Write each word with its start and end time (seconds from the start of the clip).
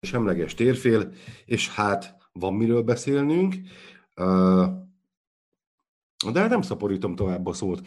semleges 0.00 0.54
térfél, 0.54 1.12
és 1.44 1.68
hát 1.68 2.16
van 2.32 2.54
miről 2.54 2.82
beszélnünk, 2.82 3.54
de 6.32 6.40
hát 6.40 6.48
nem 6.48 6.62
szaporítom 6.62 7.14
tovább 7.14 7.46
a 7.46 7.52
szót, 7.52 7.86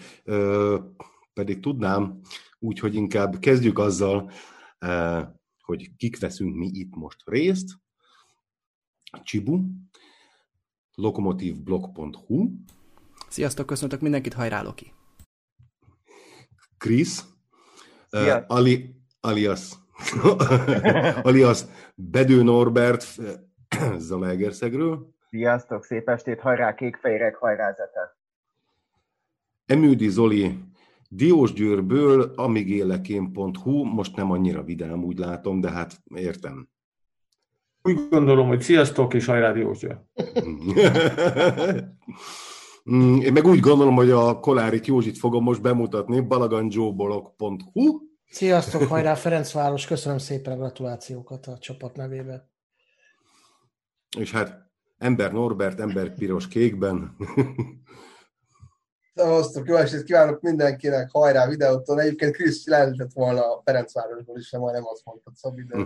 pedig 1.34 1.60
tudnám, 1.60 2.20
úgyhogy 2.60 2.96
inkább 2.96 3.40
kezdjük 3.40 3.80
azzal, 3.80 4.32
hogy 5.62 5.96
kik 5.96 6.20
veszünk 6.20 6.56
mi 6.56 6.70
itt 6.74 6.96
most 6.96 7.22
részt. 7.26 7.70
Csibu, 9.24 9.62
lokomotivblog.hu. 10.96 12.50
Sziasztok, 13.30 13.66
köszöntök 13.66 14.02
mindenkit, 14.02 14.34
hajrá 14.34 14.62
Loki! 14.62 14.94
Krisz, 16.78 17.26
uh, 18.12 18.44
Ali, 18.48 18.96
alias 19.20 19.83
alias 21.24 21.64
Bedő 21.96 22.44
Norbert 22.44 23.06
Zalaegerszegről. 23.98 25.14
Sziasztok, 25.30 25.84
szép 25.84 26.10
estét, 26.10 26.40
hajrá 26.40 26.74
kékfejrek, 26.74 27.36
hajrá 27.36 27.72
zete. 27.72 28.18
Emődi 29.66 30.10
Zoli 30.10 30.60
Diósgyőrből, 31.10 32.34
amigélekén.hu, 32.36 33.84
most 33.84 34.16
nem 34.16 34.32
annyira 34.32 34.64
vidám, 34.64 35.04
úgy 35.04 35.18
látom, 35.18 35.60
de 35.60 35.72
hát 35.72 36.04
értem. 36.16 36.68
Úgy 37.82 38.08
gondolom, 38.10 38.48
hogy 38.48 38.62
sziasztok, 38.62 39.14
és 39.14 39.26
hajrá 39.26 39.52
Diósgyőr. 39.52 40.00
Én 43.24 43.34
meg 43.34 43.46
úgy 43.46 43.60
gondolom, 43.60 43.96
hogy 43.96 44.10
a 44.10 44.40
Kolárit 44.40 44.88
Józsit 44.88 45.18
fogom 45.18 45.44
most 45.44 45.62
bemutatni, 45.62 46.20
balaganjobolog.hu, 46.20 48.00
Sziasztok, 48.34 48.84
hajrá 48.84 49.16
Ferencváros, 49.16 49.86
köszönöm 49.86 50.18
szépen 50.18 50.54
a 50.54 50.56
gratulációkat 50.56 51.48
a 51.48 51.58
csapat 51.58 51.96
nevében. 51.96 52.50
És 54.18 54.32
hát 54.32 54.70
ember 54.98 55.32
Norbert, 55.32 55.80
ember 55.80 56.14
piros 56.14 56.48
kékben. 56.48 57.16
Szevasztok, 59.16 59.68
jó 59.68 59.76
estét 59.76 60.04
kívánok 60.04 60.42
mindenkinek, 60.42 61.10
hajrá 61.12 61.48
videótól. 61.48 62.02
Egyébként 62.02 62.36
Krisz 62.36 62.68
lehetett 62.68 63.12
volna 63.14 63.42
a 63.42 63.62
Ferencvárosból 63.66 64.38
is, 64.38 64.52
majdnem 64.52 64.86
azt 64.86 65.06
mondtad, 65.06 65.34
Szabi, 65.36 65.64
de, 65.64 65.78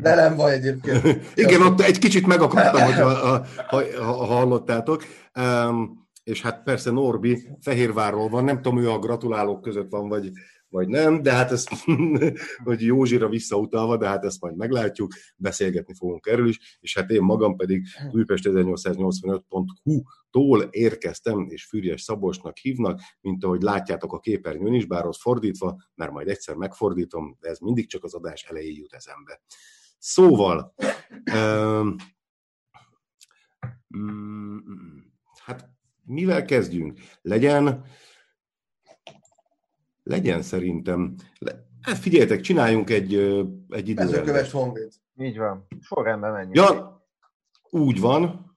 de 0.00 0.14
nem 0.14 0.36
baj 0.36 0.52
egyébként. 0.52 1.04
Igen, 1.34 1.62
ott 1.62 1.80
egy 1.80 1.98
kicsit 1.98 2.26
megakadtam, 2.26 2.82
hogy 2.82 2.94
ha, 2.94 3.14
ha, 3.14 3.44
ha, 3.66 4.02
ha 4.02 4.24
hallottátok. 4.24 5.02
Um, 5.38 6.08
és 6.22 6.42
hát 6.42 6.62
persze 6.62 6.90
Norbi 6.90 7.48
Fehérvárról 7.60 8.28
van, 8.28 8.44
nem 8.44 8.62
tudom, 8.62 8.78
ő 8.78 8.90
a 8.90 8.98
gratulálók 8.98 9.60
között 9.60 9.90
van, 9.90 10.08
vagy, 10.08 10.30
vagy 10.74 10.88
nem, 10.88 11.22
de 11.22 11.32
hát 11.32 11.50
ezt, 11.50 11.70
hogy 12.64 12.82
Józsira 12.82 13.28
visszautalva, 13.28 13.96
de 13.96 14.06
hát 14.06 14.24
ezt 14.24 14.40
majd 14.40 14.56
meglátjuk, 14.56 15.12
beszélgetni 15.36 15.94
fogunk 15.94 16.26
erről 16.26 16.48
is, 16.48 16.78
és 16.80 16.94
hát 16.94 17.10
én 17.10 17.22
magam 17.22 17.56
pedig 17.56 17.86
Újpest 18.12 18.48
1885.hu-tól 18.48 20.62
érkeztem, 20.62 21.46
és 21.48 21.64
Füriyes 21.64 22.02
Szabolcsnak 22.02 22.56
hívnak, 22.56 23.00
mint 23.20 23.44
ahogy 23.44 23.62
látjátok 23.62 24.12
a 24.12 24.18
képernyőn 24.18 24.74
is, 24.74 24.86
bár 24.86 25.06
az 25.06 25.20
fordítva, 25.20 25.76
mert 25.94 26.12
majd 26.12 26.28
egyszer 26.28 26.54
megfordítom, 26.54 27.36
de 27.40 27.48
ez 27.48 27.58
mindig 27.58 27.88
csak 27.88 28.04
az 28.04 28.14
adás 28.14 28.42
elején 28.42 28.76
jut 28.76 28.92
eszembe. 28.92 29.40
Szóval, 29.98 30.74
um, 31.34 31.96
hát 35.44 35.68
mivel 36.04 36.44
kezdjünk? 36.44 37.00
Legyen 37.22 37.84
legyen 40.04 40.42
szerintem. 40.42 41.14
Hát 41.80 41.98
figyeljetek, 41.98 42.40
csináljunk 42.40 42.90
egy, 42.90 43.14
egy 43.68 43.88
időrendet. 43.88 44.20
Mezőköves 44.20 44.50
Honvéd. 44.50 44.92
Így 45.18 45.38
van. 45.38 45.66
Sorrendben 45.80 46.32
menjünk. 46.32 46.56
Ja, 46.56 47.02
úgy 47.70 48.00
van. 48.00 48.52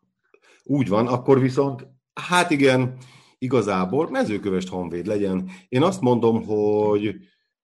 Úgy 0.64 0.88
van, 0.88 1.08
akkor 1.08 1.40
viszont, 1.40 1.88
hát 2.14 2.52
igen, 2.52 2.98
igazából 3.38 4.10
mezőkövest 4.10 4.68
Honvéd 4.68 5.06
legyen. 5.06 5.50
Én 5.70 5.84
azt 5.84 6.02
mondom, 6.02 6.44
hogy, 6.44 7.16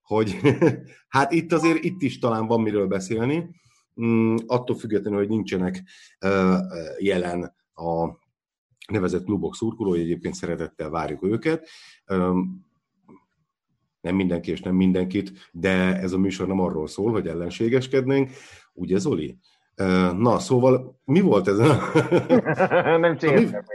hogy 0.02 0.40
hát 1.16 1.32
itt 1.32 1.52
azért, 1.52 1.84
itt 1.84 2.02
is 2.02 2.20
talán 2.20 2.48
van 2.48 2.62
miről 2.62 2.88
beszélni, 2.88 3.50
mm, 4.02 4.36
attól 4.48 4.76
függetlenül, 4.76 5.20
hogy 5.20 5.28
nincsenek 5.28 5.84
jelen 6.98 7.56
a 7.74 8.22
nevezett 8.88 9.24
klubok 9.24 9.56
szurkolói, 9.56 10.00
egyébként 10.00 10.34
szeretettel 10.34 10.90
várjuk 10.90 11.24
őket 11.24 11.68
nem 14.04 14.16
mindenki 14.16 14.52
és 14.52 14.62
nem 14.62 14.76
mindenkit, 14.76 15.50
de 15.52 16.00
ez 16.00 16.12
a 16.12 16.18
műsor 16.18 16.48
nem 16.48 16.60
arról 16.60 16.88
szól, 16.88 17.12
hogy 17.12 17.28
ellenségeskednénk. 17.28 18.32
Ugye, 18.74 18.98
Zoli? 18.98 19.38
Na, 20.18 20.40
szóval 20.40 21.00
mi 21.06 21.22
volt 21.22 21.48
ez? 21.48 21.58
nem 23.06 23.18
csináltam 23.18 23.66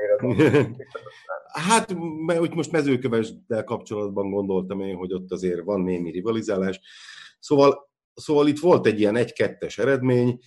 Hát, 1.52 1.94
mert 2.26 2.38
hogy 2.38 2.54
most 2.54 2.72
mezőkövesdel 2.72 3.64
kapcsolatban 3.64 4.30
gondoltam 4.30 4.80
én, 4.80 4.96
hogy 4.96 5.12
ott 5.12 5.32
azért 5.32 5.64
van 5.64 5.80
némi 5.80 6.10
rivalizálás. 6.10 6.80
Szóval, 7.38 7.90
szóval 8.14 8.46
itt 8.48 8.58
volt 8.58 8.86
egy 8.86 9.00
ilyen 9.00 9.16
egy-kettes 9.16 9.78
eredmény, 9.78 10.38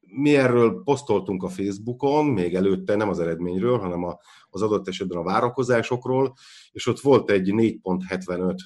mi 0.00 0.36
erről 0.36 0.82
posztoltunk 0.84 1.42
a 1.42 1.48
Facebookon, 1.48 2.24
még 2.24 2.54
előtte 2.54 2.96
nem 2.96 3.08
az 3.08 3.20
eredményről, 3.20 3.78
hanem 3.78 4.04
a, 4.04 4.18
az 4.62 4.70
adott 4.70 4.88
esetben 4.88 5.18
a 5.18 5.22
várakozásokról, 5.22 6.34
és 6.70 6.86
ott 6.86 7.00
volt 7.00 7.30
egy 7.30 7.50
4.75. 7.52 8.56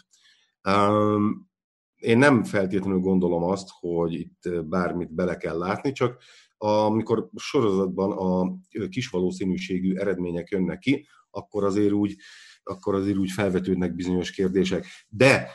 Um, 0.68 1.50
én 1.96 2.18
nem 2.18 2.44
feltétlenül 2.44 2.98
gondolom 2.98 3.42
azt, 3.42 3.68
hogy 3.80 4.12
itt 4.12 4.64
bármit 4.64 5.14
bele 5.14 5.36
kell 5.36 5.58
látni, 5.58 5.92
csak 5.92 6.22
amikor 6.58 7.28
sorozatban 7.36 8.12
a 8.12 8.58
kis 8.88 9.08
valószínűségű 9.08 9.94
eredmények 9.94 10.48
jönnek 10.48 10.78
ki, 10.78 11.06
akkor 11.30 11.64
azért 11.64 11.92
úgy, 11.92 12.16
akkor 12.62 12.94
azért 12.94 13.16
úgy 13.16 13.30
felvetődnek 13.30 13.94
bizonyos 13.94 14.30
kérdések. 14.30 14.86
De 15.08 15.48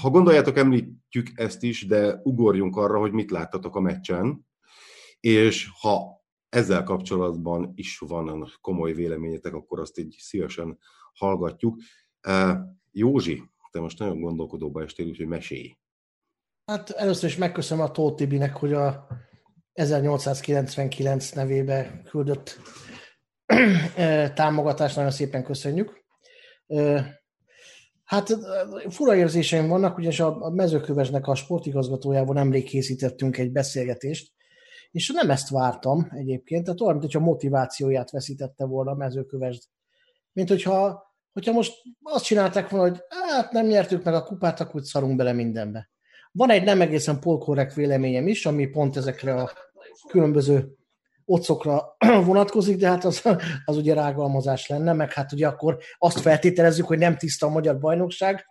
ha 0.00 0.10
gondoljátok, 0.10 0.56
említjük 0.56 1.30
ezt 1.34 1.62
is, 1.62 1.86
de 1.86 2.20
ugorjunk 2.22 2.76
arra, 2.76 2.98
hogy 2.98 3.12
mit 3.12 3.30
láttatok 3.30 3.76
a 3.76 3.80
meccsen, 3.80 4.46
és 5.20 5.68
ha 5.80 6.17
ezzel 6.48 6.82
kapcsolatban 6.82 7.72
is 7.74 7.98
van 7.98 8.52
komoly 8.60 8.92
véleményetek, 8.92 9.54
akkor 9.54 9.80
azt 9.80 9.98
így 9.98 10.16
szívesen 10.18 10.78
hallgatjuk. 11.12 11.76
Józsi, 12.90 13.42
te 13.70 13.80
most 13.80 13.98
nagyon 13.98 14.20
gondolkodóba 14.20 14.82
estél, 14.82 15.06
úgyhogy 15.06 15.26
mesélj. 15.26 15.76
Hát 16.64 16.90
először 16.90 17.28
is 17.28 17.36
megköszönöm 17.36 17.84
a 17.84 17.90
Tóth 17.90 18.16
Tibinek, 18.16 18.56
hogy 18.56 18.72
a 18.72 19.06
1899 19.72 21.30
nevébe 21.30 22.02
küldött 22.04 22.60
támogatást 24.34 24.96
nagyon 24.96 25.10
szépen 25.10 25.44
köszönjük. 25.44 26.04
Hát 28.04 28.38
fura 28.88 29.14
érzéseim 29.14 29.68
vannak, 29.68 29.98
ugyanis 29.98 30.20
a 30.20 30.50
mezőkövesnek 30.50 31.26
a 31.26 31.34
sportigazgatójával 31.34 32.34
nemrég 32.34 32.64
készítettünk 32.64 33.38
egy 33.38 33.52
beszélgetést, 33.52 34.32
és 34.90 35.10
nem 35.14 35.30
ezt 35.30 35.48
vártam 35.48 36.08
egyébként, 36.10 36.64
tehát 36.64 36.80
olyan, 36.80 36.96
mintha 36.96 37.20
motivációját 37.20 38.10
veszítette 38.10 38.64
volna 38.64 38.90
a 38.90 38.94
mezőkövesd. 38.94 39.62
Mint 40.32 40.48
hogyha, 40.48 41.06
hogyha 41.32 41.52
most 41.52 41.72
azt 42.02 42.24
csinálták 42.24 42.68
volna, 42.68 42.88
hogy 42.88 43.00
hát 43.08 43.52
nem 43.52 43.66
nyertük 43.66 44.04
meg 44.04 44.14
a 44.14 44.22
kupát, 44.22 44.60
akkor 44.60 44.82
szarunk 44.82 45.16
bele 45.16 45.32
mindenbe. 45.32 45.90
Van 46.32 46.50
egy 46.50 46.64
nem 46.64 46.80
egészen 46.80 47.20
polkorrekt 47.20 47.74
véleményem 47.74 48.26
is, 48.28 48.46
ami 48.46 48.66
pont 48.66 48.96
ezekre 48.96 49.34
a 49.34 49.52
különböző 50.08 50.76
otcokra 51.24 51.96
vonatkozik, 52.24 52.76
de 52.76 52.88
hát 52.88 53.04
az, 53.04 53.22
az 53.64 53.76
ugye 53.76 53.94
rágalmazás 53.94 54.66
lenne, 54.66 54.92
meg 54.92 55.12
hát 55.12 55.32
ugye 55.32 55.46
akkor 55.46 55.78
azt 55.98 56.20
feltételezzük, 56.20 56.86
hogy 56.86 56.98
nem 56.98 57.16
tiszta 57.16 57.46
a 57.46 57.50
magyar 57.50 57.78
bajnokság. 57.78 58.46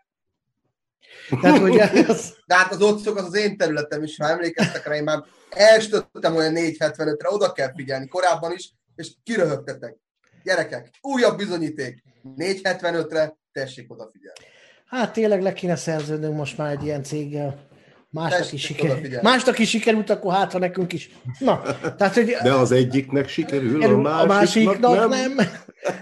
Tehát, 1.42 1.58
hogy 1.58 1.78
ez... 2.08 2.34
De 2.46 2.56
hát 2.56 2.72
az 2.72 2.82
otcok 2.82 3.18
az 3.18 3.26
az 3.26 3.36
én 3.36 3.58
területem 3.58 4.04
is, 4.04 4.18
ha 4.18 4.30
emlékeztek 4.30 4.88
rá, 4.88 4.96
én 4.96 5.04
már 5.04 5.24
elstöttem 5.50 6.36
olyan 6.36 6.54
475-re, 6.56 7.30
oda 7.30 7.52
kell 7.52 7.72
figyelni, 7.76 8.08
korábban 8.08 8.52
is, 8.52 8.72
és 8.96 9.12
kiröhögtetek. 9.24 9.96
Gyerekek, 10.44 10.90
újabb 11.02 11.38
bizonyíték. 11.38 12.04
475-re 12.38 13.38
tessék 13.52 13.92
odafigyelni. 13.92 14.40
Hát 14.86 15.14
tényleg 15.14 15.42
le 15.42 15.54
kéne 15.54 15.76
szerződnünk 15.76 16.36
most 16.36 16.58
már 16.58 16.72
egy 16.72 16.84
ilyen 16.84 17.04
céggel. 17.04 17.66
Másnak 18.10 18.52
is, 18.52 18.62
siker... 18.62 19.22
Másnak 19.22 19.60
is 19.60 19.70
sikerült, 19.70 20.10
akkor 20.10 20.34
hát, 20.34 20.52
ha 20.52 20.60
nekünk 20.60 20.94
is. 20.94 21.10
Na, 21.40 21.62
tehát, 21.98 22.14
hogy... 22.14 22.26
De 22.44 22.54
az 22.54 22.72
egyiknek 22.72 23.28
sikerül, 23.28 23.84
a 23.84 24.26
másiknak, 24.26 24.26
a 24.26 24.28
másiknak 24.28 25.10
nem. 25.10 25.34
nem. 25.34 25.48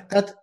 Tehát 0.08 0.38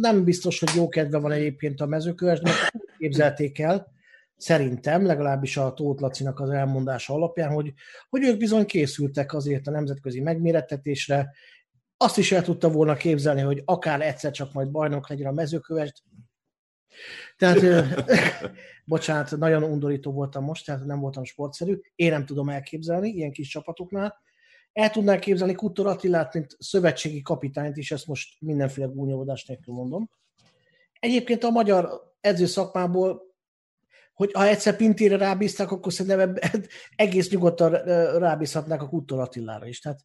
nem 0.00 0.24
biztos, 0.24 0.58
hogy 0.58 0.70
jó 0.74 0.88
kedve 0.88 1.18
van 1.18 1.32
egyébként 1.32 1.80
a 1.80 1.86
mezőkövesnek, 1.86 2.54
képzelték 2.98 3.58
el, 3.58 3.92
szerintem, 4.38 5.06
legalábbis 5.06 5.56
a 5.56 5.74
Tóth 5.74 6.02
Lacinak 6.02 6.40
az 6.40 6.50
elmondása 6.50 7.14
alapján, 7.14 7.52
hogy, 7.52 7.72
hogy 8.08 8.22
ők 8.22 8.36
bizony 8.36 8.66
készültek 8.66 9.34
azért 9.34 9.66
a 9.66 9.70
nemzetközi 9.70 10.20
megmérettetésre, 10.20 11.30
azt 11.96 12.18
is 12.18 12.32
el 12.32 12.42
tudta 12.42 12.70
volna 12.70 12.94
képzelni, 12.94 13.40
hogy 13.40 13.62
akár 13.64 14.00
egyszer 14.00 14.30
csak 14.30 14.52
majd 14.52 14.70
bajnok 14.70 15.08
legyen 15.08 15.26
a 15.26 15.32
mezőkövest, 15.32 16.02
Tehát, 17.36 17.60
bocsánat, 18.84 19.36
nagyon 19.36 19.62
undorító 19.62 20.12
voltam 20.12 20.44
most, 20.44 20.64
tehát 20.64 20.84
nem 20.84 21.00
voltam 21.00 21.24
sportszerű. 21.24 21.80
Én 21.94 22.10
nem 22.10 22.26
tudom 22.26 22.48
elképzelni 22.48 23.08
ilyen 23.08 23.32
kis 23.32 23.48
csapatoknál. 23.48 24.22
El 24.72 24.90
tudnál 24.90 25.18
képzelni 25.18 25.54
Kutor 25.54 25.86
Attilát, 25.86 26.34
mint 26.34 26.56
szövetségi 26.58 27.22
kapitányt 27.22 27.76
is, 27.76 27.90
ezt 27.90 28.06
most 28.06 28.40
mindenféle 28.40 28.86
gúnyolódás 28.86 29.44
nélkül 29.44 29.74
mondom. 29.74 30.10
Egyébként 31.00 31.44
a 31.44 31.50
magyar 31.50 32.12
edzőszakmából, 32.20 33.27
hogy 34.18 34.32
ha 34.32 34.46
egyszer 34.46 34.76
Pintére 34.76 35.16
rábízták, 35.16 35.70
akkor 35.70 35.92
szerintem 35.92 36.34
egész 36.96 37.30
nyugodtan 37.30 37.70
rábízhatnák 38.18 38.82
a 38.82 38.88
Kutor 38.88 39.20
Attilára 39.20 39.66
is. 39.66 39.80
Tehát 39.80 40.00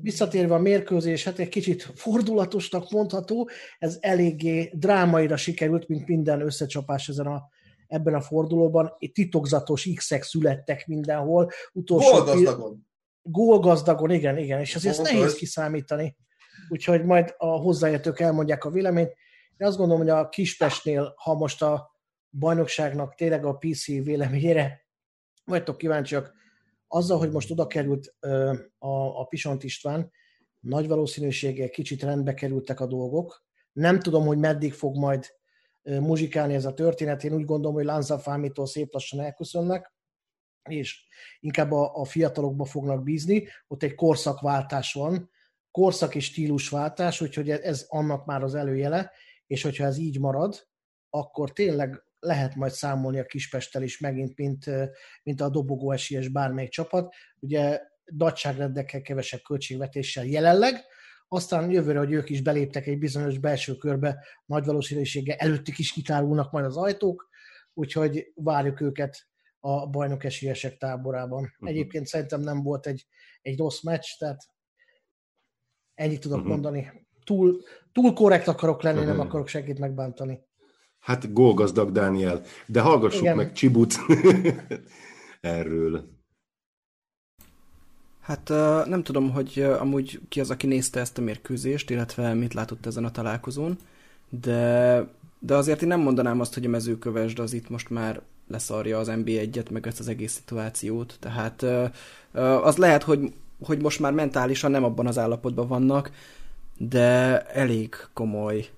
visszatérve 0.00 0.54
a 0.54 0.58
mérkőzés, 0.58 1.24
hát 1.24 1.38
egy 1.38 1.48
kicsit 1.48 1.82
fordulatosnak 1.94 2.90
mondható, 2.90 3.48
ez 3.78 3.96
eléggé 4.00 4.70
drámaira 4.74 5.36
sikerült, 5.36 5.88
mint 5.88 6.06
minden 6.06 6.40
összecsapás 6.40 7.08
ezen 7.08 7.26
a, 7.26 7.48
ebben 7.86 8.14
a 8.14 8.20
fordulóban. 8.20 8.96
Titokzatos 9.12 9.88
X-ek 9.94 10.22
születtek 10.22 10.86
mindenhol. 10.86 11.50
Utolsó 11.72 12.10
Gólgazdagon. 12.10 12.86
Gólgazdagon, 13.22 14.10
igen, 14.10 14.38
igen, 14.38 14.60
és 14.60 14.74
azért 14.74 14.98
ezt 14.98 15.12
nehéz 15.12 15.34
kiszámítani. 15.34 16.16
Úgyhogy 16.68 17.04
majd 17.04 17.34
a 17.36 17.46
hozzáértők 17.46 18.20
elmondják 18.20 18.64
a 18.64 18.70
véleményt. 18.70 19.14
Én 19.56 19.66
azt 19.66 19.76
gondolom, 19.76 20.02
hogy 20.02 20.10
a 20.10 20.28
Kispestnél, 20.28 21.14
ha 21.16 21.34
most 21.34 21.62
a 21.62 21.94
bajnokságnak 22.30 23.14
tényleg 23.14 23.44
a 23.44 23.56
PC 23.56 23.86
véleményére 23.86 24.86
vagytok 25.44 25.78
kíváncsiak, 25.78 26.34
azzal, 26.88 27.18
hogy 27.18 27.30
most 27.30 27.50
oda 27.50 27.66
került 27.66 28.14
a, 28.78 29.20
a 29.20 29.24
Pisont 29.24 29.64
István, 29.64 30.10
nagy 30.60 30.88
valószínűséggel 30.88 31.68
kicsit 31.68 32.02
rendbe 32.02 32.34
kerültek 32.34 32.80
a 32.80 32.86
dolgok. 32.86 33.44
Nem 33.72 33.98
tudom, 33.98 34.26
hogy 34.26 34.38
meddig 34.38 34.72
fog 34.72 34.96
majd 34.96 35.26
muzsikálni 35.82 36.54
ez 36.54 36.64
a 36.64 36.74
történet. 36.74 37.24
Én 37.24 37.34
úgy 37.34 37.44
gondolom, 37.44 37.74
hogy 37.76 37.84
Lanzafámitól 37.84 38.66
szép 38.66 38.92
lassan 38.92 39.20
elköszönnek, 39.20 39.94
és 40.68 41.06
inkább 41.40 41.72
a, 41.72 41.94
a 41.94 42.04
fiatalokba 42.04 42.64
fognak 42.64 43.02
bízni. 43.02 43.48
Ott 43.68 43.82
egy 43.82 43.94
korszakváltás 43.94 44.92
van, 44.92 45.30
korszak 45.70 46.14
és 46.14 46.24
stílusváltás, 46.24 47.20
úgyhogy 47.20 47.50
ez 47.50 47.84
annak 47.88 48.24
már 48.26 48.42
az 48.42 48.54
előjele, 48.54 49.12
és 49.46 49.62
hogyha 49.62 49.84
ez 49.84 49.96
így 49.98 50.20
marad, 50.20 50.68
akkor 51.10 51.52
tényleg 51.52 52.05
lehet 52.26 52.54
majd 52.54 52.72
számolni 52.72 53.18
a 53.18 53.24
Kispesttel 53.24 53.82
is 53.82 53.98
megint, 53.98 54.36
mint, 54.36 54.70
mint 55.22 55.40
a 55.40 55.48
dobogó 55.48 55.92
esélyes 55.92 56.28
bármelyik 56.28 56.70
csapat. 56.70 57.14
Ugye 57.40 57.80
nagyságrendekkel, 58.04 59.00
kevesebb 59.00 59.40
költségvetéssel 59.40 60.24
jelenleg, 60.24 60.84
aztán 61.28 61.70
jövőre, 61.70 61.98
hogy 61.98 62.12
ők 62.12 62.30
is 62.30 62.42
beléptek 62.42 62.86
egy 62.86 62.98
bizonyos 62.98 63.38
belső 63.38 63.74
körbe, 63.74 64.24
nagy 64.46 64.64
valószínűséggel 64.64 65.36
előttük 65.36 65.78
is 65.78 65.92
kitárulnak 65.92 66.52
majd 66.52 66.64
az 66.64 66.76
ajtók, 66.76 67.28
úgyhogy 67.74 68.32
várjuk 68.34 68.80
őket 68.80 69.26
a 69.60 69.86
bajnok 69.86 70.24
esélyesek 70.24 70.76
táborában. 70.76 71.42
Uh-huh. 71.42 71.68
Egyébként 71.68 72.06
szerintem 72.06 72.40
nem 72.40 72.62
volt 72.62 72.86
egy, 72.86 73.06
egy 73.42 73.58
rossz 73.58 73.82
meccs, 73.82 74.06
tehát 74.18 74.42
ennyit 75.94 76.20
tudok 76.20 76.36
uh-huh. 76.36 76.52
mondani. 76.52 77.06
Túl, 77.24 77.62
túl 77.92 78.12
korrekt 78.12 78.48
akarok 78.48 78.82
lenni, 78.82 78.98
uh-huh. 78.98 79.16
nem 79.16 79.26
akarok 79.26 79.48
senkit 79.48 79.78
megbántani. 79.78 80.45
Hát 81.06 81.32
gólgazdag 81.32 81.92
Dániel. 81.92 82.42
De 82.66 82.80
hallgassuk 82.80 83.22
Igen. 83.22 83.36
meg 83.36 83.52
Csibut 83.52 83.94
erről. 85.40 86.04
Hát 88.20 88.48
nem 88.86 89.02
tudom, 89.02 89.30
hogy 89.30 89.60
amúgy 89.78 90.20
ki 90.28 90.40
az, 90.40 90.50
aki 90.50 90.66
nézte 90.66 91.00
ezt 91.00 91.18
a 91.18 91.22
mérkőzést, 91.22 91.90
illetve 91.90 92.34
mit 92.34 92.54
látott 92.54 92.86
ezen 92.86 93.04
a 93.04 93.10
találkozón, 93.10 93.76
de, 94.28 95.04
de 95.38 95.54
azért 95.54 95.82
én 95.82 95.88
nem 95.88 96.00
mondanám 96.00 96.40
azt, 96.40 96.54
hogy 96.54 96.64
a 96.64 96.68
mezőkövesd 96.68 97.38
az 97.38 97.52
itt 97.52 97.68
most 97.68 97.90
már 97.90 98.20
leszarja 98.48 98.98
az 98.98 99.08
NB1-et, 99.10 99.70
meg 99.70 99.86
ezt 99.86 100.00
az 100.00 100.08
egész 100.08 100.32
szituációt. 100.32 101.16
Tehát 101.20 101.62
az 102.62 102.76
lehet, 102.76 103.02
hogy, 103.02 103.32
hogy 103.64 103.82
most 103.82 104.00
már 104.00 104.12
mentálisan 104.12 104.70
nem 104.70 104.84
abban 104.84 105.06
az 105.06 105.18
állapotban 105.18 105.68
vannak, 105.68 106.10
de 106.78 107.42
elég 107.42 107.94
komoly 108.12 108.68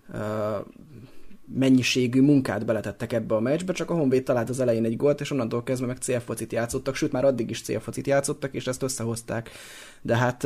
mennyiségű 1.54 2.22
munkát 2.22 2.64
beletettek 2.64 3.12
ebbe 3.12 3.34
a 3.34 3.40
meccsbe, 3.40 3.72
csak 3.72 3.90
a 3.90 3.94
Honvéd 3.94 4.22
talált 4.22 4.48
az 4.48 4.60
elején 4.60 4.84
egy 4.84 4.96
gólt, 4.96 5.20
és 5.20 5.30
onnantól 5.30 5.62
kezdve 5.62 5.86
meg 5.86 5.96
célfocit 5.96 6.52
játszottak, 6.52 6.94
sőt 6.94 7.12
már 7.12 7.24
addig 7.24 7.50
is 7.50 7.62
célfocit 7.62 8.06
játszottak, 8.06 8.54
és 8.54 8.66
ezt 8.66 8.82
összehozták. 8.82 9.50
De 10.02 10.16
hát 10.16 10.42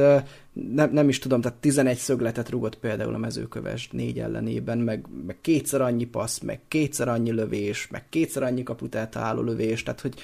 nem, 0.52 0.92
nem 0.92 1.08
is 1.08 1.18
tudom, 1.18 1.40
tehát 1.40 1.58
11 1.58 1.96
szögletet 1.96 2.50
rugott 2.50 2.78
például 2.78 3.14
a 3.14 3.18
mezőköves 3.18 3.88
négy 3.90 4.18
ellenében, 4.18 4.78
meg, 4.78 5.06
meg 5.26 5.36
kétszer 5.40 5.80
annyi 5.80 6.04
passz, 6.04 6.38
meg 6.38 6.60
kétszer 6.68 7.08
annyi 7.08 7.30
lövés, 7.32 7.88
meg 7.88 8.08
kétszer 8.08 8.42
annyi 8.42 8.62
kaput 8.62 8.94
álló 8.94 9.42
lövés, 9.42 9.82
tehát 9.82 10.00
hogy 10.00 10.14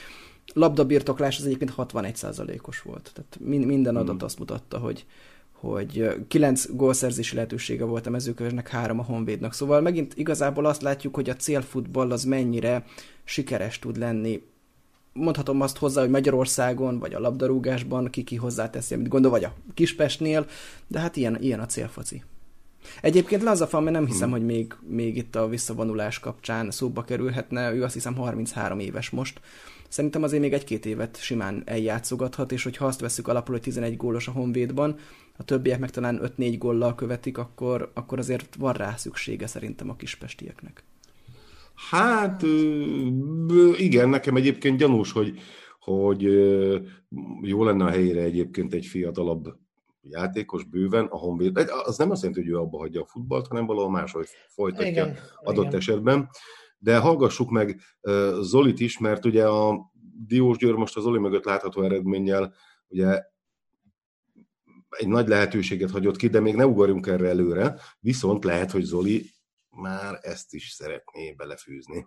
labdabirtoklás 0.53 1.39
az 1.39 1.45
egyébként 1.47 1.75
61%-os 1.77 2.83
volt. 2.83 3.11
Tehát 3.15 3.65
minden 3.67 3.97
adat 3.97 4.15
hmm. 4.15 4.25
azt 4.25 4.39
mutatta, 4.39 4.79
hogy, 4.79 5.07
hogy 5.61 6.09
kilenc 6.29 6.67
gólszerzési 6.73 7.35
lehetősége 7.35 7.85
volt 7.85 8.07
a 8.07 8.11
mezőkövesnek, 8.11 8.69
három 8.69 8.99
a 8.99 9.03
Honvédnak. 9.03 9.55
Szóval 9.55 9.81
megint 9.81 10.15
igazából 10.17 10.67
azt 10.67 10.83
látjuk, 10.83 11.15
hogy 11.15 11.31
a 11.31 11.37
célfutball 11.37 12.11
az 12.11 12.25
mennyire 12.25 12.85
sikeres 13.25 13.79
tud 13.79 13.97
lenni. 13.97 14.43
Mondhatom 15.13 15.61
azt 15.61 15.79
hozzá, 15.79 16.01
hogy 16.01 16.11
Magyarországon, 16.11 16.99
vagy 16.99 17.15
a 17.15 17.21
labdarúgásban 17.21 18.11
ki-ki 18.11 18.37
hozzáteszi, 18.37 18.95
amit 18.95 19.09
gondol, 19.09 19.31
vagy 19.31 19.45
a 19.45 19.55
Kispestnél, 19.75 20.47
de 20.87 20.99
hát 20.99 21.17
ilyen, 21.17 21.43
ilyen 21.43 21.61
a 21.61 21.67
célfoci. 21.67 22.23
Egyébként 23.03 23.43
Lazafan, 23.43 23.83
mert 23.83 23.97
nem 23.97 24.07
hiszem, 24.07 24.29
hmm. 24.29 24.39
hogy 24.39 24.47
még, 24.47 24.75
még 24.89 25.17
itt 25.17 25.37
a 25.37 25.49
visszavonulás 25.49 26.19
kapcsán 26.19 26.71
szóba 26.71 27.03
kerülhetne, 27.03 27.73
ő 27.73 27.83
azt 27.83 27.95
hiszem 27.95 28.17
33 28.17 28.79
éves 28.79 29.11
most, 29.11 29.41
Szerintem 29.89 30.23
azért 30.23 30.43
még 30.43 30.53
egy-két 30.53 30.87
évet 30.87 31.21
simán 31.21 31.63
eljátszogathat, 31.65 32.53
és 32.53 32.63
hogyha 32.63 32.87
azt 32.87 33.01
veszük 33.01 33.29
alapul, 33.29 33.55
hogy 33.55 33.63
11 33.63 33.97
gólos 33.97 34.29
a 34.29 34.31
Honvédban, 34.31 34.99
a 35.39 35.45
többiek 35.45 35.79
meg 35.79 35.91
talán 35.91 36.21
5-4 36.23 36.55
góllal 36.59 36.95
követik, 36.95 37.39
akkor, 37.39 37.91
akkor 37.95 38.19
azért 38.19 38.55
van 38.55 38.73
rá 38.73 38.97
szüksége 38.97 39.47
szerintem 39.47 39.91
a 39.91 39.97
kispestieknek. 39.97 40.85
Hát 41.91 42.43
igen, 43.77 44.09
nekem 44.09 44.37
egyébként 44.37 44.79
gyanús, 44.79 45.13
hogy, 45.13 45.39
hogy 45.81 46.23
jó 47.43 47.65
lenne 47.65 47.85
a 47.85 47.91
helyére 47.91 48.23
egyébként 48.23 48.75
egy 48.75 48.87
fiatalabb 48.87 49.57
játékos 50.03 50.65
bőven 50.65 51.05
a 51.05 51.17
Honvéd. 51.17 51.57
Az 51.85 51.99
nem 51.99 52.11
azt 52.11 52.23
jelenti, 52.23 52.43
hogy 52.43 52.53
ő 52.53 52.59
abba 52.59 52.79
hagyja 52.79 53.01
a 53.01 53.07
futballt, 53.07 53.47
hanem 53.47 53.67
valahol 53.67 53.91
máshogy 53.91 54.27
folytatja 54.49 54.89
igen, 54.89 55.17
adott 55.43 55.65
igen. 55.65 55.77
esetben. 55.77 56.29
De 56.79 56.99
hallgassuk 56.99 57.51
meg 57.51 57.81
Zolit 58.41 58.81
is, 58.81 58.99
mert 58.99 59.25
ugye 59.25 59.49
a 59.49 59.91
Diós 60.27 60.57
Győr 60.57 60.75
most 60.75 60.97
a 60.97 61.01
Zoli 61.01 61.19
mögött 61.19 61.45
látható 61.45 61.83
eredménnyel 61.83 62.55
ugye 62.89 63.23
egy 64.89 65.09
nagy 65.09 65.29
lehetőséget 65.29 65.91
hagyott 65.91 66.17
ki, 66.17 66.29
de 66.29 66.41
még 66.41 66.55
ne 66.55 66.67
ugorjunk 66.67 67.07
erre 67.07 67.29
előre, 67.29 67.75
viszont 68.01 68.45
lehet, 68.45 68.71
hogy 68.71 68.83
Zoli 68.83 69.31
már 69.71 70.19
ezt 70.23 70.55
is 70.55 70.69
szeretné 70.69 71.33
belefűzni. 71.33 72.07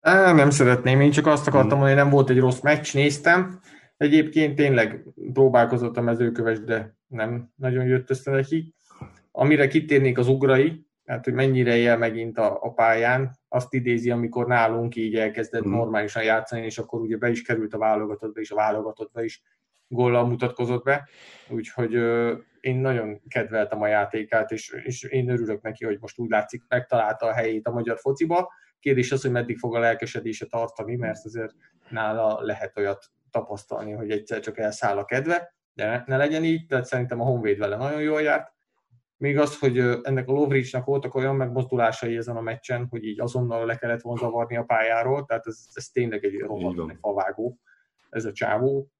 Á, 0.00 0.32
nem 0.32 0.50
szeretném, 0.50 1.00
én 1.00 1.10
csak 1.10 1.26
azt 1.26 1.46
akartam 1.46 1.78
mondani, 1.78 1.92
hogy 1.92 2.02
nem 2.02 2.10
volt 2.10 2.30
egy 2.30 2.38
rossz 2.38 2.60
meccs, 2.60 2.94
néztem. 2.94 3.60
Egyébként 3.96 4.54
tényleg 4.54 5.04
próbálkozott 5.32 5.96
a 5.96 6.00
mezőköves, 6.00 6.60
de 6.60 6.96
nem 7.06 7.52
nagyon 7.54 7.84
jött 7.84 8.10
össze 8.10 8.30
neki. 8.30 8.74
Amire 9.30 9.66
kitérnék 9.66 10.18
az 10.18 10.28
ugrai, 10.28 10.86
hát 11.04 11.24
hogy 11.24 11.32
mennyire 11.34 11.76
él 11.76 11.96
megint 11.96 12.38
a, 12.38 12.58
a 12.62 12.72
pályán, 12.72 13.38
azt 13.48 13.74
idézi, 13.74 14.10
amikor 14.10 14.46
nálunk 14.46 14.96
így 14.96 15.16
elkezdett 15.16 15.66
mm. 15.66 15.70
normálisan 15.70 16.22
játszani, 16.22 16.64
és 16.64 16.78
akkor 16.78 17.00
ugye 17.00 17.16
be 17.16 17.30
is 17.30 17.42
került 17.42 17.74
a 17.74 17.78
válogatottba, 17.78 18.40
és 18.40 18.50
a 18.50 18.54
válogatottba 18.54 19.22
is 19.22 19.42
góllal 19.88 20.26
mutatkozott 20.26 20.84
be, 20.84 21.08
úgyhogy 21.48 21.92
én 22.60 22.76
nagyon 22.76 23.20
kedveltem 23.28 23.82
a 23.82 23.86
játékát, 23.86 24.50
és, 24.50 24.70
és 24.84 25.02
én 25.02 25.28
örülök 25.28 25.62
neki, 25.62 25.84
hogy 25.84 25.98
most 26.00 26.18
úgy 26.18 26.30
látszik, 26.30 26.62
megtalálta 26.68 27.26
a 27.26 27.32
helyét 27.32 27.66
a 27.66 27.72
magyar 27.72 27.98
fociba. 27.98 28.52
Kérdés 28.80 29.12
az, 29.12 29.22
hogy 29.22 29.30
meddig 29.30 29.58
fog 29.58 29.74
a 29.74 29.78
lelkesedése 29.78 30.46
tartani, 30.46 30.96
mert 30.96 31.24
azért 31.24 31.54
nála 31.88 32.40
lehet 32.40 32.76
olyat 32.76 33.06
tapasztalni, 33.30 33.92
hogy 33.92 34.10
egyszer 34.10 34.40
csak 34.40 34.58
elszáll 34.58 34.98
a 34.98 35.04
kedve, 35.04 35.54
de 35.74 35.86
ne, 35.86 36.02
ne 36.06 36.16
legyen 36.16 36.44
így, 36.44 36.66
tehát 36.66 36.84
szerintem 36.84 37.20
a 37.20 37.24
Honvéd 37.24 37.58
vele 37.58 37.76
nagyon 37.76 38.02
jól 38.02 38.22
járt, 38.22 38.56
még 39.18 39.38
az, 39.38 39.58
hogy 39.58 39.78
ennek 39.78 40.28
a 40.28 40.32
Lovricsnak 40.32 40.84
voltak 40.84 41.14
olyan 41.14 41.36
megmozdulásai 41.36 42.16
ezen 42.16 42.36
a 42.36 42.40
meccsen, 42.40 42.86
hogy 42.90 43.04
így 43.04 43.20
azonnal 43.20 43.66
le 43.66 43.76
kellett 43.76 44.00
volna 44.00 44.20
zavarni 44.20 44.56
a 44.56 44.62
pályáról, 44.62 45.24
tehát 45.24 45.46
ez, 45.46 45.66
ez 45.72 45.88
tényleg 45.88 46.24
egy 46.24 46.38
rohadt 46.38 46.98
favágó, 47.00 47.58
ez 48.10 48.24
a 48.24 48.32
csávó. 48.32 48.90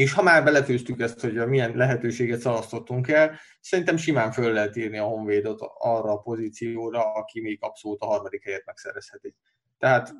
És 0.00 0.12
ha 0.12 0.22
már 0.22 0.44
belefőztük 0.44 1.00
ezt, 1.00 1.20
hogy 1.20 1.46
milyen 1.46 1.76
lehetőséget 1.76 2.40
szalasztottunk 2.40 3.08
el, 3.08 3.38
szerintem 3.60 3.96
simán 3.96 4.32
föl 4.32 4.52
lehet 4.52 4.76
írni 4.76 4.98
a 4.98 5.04
Honvédot 5.04 5.60
arra 5.78 6.12
a 6.12 6.20
pozícióra, 6.20 7.12
aki 7.12 7.40
még 7.40 7.58
abszolút 7.62 8.00
a 8.00 8.06
harmadik 8.06 8.44
helyet 8.44 8.64
megszerezheti. 8.66 9.36
Tehát 9.78 10.14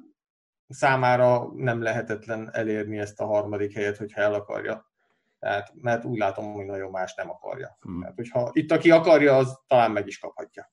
számára 0.68 1.52
nem 1.54 1.82
lehetetlen 1.82 2.50
elérni 2.52 2.98
ezt 2.98 3.20
a 3.20 3.26
harmadik 3.26 3.72
helyet, 3.72 3.96
hogyha 3.96 4.20
el 4.20 4.34
akarja. 4.34 4.90
Tehát, 5.38 5.72
mert 5.74 6.04
úgy 6.04 6.18
látom, 6.18 6.52
hogy 6.52 6.66
nagyon 6.66 6.90
más 6.90 7.14
nem 7.14 7.30
akarja. 7.30 7.78
Hmm. 7.80 8.00
Tehát, 8.00 8.16
hogyha 8.16 8.50
itt 8.52 8.72
aki 8.72 8.90
akarja, 8.90 9.36
az 9.36 9.60
talán 9.66 9.90
meg 9.90 10.06
is 10.06 10.18
kaphatja. 10.18 10.72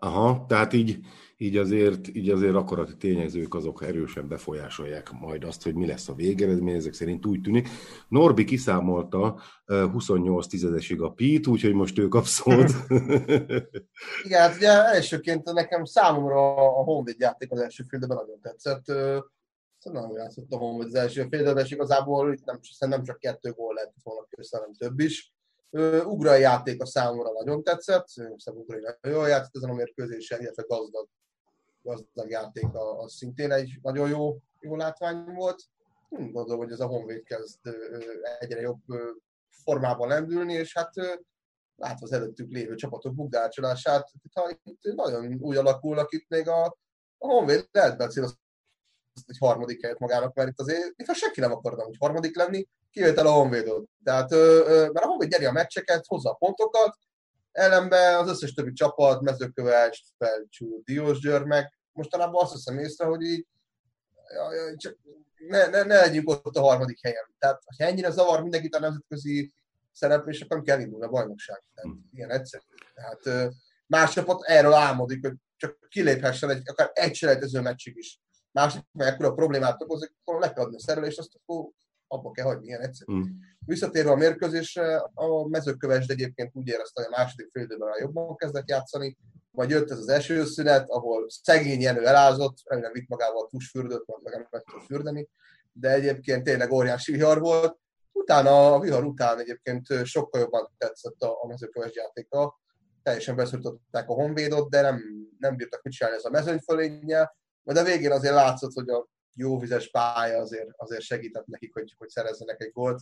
Aha, 0.00 0.44
tehát 0.48 0.72
így, 0.72 0.98
így, 1.36 1.56
azért, 1.56 2.08
így 2.08 2.30
azért 2.30 2.54
akarati 2.54 2.96
tényezők 2.96 3.54
azok 3.54 3.82
erősen 3.82 4.28
befolyásolják 4.28 5.10
majd 5.10 5.44
azt, 5.44 5.62
hogy 5.62 5.74
mi 5.74 5.86
lesz 5.86 6.08
a 6.08 6.14
végeredmény, 6.14 6.74
ezek 6.74 6.92
szerint 6.92 7.26
úgy 7.26 7.40
tűnik. 7.40 7.68
Norbi 8.08 8.44
kiszámolta 8.44 9.40
28 9.66 10.46
tizedesig 10.46 11.00
a 11.00 11.10
Pít, 11.10 11.46
úgyhogy 11.46 11.72
most 11.72 11.98
ő 11.98 12.08
kap 12.08 12.24
szót. 12.24 12.70
Igen, 14.24 14.40
hát 14.40 14.56
ugye 14.56 14.68
elsőként 14.68 15.52
nekem 15.52 15.84
számomra 15.84 16.54
a 16.54 16.82
Honvéd 16.82 17.20
játék 17.20 17.52
az 17.52 17.60
első 17.60 17.82
félidőben 17.88 18.16
nagyon 18.16 18.40
tetszett. 18.40 18.84
Szóval 19.78 20.02
nagyon 20.02 20.16
játszott 20.16 20.52
a 20.52 20.56
Honvéd 20.56 20.86
az 20.86 20.94
első 20.94 21.26
félidőben, 21.30 21.64
és 21.64 21.70
igazából 21.70 22.32
itt 22.32 22.44
nem, 22.44 22.58
nem 22.78 23.02
csak 23.02 23.18
kettő 23.18 23.50
gól 23.50 23.74
lett 23.74 23.94
volna 24.02 24.26
hanem 24.50 24.72
több 24.72 25.00
is. 25.00 25.34
Ugrai 26.04 26.40
játék 26.40 26.82
a 26.82 26.86
számomra 26.86 27.32
nagyon 27.32 27.62
tetszett, 27.62 28.08
szerintem 28.08 28.56
Ugrai 28.56 28.80
nagyon 28.80 29.18
jól 29.18 29.28
játszott 29.28 29.56
ezen 29.56 29.70
a 29.70 29.74
mérkőzésen, 29.74 30.40
illetve 30.40 30.64
gazdag, 30.68 31.08
gazdag 31.82 32.30
játék 32.30 32.68
az 32.72 33.12
szintén 33.12 33.52
egy 33.52 33.78
nagyon 33.82 34.08
jó, 34.08 34.36
jó 34.60 34.76
látvány 34.76 35.24
volt. 35.24 35.62
Gondolom, 36.08 36.58
hogy 36.58 36.72
ez 36.72 36.80
a 36.80 36.86
Honvéd 36.86 37.22
kezd 37.22 37.58
egyre 38.38 38.60
jobb 38.60 38.80
formában 39.64 40.08
lendülni, 40.08 40.52
és 40.52 40.74
hát 40.74 40.94
látva 41.76 42.06
az 42.06 42.12
előttük 42.12 42.50
lévő 42.50 42.74
csapatok 42.74 43.14
bukdácsolását, 43.14 44.10
itt 44.62 44.94
nagyon 44.94 45.36
úgy 45.40 45.56
alakulnak 45.56 46.12
itt 46.12 46.28
még 46.28 46.48
a, 46.48 46.64
a 47.18 47.26
Honvéd 47.26 47.68
lehet 47.72 47.96
beszélni 47.96 48.30
egy 49.26 49.38
harmadik 49.38 49.82
helyet 49.82 49.98
magának, 49.98 50.34
mert 50.34 50.48
itt 50.48 50.60
azért, 50.60 50.96
mintha 50.96 51.14
senki 51.14 51.40
nem 51.40 51.52
akarna 51.52 51.86
úgy 51.86 51.96
harmadik 51.98 52.36
lenni, 52.36 52.68
kivétel 52.90 53.26
a 53.26 53.32
Honvédot. 53.32 53.88
Tehát, 54.04 54.30
mert 54.92 55.04
a 55.04 55.06
Honvéd 55.06 55.30
nyeri 55.30 55.44
a 55.44 55.52
meccseket, 55.52 56.06
hozza 56.06 56.30
a 56.30 56.34
pontokat, 56.34 56.96
ellenben 57.52 58.18
az 58.18 58.28
összes 58.28 58.52
többi 58.52 58.72
csapat, 58.72 59.20
Mezőköves, 59.20 60.04
Felcsú, 60.18 60.82
Diósgyőr 60.84 61.42
meg 61.42 61.72
mostanában 61.92 62.42
azt 62.42 62.52
hiszem 62.52 62.78
észre, 62.78 63.04
hogy 63.04 63.22
így 63.22 63.46
csak 64.76 64.96
ne, 65.48 65.66
ne, 65.66 65.82
ne 65.82 65.94
legyünk 66.00 66.28
ott 66.28 66.56
a 66.56 66.60
harmadik 66.60 67.02
helyen. 67.02 67.34
Tehát, 67.38 67.62
ha 67.78 67.84
ennyire 67.84 68.10
zavar 68.10 68.42
mindenkit 68.42 68.74
a 68.74 68.80
nemzetközi 68.80 69.52
szereplés, 69.92 70.40
akkor 70.40 70.62
kell 70.62 70.80
indulni 70.80 71.04
a 71.04 71.08
bajnokság. 71.08 71.62
Tehát, 71.74 71.90
hmm. 71.90 72.10
ilyen 72.12 72.30
egyszerű. 72.30 72.64
Tehát 72.94 73.52
más 73.86 74.12
csapat 74.12 74.42
erről 74.42 74.72
álmodik, 74.72 75.26
hogy 75.26 75.34
csak 75.56 75.78
kiléphessen 75.88 76.50
egy, 76.50 76.62
akár 76.64 76.90
egy 76.92 77.14
selejtező 77.14 77.60
meccsig 77.60 77.96
is. 77.96 78.20
Másik, 78.52 78.82
meg 78.92 79.22
a 79.22 79.32
problémát 79.32 79.82
okozik, 79.82 80.14
akkor 80.20 80.40
le 80.40 80.52
kell 80.52 80.64
adni 80.64 80.76
a 80.76 80.80
szerelést, 80.80 81.18
azt 81.18 81.40
akkor 81.42 81.68
abba 82.12 82.30
kell 82.30 82.44
hagyni, 82.44 82.66
ilyen 82.66 82.80
egyszerű. 82.80 83.12
Mm. 83.12 83.22
Visszatérve 83.66 84.10
a 84.10 84.16
mérkőzésre, 84.16 84.96
a 85.14 85.48
mezőkövesd 85.48 86.10
egyébként 86.10 86.50
úgy 86.54 86.68
érezte, 86.68 87.02
hogy 87.02 87.12
a 87.12 87.16
második 87.16 87.48
fél 87.52 87.62
időben 87.62 87.88
jobban 88.00 88.36
kezdett 88.36 88.68
játszani, 88.68 89.16
majd 89.50 89.70
jött 89.70 89.90
ez 89.90 89.98
az 89.98 90.08
esőszünet, 90.08 90.88
ahol 90.88 91.26
szegény 91.28 91.80
Jenő 91.80 92.06
elázott, 92.06 92.56
remélem 92.64 92.92
vitt 92.92 93.08
magával 93.08 93.44
a 93.44 93.48
tusfürdőt, 93.48 94.06
mert 94.06 94.36
meg 94.36 94.48
meg 94.50 94.62
tud 94.62 94.80
fürdeni, 94.80 95.28
de 95.72 95.90
egyébként 95.90 96.44
tényleg 96.44 96.72
óriási 96.72 97.12
vihar 97.12 97.40
volt. 97.40 97.78
Utána, 98.12 98.74
a 98.74 98.80
vihar 98.80 99.04
után 99.04 99.38
egyébként 99.38 100.04
sokkal 100.04 100.40
jobban 100.40 100.74
tetszett 100.78 101.20
a, 101.20 101.42
a 101.42 101.46
mezőköves 101.46 101.94
játéka, 101.94 102.60
teljesen 103.02 103.36
beszorították 103.36 104.08
a 104.08 104.12
honvédot, 104.12 104.70
de 104.70 104.80
nem, 104.80 105.02
nem 105.38 105.56
bírtak 105.56 105.82
mit 105.82 105.92
csinálni 105.92 106.18
ez 106.18 106.24
a 106.24 106.30
mezőnyfölénnyel, 106.30 107.36
majd 107.62 107.78
a 107.78 107.84
végén 107.84 108.12
azért 108.12 108.34
látszott, 108.34 108.72
hogy 108.72 108.88
a 108.88 109.08
jó 109.34 109.58
vizes 109.58 109.90
pálya 109.90 110.38
azért, 110.38 110.68
azért 110.76 111.02
segített 111.02 111.46
nekik, 111.46 111.72
hogy, 111.72 111.94
hogy 111.98 112.08
szerezzenek 112.08 112.62
egy 112.62 112.72
gólt. 112.72 113.00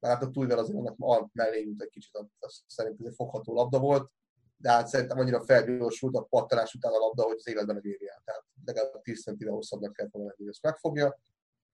Mert 0.00 0.14
hát 0.14 0.22
a 0.22 0.30
túlvel 0.30 0.58
azért 0.58 0.78
annak 0.78 0.94
a 0.98 1.28
mellé 1.32 1.60
jut 1.60 1.82
egy 1.82 1.88
kicsit, 1.88 2.18
az 2.38 2.62
szerintem 2.66 3.06
egy 3.06 3.14
fogható 3.14 3.54
labda 3.54 3.78
volt, 3.78 4.10
de 4.56 4.70
hát 4.70 4.88
szerintem 4.88 5.18
annyira 5.18 5.44
felgyorsult 5.44 6.16
a 6.16 6.22
pattanás 6.22 6.74
után 6.74 6.92
a 6.92 6.98
labda, 6.98 7.22
hogy 7.22 7.36
az 7.38 7.48
életben 7.48 7.80
nem 7.82 7.96
el. 8.08 8.22
Tehát 8.24 8.44
legalább 8.64 9.02
10 9.02 9.22
centivel 9.22 9.54
hosszabbnak 9.54 9.92
kell 9.92 10.08
volna 10.10 10.34
hogy 10.36 10.48
ezt 10.48 10.62
megfogja. 10.62 11.20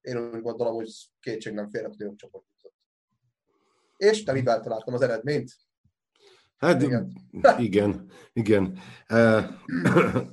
Én 0.00 0.16
úgy 0.16 0.42
gondolom, 0.42 0.74
hogy 0.74 0.90
kétség 1.20 1.52
nem 1.52 1.70
félre, 1.70 1.88
hogy 1.88 2.00
jobb 2.00 2.16
csapat 2.16 2.44
jutott. 2.56 2.76
És 3.96 4.22
te 4.22 4.32
mivel 4.32 4.60
találtam 4.60 4.94
az 4.94 5.02
eredményt? 5.02 5.50
Hát 6.58 6.82
igen, 6.82 7.12
igen. 7.58 8.06
igen. 8.32 8.78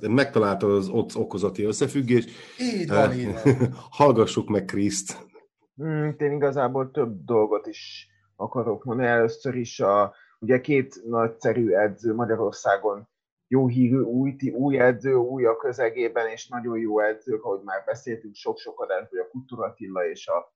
Megtaláltad 0.00 0.70
az 0.70 0.88
okozati 1.14 1.62
összefüggést. 1.62 2.30
Így 2.60 2.88
van, 2.88 3.12
így 3.12 3.32
van. 3.32 3.72
Hallgassuk 3.90 4.48
meg 4.48 4.64
Kriszt. 4.64 5.26
Hmm, 5.74 6.14
én 6.18 6.32
igazából 6.32 6.90
több 6.90 7.24
dolgot 7.24 7.66
is 7.66 8.08
akarok 8.36 8.84
mondani. 8.84 9.08
Először 9.08 9.54
is 9.54 9.80
a, 9.80 10.14
ugye 10.38 10.60
két 10.60 11.02
nagyszerű 11.04 11.70
edző 11.70 12.14
Magyarországon 12.14 13.08
jó 13.48 13.66
hírű 13.68 13.98
új, 13.98 14.36
új 14.52 14.78
edző, 14.78 15.14
új 15.14 15.44
a 15.44 15.56
közegében, 15.56 16.28
és 16.28 16.48
nagyon 16.48 16.78
jó 16.78 17.00
edzők, 17.00 17.44
ahogy 17.44 17.62
már 17.64 17.84
beszéltünk 17.84 18.34
sok-sok 18.34 18.80
adásban, 18.80 19.08
hogy 19.08 19.18
a 19.18 19.30
Kultúra 19.30 19.64
Attila 19.64 20.08
és 20.08 20.26
a, 20.26 20.54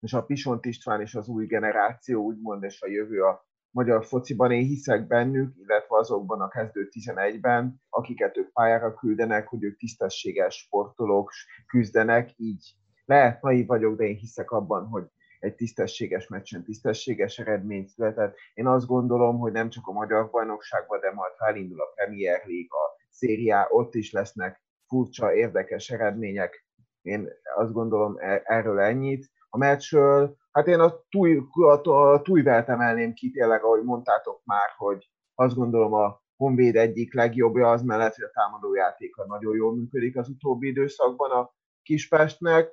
és 0.00 0.12
a 0.12 0.22
Pisont 0.22 0.64
István 0.64 1.00
és 1.00 1.14
az 1.14 1.28
új 1.28 1.46
generáció, 1.46 2.22
úgymond, 2.22 2.62
és 2.62 2.82
a 2.82 2.88
jövő 2.88 3.22
a 3.22 3.46
magyar 3.72 4.04
fociban, 4.04 4.50
én 4.50 4.64
hiszek 4.64 5.06
bennük, 5.06 5.54
illetve 5.56 5.96
azokban 5.96 6.40
a 6.40 6.48
kezdő 6.48 6.88
11-ben, 6.90 7.82
akiket 7.88 8.36
ők 8.36 8.52
pályára 8.52 8.94
küldenek, 8.94 9.48
hogy 9.48 9.62
ők 9.62 9.78
tisztességes 9.78 10.54
sportolók 10.54 11.32
küzdenek, 11.66 12.30
így 12.36 12.74
lehet 13.04 13.42
naiv 13.42 13.66
vagyok, 13.66 13.96
de 13.96 14.04
én 14.04 14.16
hiszek 14.16 14.50
abban, 14.50 14.86
hogy 14.86 15.04
egy 15.38 15.54
tisztességes 15.54 16.28
meccsen 16.28 16.64
tisztességes 16.64 17.38
eredmény 17.38 17.86
született. 17.86 18.36
Én 18.54 18.66
azt 18.66 18.86
gondolom, 18.86 19.38
hogy 19.38 19.52
nem 19.52 19.68
csak 19.68 19.86
a 19.86 19.92
magyar 19.92 20.30
bajnokságban, 20.30 21.00
de 21.00 21.12
majd 21.12 21.32
felindul 21.36 21.80
a 21.80 21.92
Premier 21.94 22.42
League, 22.46 22.68
a 22.70 22.96
szériá, 23.10 23.66
ott 23.70 23.94
is 23.94 24.12
lesznek 24.12 24.62
furcsa, 24.86 25.34
érdekes 25.34 25.90
eredmények. 25.90 26.66
Én 27.02 27.28
azt 27.54 27.72
gondolom 27.72 28.16
e- 28.18 28.42
erről 28.44 28.80
ennyit. 28.80 29.30
A 29.48 29.58
meccsről 29.58 30.36
Hát 30.52 30.66
én 30.66 30.80
a, 30.80 30.94
túj, 31.08 31.40
a, 31.50 31.90
a 31.90 32.22
tújvelt 32.22 32.68
emelném 32.68 33.12
ki 33.12 33.30
tényleg, 33.30 33.64
ahogy 33.64 33.82
mondtátok 33.82 34.40
már, 34.44 34.68
hogy 34.76 35.10
azt 35.34 35.54
gondolom 35.54 35.92
a 35.92 36.20
Honvéd 36.36 36.76
egyik 36.76 37.14
legjobbja 37.14 37.70
az 37.70 37.82
mellett, 37.82 38.14
hogy 38.14 38.24
a 38.24 38.30
támadójátéka 38.30 39.26
nagyon 39.26 39.56
jól 39.56 39.74
működik 39.74 40.16
az 40.16 40.28
utóbbi 40.28 40.68
időszakban 40.68 41.30
a 41.30 41.52
Kispestnek. 41.82 42.70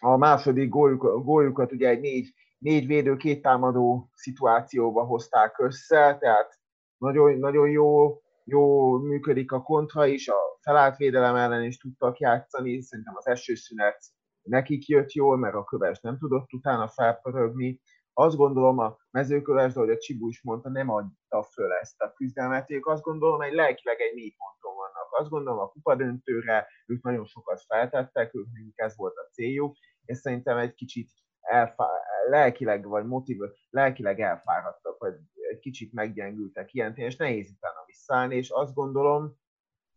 A 0.00 0.16
második 0.16 0.68
góljuk, 0.68 1.24
góljukat 1.24 1.72
ugye 1.72 1.88
egy 1.88 2.00
négy, 2.00 2.34
négy 2.58 2.86
védő, 2.86 3.16
két 3.16 3.42
támadó 3.42 4.10
szituációba 4.14 5.04
hozták 5.04 5.58
össze, 5.58 6.16
tehát 6.20 6.58
nagyon, 6.98 7.38
nagyon 7.38 7.68
jó, 7.68 8.20
jó 8.44 8.92
működik 8.98 9.52
a 9.52 9.62
kontra 9.62 10.06
is, 10.06 10.28
a 10.28 10.58
felállt 10.60 10.96
védelem 10.96 11.36
ellen 11.36 11.64
is 11.64 11.78
tudtak 11.78 12.18
játszani, 12.18 12.80
szerintem 12.80 13.16
az 13.16 13.26
első 13.26 13.54
szünet 13.54 13.98
nekik 14.46 14.86
jött 14.86 15.12
jól, 15.12 15.36
mert 15.36 15.54
a 15.54 15.64
köves 15.64 16.00
nem 16.00 16.18
tudott 16.18 16.52
utána 16.52 16.88
felpörögni. 16.88 17.80
Azt 18.12 18.36
gondolom 18.36 18.78
a 18.78 18.96
mezőköves, 19.10 19.72
de 19.72 19.80
ahogy 19.80 19.92
a 19.92 19.98
Csibu 19.98 20.28
is 20.28 20.42
mondta, 20.42 20.68
nem 20.68 20.90
adta 20.90 21.42
föl 21.42 21.72
ezt 21.72 22.00
a 22.00 22.12
küzdelmet. 22.12 22.70
Ők 22.70 22.86
azt 22.86 23.02
gondolom, 23.02 23.40
hogy 23.40 23.52
lelkileg 23.52 24.00
egy 24.00 24.14
négy 24.14 24.34
ponton 24.36 24.76
vannak. 24.76 25.08
Azt 25.10 25.30
gondolom 25.30 25.58
a 25.58 25.68
kupadöntőre 25.68 26.68
ők 26.86 27.02
nagyon 27.02 27.24
sokat 27.24 27.62
feltettek, 27.66 28.34
ők 28.34 28.46
ez 28.74 28.96
volt 28.96 29.16
a 29.16 29.28
céljuk, 29.32 29.76
és 30.04 30.18
szerintem 30.18 30.56
egy 30.56 30.74
kicsit 30.74 31.10
elfá- 31.40 32.02
lelkileg 32.28 32.88
vagy 32.88 33.06
motiv, 33.06 33.38
lelkileg 33.70 34.20
elfáradtak, 34.20 34.98
vagy 34.98 35.14
egy 35.50 35.58
kicsit 35.58 35.92
meggyengültek 35.92 36.74
ilyen, 36.74 36.94
és 36.94 37.16
nehéz 37.16 37.50
utána 37.50 37.84
visszaállni, 37.86 38.36
és 38.36 38.50
azt 38.50 38.74
gondolom, 38.74 39.36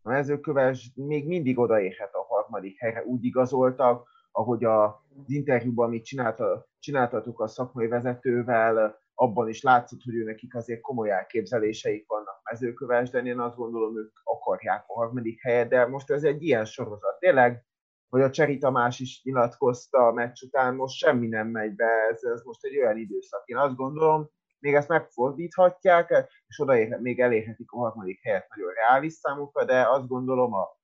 a 0.02 0.08
mezőköves 0.08 0.92
még 0.94 1.26
mindig 1.26 1.58
odaérhet 1.58 2.14
a 2.14 2.26
harmadik 2.28 2.78
helyre, 2.78 3.04
úgy 3.04 3.24
igazoltak, 3.24 4.08
ahogy 4.32 4.64
az 4.64 4.92
interjúban, 5.26 5.86
amit 5.86 6.04
csinálta, 6.04 6.66
csináltatok 6.78 7.40
a 7.40 7.48
szakmai 7.48 7.86
vezetővel, 7.86 8.98
abban 9.14 9.48
is 9.48 9.62
látszott, 9.62 10.02
hogy 10.02 10.14
ő 10.14 10.24
nekik 10.24 10.54
azért 10.54 10.80
komoly 10.80 11.10
elképzeléseik 11.10 12.06
vannak 12.06 12.40
mezőköves, 12.50 13.10
de 13.10 13.22
én 13.22 13.38
azt 13.38 13.56
gondolom, 13.56 13.98
ők 13.98 14.18
akarják 14.24 14.84
a 14.86 14.92
harmadik 14.92 15.42
helyet, 15.42 15.68
de 15.68 15.86
most 15.86 16.10
ez 16.10 16.24
egy 16.24 16.42
ilyen 16.42 16.64
sorozat. 16.64 17.18
Tényleg, 17.18 17.64
hogy 18.08 18.22
a 18.22 18.30
Cseri 18.30 18.58
Tamás 18.58 19.00
is 19.00 19.20
nyilatkozta 19.24 20.06
a 20.06 20.12
meccs 20.12 20.42
után, 20.42 20.74
most 20.74 20.96
semmi 20.96 21.26
nem 21.26 21.48
megy 21.48 21.74
be, 21.74 21.90
ez, 22.10 22.22
ez 22.22 22.42
most 22.42 22.64
egy 22.64 22.78
olyan 22.78 22.96
időszak. 22.96 23.42
Én 23.44 23.56
azt 23.56 23.76
gondolom, 23.76 24.30
még 24.58 24.74
ezt 24.74 24.88
megfordíthatják, 24.88 26.28
és 26.46 26.58
oda 26.58 26.98
még 27.00 27.20
elérhetik 27.20 27.72
a 27.72 27.78
harmadik 27.78 28.22
helyet 28.22 28.48
nagyon 28.48 28.72
reális 28.72 29.12
számukra, 29.12 29.64
de 29.64 29.88
azt 29.88 30.08
gondolom 30.08 30.52
a 30.54 30.79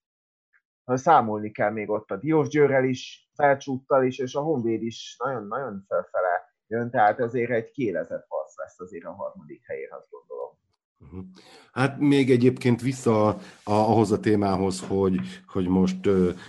számolni 0.86 1.50
kell 1.50 1.70
még 1.70 1.90
ott 1.90 2.10
a 2.10 2.16
Diós 2.16 2.48
Győrrel 2.48 2.84
is, 2.84 3.30
felcsúttal 3.34 4.04
is, 4.04 4.18
és 4.18 4.34
a 4.34 4.40
Honvéd 4.40 4.82
is 4.82 5.16
nagyon-nagyon 5.24 5.84
felfele 5.88 6.54
jön, 6.66 6.90
tehát 6.90 7.20
ezért 7.20 7.50
egy 7.50 7.70
kélezett 7.70 8.26
harc 8.28 8.58
lesz 8.58 8.80
azért 8.80 9.04
a 9.04 9.12
harmadik 9.12 9.66
helyén, 9.66 9.88
azt 9.90 10.10
gondolom. 10.10 10.58
Uh-huh. 10.98 11.24
Hát 11.72 11.98
még 11.98 12.30
egyébként 12.30 12.82
vissza 12.82 13.28
a, 13.28 13.38
ahhoz 13.64 14.12
a 14.12 14.20
témához, 14.20 14.80
hogy, 14.80 15.20
hogy 15.46 15.66
most 15.66 16.08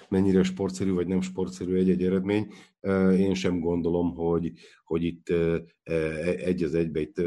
mennyire 0.10 0.44
sportszerű 0.44 0.92
vagy 0.92 1.08
nem 1.08 1.22
sportszerű 1.22 1.75
egy-egy 1.75 2.04
eredmény. 2.04 2.54
Én 3.18 3.34
sem 3.34 3.60
gondolom, 3.60 4.16
hogy, 4.16 4.51
hogy 4.84 5.04
itt 5.04 5.30
e, 5.30 5.63
egy 6.24 6.63
az 6.63 6.74
egybe 6.74 7.00
itt 7.00 7.22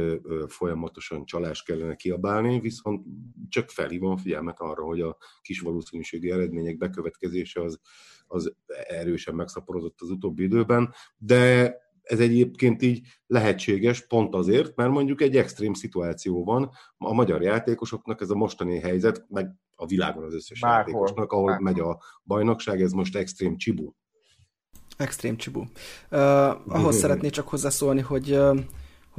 folyamatosan 0.48 1.24
csalást 1.24 1.64
kellene 1.64 1.94
kiabálni, 1.94 2.60
viszont 2.60 3.06
csak 3.48 3.70
felhívom 3.70 4.10
a 4.10 4.16
figyelmet 4.16 4.60
arra, 4.60 4.84
hogy 4.84 5.00
a 5.00 5.16
kis 5.42 5.60
valószínűségi 5.60 6.30
eredmények 6.30 6.76
bekövetkezése 6.76 7.62
az, 7.62 7.80
az 8.26 8.54
erősen 8.88 9.34
megszaporodott 9.34 10.00
az 10.00 10.10
utóbbi 10.10 10.42
időben, 10.42 10.94
de 11.18 11.74
ez 12.10 12.20
egyébként 12.20 12.82
így 12.82 13.06
lehetséges 13.26 14.06
pont 14.06 14.34
azért, 14.34 14.76
mert 14.76 14.90
mondjuk 14.90 15.20
egy 15.20 15.36
extrém 15.36 15.72
szituáció 15.72 16.44
van 16.44 16.70
a 16.98 17.12
magyar 17.12 17.42
játékosoknak, 17.42 18.20
ez 18.20 18.30
a 18.30 18.34
mostani 18.34 18.78
helyzet, 18.78 19.24
meg 19.28 19.54
a 19.76 19.86
világon 19.86 20.24
az 20.24 20.34
összes 20.34 20.60
Bárhol. 20.60 20.78
játékosnak, 20.78 21.32
ahol 21.32 21.46
Bárhol. 21.46 21.64
megy 21.64 21.80
a 21.80 22.00
bajnokság, 22.24 22.80
ez 22.80 22.92
most 22.92 23.16
extrém 23.16 23.56
csibú. 23.56 23.94
Extrém 24.96 25.36
csibú. 25.36 25.60
Uh, 26.10 26.18
ahhoz 26.74 26.96
szeretnék 26.96 27.30
csak 27.30 27.48
hozzászólni, 27.48 28.00
hogy 28.00 28.30
uh, 28.30 28.58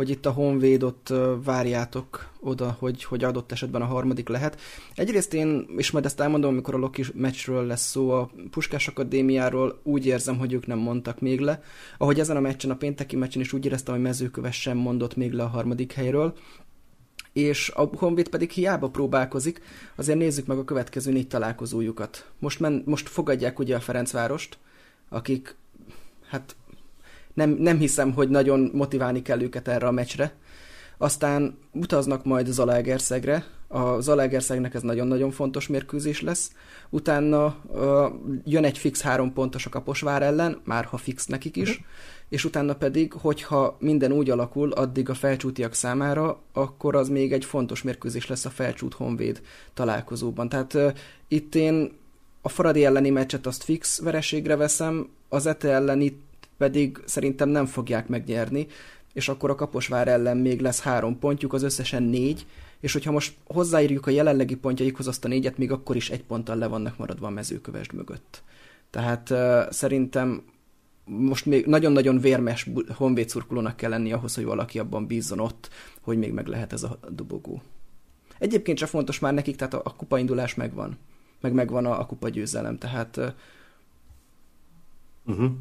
hogy 0.01 0.09
itt 0.09 0.25
a 0.25 0.31
Honvédot 0.31 1.13
várjátok 1.43 2.29
oda, 2.39 2.75
hogy, 2.79 3.03
hogy 3.03 3.23
adott 3.23 3.51
esetben 3.51 3.81
a 3.81 3.85
harmadik 3.85 4.27
lehet. 4.27 4.59
Egyrészt 4.95 5.33
én, 5.33 5.65
és 5.77 5.91
majd 5.91 6.05
ezt 6.05 6.19
elmondom, 6.19 6.49
amikor 6.49 6.75
a 6.75 6.77
Loki 6.77 7.03
meccsről 7.13 7.65
lesz 7.65 7.89
szó, 7.89 8.09
a 8.09 8.29
Puskás 8.51 8.87
Akadémiáról 8.87 9.79
úgy 9.83 10.05
érzem, 10.05 10.37
hogy 10.37 10.53
ők 10.53 10.67
nem 10.67 10.77
mondtak 10.77 11.19
még 11.19 11.39
le. 11.39 11.63
Ahogy 11.97 12.19
ezen 12.19 12.35
a 12.35 12.39
meccsen, 12.39 12.71
a 12.71 12.75
pénteki 12.75 13.15
meccsen 13.15 13.41
is 13.41 13.53
úgy 13.53 13.65
éreztem, 13.65 13.93
hogy 13.93 14.03
Mezőköves 14.03 14.61
sem 14.61 14.77
mondott 14.77 15.15
még 15.15 15.31
le 15.31 15.43
a 15.43 15.47
harmadik 15.47 15.91
helyről 15.91 16.33
és 17.33 17.69
a 17.69 17.89
Honvéd 17.97 18.29
pedig 18.29 18.49
hiába 18.49 18.89
próbálkozik, 18.89 19.61
azért 19.95 20.17
nézzük 20.17 20.45
meg 20.45 20.57
a 20.57 20.63
következő 20.63 21.11
négy 21.11 21.27
találkozójukat. 21.27 22.31
Most, 22.39 22.59
men, 22.59 22.83
most 22.85 23.09
fogadják 23.09 23.59
ugye 23.59 23.75
a 23.75 23.79
Ferencvárost, 23.79 24.57
akik 25.09 25.55
hát 26.27 26.55
nem, 27.33 27.49
nem 27.49 27.77
hiszem, 27.77 28.13
hogy 28.13 28.29
nagyon 28.29 28.69
motiválni 28.73 29.21
kell 29.21 29.41
őket 29.41 29.67
erre 29.67 29.87
a 29.87 29.91
meccsre. 29.91 30.33
Aztán 30.97 31.57
utaznak 31.71 32.25
majd 32.25 32.47
Zalaegerszegre, 32.47 33.45
a 33.67 33.99
Zalaegerszegnek 33.99 34.73
ez 34.73 34.81
nagyon-nagyon 34.81 35.31
fontos 35.31 35.67
mérkőzés 35.67 36.21
lesz. 36.21 36.51
Utána 36.89 37.55
uh, 37.67 37.81
jön 38.43 38.63
egy 38.63 38.77
fix 38.77 39.01
három 39.01 39.33
pontos 39.33 39.65
a 39.65 39.69
Kaposvár 39.69 40.21
ellen, 40.21 40.61
már 40.63 40.85
ha 40.85 40.97
fix 40.97 41.25
nekik 41.25 41.55
is, 41.55 41.69
uh-huh. 41.69 41.85
és 42.29 42.45
utána 42.45 42.75
pedig, 42.75 43.13
hogyha 43.13 43.77
minden 43.79 44.11
úgy 44.11 44.29
alakul 44.29 44.71
addig 44.71 45.09
a 45.09 45.13
felcsútiak 45.13 45.73
számára, 45.73 46.39
akkor 46.53 46.95
az 46.95 47.09
még 47.09 47.33
egy 47.33 47.45
fontos 47.45 47.81
mérkőzés 47.81 48.27
lesz 48.27 48.45
a 48.45 48.49
felcsút 48.49 48.93
Honvéd 48.93 49.41
találkozóban. 49.73 50.49
Tehát 50.49 50.73
uh, 50.73 50.91
itt 51.27 51.55
én 51.55 51.91
a 52.41 52.49
Fradi 52.49 52.85
elleni 52.85 53.09
meccset 53.09 53.47
azt 53.47 53.63
fix 53.63 53.99
vereségre 53.99 54.55
veszem, 54.55 55.09
az 55.29 55.45
Ete 55.45 55.69
elleni 55.69 56.21
pedig 56.61 57.01
szerintem 57.05 57.49
nem 57.49 57.65
fogják 57.65 58.07
megnyerni, 58.07 58.67
és 59.13 59.29
akkor 59.29 59.49
a 59.49 59.55
Kaposvár 59.55 60.07
ellen 60.07 60.37
még 60.37 60.59
lesz 60.59 60.81
három 60.81 61.19
pontjuk, 61.19 61.53
az 61.53 61.63
összesen 61.63 62.03
négy, 62.03 62.45
és 62.79 62.93
hogyha 62.93 63.11
most 63.11 63.33
hozzáírjuk 63.45 64.07
a 64.07 64.11
jelenlegi 64.11 64.55
pontjaikhoz 64.55 65.07
azt 65.07 65.25
a 65.25 65.27
négyet, 65.27 65.57
még 65.57 65.71
akkor 65.71 65.95
is 65.95 66.09
egy 66.09 66.23
ponttal 66.23 66.55
le 66.55 66.67
vannak 66.67 66.97
maradva 66.97 67.27
a 67.27 67.29
mezőkövesd 67.29 67.93
mögött. 67.93 68.43
Tehát 68.89 69.29
uh, 69.29 69.71
szerintem 69.71 70.43
most 71.05 71.45
még 71.45 71.65
nagyon-nagyon 71.65 72.19
vérmes 72.19 72.69
honvéd 72.95 73.29
szurkolónak 73.29 73.75
kell 73.75 73.89
lenni 73.89 74.11
ahhoz, 74.13 74.35
hogy 74.35 74.43
valaki 74.43 74.79
abban 74.79 75.07
bízzon 75.07 75.39
ott, 75.39 75.69
hogy 76.01 76.17
még 76.17 76.31
meg 76.31 76.47
lehet 76.47 76.73
ez 76.73 76.83
a 76.83 76.99
dobogó. 77.09 77.61
Egyébként 78.39 78.77
csak 78.77 78.89
fontos 78.89 79.19
már 79.19 79.33
nekik, 79.33 79.55
tehát 79.55 79.73
a, 79.73 79.81
a 79.83 79.95
kupaindulás 79.95 80.55
megvan. 80.55 80.97
Meg 81.39 81.53
megvan 81.53 81.85
a, 81.85 81.99
a 81.99 82.05
kupa 82.05 82.29
győzelem, 82.29 82.77
tehát... 82.77 83.17
Uh... 83.17 83.27
Uh-huh. 85.25 85.51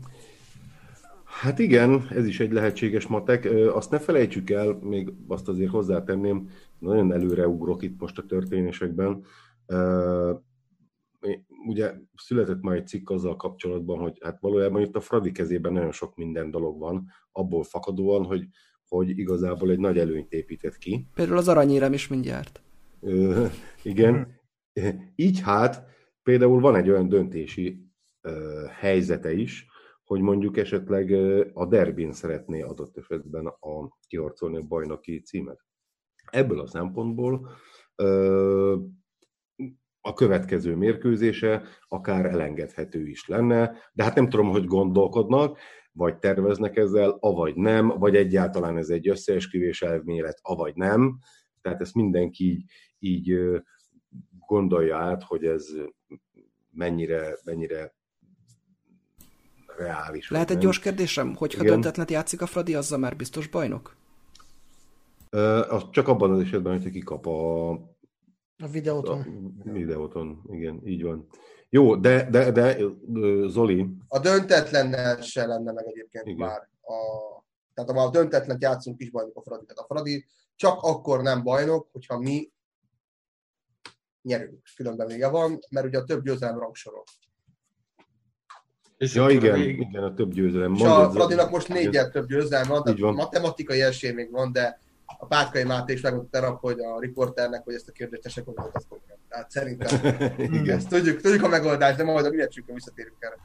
Hát 1.41 1.59
igen, 1.59 2.07
ez 2.11 2.27
is 2.27 2.41
egy 2.41 2.53
lehetséges 2.53 3.07
matek. 3.07 3.49
Azt 3.73 3.91
ne 3.91 3.99
felejtsük 3.99 4.51
el, 4.51 4.79
még 4.83 5.13
azt 5.29 5.49
azért 5.49 5.71
hozzátenném, 5.71 6.49
nagyon 6.79 7.13
előre 7.13 7.49
ugrok 7.49 7.83
itt 7.83 8.01
most 8.01 8.19
a 8.19 8.27
történésekben. 8.27 9.25
Ugye 11.67 11.95
született 12.15 12.61
már 12.61 12.77
egy 12.77 12.87
cikk 12.87 13.11
azzal 13.11 13.37
kapcsolatban, 13.37 13.99
hogy 13.99 14.19
hát 14.23 14.41
valójában 14.41 14.83
itt 14.83 14.97
a 14.97 15.01
Fradi 15.01 15.33
kezében 15.33 15.73
nagyon 15.73 15.93
sok 15.93 16.17
minden 16.17 16.51
dolog 16.51 16.79
van, 16.79 17.07
abból 17.33 17.63
fakadóan, 17.63 18.25
hogy, 18.25 18.47
hogy 18.89 19.19
igazából 19.19 19.71
egy 19.71 19.79
nagy 19.79 19.99
előnyt 19.99 20.33
épített 20.33 20.79
ki. 20.79 21.07
Például 21.15 21.39
az 21.39 21.49
aranyérem 21.49 21.93
is 21.93 22.09
mindjárt. 22.09 22.63
Ö, 23.01 23.47
igen. 23.83 24.41
Így 25.17 25.41
hát 25.41 25.87
például 26.23 26.61
van 26.61 26.77
egy 26.77 26.91
olyan 26.91 27.09
döntési 27.09 27.87
ö, 28.21 28.65
helyzete 28.71 29.33
is, 29.33 29.70
hogy 30.11 30.21
mondjuk 30.21 30.57
esetleg 30.57 31.11
a 31.53 31.67
derbin 31.67 32.13
szeretné 32.13 32.61
adott 32.61 32.97
esetben 32.97 33.47
a 33.47 33.99
kiharcolni 34.07 34.57
a 34.57 34.63
bajnoki 34.63 35.21
címet. 35.21 35.65
Ebből 36.31 36.61
a 36.61 36.67
szempontból 36.67 37.51
a 40.01 40.15
következő 40.15 40.77
mérkőzése 40.77 41.63
akár 41.89 42.27
elengedhető 42.27 43.07
is 43.07 43.29
lenne, 43.29 43.73
de 43.93 44.03
hát 44.03 44.15
nem 44.15 44.29
tudom, 44.29 44.51
hogy 44.51 44.65
gondolkodnak, 44.65 45.59
vagy 45.93 46.19
terveznek 46.19 46.77
ezzel, 46.77 47.17
avagy 47.21 47.55
nem, 47.55 47.89
vagy 47.89 48.17
egyáltalán 48.17 48.77
ez 48.77 48.89
egy 48.89 49.09
összeesküvés 49.09 49.83
elmélet, 49.83 50.39
avagy 50.43 50.75
nem. 50.75 51.19
Tehát 51.61 51.81
ezt 51.81 51.95
mindenki 51.95 52.45
így, 52.45 52.65
így 52.99 53.39
gondolja 54.47 54.97
át, 54.97 55.23
hogy 55.23 55.45
ez 55.45 55.69
mennyire, 56.71 57.39
mennyire 57.45 57.99
reális. 59.81 60.31
Lehet 60.31 60.51
egy 60.51 60.59
gyors 60.59 60.79
kérdésem? 60.79 61.35
Hogyha 61.35 61.63
Igen. 61.63 61.73
döntetlenet 61.73 62.11
játszik 62.11 62.43
a 62.43 62.47
Fradi, 62.47 62.75
azzal 62.75 62.99
már 62.99 63.17
biztos 63.17 63.49
bajnok? 63.49 63.97
Uh, 65.33 65.73
az 65.73 65.83
csak 65.91 66.09
abban 66.09 66.31
az 66.31 66.41
esetben, 66.41 66.73
hogyha 66.73 66.91
kikap 66.91 67.27
a... 67.27 67.71
A 68.63 68.69
videóton. 68.71 69.19
A 69.67 69.71
videóton, 69.71 70.43
igen, 70.51 70.81
így 70.85 71.03
van. 71.03 71.29
Jó, 71.69 71.97
de, 71.97 72.31
de, 72.31 72.51
de 72.51 72.79
Zoli... 73.47 73.87
A 74.09 74.19
döntetlennel 74.19 75.21
se 75.21 75.47
lenne 75.47 75.73
meg 75.73 75.87
egyébként 75.87 76.27
igen. 76.27 76.47
már. 76.47 76.69
A, 76.81 76.95
tehát 77.75 77.91
ha 77.91 78.03
a 78.07 78.11
döntetlen 78.11 78.57
játszunk 78.61 79.01
is 79.01 79.11
bajnok 79.11 79.37
a 79.37 79.43
Fradi. 79.43 79.65
Tehát 79.67 79.83
a 79.89 79.95
Fradi 79.95 80.27
csak 80.57 80.83
akkor 80.83 81.23
nem 81.23 81.43
bajnok, 81.43 81.89
hogyha 81.93 82.19
mi 82.19 82.53
nyerünk. 84.23 84.63
Különben 84.77 85.07
vége 85.07 85.29
van, 85.29 85.59
mert 85.71 85.87
ugye 85.87 85.99
a 85.99 86.05
több 86.05 86.25
győzelem 86.25 86.59
rangsorol. 86.59 87.05
És 89.01 89.15
ja, 89.15 89.29
igen, 89.29 89.59
még... 89.59 89.79
igen, 89.81 90.03
a 90.03 90.15
több 90.15 90.33
győzelem. 90.33 90.75
És 90.75 90.83
a 90.83 91.11
Fradinak 91.11 91.51
most 91.51 91.69
négyet 91.69 92.13
több 92.13 92.29
győzelem 92.29 92.69
van, 92.69 92.83
de 92.85 92.95
van. 92.99 93.15
matematikai 93.15 93.81
esély 93.81 94.11
még 94.11 94.31
van, 94.31 94.53
de 94.53 94.81
a 95.19 95.27
Pátkai 95.27 95.65
Máté 95.65 95.93
is 95.93 96.01
megmondta 96.01 96.39
terap, 96.39 96.61
hogy 96.61 96.81
a 96.81 97.01
riporternek, 97.01 97.65
hogy 97.65 97.75
ezt 97.75 97.89
a 97.89 97.93
kérdést 97.93 98.43
fogja. 98.89 99.19
Tehát 99.29 99.51
szerintem 99.51 100.01
igen. 100.39 100.77
ezt 100.77 100.89
tudjuk, 100.89 101.21
tudjuk 101.21 101.43
a 101.43 101.49
megoldást, 101.49 101.97
de 101.97 102.05
majd 102.05 102.27
a 102.27 102.31
minetsükön 102.31 102.75
visszatérünk 102.75 103.17
erre. 103.19 103.37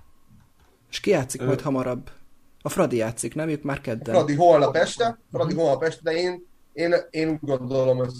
És 0.89 0.99
ki 0.99 1.09
játszik 1.09 1.41
majd 1.41 1.61
hamarabb? 1.61 2.09
A 2.61 2.69
Fradi 2.69 2.97
játszik, 2.97 3.35
nem? 3.35 3.49
Ők 3.49 3.63
már 3.63 3.81
kedden. 3.81 4.15
A 4.15 4.17
Fradi 4.17 4.35
holnap 4.35 4.75
este, 4.75 5.19
Fradi 5.31 5.53
uh-huh. 5.53 5.61
holnap 5.61 5.83
este, 5.83 6.01
de 6.03 6.17
én, 6.17 6.45
én, 6.73 6.95
én 7.09 7.29
úgy 7.29 7.39
gondolom, 7.41 7.97
hogy 7.97 8.11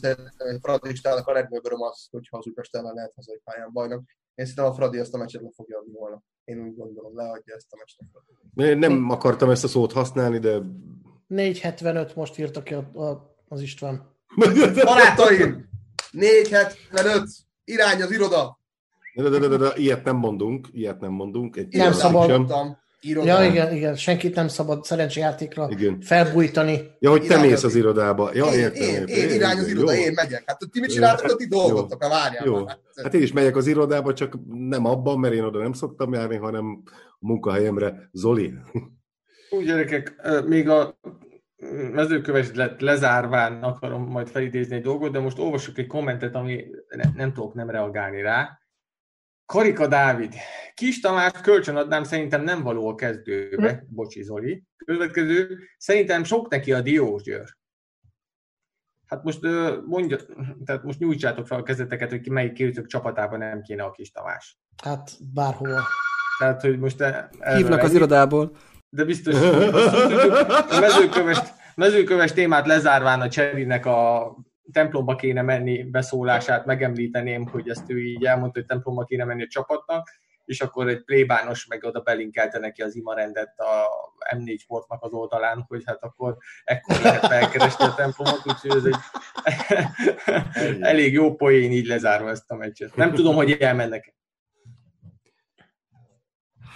Fradi 0.62 0.93
a 1.04 1.32
legnagyobb 1.32 1.65
öröm 1.65 1.82
az, 1.82 2.08
hogyha 2.12 2.38
az 2.38 2.48
Újpest 2.48 2.76
ellen 2.76 2.93
lehet 2.93 3.13
hazai 3.15 3.39
pályán 3.43 3.69
bajnok. 3.74 4.04
Én 4.36 4.45
szerintem 4.45 4.65
a 4.65 4.74
Fradi 4.74 4.98
ezt 4.98 5.13
a 5.13 5.17
meccset 5.17 5.41
le 5.41 5.50
fogja 5.56 5.78
adni 5.78 5.93
volna. 5.93 6.24
Én 6.46 6.60
úgy 6.60 6.76
gondolom, 6.76 7.16
leadja 7.16 7.56
ezt 7.56 7.68
a. 7.70 8.64
Én 8.64 8.78
nem 8.78 9.10
akartam 9.10 9.50
ezt 9.50 9.64
a 9.64 9.68
szót 9.68 9.92
használni, 9.92 10.40
de... 10.40 10.62
4.75 11.30 12.16
most 12.16 12.38
írta 12.40 12.64
ki 12.64 12.74
a, 12.74 12.78
a, 12.78 13.36
az 13.48 13.62
István. 13.62 14.14
Barátaim! 14.86 15.70
4.75! 16.12 17.30
Irány 17.64 18.02
az 18.02 18.12
iroda! 18.12 18.60
De, 19.16 19.30
de, 19.30 19.40
de, 19.40 19.48
de, 19.48 19.58
de, 19.58 19.72
ilyet 19.76 20.04
nem 20.04 20.16
mondunk, 20.16 20.68
ilyet 20.72 21.00
nem 21.00 21.12
mondunk. 21.12 21.56
Egy 21.56 21.74
nem 21.74 21.92
szabad. 21.92 22.52
Irodán. 23.08 23.44
Ja, 23.44 23.50
igen, 23.50 23.76
igen, 23.76 23.96
senkit 23.96 24.36
nem 24.36 24.48
szabad 24.48 24.84
szerencsejátékra 24.84 25.68
igen. 25.70 26.02
felbújtani. 26.02 26.82
Ja, 27.00 27.10
hogy 27.10 27.28
te 27.28 27.39
mész 27.39 27.63
az 27.63 27.76
irodába. 27.76 28.30
Ja, 28.34 28.46
én, 28.46 28.60
értem, 28.60 28.82
én, 28.82 28.89
értem, 28.89 29.15
én, 29.15 29.30
én 29.30 29.36
irány 29.36 29.58
az 29.58 29.68
iroda, 29.68 29.94
jó. 29.94 30.02
én 30.02 30.12
megyek. 30.15 30.44
Hát 30.46 30.60
ti 30.72 30.80
mit 30.80 30.91
csináltok, 30.91 31.32
a 31.32 31.36
ti 31.36 31.48
dolgotok, 31.48 32.04
a 32.04 32.10
várjál. 32.10 32.46
Jó. 32.46 32.65
Hát, 32.65 32.80
hát 33.04 33.13
én 33.13 33.22
is 33.22 33.32
megyek 33.32 33.56
az 33.56 33.68
irodába, 33.68 34.13
csak 34.13 34.38
nem 34.48 34.86
abban, 34.86 35.20
mert 35.20 35.34
én 35.34 35.44
oda 35.44 35.60
nem 35.60 35.74
szoktam 35.74 36.13
járni, 36.13 36.36
hanem 36.36 36.84
a 37.08 37.18
munkahelyemre. 37.20 38.10
Zoli. 38.12 38.54
Úgy 39.50 39.65
gyerekek, 39.65 40.15
még 40.46 40.70
a 40.70 41.00
mezőköves 41.91 42.54
lett 42.54 42.80
lezárván 42.80 43.63
akarom 43.63 44.04
majd 44.04 44.28
felidézni 44.28 44.76
egy 44.76 44.82
dolgot, 44.82 45.12
de 45.12 45.20
most 45.20 45.39
olvasok 45.39 45.78
egy 45.78 45.88
kommentet, 45.88 46.36
ami 46.36 46.65
ne, 46.96 47.04
nem 47.15 47.34
tudok 47.34 47.54
nem 47.54 47.70
reagálni 47.70 48.22
rá. 48.22 48.60
Karika 49.46 49.88
Dávid. 49.88 50.34
Kis 50.74 51.00
Tamás 51.00 51.32
kölcsönadnám, 51.42 52.04
szerintem 52.04 52.44
nem 52.44 52.64
való 52.64 52.90
a 52.90 52.96
kezdőbe. 52.96 53.72
Hm. 53.72 53.96
Bocsi 53.96 54.24
Zoli. 54.24 54.64
Következő, 54.86 55.60
szerintem 55.78 56.24
sok 56.24 56.50
neki 56.50 56.74
a 56.74 56.82
Diós 56.82 57.24
Győr. 57.24 57.58
Hát 59.06 59.24
most 59.24 59.40
mondja, 59.86 60.18
tehát 60.66 60.84
most 60.84 61.00
nyújtsátok 61.00 61.48
fel 61.48 61.60
a 61.60 61.64
kezeteket, 61.64 62.10
hogy 62.10 62.30
melyik 62.30 62.54
kétők 62.54 62.88
csapatában 62.88 63.40
nem 63.40 63.62
kéne 63.62 63.84
a 63.84 63.92
kis 63.92 64.12
Tamás. 64.12 64.58
Hát 64.84 65.12
bárhova. 65.34 65.82
Tehát, 66.40 66.62
hogy 66.62 66.80
most... 66.80 67.02
E, 67.02 67.30
Hívnak 67.56 67.84
az 67.84 67.94
irodából. 67.94 68.56
De 68.90 69.04
biztos, 69.04 69.36
a 70.70 70.80
mezőköves, 70.80 71.40
mezőköves 71.76 72.34
témát 72.34 72.68
lezárván 72.68 73.22
a 73.22 73.30
Cserinek 73.30 73.86
a 73.86 74.32
templomba 74.71 75.15
kéne 75.15 75.41
menni 75.41 75.84
beszólását 75.84 76.65
megemlíteném, 76.65 77.47
hogy 77.47 77.69
ezt 77.69 77.89
ő 77.89 78.04
így 78.04 78.25
elmondta, 78.25 78.60
hogy 78.60 78.67
templomba 78.67 79.04
kéne 79.04 79.23
menni 79.23 79.43
a 79.43 79.47
csapatnak, 79.47 80.10
és 80.45 80.62
akkor 80.62 80.88
egy 80.88 81.04
plébános 81.04 81.65
meg 81.65 81.84
oda 81.84 81.99
belinkelte 81.99 82.60
neki 82.60 82.82
az 82.82 82.95
imarendet 82.95 83.60
a 83.60 83.88
M4 84.36 84.60
Sportnak 84.60 85.04
az 85.04 85.12
oldalán, 85.12 85.65
hogy 85.67 85.84
hát 85.86 86.04
akkor 86.04 86.38
ekkor 86.63 86.99
lehet 87.01 87.25
felkeresni 87.28 87.86
a 87.86 87.93
templomot, 87.93 88.41
úgyhogy 88.45 88.71
ez 88.71 88.86
egy 88.86 88.95
elég 90.82 91.13
jó 91.13 91.36
poén 91.36 91.71
így 91.71 91.86
lezárva 91.86 92.30
ezt 92.30 92.51
a 92.51 92.56
meccset. 92.56 92.95
Nem 92.95 93.13
tudom, 93.13 93.36
hogy 93.36 93.51
elmennek. 93.51 94.15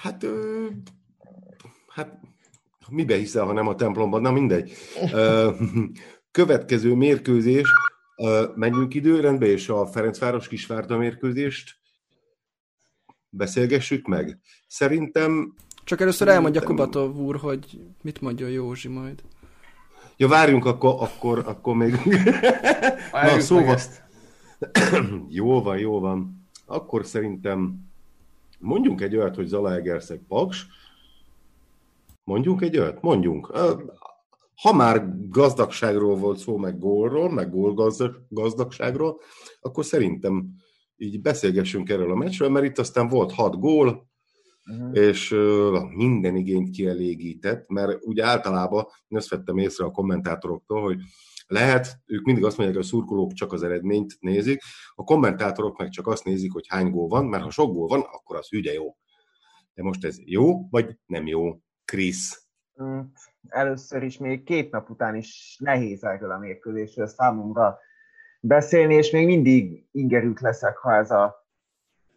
Hát, 0.02 0.24
ö, 0.24 0.68
hát 1.88 2.20
mibe 2.90 3.16
hiszel, 3.16 3.46
ha 3.46 3.54
nem 3.54 3.68
a 3.68 3.76
templomban? 3.76 4.22
Na 4.22 4.32
mindegy. 4.32 4.74
Ö, 5.14 5.52
következő 6.32 6.94
mérkőzés, 6.94 7.70
menjünk 8.56 8.94
időrendbe, 8.94 9.46
és 9.46 9.70
a 9.70 9.86
Ferencváros 9.86 10.48
Kisvárda 10.48 10.98
mérkőzést 10.98 11.80
beszélgessük 13.30 14.08
meg. 14.08 14.40
Szerintem... 14.68 15.54
Csak 15.84 16.02
először 16.02 16.28
elmondja 16.28 16.62
Kubatov 16.62 17.18
úr, 17.18 17.36
hogy 17.36 17.80
mit 18.02 18.22
mondja 18.22 18.48
Józsi 18.48 18.88
majd. 18.88 19.24
Ja, 20.18 20.28
várjunk, 20.28 20.66
akkor, 20.66 20.96
akkor, 21.00 21.44
akkor 21.46 21.76
még... 21.76 21.96
Na, 23.12 23.40
szóval... 23.40 23.74
Ezt. 23.74 24.04
jó 25.30 25.62
van, 25.62 25.78
jó 25.78 26.00
van. 26.00 26.48
Akkor 26.66 27.06
szerintem 27.06 27.90
mondjunk 28.60 29.02
egy 29.02 29.16
olyat, 29.16 29.36
hogy 29.36 29.48
Zalaegerszeg 29.48 30.22
Paks. 30.28 30.66
Mondjunk 32.24 32.62
egy 32.62 32.78
olyat? 32.78 33.02
Mondjunk. 33.02 33.52
Ha 34.62 34.74
már 34.74 35.28
gazdagságról 35.30 36.16
volt 36.16 36.38
szó, 36.38 36.58
meg 36.58 36.80
gólról, 36.80 37.30
meg 37.30 37.50
gólgazdagságról, 37.50 39.20
akkor 39.60 39.86
szerintem 39.86 40.50
így 40.96 41.22
beszélgessünk 41.22 41.90
erről 41.90 42.12
a 42.12 42.16
meccsről, 42.16 42.50
mert 42.50 42.66
itt 42.66 42.78
aztán 42.78 43.08
volt 43.08 43.32
hat 43.32 43.60
gól, 43.60 44.10
uh-huh. 44.66 44.98
és 44.98 45.32
uh, 45.32 45.92
minden 45.96 46.36
igényt 46.36 46.70
kielégített, 46.70 47.70
mert 47.70 48.06
ugye 48.06 48.26
általában 48.26 48.86
én 49.08 49.18
azt 49.18 49.30
vettem 49.30 49.58
észre 49.58 49.86
a 49.86 49.92
kommentátoroktól, 49.92 50.82
hogy 50.82 50.98
lehet, 51.48 52.00
ők 52.06 52.26
mindig 52.26 52.44
azt 52.44 52.58
mondják, 52.58 52.78
hogy 52.78 52.88
a 52.88 52.90
szurkolók 52.90 53.34
csak 53.34 53.54
az 53.54 53.64
eredményt 53.64 54.18
nézik, 54.20 54.62
a 54.96 55.04
kommentátorok 55.04 55.78
meg 55.78 55.90
csak 55.90 56.08
azt 56.08 56.24
nézik, 56.24 56.52
hogy 56.52 56.68
hány 56.68 56.92
gól 56.92 57.08
van, 57.08 57.26
mert 57.26 57.44
ha 57.44 57.50
sok 57.52 57.74
gól 57.74 57.88
van, 57.88 58.00
akkor 58.00 58.36
az 58.36 58.50
hügye 58.50 58.74
jó. 58.74 58.96
De 59.74 59.84
most 59.84 60.06
ez 60.06 60.18
jó, 60.26 60.70
vagy 60.70 60.98
nem 61.06 61.28
jó? 61.28 61.60
Krisz. 61.86 62.48
Mm, 62.84 63.00
először 63.48 64.04
is 64.04 64.18
még 64.18 64.44
két 64.44 64.72
nap 64.72 64.90
után 64.90 65.16
is 65.16 65.58
nehéz 65.60 66.04
erről 66.04 66.32
a 66.32 66.38
mérkőzésről 66.38 67.08
számomra 67.08 67.80
beszélni, 68.40 68.94
és 68.94 69.12
még 69.12 69.26
mindig 69.26 69.88
ingerült 69.92 70.40
leszek, 70.40 70.78
ha 70.78 70.94
ez 70.94 71.12
a, 71.12 71.48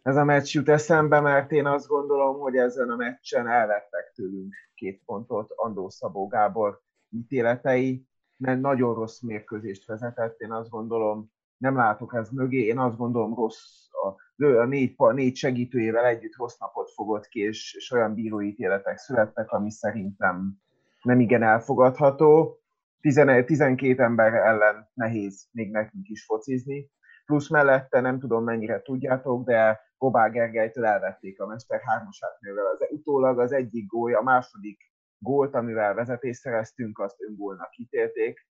ez 0.01 0.15
a 0.15 0.23
meccs 0.23 0.53
jut 0.53 0.69
eszembe, 0.69 1.19
mert 1.19 1.51
én 1.51 1.65
azt 1.65 1.87
gondolom, 1.87 2.39
hogy 2.39 2.55
ezen 2.55 2.89
a 2.89 2.95
meccsen 2.95 3.47
elvettek 3.47 4.11
tőlünk 4.15 4.53
két 4.75 5.01
pontot 5.05 5.51
Andó 5.55 5.89
Szabó 5.89 6.27
Gábor 6.27 6.81
ítéletei, 7.09 8.07
mert 8.37 8.61
nagyon 8.61 8.93
rossz 8.93 9.21
mérkőzést 9.21 9.85
vezetett, 9.85 10.39
én 10.39 10.51
azt 10.51 10.69
gondolom, 10.69 11.31
nem 11.57 11.75
látok 11.75 12.13
ez 12.15 12.29
mögé, 12.29 12.65
én 12.65 12.79
azt 12.79 12.97
gondolom 12.97 13.35
rossz, 13.35 13.87
a, 13.91 14.43
a 14.45 14.65
négy, 14.65 14.93
a 14.97 15.11
négy 15.11 15.35
segítőjével 15.35 16.05
együtt 16.05 16.35
rossz 16.35 16.57
napot 16.57 16.91
fogott 16.91 17.27
ki, 17.27 17.39
és, 17.39 17.75
és 17.77 17.91
olyan 17.91 18.13
bíróítéletek 18.13 18.97
születtek, 18.97 19.51
ami 19.51 19.71
szerintem 19.71 20.62
nem 21.03 21.19
igen 21.19 21.43
elfogadható. 21.43 22.57
12 22.99 24.03
ember 24.03 24.33
ellen 24.33 24.89
nehéz 24.93 25.47
még 25.51 25.71
nekünk 25.71 26.07
is 26.07 26.25
focizni. 26.25 26.91
Plusz 27.25 27.49
mellette 27.49 27.99
nem 27.99 28.19
tudom 28.19 28.43
mennyire 28.43 28.81
tudjátok, 28.81 29.45
de 29.45 29.81
Gobá 29.97 30.27
Gergelytől 30.27 30.85
elvették 30.85 31.41
a 31.41 31.45
Mester 31.45 31.81
hármasát, 31.81 32.37
mivel 32.39 32.65
az 32.65 32.87
utólag 32.89 33.39
az 33.39 33.51
egyik 33.51 33.87
gólja, 33.87 34.19
a 34.19 34.23
második 34.23 34.91
gólt, 35.17 35.55
amivel 35.55 35.93
vezetést 35.93 36.39
szereztünk, 36.39 36.99
azt 36.99 37.21
öngólnak 37.21 37.77
ítélték. 37.77 38.47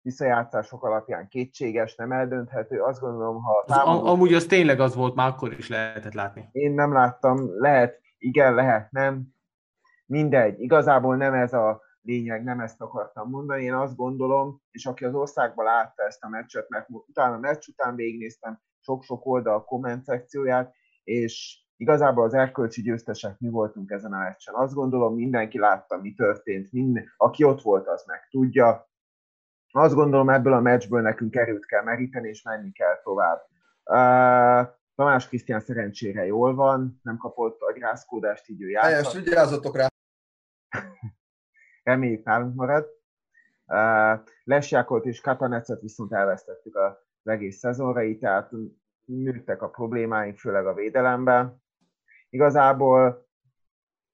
Visszajátszások 0.00 0.84
alapján 0.84 1.28
kétséges, 1.28 1.94
nem 1.94 2.12
eldönthető. 2.12 2.80
Azt 2.80 3.00
gondolom, 3.00 3.42
ha... 3.42 3.64
Támadó... 3.66 4.06
amúgy 4.06 4.34
az 4.34 4.46
tényleg 4.46 4.80
az 4.80 4.94
volt, 4.94 5.14
már 5.14 5.28
akkor 5.28 5.52
is 5.52 5.68
lehetett 5.68 6.14
látni. 6.14 6.48
Én 6.52 6.72
nem 6.72 6.92
láttam, 6.92 7.60
lehet, 7.60 8.00
igen, 8.18 8.54
lehet, 8.54 8.90
nem. 8.90 9.22
Mindegy, 10.06 10.60
igazából 10.60 11.16
nem 11.16 11.34
ez 11.34 11.52
a 11.52 11.83
lényeg, 12.04 12.44
nem 12.44 12.60
ezt 12.60 12.80
akartam 12.80 13.30
mondani. 13.30 13.62
Én 13.62 13.74
azt 13.74 13.96
gondolom, 13.96 14.62
és 14.70 14.86
aki 14.86 15.04
az 15.04 15.14
országban 15.14 15.64
látta 15.64 16.02
ezt 16.02 16.24
a 16.24 16.28
meccset, 16.28 16.68
mert 16.68 16.86
utána 16.88 17.34
a 17.34 17.38
meccs 17.38 17.68
után 17.68 17.94
végignéztem 17.94 18.60
sok-sok 18.80 19.26
oldal 19.26 19.64
komment 19.64 20.04
szekcióját, 20.04 20.74
és 21.04 21.62
igazából 21.76 22.24
az 22.24 22.34
erkölcsi 22.34 22.82
győztesek 22.82 23.38
mi 23.38 23.48
voltunk 23.48 23.90
ezen 23.90 24.12
a 24.12 24.18
meccsen. 24.18 24.54
Azt 24.54 24.74
gondolom, 24.74 25.14
mindenki 25.14 25.58
látta, 25.58 26.00
mi 26.00 26.14
történt, 26.14 26.72
minden, 26.72 27.04
aki 27.16 27.44
ott 27.44 27.62
volt, 27.62 27.88
az 27.88 28.04
meg 28.06 28.28
tudja. 28.30 28.88
Azt 29.70 29.94
gondolom, 29.94 30.28
ebből 30.28 30.52
a 30.52 30.60
meccsből 30.60 31.00
nekünk 31.00 31.36
erőt 31.36 31.66
kell 31.66 31.82
meríteni, 31.82 32.28
és 32.28 32.42
menni 32.42 32.72
kell 32.72 33.00
tovább. 33.02 33.40
Uh, 33.84 34.74
Tamás 34.94 35.28
Krisztián 35.28 35.60
szerencsére 35.60 36.26
jól 36.26 36.54
van, 36.54 37.00
nem 37.02 37.16
kapott 37.16 37.60
a 37.60 37.72
grászkódást, 37.72 38.48
így 38.48 38.62
ő 38.62 38.68
játszott. 38.68 38.90
Helyes, 38.90 39.14
vigyázzatok 39.14 39.76
rá! 39.76 39.86
Reméljük 41.84 42.24
nálunk 42.24 42.54
marad. 42.54 42.86
Lesjákolt 44.44 45.04
és 45.04 45.20
Katanecet 45.20 45.80
viszont 45.80 46.12
elvesztettük 46.12 46.76
az 46.76 46.96
egész 47.22 47.58
szezonra, 47.58 48.02
így 48.02 48.18
tehát 48.18 48.50
nőttek 49.04 49.62
a 49.62 49.68
problémáink, 49.68 50.38
főleg 50.38 50.66
a 50.66 50.74
védelemben. 50.74 51.62
Igazából 52.30 53.26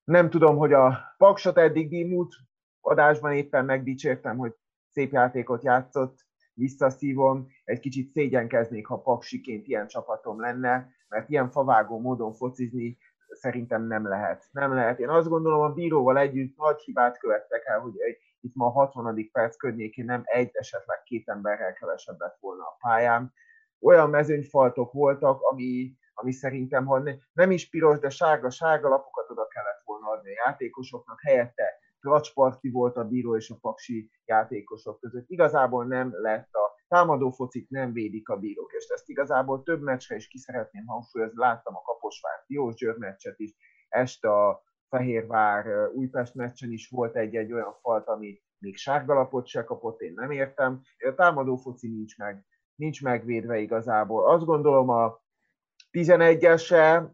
nem 0.04 0.30
tudom, 0.30 0.56
hogy 0.56 0.72
a 0.72 1.14
Paksot 1.16 1.58
eddig 1.58 1.88
dímult 1.88 2.34
adásban 2.80 3.32
éppen 3.32 3.64
megdicsértem, 3.64 4.36
hogy 4.36 4.54
szép 4.92 5.12
játékot 5.12 5.64
játszott, 5.64 6.28
visszaszívom, 6.54 7.48
egy 7.64 7.80
kicsit 7.80 8.12
szégyenkeznék, 8.12 8.86
ha 8.86 9.00
Paksiként 9.00 9.66
ilyen 9.66 9.86
csapatom 9.86 10.40
lenne, 10.40 10.88
mert 11.08 11.28
ilyen 11.28 11.50
favágó 11.50 12.00
módon 12.00 12.32
focizni 12.32 12.98
szerintem 13.30 13.82
nem 13.82 14.08
lehet. 14.08 14.48
Nem 14.50 14.74
lehet. 14.74 14.98
Én 14.98 15.08
azt 15.08 15.28
gondolom, 15.28 15.60
a 15.60 15.72
bíróval 15.72 16.18
együtt 16.18 16.56
nagy 16.56 16.80
hibát 16.80 17.18
követtek 17.18 17.64
el, 17.64 17.80
hogy 17.80 17.94
itt 18.40 18.54
ma 18.54 18.66
a 18.66 18.70
60. 18.70 19.30
perc 19.32 19.56
környékén 19.56 20.04
nem 20.04 20.22
egy, 20.24 20.50
esetleg 20.52 21.02
két 21.02 21.28
emberrel 21.28 21.72
kevesebbet 21.72 22.36
volna 22.40 22.62
a 22.62 22.76
pályán. 22.80 23.32
Olyan 23.80 24.10
mezőnyfaltok 24.10 24.92
voltak, 24.92 25.40
ami, 25.42 25.94
ami 26.14 26.32
szerintem, 26.32 26.86
ha 26.86 26.98
ne, 26.98 27.12
nem 27.32 27.50
is 27.50 27.68
piros, 27.68 27.98
de 27.98 28.08
sárga-sárga 28.08 28.88
lapokat 28.88 29.30
oda 29.30 29.46
kellett 29.46 29.82
volna 29.84 30.08
adni 30.08 30.30
a 30.30 30.42
játékosoknak, 30.46 31.20
helyette 31.20 31.78
Klacsparti 32.00 32.70
volt 32.70 32.96
a 32.96 33.04
bíró 33.04 33.36
és 33.36 33.50
a 33.50 33.58
paksi 33.60 34.10
játékosok 34.24 35.00
között. 35.00 35.28
Igazából 35.28 35.84
nem 35.84 36.10
lett 36.12 36.54
a 36.54 36.79
támadó 36.90 37.30
focit 37.30 37.70
nem 37.70 37.92
védik 37.92 38.28
a 38.28 38.36
bírók, 38.36 38.72
és 38.72 38.86
ezt 38.88 39.08
igazából 39.08 39.62
több 39.62 39.82
meccsre 39.82 40.16
is 40.16 40.28
ki 40.28 40.38
szeretném 40.38 40.86
hangsúlyozni. 40.86 41.38
Láttam 41.38 41.76
a 41.76 41.82
Kaposvár 41.82 42.44
Diós 42.46 42.74
Győr 42.74 42.96
meccset 42.96 43.38
is, 43.38 43.54
este 43.88 44.30
a 44.32 44.62
Fehérvár 44.88 45.88
Újpest 45.88 46.34
meccsen 46.34 46.70
is 46.70 46.88
volt 46.88 47.16
egy-egy 47.16 47.52
olyan 47.52 47.74
falt, 47.80 48.06
ami 48.06 48.42
még 48.58 48.76
sárgalapot 48.76 49.46
se 49.46 49.64
kapott, 49.64 50.00
én 50.00 50.12
nem 50.14 50.30
értem. 50.30 50.80
A 50.98 51.14
támadó 51.14 51.56
foci 51.56 51.88
nincs 51.88 52.18
meg, 52.18 52.44
nincs 52.74 53.02
megvédve 53.02 53.58
igazából. 53.58 54.30
Azt 54.30 54.44
gondolom 54.44 54.88
a 54.88 55.22
11-ese 55.90 57.10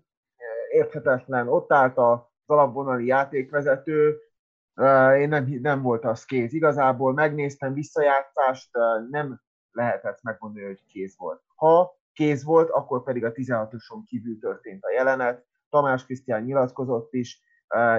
érthetetlen, 0.71 1.49
ott 1.49 1.73
állt 1.73 1.99
az 1.99 2.19
alapvonali 2.47 3.07
játékvezető, 3.07 4.21
én 5.17 5.29
nem, 5.29 5.45
nem 5.45 5.83
volt 5.83 6.05
az 6.05 6.25
kéz. 6.25 6.53
Igazából 6.53 7.13
megnéztem 7.13 7.73
visszajátszást, 7.73 8.71
nem 9.11 9.45
lehetett 9.77 10.23
megmondani, 10.23 10.65
hogy 10.65 10.85
kéz 10.87 11.15
volt. 11.19 11.43
Ha 11.55 11.99
kéz 12.13 12.45
volt, 12.45 12.71
akkor 12.71 13.03
pedig 13.03 13.25
a 13.25 13.33
16-oson 13.33 14.03
kívül 14.07 14.39
történt 14.39 14.85
a 14.85 14.91
jelenet. 14.91 15.45
Tamás 15.69 16.05
Krisztián 16.05 16.43
nyilatkozott 16.43 17.13
is, 17.13 17.41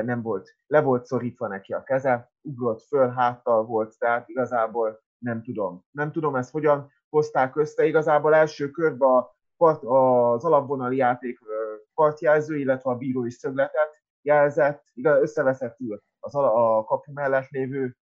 nem 0.04 0.22
volt, 0.22 0.56
le 0.68 0.82
volt 0.82 1.06
szorítva 1.06 1.48
neki 1.48 1.74
a 1.74 1.84
keze, 1.84 2.32
ugrott 2.42 2.82
föl, 2.82 3.10
háttal 3.10 3.66
volt, 3.66 3.98
tehát 3.98 4.30
igazából 4.30 5.02
nem 5.18 5.44
tudom. 5.44 5.86
Nem 5.92 6.12
tudom 6.12 6.36
ezt 6.36 6.52
hogyan 6.52 6.92
hozták 7.10 7.56
össze. 7.56 7.86
Igazából 7.86 8.36
első 8.36 8.70
körben 8.70 9.10
a 9.10 9.36
part, 9.58 9.84
az 9.84 10.46
alapvonali 10.46 10.96
játék 10.96 11.40
partjelző, 11.94 12.58
illetve 12.58 12.90
a 12.90 12.96
bírói 12.96 13.32
szögletet 13.32 13.90
jelzett, 14.22 14.84
igaz, 14.94 15.22
összeveszettül 15.22 16.02
az 16.20 16.36
a, 16.36 16.78
a 16.78 16.84
kapu 16.84 17.12
mellett 17.12 17.50
lévő 17.50 17.98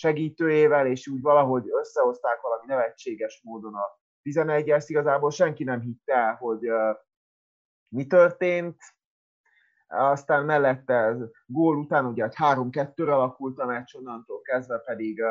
segítőjével, 0.00 0.86
és 0.86 1.08
úgy 1.08 1.20
valahogy 1.20 1.64
összehozták 1.80 2.40
valami 2.40 2.66
nevetséges 2.66 3.40
módon 3.44 3.74
a 3.74 3.98
11 4.22 4.70
es 4.70 4.88
igazából 4.88 5.30
senki 5.30 5.64
nem 5.64 5.80
hitte 5.80 6.14
el, 6.14 6.34
hogy 6.34 6.70
uh, 6.70 6.96
mi 7.88 8.06
történt. 8.06 8.78
Aztán 9.86 10.44
mellette 10.44 11.16
gól 11.46 11.76
után 11.76 12.06
ugye 12.06 12.24
egy 12.24 12.34
3-2-re 12.36 13.14
alakult 13.14 13.58
a 13.58 13.66
meccs, 13.66 13.94
onnantól 13.94 14.40
kezdve 14.40 14.78
pedig 14.78 15.18
uh, 15.18 15.28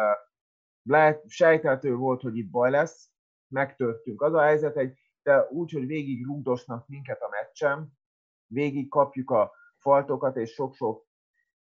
lehet, 0.84 1.30
sejteltő 1.30 1.96
volt, 1.96 2.22
hogy 2.22 2.38
itt 2.38 2.50
baj 2.50 2.70
lesz, 2.70 3.12
megtörtünk. 3.48 4.22
Az 4.22 4.34
a 4.34 4.42
helyzet, 4.42 4.78
egy, 4.78 5.00
de 5.24 5.48
úgy, 5.50 5.72
hogy 5.72 5.86
végig 5.86 6.26
rúgdosnak 6.26 6.88
minket 6.88 7.22
a 7.22 7.30
meccsen, 7.30 7.98
végig 8.46 8.90
kapjuk 8.90 9.32
a 9.32 9.52
faltokat, 9.78 10.38
és 10.38 10.52
sok-sok 10.52 11.08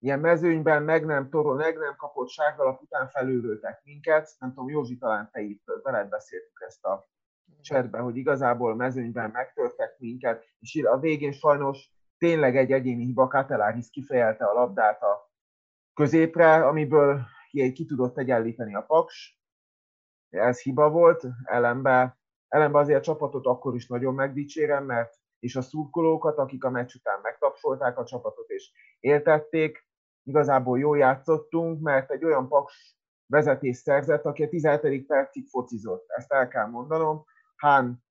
ilyen 0.04 0.20
mezőnyben 0.20 0.84
meg 0.84 1.06
nem, 1.06 1.30
torol, 1.30 1.56
meg 1.56 1.78
nem 1.78 1.96
kapott 1.96 2.30
sárgalap 2.30 2.82
után 2.82 3.10
felülőtek 3.10 3.82
minket. 3.84 4.30
Nem 4.40 4.50
tudom, 4.50 4.70
Józsi, 4.70 4.98
talán 4.98 5.30
te 5.32 5.42
itt 5.42 5.64
veled 5.84 6.10
beszéltük 6.10 6.64
ezt 6.68 6.86
a 6.86 7.08
csetbe, 7.62 8.00
hogy 8.00 8.16
igazából 8.16 8.76
mezőnyben 8.76 9.30
megtörtek 9.30 9.96
minket, 10.00 10.46
és 10.60 10.84
a 10.84 11.00
végén 11.00 11.32
sajnos 11.32 11.92
tényleg 12.18 12.58
egy 12.58 12.72
egyéni 12.72 13.04
hiba, 13.04 13.28
Kateláris 13.28 13.90
kifejelte 13.90 14.46
a 14.46 14.54
labdát 14.54 15.02
a 15.02 15.32
középre, 15.94 16.68
amiből 16.68 17.22
ki, 17.50 17.72
ki 17.72 17.86
tudott 17.86 18.18
egyenlíteni 18.18 18.76
a 18.76 18.82
Paks. 18.82 19.40
Ez 20.30 20.62
hiba 20.62 20.90
volt, 20.90 21.26
ellenbe, 21.44 22.18
ellenbe 22.48 22.80
azért 22.80 23.00
a 23.00 23.04
csapatot 23.04 23.46
akkor 23.46 23.76
is 23.76 23.88
nagyon 23.88 24.14
megdicsérem, 24.14 24.86
mert 24.86 25.22
és 25.40 25.56
a 25.56 25.62
szurkolókat, 25.62 26.38
akik 26.38 26.64
a 26.64 26.70
meccs 26.70 26.96
után 26.96 27.20
megtapsolták 27.22 27.98
a 27.98 28.06
csapatot 28.06 28.50
és 28.50 28.72
éltették, 29.00 29.83
igazából 30.24 30.80
jól 30.80 30.98
játszottunk, 30.98 31.82
mert 31.82 32.12
egy 32.12 32.24
olyan 32.26 32.48
Paks 32.48 32.96
vezetés 33.26 33.78
szerzett, 33.78 34.26
aki 34.26 34.44
a 34.44 34.50
17. 34.50 35.06
percig 35.06 35.48
focizott. 35.48 36.06
Ezt 36.08 36.32
el 36.32 36.48
kell 36.48 36.68
mondanom. 36.68 37.26
Hán 37.56 38.04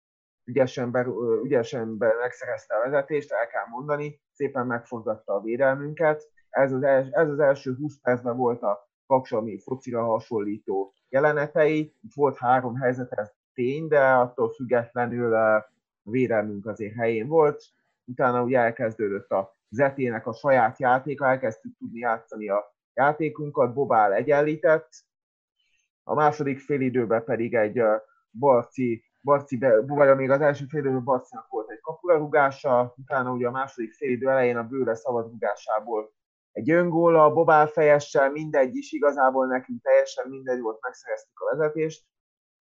ügyesen, 0.45 0.91
be, 0.91 1.07
ügyesen 1.43 1.99
be 1.99 2.15
megszerezte 2.21 2.75
a 2.75 2.91
vezetést, 2.91 3.33
el 3.33 3.47
kell 3.47 3.67
mondani, 3.71 4.21
szépen 4.33 4.67
megforgatta 4.67 5.35
a 5.35 5.41
védelmünket. 5.41 6.23
Ez 6.49 6.73
az, 6.73 6.83
els, 6.83 7.09
ez 7.11 7.29
az 7.29 7.39
első 7.39 7.75
20 7.75 8.01
percben 8.01 8.37
volt 8.37 8.63
a 8.63 8.91
Paks, 9.07 9.33
ami 9.33 9.59
focira 9.59 10.05
hasonlító 10.05 10.95
jelenetei. 11.09 11.97
Itt 12.01 12.15
volt 12.15 12.37
három 12.37 12.75
helyzet, 12.75 13.13
ez 13.13 13.33
tény, 13.55 13.89
de 13.89 14.01
attól 14.01 14.51
függetlenül 14.51 15.35
a 15.35 15.71
védelmünk 16.03 16.67
azért 16.67 16.95
helyén 16.95 17.29
volt. 17.29 17.65
Utána 18.05 18.43
ugye 18.43 18.59
elkezdődött 18.59 19.31
a 19.31 19.57
Zetének 19.73 20.27
a 20.27 20.33
saját 20.33 20.79
játéka, 20.79 21.27
elkezdtük 21.27 21.77
tudni 21.79 21.99
játszani 21.99 22.49
a 22.49 22.75
játékunkat, 22.95 23.75
Bobál 23.75 24.13
egyenlített, 24.13 24.89
a 26.03 26.15
második 26.15 26.59
félidőben 26.59 27.25
pedig 27.25 27.55
egy 27.55 27.83
Barci, 28.31 29.05
Barci 29.21 29.59
vagy 29.87 30.17
még 30.17 30.31
az 30.31 30.41
első 30.41 30.65
félidőben 30.67 31.05
Barcinak 31.05 31.49
volt 31.49 31.71
egy 31.71 31.81
kapurarúgása, 31.81 32.95
utána 32.97 33.33
ugye 33.33 33.47
a 33.47 33.51
második 33.51 33.93
félidő 33.93 34.29
elején 34.29 34.57
a 34.57 34.67
bőre 34.69 34.95
szabadrúgásából 34.95 36.13
egy 36.53 36.71
öngól 36.71 37.17
a 37.17 37.33
Bobál 37.33 37.67
fejessel, 37.67 38.31
mindegy 38.31 38.77
is, 38.77 38.93
igazából 38.93 39.47
nekünk 39.47 39.83
teljesen 39.83 40.29
mindegy 40.29 40.61
volt, 40.61 40.79
megszereztük 40.81 41.41
a 41.41 41.57
vezetést, 41.57 42.07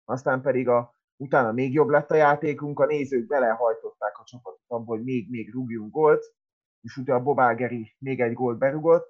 aztán 0.06 0.42
pedig 0.42 0.68
a, 0.68 0.96
utána 1.16 1.52
még 1.52 1.74
jobb 1.74 1.90
lett 1.90 2.12
a 2.12 2.16
játékunk, 2.16 2.80
a 2.80 2.86
nézők 2.86 3.28
belehajtották 3.28 4.20
a 4.20 4.24
csapatot 4.24 4.62
abba, 4.68 4.86
hogy 4.86 5.04
még, 5.04 5.30
még 5.30 5.54
rúgjunk 5.54 5.92
gólt, 5.92 6.36
és 6.82 6.98
utána 6.98 7.20
a 7.20 7.24
Bobágeri 7.24 7.96
még 8.00 8.22
egy 8.22 8.34
gólt 8.34 8.58
berugott, 8.58 9.10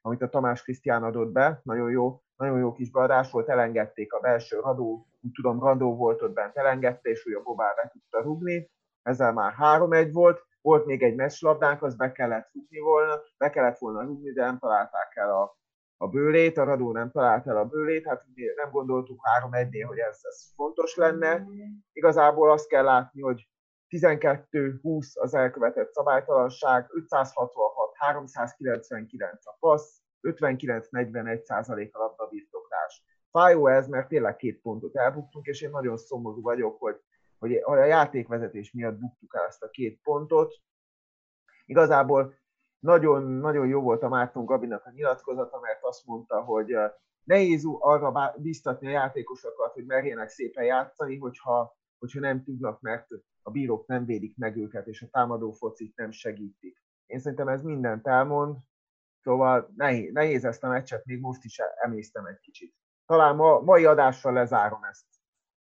amit 0.00 0.22
a 0.22 0.28
Tamás 0.28 0.62
Krisztián 0.62 1.02
adott 1.02 1.32
be, 1.32 1.60
nagyon 1.64 1.90
jó, 1.90 2.22
nagyon 2.36 2.58
jó 2.58 2.72
kis 2.72 2.90
beadás 2.90 3.30
volt, 3.30 3.48
elengedték 3.48 4.12
a 4.12 4.20
belső 4.20 4.60
radó, 4.60 5.06
úgy 5.20 5.32
tudom, 5.32 5.60
Radó 5.60 5.96
volt 5.96 6.22
ott 6.22 6.32
bent, 6.32 6.56
elengedte, 6.56 7.10
és 7.10 7.24
ugye 7.24 7.36
a 7.36 7.42
Bobár 7.42 7.74
be 7.74 7.90
tudta 7.92 8.22
rugni, 8.22 8.70
ezzel 9.02 9.32
már 9.32 9.54
3-1 9.58 10.08
volt, 10.12 10.46
volt 10.60 10.86
még 10.86 11.02
egy 11.02 11.14
meccslabdánk, 11.14 11.82
az 11.82 11.96
be 11.96 12.12
kellett 12.12 12.50
rugni 12.52 12.78
volna, 12.78 13.20
be 13.38 13.50
kellett 13.50 13.78
volna 13.78 14.02
rugni, 14.02 14.32
de 14.32 14.44
nem 14.44 14.58
találták 14.58 15.16
el 15.16 15.30
a, 15.30 15.56
a 15.96 16.08
bőlét, 16.08 16.58
a 16.58 16.64
Radó 16.64 16.92
nem 16.92 17.10
talált 17.10 17.46
el 17.46 17.56
a 17.56 17.64
bőlét, 17.64 18.06
hát 18.06 18.24
nem 18.56 18.70
gondoltuk 18.70 19.20
3-1-nél, 19.50 19.84
hogy 19.86 19.98
ez, 19.98 20.18
ez 20.22 20.52
fontos 20.54 20.96
lenne. 20.96 21.46
Igazából 21.92 22.50
azt 22.50 22.68
kell 22.68 22.84
látni, 22.84 23.20
hogy 23.20 23.48
12-20 23.88 25.18
az 25.18 25.34
elkövetett 25.34 25.92
szabálytalanság, 25.92 26.86
566, 26.92 27.94
399 27.94 29.46
a 29.46 29.56
passz, 29.60 29.98
59-41 30.22 31.42
százalék 31.42 31.96
a 31.96 31.98
labdabirtoklás. 31.98 33.04
Fájó 33.30 33.66
ez, 33.66 33.88
mert 33.88 34.08
tényleg 34.08 34.36
két 34.36 34.60
pontot 34.60 34.96
elbuktunk, 34.96 35.46
és 35.46 35.60
én 35.60 35.70
nagyon 35.70 35.96
szomorú 35.96 36.42
vagyok, 36.42 36.78
hogy, 36.78 37.00
hogy 37.38 37.54
a 37.54 37.84
játékvezetés 37.84 38.72
miatt 38.72 38.98
buktuk 38.98 39.34
el 39.34 39.46
ezt 39.46 39.62
a 39.62 39.70
két 39.70 40.00
pontot. 40.02 40.54
Igazából 41.64 42.34
nagyon, 42.78 43.22
nagyon 43.22 43.66
jó 43.66 43.80
volt 43.80 44.02
a 44.02 44.08
Márton 44.08 44.44
Gabinak 44.44 44.84
a 44.84 44.90
nyilatkozata, 44.90 45.60
mert 45.60 45.82
azt 45.82 46.06
mondta, 46.06 46.40
hogy 46.40 46.76
nehéz 47.24 47.64
arra 47.78 48.34
biztatni 48.36 48.86
a 48.86 48.90
játékosokat, 48.90 49.72
hogy 49.72 49.84
merjenek 49.84 50.28
szépen 50.28 50.64
játszani, 50.64 51.16
hogyha, 51.16 51.76
hogyha 51.98 52.20
nem 52.20 52.42
tudnak, 52.42 52.80
mert 52.80 53.06
a 53.46 53.50
bírók 53.50 53.86
nem 53.86 54.04
védik 54.04 54.36
meg 54.36 54.56
őket, 54.56 54.86
és 54.86 55.02
a 55.02 55.08
támadó 55.10 55.52
focit 55.52 55.96
nem 55.96 56.10
segítik. 56.10 56.82
Én 57.06 57.18
szerintem 57.18 57.48
ez 57.48 57.62
mindent 57.62 58.06
elmond, 58.06 58.56
szóval 59.22 59.72
nehéz, 59.76 60.12
nehéz 60.12 60.44
ezt 60.44 60.64
a 60.64 60.68
meccset, 60.68 61.04
még 61.04 61.20
most 61.20 61.44
is 61.44 61.58
emésztem 61.58 62.26
egy 62.26 62.38
kicsit. 62.40 62.74
Talán 63.06 63.36
ma, 63.36 63.60
mai 63.60 63.84
adással 63.84 64.32
lezárom 64.32 64.84
ezt, 64.84 65.04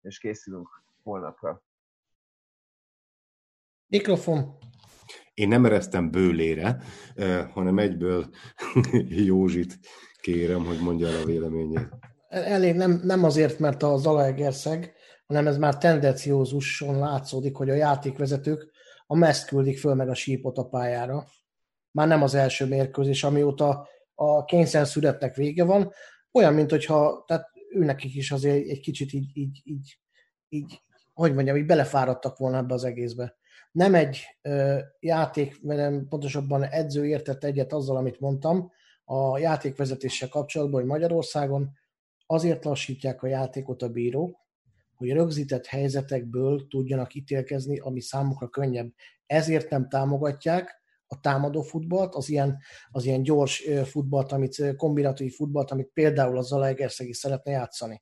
és 0.02 0.20
készülünk 0.20 0.84
holnapra. 1.04 1.64
Mikrofon. 3.88 4.58
Én 5.34 5.48
nem 5.48 5.66
ereztem 5.66 6.12
bőlére, 6.12 6.82
hanem 7.54 7.78
egyből 7.78 8.30
Józsit 9.28 9.80
kérem, 10.22 10.66
hogy 10.66 10.80
mondja 10.80 11.08
el 11.08 11.22
a 11.22 11.26
véleményét. 11.26 11.90
Elég 12.28 12.76
nem, 12.76 13.00
nem 13.04 13.24
azért, 13.24 13.60
mert 13.60 13.84
a 13.84 13.98
Zalaegerszeg 13.98 14.94
hanem 15.26 15.48
ez 15.48 15.58
már 15.58 15.78
tendenciózuson 15.78 17.00
látszódik, 17.00 17.56
hogy 17.56 17.70
a 17.70 17.74
játékvezetők 17.74 18.72
a 19.08 19.16
meszt 19.16 19.48
küldik 19.48 19.80
föl 19.80 19.94
meg 19.94 20.10
a 20.10 20.14
sípot 20.14 20.58
a 20.58 20.68
pályára. 20.68 21.26
Már 21.92 22.08
nem 22.08 22.22
az 22.22 22.34
első 22.34 22.66
mérkőzés, 22.66 23.24
amióta 23.24 23.88
a 24.16 24.46
kényszerszületnek 24.46 25.36
vége 25.36 25.64
van, 25.64 25.92
olyan, 26.32 26.54
mint 26.54 26.70
hogyha, 26.70 27.24
tehát 27.28 27.50
őnekik 27.70 28.16
is 28.16 28.32
azért 28.32 28.68
egy 28.68 28.80
kicsit 28.80 29.14
így, 29.14 29.30
így, 29.34 29.62
így, 29.64 30.00
így 30.50 30.82
hogy 31.14 31.34
mondjam, 31.34 31.56
így 31.56 31.66
belefáradtak 31.66 32.38
volna 32.38 32.58
ebbe 32.58 32.74
az 32.74 32.84
egészbe. 32.84 33.36
Nem 33.72 33.96
egy 33.96 34.24
ö, 34.42 34.80
játék, 35.00 35.62
mert 35.62 36.08
pontosabban 36.08 36.64
edző 36.64 37.06
értett 37.06 37.44
egyet 37.44 37.74
azzal, 37.74 37.98
amit 37.98 38.20
mondtam, 38.20 38.72
a 39.06 39.38
játékvezetéssel 39.38 40.30
kapcsolatban, 40.30 40.80
hogy 40.80 40.90
Magyarországon 40.90 41.72
azért 42.26 42.66
lassítják 42.66 43.24
a 43.24 43.28
játékot 43.28 43.82
a 43.82 43.90
bírók, 43.90 44.43
hogy 44.96 45.12
rögzített 45.12 45.66
helyzetekből 45.66 46.68
tudjanak 46.68 47.14
ítélkezni, 47.14 47.80
ami 47.80 48.02
számukra 48.02 48.48
könnyebb. 48.48 48.94
Ezért 49.26 49.70
nem 49.70 49.90
támogatják 49.90 50.82
a 51.08 51.20
támadó 51.20 51.62
futballt, 51.62 52.16
az 52.16 52.30
ilyen, 52.30 52.58
az 52.92 53.06
ilyen 53.06 53.24
gyors 53.24 53.64
futballt, 53.84 54.32
amit 54.32 54.76
kombinatív 54.76 55.34
futballt, 55.34 55.72
amit 55.72 55.92
például 55.94 56.38
a 56.38 56.42
Zalaegerszegi 56.42 57.14
szeretne 57.14 57.52
játszani. 57.52 58.02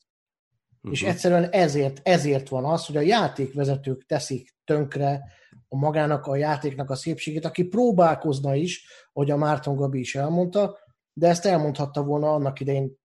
Uh-huh. 0.78 0.92
És 0.92 1.04
egyszerűen 1.04 1.50
ezért, 1.50 2.00
ezért 2.04 2.50
van 2.50 2.66
az, 2.66 2.86
hogy 2.86 2.98
a 2.98 3.02
játékvezetők 3.02 4.06
teszik 4.06 4.56
tönkre 4.64 5.24
a 5.68 5.76
magának 5.78 6.26
a 6.26 6.36
játéknak 6.36 6.90
a 6.90 6.96
szépségét, 6.96 7.46
aki 7.46 7.64
próbálkozna 7.64 8.56
is, 8.56 8.86
hogy 9.14 9.32
a 9.32 9.38
Márton 9.38 9.76
Gabi 9.76 10.00
is 10.00 10.16
elmondta, 10.16 10.78
de 11.14 11.28
ezt 11.28 11.46
elmondhatta 11.46 12.04
volna 12.04 12.34
annak 12.34 12.60
idején, 12.60 13.00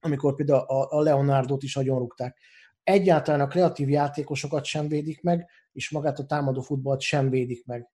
amikor 0.00 0.34
például 0.34 0.64
a 0.68 1.00
Leonardot 1.00 1.62
is 1.62 1.76
agyonrúgták 1.76 2.38
egyáltalán 2.86 3.40
a 3.40 3.46
kreatív 3.46 3.88
játékosokat 3.88 4.64
sem 4.64 4.88
védik 4.88 5.22
meg, 5.22 5.50
és 5.72 5.90
magát 5.90 6.18
a 6.18 6.24
támadó 6.26 6.60
futballt 6.60 7.00
sem 7.00 7.30
védik 7.30 7.66
meg. 7.66 7.90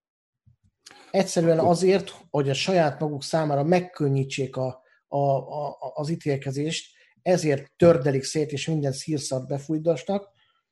Egyszerűen 1.11 1.59
azért, 1.59 2.13
hogy 2.29 2.49
a 2.49 2.53
saját 2.53 2.99
maguk 2.99 3.23
számára 3.23 3.63
megkönnyítsék 3.63 4.55
a, 4.55 4.81
a, 5.07 5.17
a, 5.17 5.77
az 5.93 6.09
ítélkezést, 6.09 6.95
ezért 7.21 7.71
tördelik 7.75 8.23
szét, 8.23 8.51
és 8.51 8.67
minden 8.67 8.91
szírszart 8.91 9.47
befújdasnak, 9.47 10.29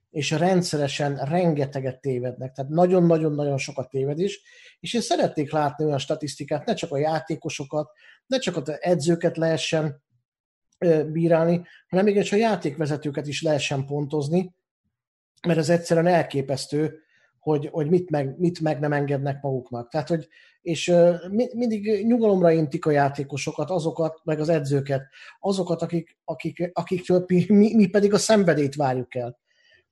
és 0.10 0.31
rendszeresen 0.31 1.15
rengeteget 1.15 2.01
tévednek. 2.01 2.51
Tehát 2.51 2.71
nagyon-nagyon-nagyon 2.71 3.57
sokat 3.57 3.89
tévedés, 3.89 4.41
és 4.79 4.93
én 4.93 5.01
szeretnék 5.01 5.51
látni 5.51 5.86
olyan 5.86 5.97
statisztikát, 5.97 6.65
ne 6.65 6.73
csak 6.73 6.91
a 6.91 6.97
játékosokat, 6.97 7.89
ne 8.25 8.38
csak 8.38 8.57
az 8.57 8.77
edzőket 8.81 9.38
lehessen 9.38 10.01
bírálni, 11.12 11.62
hanem 11.89 12.06
még 12.06 12.28
a 12.32 12.36
játékvezetőket 12.36 13.28
is 13.28 13.41
lehessen 13.41 13.86
pontozni, 13.86 14.54
mert 15.48 15.60
ez 15.60 15.70
egyszerűen 15.70 16.08
elképesztő, 16.08 17.00
hogy, 17.39 17.70
hogy 17.72 17.89
mit, 17.89 18.10
meg, 18.10 18.39
mit 18.39 18.60
meg 18.60 18.80
nem 18.80 18.94
engednek 18.94 19.41
maguknak. 19.41 19.89
Tehát, 19.89 20.08
hogy, 20.08 20.28
és 20.62 20.94
mindig 21.54 22.06
nyugalomra 22.06 22.52
intik 22.52 22.86
a 22.86 22.91
játékosokat, 22.91 23.70
azokat, 23.70 24.20
meg 24.24 24.39
az 24.39 24.50
edzőket, 24.50 25.02
azokat, 25.39 25.82
akik, 25.82 26.17
akik, 26.26 26.70
akiktől 26.74 27.26
mi, 27.28 27.76
mi 27.76 27.88
pedig 27.88 28.13
a 28.13 28.17
szenvedét 28.17 28.76
várjuk 28.76 29.15
el. 29.15 29.39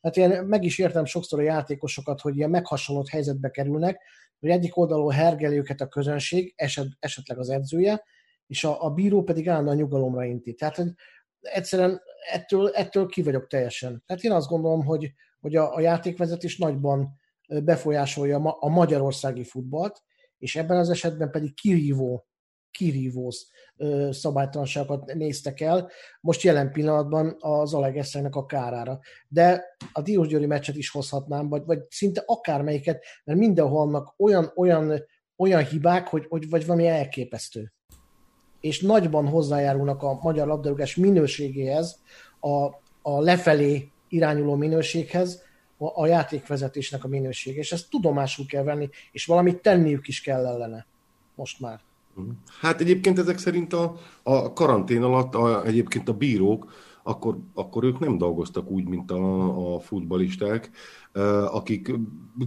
Tehát 0.02 0.18
én 0.18 0.44
meg 0.44 0.64
is 0.64 0.80
értem 0.80 1.06
sokszor 1.06 1.40
a 1.40 1.44
játékosokat, 1.44 2.22
hogy 2.22 2.38
ilyen 2.38 2.50
meghasonlott 2.50 3.10
helyzetbe 3.10 3.50
kerülnek, 3.50 4.02
hogy 4.40 4.50
egyik 4.50 4.78
oldalon 4.78 5.12
hergeli 5.12 5.58
őket 5.58 5.82
a 5.82 5.88
közönség, 5.88 6.54
eset, 6.56 6.88
esetleg 7.00 7.40
az 7.40 7.50
edzője, 7.50 8.04
és 8.50 8.64
a, 8.64 8.84
a 8.84 8.90
bíró 8.90 9.24
pedig 9.24 9.50
állandóan 9.50 9.76
nyugalomra 9.76 10.26
inti. 10.26 10.54
Tehát, 10.54 10.76
hogy 10.76 10.92
egyszerűen 11.42 12.02
ettől, 12.32 12.70
ettől 12.70 13.06
ki 13.06 13.22
vagyok 13.22 13.48
teljesen. 13.48 14.04
Tehát 14.06 14.24
én 14.24 14.32
azt 14.32 14.48
gondolom, 14.48 14.86
hogy, 14.86 15.12
hogy 15.40 15.56
a, 15.56 15.76
a 15.76 15.80
játékvezetés 15.80 16.58
nagyban 16.58 17.20
befolyásolja 17.48 18.38
a 18.38 18.70
magyarországi 18.70 19.44
futballt, 19.44 20.04
és 20.38 20.56
ebben 20.56 20.78
az 20.78 20.90
esetben 20.90 21.32
pedig 21.32 21.54
kirívó, 21.54 22.28
kirívó 22.72 23.32
szabálytalanságokat 24.10 25.14
néztek 25.14 25.62
el, 25.62 25.90
most 26.22 26.42
jelen 26.42 26.72
pillanatban 26.72 27.36
az 27.40 27.74
Alegesszernek 27.74 28.36
a 28.36 28.46
kárára. 28.46 29.00
De 29.28 29.66
a 29.92 30.02
Diós 30.02 30.28
Győri 30.28 30.46
meccset 30.46 30.76
is 30.76 30.90
hozhatnám, 30.90 31.50
vagy, 31.50 31.66
vagy 31.66 31.80
szinte 31.90 32.24
akármelyiket, 32.26 33.04
mert 33.24 33.40
mindenhol 33.40 33.86
vannak 33.86 34.14
olyan, 34.18 34.52
olyan, 34.56 35.04
olyan 35.38 35.66
hibák, 35.66 36.08
hogy, 36.08 36.26
hogy 36.30 36.50
vagy 36.50 36.66
valami 36.66 36.88
elképesztő. 36.88 37.74
És 38.60 38.82
nagyban 38.82 39.28
hozzájárulnak 39.28 40.04
a 40.04 40.20
magyar 40.22 40.48
labdarúgás 40.48 40.96
minőségéhez, 40.96 42.00
a, 42.40 42.66
a 43.02 43.20
lefelé 43.22 43.90
irányuló 44.08 44.56
minőséghez, 44.56 45.48
a 45.78 46.06
játékvezetésnek 46.06 47.04
a 47.04 47.08
minősége, 47.08 47.60
és 47.60 47.72
ezt 47.72 47.90
tudomásul 47.90 48.46
kell 48.46 48.64
venni, 48.64 48.90
és 49.12 49.26
valamit 49.26 49.62
tenniük 49.62 50.08
is 50.08 50.22
kell 50.22 50.46
ellene. 50.46 50.86
Most 51.36 51.60
már. 51.60 51.80
Hát 52.62 52.82
egyébként 52.82 53.20
ezek 53.20 53.38
szerint 53.38 53.74
a, 53.74 53.96
a 54.24 54.54
karantén 54.54 55.04
alatt 55.04 55.36
a, 55.36 55.66
egyébként 55.66 56.10
a 56.10 56.14
bírók, 56.14 56.72
akkor, 57.04 57.38
akkor 57.54 57.84
ők 57.84 58.00
nem 58.00 58.18
dolgoztak 58.18 58.70
úgy, 58.70 58.88
mint 58.88 59.12
a, 59.12 59.74
a 59.76 59.80
futbalisták, 59.80 60.70
akik 61.46 61.92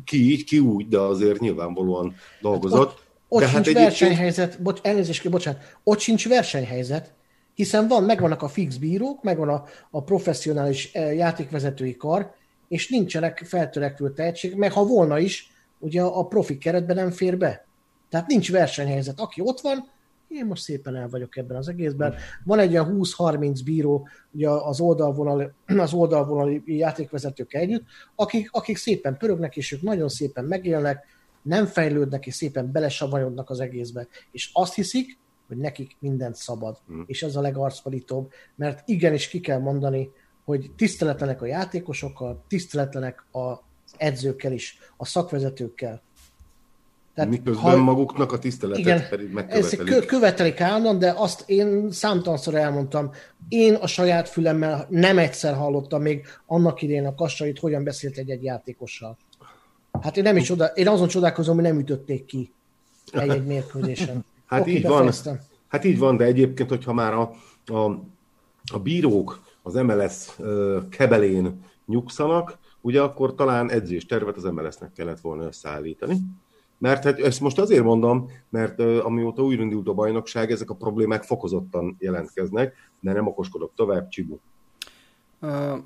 ki 0.05 0.31
így, 0.31 0.45
ki 0.45 0.59
úgy, 0.59 0.89
de 0.89 0.99
azért 0.99 1.41
nyilvánvalóan 1.41 2.15
dolgozott. 2.41 2.89
Hát 2.89 3.07
ott, 3.33 3.41
de 3.41 3.49
hát 3.49 3.65
sincs 3.65 3.77
hát 3.77 3.85
versenyhelyzet, 3.85 4.63
bocs, 4.63 4.81
elnézést, 4.83 5.31
bocsánat, 5.31 5.61
ott 5.83 5.99
sincs 5.99 6.29
versenyhelyzet, 6.29 7.13
hiszen 7.55 7.89
van, 7.89 8.05
megvannak 8.05 8.43
a 8.43 8.49
fix 8.49 8.77
bírók, 8.77 9.23
megvan 9.23 9.49
a, 9.49 9.65
a 9.91 10.03
professzionális 10.03 10.95
játékvezetői 10.95 11.97
kar, 11.97 12.35
és 12.69 12.89
nincsenek 12.89 13.43
feltörekvő 13.45 14.13
tehetség, 14.13 14.55
meg 14.55 14.73
ha 14.73 14.85
volna 14.85 15.19
is, 15.19 15.51
ugye 15.79 16.03
a 16.03 16.27
profi 16.27 16.59
keretben 16.59 16.97
nem 16.97 17.11
fér 17.11 17.39
be. 17.39 17.67
Tehát 18.09 18.27
nincs 18.27 18.51
versenyhelyzet. 18.51 19.21
Aki 19.21 19.41
ott 19.41 19.61
van, 19.61 19.91
én 20.29 20.47
most 20.47 20.63
szépen 20.63 20.97
el 20.97 21.09
vagyok 21.09 21.37
ebben 21.37 21.57
az 21.57 21.69
egészben. 21.69 22.15
Van 22.45 22.59
egy 22.59 22.73
olyan 22.73 22.99
20-30 23.01 23.61
bíró 23.65 24.09
ugye 24.31 24.49
az 24.49 24.81
oldalvonal, 24.81 25.55
az 25.77 25.93
oldalvonali 25.93 26.63
játékvezetők 26.67 27.55
együtt, 27.55 27.85
akik, 28.15 28.49
akik 28.53 28.77
szépen 28.77 29.17
pörögnek, 29.17 29.57
és 29.57 29.73
ők 29.73 29.83
nagyon 29.83 30.09
szépen 30.09 30.45
megélnek, 30.45 31.12
nem 31.43 31.67
fejlődnek, 31.67 32.27
és 32.27 32.35
szépen 32.35 32.73
belesavanyodnak 32.73 33.51
az 33.51 33.61
egészbe. 33.61 34.07
És 34.31 34.51
azt 34.53 34.75
hiszik, 34.75 35.19
hogy 35.49 35.57
nekik 35.57 35.97
mindent 35.99 36.37
szabad. 36.37 36.79
Mm. 36.93 37.01
És 37.07 37.23
ez 37.23 37.37
a 37.37 37.41
legarcpadítóbb, 37.41 38.33
mert 38.55 38.89
igenis 38.89 39.29
ki 39.29 39.41
kell 39.41 39.59
mondani, 39.59 40.11
hogy 40.45 40.71
tiszteletlenek 40.77 41.43
a 41.43 41.47
játékosokkal, 41.47 42.45
tiszteletlenek 42.49 43.27
az 43.31 43.59
edzőkkel 43.97 44.53
is, 44.53 44.79
a 44.97 45.05
szakvezetőkkel. 45.05 46.03
Tehát, 47.15 47.31
Miközben 47.31 47.63
ha, 47.63 47.77
maguknak 47.77 48.33
a 48.33 48.39
tiszteletet 48.39 48.85
igen, 48.85 49.09
pedig 49.09 49.33
megkövetelik. 49.33 49.91
Ezt 49.91 50.07
követelik 50.07 50.61
állandóan, 50.61 50.99
de 50.99 51.15
azt 51.17 51.43
én 51.47 51.91
számtalanszor 51.91 52.55
elmondtam. 52.55 53.11
Én 53.49 53.75
a 53.75 53.87
saját 53.87 54.29
fülemmel 54.29 54.87
nem 54.91 55.19
egyszer 55.19 55.55
hallottam 55.55 56.03
még 56.03 56.27
annak 56.47 56.83
idén 56.83 57.07
a 57.07 57.15
kassait, 57.15 57.59
hogyan 57.59 57.85
beszélt 57.85 58.17
egy-egy 58.17 58.43
játékossal. 58.43 59.17
Hát 60.01 60.17
én 60.17 60.23
nem 60.23 60.37
is 60.37 60.51
oda, 60.51 60.67
én 60.67 60.89
azon 60.89 61.09
csodálkozom, 61.09 61.55
hogy 61.55 61.65
nem 61.65 61.79
ütötték 61.79 62.25
ki 62.25 62.53
egy-egy 63.13 63.47
mérkőzésen. 63.47 64.25
hát 64.47 64.61
Oké, 64.61 64.71
így 64.71 64.87
van. 64.87 65.13
Hát 65.69 65.85
így 65.85 65.99
van, 65.99 66.17
de 66.17 66.25
egyébként, 66.25 66.69
hogyha 66.69 66.93
már 66.93 67.15
a, 67.15 67.31
a, 67.67 68.01
a 68.73 68.79
bírók 68.83 69.43
az 69.63 69.75
MLS 69.75 70.29
kebelén 70.91 71.65
nyugszanak, 71.87 72.59
ugye 72.81 73.01
akkor 73.01 73.35
talán 73.35 73.71
edzéstervet 73.71 74.37
az 74.37 74.43
MLS-nek 74.43 74.93
kellett 74.93 75.21
volna 75.21 75.45
összeállítani. 75.45 76.17
Mert 76.79 77.05
hát 77.05 77.19
ezt 77.19 77.41
most 77.41 77.59
azért 77.59 77.85
mondom, 77.85 78.31
mert 78.49 78.81
uh, 78.81 79.01
amióta 79.05 79.43
újraindult 79.43 79.89
a 79.89 79.95
bajnokság, 79.95 80.51
ezek 80.51 80.71
a 80.71 80.75
problémák 80.75 81.23
fokozottan 81.23 81.97
jelentkeznek, 81.99 82.75
de 83.01 83.13
nem 83.13 83.27
okoskodok 83.27 83.73
tovább, 83.75 84.09
Csibu. 84.09 84.39
Uh, 85.41 85.79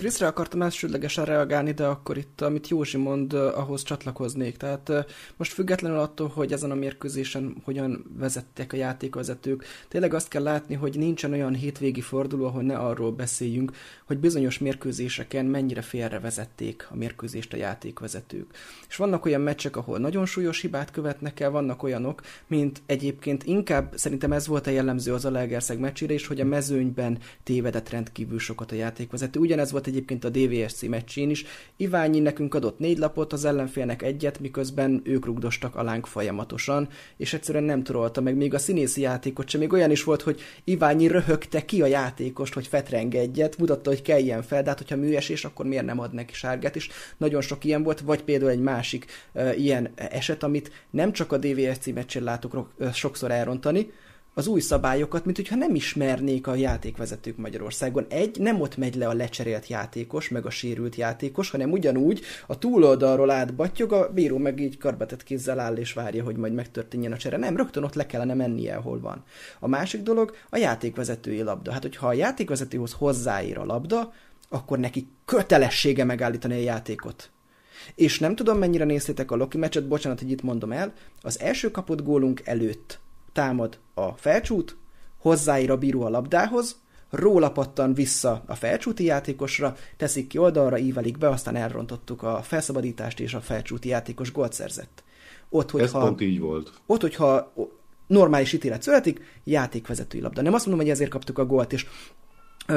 Kriszre 0.00 0.26
akartam 0.26 0.62
elsődlegesen 0.62 1.24
reagálni, 1.24 1.72
de 1.72 1.86
akkor 1.86 2.16
itt, 2.18 2.40
amit 2.40 2.68
Józsi 2.68 2.96
mond, 2.96 3.32
ahhoz 3.32 3.82
csatlakoznék. 3.82 4.56
Tehát 4.56 4.92
most 5.36 5.52
függetlenül 5.52 5.98
attól, 5.98 6.28
hogy 6.28 6.52
ezen 6.52 6.70
a 6.70 6.74
mérkőzésen 6.74 7.56
hogyan 7.64 8.04
vezettek 8.18 8.72
a 8.72 8.76
játékvezetők, 8.76 9.64
tényleg 9.88 10.14
azt 10.14 10.28
kell 10.28 10.42
látni, 10.42 10.74
hogy 10.74 10.98
nincsen 10.98 11.32
olyan 11.32 11.54
hétvégi 11.54 12.00
forduló, 12.00 12.44
ahol 12.44 12.62
ne 12.62 12.76
arról 12.76 13.12
beszéljünk, 13.12 13.72
hogy 14.04 14.18
bizonyos 14.18 14.58
mérkőzéseken 14.58 15.44
mennyire 15.44 15.82
félre 15.82 16.20
vezették 16.20 16.86
a 16.90 16.96
mérkőzést 16.96 17.52
a 17.52 17.56
játékvezetők. 17.56 18.54
És 18.88 18.96
vannak 18.96 19.24
olyan 19.24 19.40
meccsek, 19.40 19.76
ahol 19.76 19.98
nagyon 19.98 20.26
súlyos 20.26 20.60
hibát 20.60 20.90
követnek 20.90 21.40
el, 21.40 21.50
vannak 21.50 21.82
olyanok, 21.82 22.20
mint 22.46 22.82
egyébként 22.86 23.44
inkább 23.44 23.92
szerintem 23.96 24.32
ez 24.32 24.46
volt 24.46 24.66
a 24.66 24.70
jellemző 24.70 25.12
az 25.12 25.24
Alegerszeg 25.24 25.78
meccsére 25.78 26.14
is, 26.14 26.26
hogy 26.26 26.40
a 26.40 26.44
mezőnyben 26.44 27.18
tévedett 27.42 27.88
rendkívül 27.88 28.38
sokat 28.38 28.72
a 28.72 28.74
játékvezető. 28.74 29.40
Ugyanez 29.40 29.70
volt 29.70 29.88
egyébként 29.90 30.24
a 30.24 30.28
DVSC 30.28 30.82
meccsén 30.82 31.30
is. 31.30 31.44
Iványi 31.76 32.20
nekünk 32.20 32.54
adott 32.54 32.78
négy 32.78 32.98
lapot, 32.98 33.32
az 33.32 33.44
ellenfélnek 33.44 34.02
egyet, 34.02 34.40
miközben 34.40 35.00
ők 35.04 35.24
rugdostak 35.24 35.76
alánk 35.76 36.06
folyamatosan, 36.06 36.88
és 37.16 37.32
egyszerűen 37.32 37.64
nem 37.64 37.82
trollta 37.82 38.20
meg 38.20 38.36
még 38.36 38.54
a 38.54 38.58
színészi 38.58 39.00
játékot 39.00 39.48
sem. 39.48 39.60
Még 39.60 39.72
olyan 39.72 39.90
is 39.90 40.04
volt, 40.04 40.22
hogy 40.22 40.40
Iványi 40.64 41.06
röhögte 41.06 41.64
ki 41.64 41.82
a 41.82 41.86
játékost, 41.86 42.54
hogy 42.54 42.66
fetreng 42.66 43.14
egyet, 43.14 43.58
mutatta, 43.58 43.90
hogy 43.90 44.02
keljen 44.02 44.42
fel, 44.42 44.62
de 44.62 44.68
hát 44.68 44.78
hogyha 44.78 44.96
műesés, 44.96 45.44
akkor 45.44 45.66
miért 45.66 45.84
nem 45.84 46.00
ad 46.00 46.12
neki 46.12 46.34
sárgát, 46.34 46.76
és 46.76 46.88
nagyon 47.16 47.40
sok 47.40 47.64
ilyen 47.64 47.82
volt, 47.82 48.00
vagy 48.00 48.22
például 48.22 48.50
egy 48.50 48.60
másik 48.60 49.06
uh, 49.32 49.60
ilyen 49.60 49.90
eset, 49.94 50.42
amit 50.42 50.70
nem 50.90 51.12
csak 51.12 51.32
a 51.32 51.38
DVSC 51.38 51.86
meccsen 51.86 52.22
látok 52.22 52.54
uh, 52.54 52.92
sokszor 52.92 53.30
elrontani, 53.30 53.90
az 54.34 54.46
új 54.46 54.60
szabályokat, 54.60 55.24
mint 55.24 55.36
hogyha 55.36 55.56
nem 55.56 55.74
ismernék 55.74 56.46
a 56.46 56.54
játékvezetők 56.54 57.36
Magyarországon. 57.36 58.06
Egy, 58.08 58.40
nem 58.40 58.60
ott 58.60 58.76
megy 58.76 58.94
le 58.94 59.08
a 59.08 59.12
lecserélt 59.12 59.66
játékos, 59.66 60.28
meg 60.28 60.46
a 60.46 60.50
sérült 60.50 60.94
játékos, 60.94 61.50
hanem 61.50 61.70
ugyanúgy 61.70 62.20
a 62.46 62.58
túloldalról 62.58 63.30
átbattyog, 63.30 63.92
a 63.92 64.12
bíró 64.12 64.38
meg 64.38 64.60
így 64.60 64.78
karbetett 64.78 65.22
kézzel 65.22 65.60
áll 65.60 65.76
és 65.76 65.92
várja, 65.92 66.24
hogy 66.24 66.36
majd 66.36 66.52
megtörténjen 66.52 67.12
a 67.12 67.16
csere. 67.16 67.36
Nem, 67.36 67.56
rögtön 67.56 67.82
ott 67.82 67.94
le 67.94 68.06
kellene 68.06 68.34
mennie, 68.34 68.74
ahol 68.74 69.00
van. 69.00 69.24
A 69.58 69.68
másik 69.68 70.02
dolog 70.02 70.34
a 70.50 70.56
játékvezetői 70.56 71.42
labda. 71.42 71.72
Hát, 71.72 71.82
hogyha 71.82 72.06
a 72.06 72.12
játékvezetőhoz 72.12 72.92
hozzáír 72.92 73.58
a 73.58 73.64
labda, 73.64 74.12
akkor 74.48 74.78
neki 74.78 75.08
kötelessége 75.24 76.04
megállítani 76.04 76.54
a 76.54 76.62
játékot. 76.62 77.30
És 77.94 78.18
nem 78.18 78.34
tudom, 78.34 78.58
mennyire 78.58 78.84
néztétek 78.84 79.30
a 79.30 79.36
Loki 79.36 79.58
meccset, 79.58 79.88
bocsánat, 79.88 80.20
hogy 80.20 80.30
itt 80.30 80.42
mondom 80.42 80.72
el, 80.72 80.92
az 81.20 81.40
első 81.40 81.70
kapott 81.70 82.02
gólunk 82.02 82.40
előtt 82.44 83.00
támad 83.32 83.78
a 83.94 84.08
felcsút, 84.08 84.76
hozzáír 85.18 85.70
a 85.70 85.76
bíró 85.76 86.02
a 86.02 86.08
labdához, 86.08 86.80
róla 87.10 87.52
pattan 87.52 87.94
vissza 87.94 88.42
a 88.46 88.54
felcsúti 88.54 89.04
játékosra, 89.04 89.76
teszik 89.96 90.26
ki 90.26 90.38
oldalra, 90.38 90.78
ívelik 90.78 91.18
be, 91.18 91.28
aztán 91.28 91.56
elrontottuk 91.56 92.22
a 92.22 92.42
felszabadítást, 92.42 93.20
és 93.20 93.34
a 93.34 93.40
felcsúti 93.40 93.88
játékos 93.88 94.32
gólt 94.32 94.52
szerzett. 94.52 95.02
Ott, 95.48 95.70
hogyha, 95.70 95.98
Ez 95.98 96.04
pont 96.04 96.20
így 96.20 96.40
volt. 96.40 96.72
Ott, 96.86 97.00
hogyha 97.00 97.52
normális 98.06 98.52
ítélet 98.52 98.82
születik, 98.82 99.40
játékvezetői 99.44 100.20
labda. 100.20 100.42
Nem 100.42 100.54
azt 100.54 100.66
mondom, 100.66 100.84
hogy 100.84 100.94
ezért 100.94 101.10
kaptuk 101.10 101.38
a 101.38 101.46
gólt, 101.46 101.72
és 101.72 101.86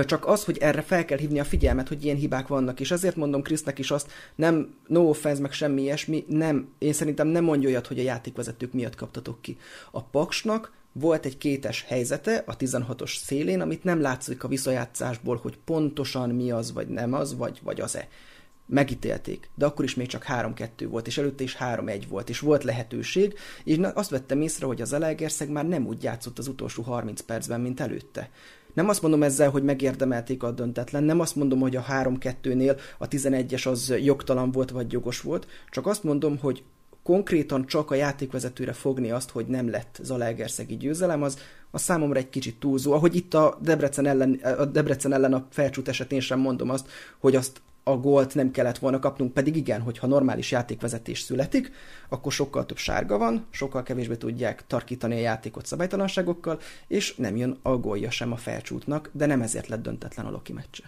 csak 0.06 0.28
az, 0.28 0.44
hogy 0.44 0.58
erre 0.58 0.82
fel 0.82 1.06
kell 1.06 1.18
hívni 1.18 1.40
a 1.40 1.44
figyelmet, 1.44 1.88
hogy 1.88 2.06
ilyen 2.06 2.18
hibák 2.18 2.48
vannak, 2.48 2.80
és 2.80 2.92
azért 2.92 3.16
mondom 3.16 3.42
Krisznek 3.42 3.80
is 3.80 3.92
azt, 3.92 4.12
nem, 4.36 4.76
no 4.88 5.02
offense, 5.02 5.42
meg 5.42 5.52
semmi 5.52 5.82
ilyesmi, 5.82 6.26
nem, 6.28 6.68
én 6.78 6.94
szerintem 6.94 7.28
nem 7.28 7.44
mondja 7.44 7.70
olyat, 7.70 7.88
hogy 7.88 8.00
a 8.00 8.04
játékvezetők 8.04 8.74
miatt 8.74 8.96
kaptatok 8.96 9.42
ki. 9.42 9.58
A 9.92 10.04
Paksnak 10.04 10.72
volt 10.92 11.26
egy 11.26 11.38
kétes 11.38 11.86
helyzete 11.88 12.44
a 12.46 12.58
16-os 12.58 13.18
szélén, 13.18 13.62
amit 13.62 13.84
nem 13.84 14.02
látszik 14.02 14.44
a 14.44 14.48
visszajátszásból, 14.48 15.40
hogy 15.42 15.58
pontosan 15.66 16.30
mi 16.30 16.52
az, 16.52 16.74
vagy 16.74 16.88
nem 16.88 17.14
az, 17.14 17.38
vagy, 17.38 17.60
vagy 17.64 17.82
az-e. 17.82 18.08
Megítélték, 18.66 19.50
de 19.56 19.66
akkor 19.66 19.86
is 19.86 19.96
még 19.96 20.08
csak 20.08 20.26
3-2 20.28 20.88
volt, 20.90 21.08
és 21.08 21.18
előtte 21.18 21.44
is 21.44 21.58
3-1 21.60 22.04
volt, 22.10 22.30
és 22.30 22.40
volt 22.40 22.64
lehetőség, 22.64 23.34
és 23.64 23.80
azt 23.94 24.10
vettem 24.10 24.42
észre, 24.42 24.66
hogy 24.66 24.82
az 24.82 24.94
Elegerszeg 24.94 25.50
már 25.50 25.68
nem 25.68 25.88
úgy 25.88 26.04
játszott 26.04 26.38
az 26.38 26.48
utolsó 26.48 26.82
30 26.82 27.22
percben, 27.22 27.62
mint 27.62 27.80
előtte 27.80 28.30
Nem 28.74 28.90
azt 28.90 29.02
mondom 29.02 29.24
ezzel, 29.24 29.50
hogy 29.50 29.64
megérdemelték 29.64 30.44
a 30.44 30.52
döntetlen, 30.52 31.04
nem 31.04 31.20
azt 31.20 31.36
mondom, 31.36 31.60
hogy 31.60 31.76
a 31.76 31.86
3-2-nél 31.90 32.80
a 32.98 33.08
11-es 33.08 33.68
az 33.68 33.94
jogtalan 34.04 34.52
volt 34.52 34.72
vagy 34.72 34.92
jogos 34.92 35.22
volt, 35.22 35.48
csak 35.70 35.88
azt 35.88 36.04
mondom, 36.04 36.38
hogy 36.38 36.64
konkrétan 37.04 37.66
csak 37.66 37.92
a 37.92 37.96
játékvezetőre 37.96 38.74
fogni 38.74 39.12
azt, 39.12 39.30
hogy 39.30 39.46
nem 39.46 39.70
lett 39.70 40.00
Zalaegerszegi 40.04 40.78
győzelem, 40.78 41.24
az, 41.24 41.38
a 41.72 41.78
számomra 41.78 42.20
egy 42.20 42.30
kicsit 42.30 42.60
túlzó. 42.60 42.92
Ahogy 42.92 43.16
itt 43.16 43.34
a 43.34 43.58
Debrecen 43.62 44.06
ellen 44.06 44.34
a, 44.34 44.66
Debrecen 44.66 45.14
ellen 45.14 45.34
a 45.34 45.48
felcsút 45.50 45.88
esetén 45.88 46.20
sem 46.20 46.40
mondom 46.40 46.70
azt, 46.70 46.88
hogy 47.20 47.36
azt 47.36 47.62
a 47.84 47.98
gólt 47.98 48.36
nem 48.36 48.52
kellett 48.52 48.78
volna 48.78 49.00
kapnunk, 49.00 49.34
pedig 49.34 49.56
igen, 49.56 49.82
hogyha 49.82 50.08
normális 50.08 50.52
játékvezetés 50.52 51.20
születik, 51.20 51.72
akkor 52.10 52.32
sokkal 52.32 52.66
több 52.66 52.78
sárga 52.78 53.18
van, 53.18 53.48
sokkal 53.50 53.84
kevésbé 53.84 54.16
tudják 54.16 54.68
tarkítani 54.68 55.16
a 55.16 55.20
játékot 55.20 55.66
szabálytalanságokkal, 55.66 56.60
és 56.88 57.16
nem 57.16 57.36
jön 57.36 57.60
a 57.62 57.78
gólja 57.78 58.12
sem 58.12 58.32
a 58.32 58.36
felcsútnak, 58.36 59.10
de 59.14 59.26
nem 59.26 59.42
ezért 59.42 59.68
lett 59.68 59.82
döntetlen 59.82 60.26
a 60.26 60.32
Loki 60.32 60.54
meccse. 60.54 60.84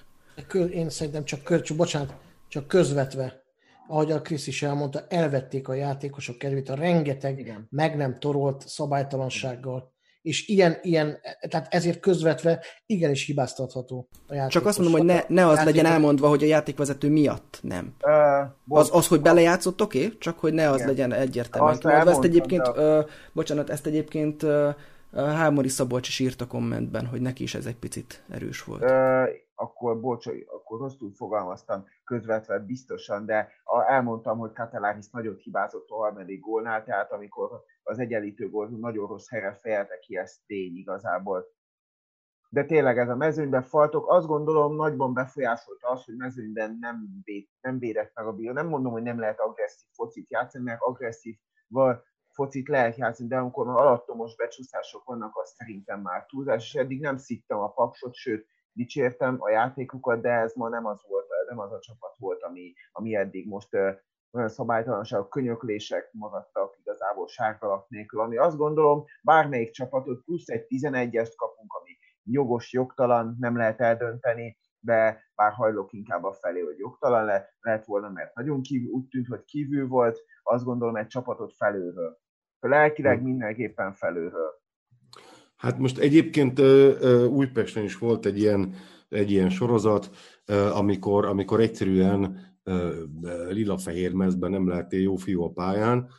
Én 0.72 0.90
szerintem 0.90 1.24
csak, 1.24 1.44
kör, 1.44 1.64
bocsánat, 1.76 2.16
csak 2.48 2.68
közvetve, 2.68 3.44
ahogy 3.88 4.12
a 4.12 4.22
Krisz 4.22 4.48
is 4.48 4.64
elmondta, 4.64 5.06
elvették 5.10 5.68
a 5.68 5.74
játékosok 5.74 6.38
kedvét 6.38 6.70
a 6.70 6.76
rengeteg 6.76 7.40
Igen. 7.40 7.68
meg 7.70 7.96
nem 7.98 8.20
torolt 8.20 8.68
szabálytalansággal 8.68 9.94
és 10.26 10.48
ilyen, 10.48 10.78
ilyen, 10.82 11.18
tehát 11.50 11.74
ezért 11.74 12.00
közvetve 12.00 12.64
igenis 12.86 13.26
hibáztatható 13.26 14.08
a 14.28 14.34
játékos. 14.34 14.54
Csak 14.54 14.66
azt 14.66 14.78
mondom, 14.78 14.98
hogy 14.98 15.06
ne, 15.06 15.22
ne 15.28 15.46
az 15.46 15.58
játékos... 15.58 15.64
legyen 15.64 15.92
elmondva, 15.92 16.28
hogy 16.28 16.44
a 16.44 16.46
játékvezető 16.46 17.10
miatt 17.10 17.60
nem. 17.62 17.96
Uh, 18.04 18.78
az, 18.78 18.90
az, 18.94 19.08
hogy 19.08 19.22
belejátszott, 19.22 19.82
oké, 19.82 20.06
okay, 20.06 20.18
csak 20.18 20.40
hogy 20.40 20.54
ne 20.54 20.70
az 20.70 20.76
igen. 20.76 20.88
legyen 20.88 21.14
egyértelműen 21.14 21.78
kimondva. 21.78 22.12
Ezt 22.12 22.24
egyébként, 22.24 22.68
uh, 22.68 23.06
bocsánat, 23.34 23.70
ezt 23.70 23.86
egyébként 23.86 24.44
uh, 24.44 24.76
Hámori 25.14 25.68
Szabolcs 25.68 26.08
is 26.08 26.20
írt 26.20 26.42
a 26.42 26.48
kommentben, 26.48 27.06
hogy 27.06 27.22
neki 27.22 27.44
is 27.44 27.56
ez 27.56 27.66
egy 27.66 27.78
picit 27.78 28.24
erős 28.30 28.64
volt. 28.64 28.84
Uh, 28.84 29.24
akkor 29.56 30.00
bocs, 30.00 30.28
akkor 30.28 30.80
rosszul 30.80 31.12
fogalmaztam 31.14 31.86
közvetve 32.04 32.60
biztosan, 32.60 33.26
de 33.26 33.52
elmondtam, 33.88 34.38
hogy 34.38 34.54
Katalánis 34.54 35.06
nagyot 35.12 35.42
hibázott 35.42 35.90
a 35.90 35.96
harmadik 35.96 36.40
gólnál, 36.40 36.84
tehát 36.84 37.12
amikor 37.12 37.50
az 37.88 38.00
egyenlítő 38.00 38.50
gól 38.50 38.68
nagyon 38.68 39.08
rossz 39.08 39.30
helyre 39.30 39.54
fejelte 39.54 40.00
ki, 40.00 40.18
ez 40.18 40.38
tény 40.46 40.76
igazából. 40.76 41.48
De 42.50 42.66
tényleg 42.66 42.98
ez 42.98 43.10
a 43.10 43.16
mezőnyben 43.16 43.64
faltok, 43.64 44.10
azt 44.12 44.28
gondolom 44.28 44.76
nagyban 44.76 45.14
befolyásolta 45.14 45.90
az, 45.90 46.06
hogy 46.06 46.16
mezőnyben 46.16 46.78
nem, 46.80 47.08
véd, 47.24 47.48
nem 47.62 47.80
védett 47.80 48.12
meg 48.14 48.26
a 48.26 48.34
bíró. 48.34 48.54
Nem 48.54 48.68
mondom, 48.68 48.92
hogy 48.92 49.04
nem 49.04 49.20
lehet 49.20 49.40
agresszív 49.40 49.88
focit 49.92 50.30
játszani, 50.30 50.64
mert 50.64 50.82
agresszív 50.82 51.36
focit 52.30 52.68
lehet 52.68 52.96
játszani, 52.98 53.30
de 53.30 53.38
amikor 53.38 53.66
már 53.66 53.78
alattomos 53.78 54.36
becsúszások 54.36 55.04
vannak, 55.04 55.38
az 55.38 55.50
szerintem 55.50 56.02
már 56.02 56.26
túlzás, 56.26 56.74
és 56.74 56.80
eddig 56.80 57.02
nem 57.02 57.18
szittem 57.18 57.60
a 57.60 57.72
paksot, 57.72 58.14
sőt, 58.14 58.48
dicsértem 58.72 59.36
a 59.40 59.50
játékukat, 59.50 60.22
de 60.22 60.30
ez 60.30 60.54
ma 60.54 60.70
nem 60.70 60.86
az 60.86 61.02
volt, 61.08 61.28
nem 61.50 61.60
az 61.60 61.72
a 61.72 61.80
csapat 61.80 62.18
volt, 62.18 62.44
ami, 62.44 62.74
ami 62.92 63.16
eddig 63.16 63.48
most 63.48 63.70
olyan 64.36 64.50
szabálytalanságok, 64.50 65.30
könyöklések 65.30 66.10
maradtak 66.12 66.78
igazából 66.80 67.28
sárgalap 67.28 67.90
nélkül, 67.90 68.20
ami 68.20 68.38
azt 68.38 68.58
gondolom, 68.58 69.04
bármelyik 69.22 69.72
csapatot 69.72 70.24
plusz 70.24 70.48
egy 70.48 70.66
11-est 70.70 71.34
kapunk, 71.36 71.74
ami 71.74 71.98
jogos, 72.24 72.74
jogtalan, 72.74 73.36
nem 73.40 73.58
lehet 73.58 73.82
eldönteni, 73.82 74.58
de 74.80 75.24
bár 75.36 75.52
hajlok 75.52 75.94
inkább 75.94 76.24
a 76.24 76.34
felé, 76.34 76.60
hogy 76.60 76.78
jogtalan 76.78 77.26
le, 77.26 77.50
lehet 77.60 77.86
volna, 77.86 78.10
mert 78.10 78.36
nagyon 78.36 78.62
kívül, 78.62 78.92
úgy 78.92 79.08
tűnt, 79.08 79.28
hogy 79.28 79.44
kívül 79.44 79.88
volt, 79.88 80.24
azt 80.44 80.64
gondolom 80.64 80.96
egy 80.96 81.08
csapatot 81.08 81.54
felülről. 81.54 82.20
Lelkileg 82.60 83.18
hm. 83.18 83.24
mindenképpen 83.24 83.94
felülről. 83.94 84.64
Hát 85.56 85.78
most 85.78 85.98
egyébként 85.98 86.60
Újpesten 87.30 87.84
is 87.84 87.98
volt 87.98 88.26
egy 88.26 88.40
ilyen, 88.40 88.74
egy 89.10 89.32
ilyen 89.32 89.50
sorozat, 89.50 90.10
amikor, 90.74 91.26
amikor 91.26 91.60
egyszerűen 91.60 92.54
lila-fehér 93.50 94.14
mezben 94.14 94.52
nem 94.52 94.68
lehetél 94.68 95.02
jó 95.02 95.16
fiú 95.16 95.44
a 95.44 95.52
pályán. 95.52 96.10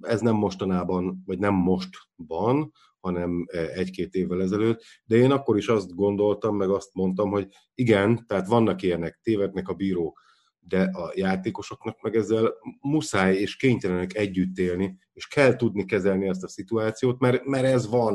Ez 0.00 0.20
nem 0.20 0.34
mostanában, 0.34 1.22
vagy 1.26 1.38
nem 1.38 1.54
most 1.54 1.88
van, 2.16 2.72
hanem 3.00 3.46
egy-két 3.74 4.14
évvel 4.14 4.42
ezelőtt, 4.42 4.82
de 5.04 5.16
én 5.16 5.30
akkor 5.30 5.56
is 5.56 5.68
azt 5.68 5.94
gondoltam, 5.94 6.56
meg 6.56 6.70
azt 6.70 6.94
mondtam, 6.94 7.30
hogy 7.30 7.48
igen, 7.74 8.24
tehát 8.26 8.46
vannak 8.46 8.82
ilyenek, 8.82 9.20
tévednek 9.22 9.68
a 9.68 9.74
bírók, 9.74 10.26
de 10.58 10.82
a 10.82 11.12
játékosoknak 11.14 12.02
meg 12.02 12.16
ezzel 12.16 12.52
muszáj 12.80 13.36
és 13.36 13.56
kénytelenek 13.56 14.16
együtt 14.16 14.58
élni, 14.58 14.98
és 15.12 15.28
kell 15.28 15.56
tudni 15.56 15.84
kezelni 15.84 16.28
ezt 16.28 16.42
a 16.42 16.48
szituációt, 16.48 17.18
mert, 17.18 17.44
mert 17.44 17.64
ez 17.64 17.88
van. 17.88 18.14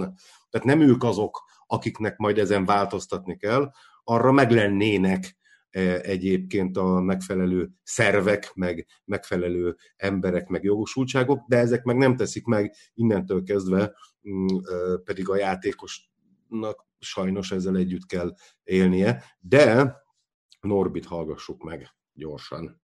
Tehát 0.49 0.67
nem 0.67 0.81
ők 0.81 1.03
azok, 1.03 1.43
akiknek 1.67 2.17
majd 2.17 2.37
ezen 2.37 2.65
változtatni 2.65 3.37
kell, 3.37 3.71
arra 4.03 4.31
meg 4.31 4.51
lennének 4.51 5.23
e, 5.23 5.42
egyébként 6.01 6.77
a 6.77 6.99
megfelelő 6.99 7.69
szervek, 7.83 8.51
meg 8.53 8.85
megfelelő 9.05 9.75
emberek, 9.95 10.47
meg 10.47 10.63
jogosultságok, 10.63 11.45
de 11.47 11.57
ezek 11.57 11.83
meg 11.83 11.97
nem 11.97 12.15
teszik 12.15 12.45
meg 12.45 12.75
innentől 12.93 13.43
kezdve, 13.43 13.93
mm, 14.29 14.45
e, 14.47 14.97
pedig 15.03 15.29
a 15.29 15.35
játékosnak 15.35 16.87
sajnos 16.99 17.51
ezzel 17.51 17.77
együtt 17.77 18.05
kell 18.05 18.33
élnie, 18.63 19.23
de 19.39 19.95
Norbit 20.61 21.05
hallgassuk 21.05 21.63
meg 21.63 21.87
gyorsan. 22.13 22.81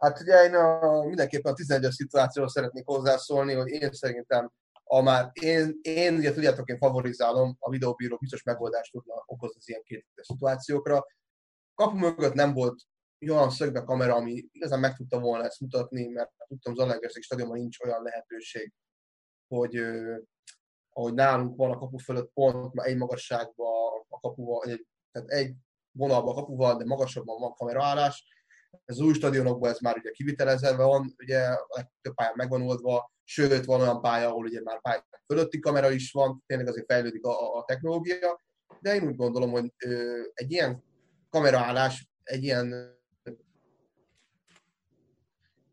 Hát 0.00 0.20
ugye 0.20 0.44
én 0.44 0.54
a, 0.54 1.02
mindenképpen 1.04 1.52
a 1.52 1.56
11-es 1.56 1.90
szituációra 1.90 2.48
szeretnék 2.48 2.86
hozzászólni, 2.86 3.54
hogy 3.54 3.68
én 3.68 3.92
szerintem 3.92 4.52
a 4.84 5.02
már 5.02 5.30
én, 5.32 5.78
én 5.82 6.14
ugye 6.14 6.32
tudjátok, 6.32 6.68
én 6.68 6.78
favorizálom, 6.78 7.56
a 7.58 7.70
videóbíró 7.70 8.16
biztos 8.16 8.42
megoldást 8.42 8.92
tudna 8.92 9.22
okozni 9.26 9.56
az 9.58 9.68
ilyen 9.68 9.82
két 9.84 10.06
szituációkra. 10.16 11.04
Kapu 11.82 11.96
mögött 11.96 12.34
nem 12.34 12.52
volt 12.52 12.80
olyan 13.30 13.50
szögbe 13.50 13.82
kamera, 13.82 14.14
ami 14.14 14.44
igazán 14.52 14.80
meg 14.80 14.96
tudta 14.96 15.20
volna 15.20 15.44
ezt 15.44 15.60
mutatni, 15.60 16.06
mert 16.06 16.30
tudtam, 16.48 16.74
Zalaegerszeg 16.74 17.22
stadionban 17.22 17.58
nincs 17.58 17.80
olyan 17.80 18.02
lehetőség, 18.02 18.72
hogy 19.48 19.80
ahogy 20.92 21.14
nálunk 21.14 21.56
van 21.56 21.70
a 21.70 21.78
kapu 21.78 21.98
fölött 21.98 22.32
pont 22.32 22.80
egy 22.80 22.96
magasságban 22.96 24.04
a 24.08 24.18
kapuval, 24.20 24.70
egy, 24.70 24.86
tehát 25.10 25.28
egy 25.28 25.54
vonalban 25.90 26.32
a 26.32 26.34
kapuval, 26.34 26.76
de 26.76 26.84
magasabban 26.84 27.40
van 27.40 27.54
kameraállás, 27.54 28.24
ez 28.84 29.00
új 29.00 29.12
stadionokban 29.12 29.70
ez 29.70 29.78
már 29.78 29.96
ugye 29.96 30.10
kivitelezve 30.10 30.76
van, 30.76 31.14
ugye 31.18 31.44
a 31.46 31.66
legtöbb 31.68 32.14
pályán 32.14 32.34
megvan 32.36 32.62
oldva, 32.62 33.12
sőt 33.24 33.64
van 33.64 33.80
olyan 33.80 34.00
pálya, 34.00 34.28
ahol 34.28 34.44
ugye 34.44 34.62
már 34.62 34.80
pálya 34.80 35.06
fölötti 35.26 35.58
kamera 35.58 35.90
is 35.90 36.12
van, 36.12 36.42
tényleg 36.46 36.68
azért 36.68 36.86
fejlődik 36.86 37.24
a, 37.24 37.56
a 37.58 37.64
technológia, 37.64 38.40
de 38.80 38.94
én 38.94 39.06
úgy 39.06 39.16
gondolom, 39.16 39.50
hogy 39.50 39.72
ö, 39.84 40.20
egy 40.34 40.50
ilyen 40.50 40.90
kameraállás, 41.32 42.08
egy 42.22 42.42
ilyen 42.42 42.98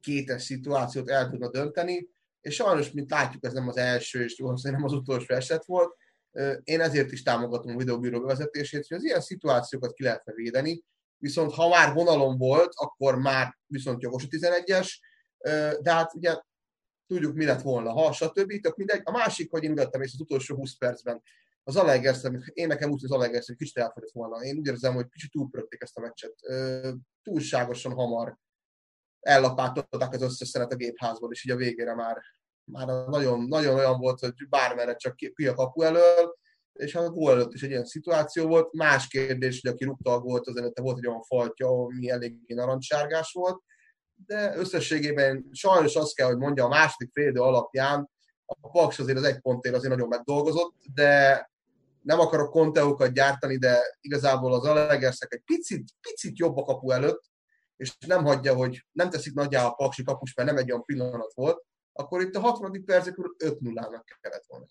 kétes 0.01 0.43
szituációt 0.43 1.09
el 1.09 1.29
tudna 1.29 1.49
dönteni, 1.49 2.09
és 2.41 2.55
sajnos, 2.55 2.91
mint 2.91 3.09
látjuk, 3.09 3.45
ez 3.45 3.53
nem 3.53 3.67
az 3.67 3.77
első, 3.77 4.23
és 4.23 4.39
valószínűleg 4.39 4.81
nem 4.81 4.89
az 4.89 4.97
utolsó 4.97 5.35
eset 5.35 5.65
volt. 5.65 5.95
Én 6.63 6.81
ezért 6.81 7.11
is 7.11 7.23
támogatom 7.23 7.73
a 7.73 7.77
videóbíró 7.77 8.19
bevezetését, 8.19 8.87
hogy 8.87 8.97
az 8.97 9.03
ilyen 9.03 9.21
szituációkat 9.21 9.93
ki 9.93 10.03
lehetne 10.03 10.33
védeni, 10.33 10.83
viszont 11.17 11.53
ha 11.53 11.69
már 11.69 11.93
vonalon 11.93 12.37
volt, 12.37 12.71
akkor 12.75 13.15
már 13.15 13.57
viszont 13.65 14.01
jogos 14.01 14.23
a 14.23 14.27
11-es, 14.27 14.91
de 15.81 15.93
hát 15.93 16.13
ugye 16.13 16.41
tudjuk, 17.07 17.35
mi 17.35 17.45
lett 17.45 17.61
volna, 17.61 17.91
ha, 17.91 18.11
stb. 18.11 18.61
Tök 18.61 18.75
mindegy. 18.75 19.01
A 19.03 19.11
másik, 19.11 19.51
hogy 19.51 19.63
én 19.63 19.75
vettem 19.75 20.01
és 20.01 20.11
az 20.13 20.19
utolsó 20.19 20.55
20 20.55 20.77
percben 20.77 21.21
az 21.63 21.75
Alegerszem, 21.75 22.43
én 22.53 22.67
nekem 22.67 22.89
úgy, 22.89 23.01
hogy 23.01 23.11
az 23.11 23.17
Alegerszem 23.17 23.55
kicsit 23.55 23.77
elfogyott 23.77 24.11
volna. 24.11 24.43
Én 24.43 24.57
úgy 24.57 24.67
érzem, 24.67 24.93
hogy 24.93 25.07
kicsit 25.09 25.31
túlpörötték 25.31 25.81
ezt 25.81 25.97
a 25.97 26.01
meccset. 26.01 26.33
Túlságosan 27.23 27.91
hamar 27.91 28.37
ellapátolták 29.19 30.13
az 30.13 30.21
összes 30.21 30.47
szeret 30.47 30.71
a 30.71 30.75
gépházból, 30.75 31.31
és 31.31 31.45
így 31.45 31.51
a 31.51 31.55
végére 31.55 31.95
már, 31.95 32.17
már 32.71 32.87
nagyon, 33.07 33.43
nagyon 33.43 33.75
olyan 33.75 33.99
volt, 33.99 34.19
hogy 34.19 34.33
bármerre 34.49 34.95
csak 34.95 35.15
ki 35.15 35.47
a 35.47 35.53
kapu 35.53 35.81
elől, 35.81 36.37
és 36.73 36.95
a 36.95 37.09
gól 37.09 37.31
előtt 37.31 37.53
is 37.53 37.63
egy 37.63 37.69
ilyen 37.69 37.85
szituáció 37.85 38.47
volt. 38.47 38.73
Más 38.73 39.07
kérdés, 39.07 39.61
hogy 39.61 39.71
aki 39.71 39.83
rúgta 39.83 40.11
a 40.11 40.19
gólt, 40.19 40.47
az 40.47 40.57
előtte 40.57 40.81
volt 40.81 40.97
egy 40.97 41.07
olyan 41.07 41.21
faltja, 41.21 41.67
ami 41.67 42.09
eléggé 42.09 42.53
narancssárgás 42.53 43.31
volt, 43.31 43.61
de 44.25 44.57
összességében 44.57 45.49
sajnos 45.51 45.95
azt 45.95 46.15
kell, 46.15 46.27
hogy 46.27 46.37
mondja, 46.37 46.65
a 46.65 46.69
második 46.69 47.11
félidő 47.13 47.39
alapján 47.39 48.09
a 48.61 48.69
Paks 48.69 48.99
azért 48.99 49.17
az 49.17 49.23
egy 49.23 49.39
pontért 49.39 49.75
azért 49.75 49.91
nagyon 49.91 50.07
megdolgozott, 50.07 50.75
de 50.93 51.51
nem 52.01 52.19
akarok 52.19 52.51
konteókat 52.51 53.13
gyártani, 53.13 53.57
de 53.57 53.97
igazából 54.01 54.53
az 54.53 54.65
Alegerszek 54.65 55.33
egy 55.33 55.41
picit, 55.45 55.89
picit 56.01 56.37
jobb 56.37 56.57
a 56.57 56.63
kapu 56.63 56.91
előtt, 56.91 57.23
és 57.77 57.97
nem 58.07 58.23
hagyja, 58.23 58.53
hogy 58.53 58.85
nem 58.91 59.09
teszik 59.09 59.33
nagyjá 59.33 59.65
a 59.65 59.73
paksi 59.73 60.03
kapus, 60.03 60.33
mert 60.33 60.49
nem 60.49 60.57
egy 60.57 60.71
olyan 60.71 60.85
pillanat 60.85 61.33
volt, 61.33 61.63
akkor 61.93 62.21
itt 62.21 62.35
a 62.35 62.39
60. 62.39 62.83
percekor 62.85 63.35
5-0-nak 63.37 64.03
kellett 64.21 64.45
volna. 64.47 64.65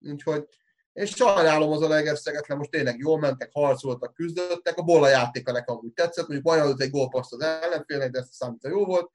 Úgyhogy 0.00 0.48
és 0.92 1.10
sajnálom 1.10 1.72
az 1.72 1.82
a 1.82 1.88
Legerszeget, 1.88 2.48
mert 2.48 2.60
most 2.60 2.70
tényleg 2.70 2.98
jól 2.98 3.18
mentek, 3.18 3.50
harcoltak, 3.52 4.14
küzdöttek, 4.14 4.76
a 4.76 4.82
bola 4.82 5.08
játéka 5.08 5.52
nekem 5.52 5.76
úgy 5.76 5.92
tetszett, 5.92 6.26
mondjuk 6.28 6.42
bajnodott 6.42 6.80
egy 6.80 6.90
gólpaszt 6.90 7.32
az 7.32 7.40
ellenfélnek, 7.40 8.10
de 8.10 8.18
ezt 8.18 8.32
számítva 8.32 8.68
jó 8.68 8.84
volt, 8.84 9.10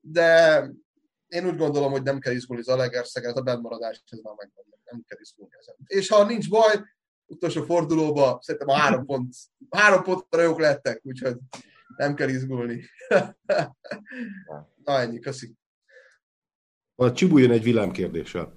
de 0.00 0.66
én 1.32 1.46
úgy 1.46 1.56
gondolom, 1.56 1.90
hogy 1.90 2.02
nem 2.02 2.18
kell 2.18 2.32
izgulni 2.32 2.62
az 2.62 2.68
Alegerszeget, 2.68 3.36
a 3.36 3.40
bentmaradás 3.40 4.02
ez 4.10 4.18
már 4.22 4.34
megvan, 4.36 4.64
nem 4.84 5.04
kell 5.06 5.18
izgulni 5.20 5.52
ezen. 5.60 5.74
És 5.86 6.08
ha 6.08 6.24
nincs 6.24 6.48
baj, 6.48 6.82
utolsó 7.26 7.62
fordulóba 7.62 8.38
szerintem 8.42 8.68
a 8.68 8.78
három 8.78 9.06
pont, 9.06 9.34
három 9.70 10.02
pontra 10.02 10.42
jók 10.42 10.60
lettek, 10.60 11.00
úgyhogy 11.04 11.36
nem 11.96 12.14
kell 12.14 12.28
izgulni. 12.28 12.84
Na 14.84 15.00
ennyi, 15.00 15.18
köszi. 15.18 15.54
A 16.94 17.12
Csibu 17.12 17.38
jön 17.38 17.50
egy 17.50 17.62
villámkérdéssel. 17.62 18.52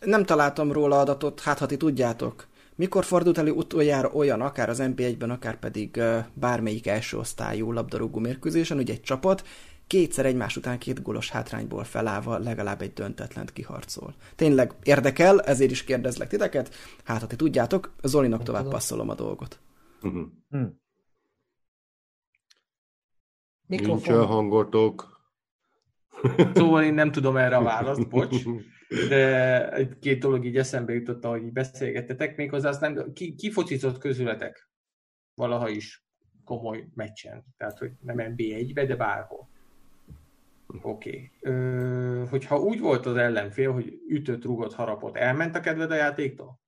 Nem 0.00 0.24
találtam 0.24 0.72
róla 0.72 1.00
adatot, 1.00 1.40
hát 1.40 1.58
ha 1.58 1.66
ti 1.66 1.76
tudjátok. 1.76 2.46
Mikor 2.74 3.04
fordult 3.04 3.38
elő 3.38 3.50
utoljára 3.50 4.08
olyan, 4.08 4.40
akár 4.40 4.68
az 4.68 4.78
NB1-ben, 4.82 5.30
akár 5.30 5.58
pedig 5.58 6.00
bármelyik 6.34 6.86
első 6.86 7.16
osztályú 7.16 7.72
labdarúgó 7.72 8.18
mérkőzésen, 8.18 8.76
hogy 8.76 8.90
egy 8.90 9.00
csapat 9.00 9.42
kétszer 9.86 10.26
egymás 10.26 10.56
után 10.56 10.78
két 10.78 11.02
gólos 11.02 11.30
hátrányból 11.30 11.84
felállva 11.84 12.38
legalább 12.38 12.80
egy 12.80 12.92
döntetlent 12.92 13.52
kiharcol. 13.52 14.14
Tényleg 14.34 14.72
érdekel, 14.82 15.40
ezért 15.40 15.70
is 15.70 15.84
kérdezlek 15.84 16.28
titeket. 16.28 16.74
Hát, 17.04 17.20
ha 17.20 17.26
ti 17.26 17.36
tudjátok, 17.36 17.94
Zolinak 18.02 18.42
tovább 18.42 18.68
passzolom 18.68 19.08
a 19.08 19.14
dolgot. 19.14 19.60
Uh-huh. 20.02 20.26
Nincs 23.66 23.82
Mikrofon. 23.82 24.20
a 24.20 24.26
hangotok. 24.26 25.14
Szóval 26.54 26.82
én 26.82 26.94
nem 26.94 27.12
tudom 27.12 27.36
erre 27.36 27.56
a 27.56 27.62
választ, 27.62 28.08
bocs. 28.08 28.42
De 29.08 29.72
egy-két 29.72 30.20
dolog 30.20 30.44
így 30.44 30.56
eszembe 30.56 30.92
jutott, 30.92 31.24
ahogy 31.24 31.42
így 31.42 31.52
beszélgettetek, 31.52 32.36
méghozzá 32.36 32.68
azt 32.68 32.80
nem, 32.80 33.12
ki, 33.12 33.34
ki 33.34 33.50
focizott 33.50 33.98
közületek 33.98 34.70
valaha 35.34 35.68
is 35.68 36.06
komoly 36.44 36.88
meccsen, 36.94 37.44
tehát 37.56 37.78
hogy 37.78 37.92
nem 38.00 38.16
NB1-be, 38.18 38.86
de 38.86 38.96
bárhol. 38.96 39.48
Oké. 40.82 41.30
Okay. 41.40 42.26
Hogyha 42.30 42.58
úgy 42.58 42.80
volt 42.80 43.06
az 43.06 43.16
ellenfél, 43.16 43.72
hogy 43.72 43.98
ütött, 44.08 44.44
rugott, 44.44 44.74
harapott, 44.74 45.16
elment 45.16 45.56
a 45.56 45.60
kedved 45.60 45.90
a 45.90 45.94
játéktól? 45.94 46.60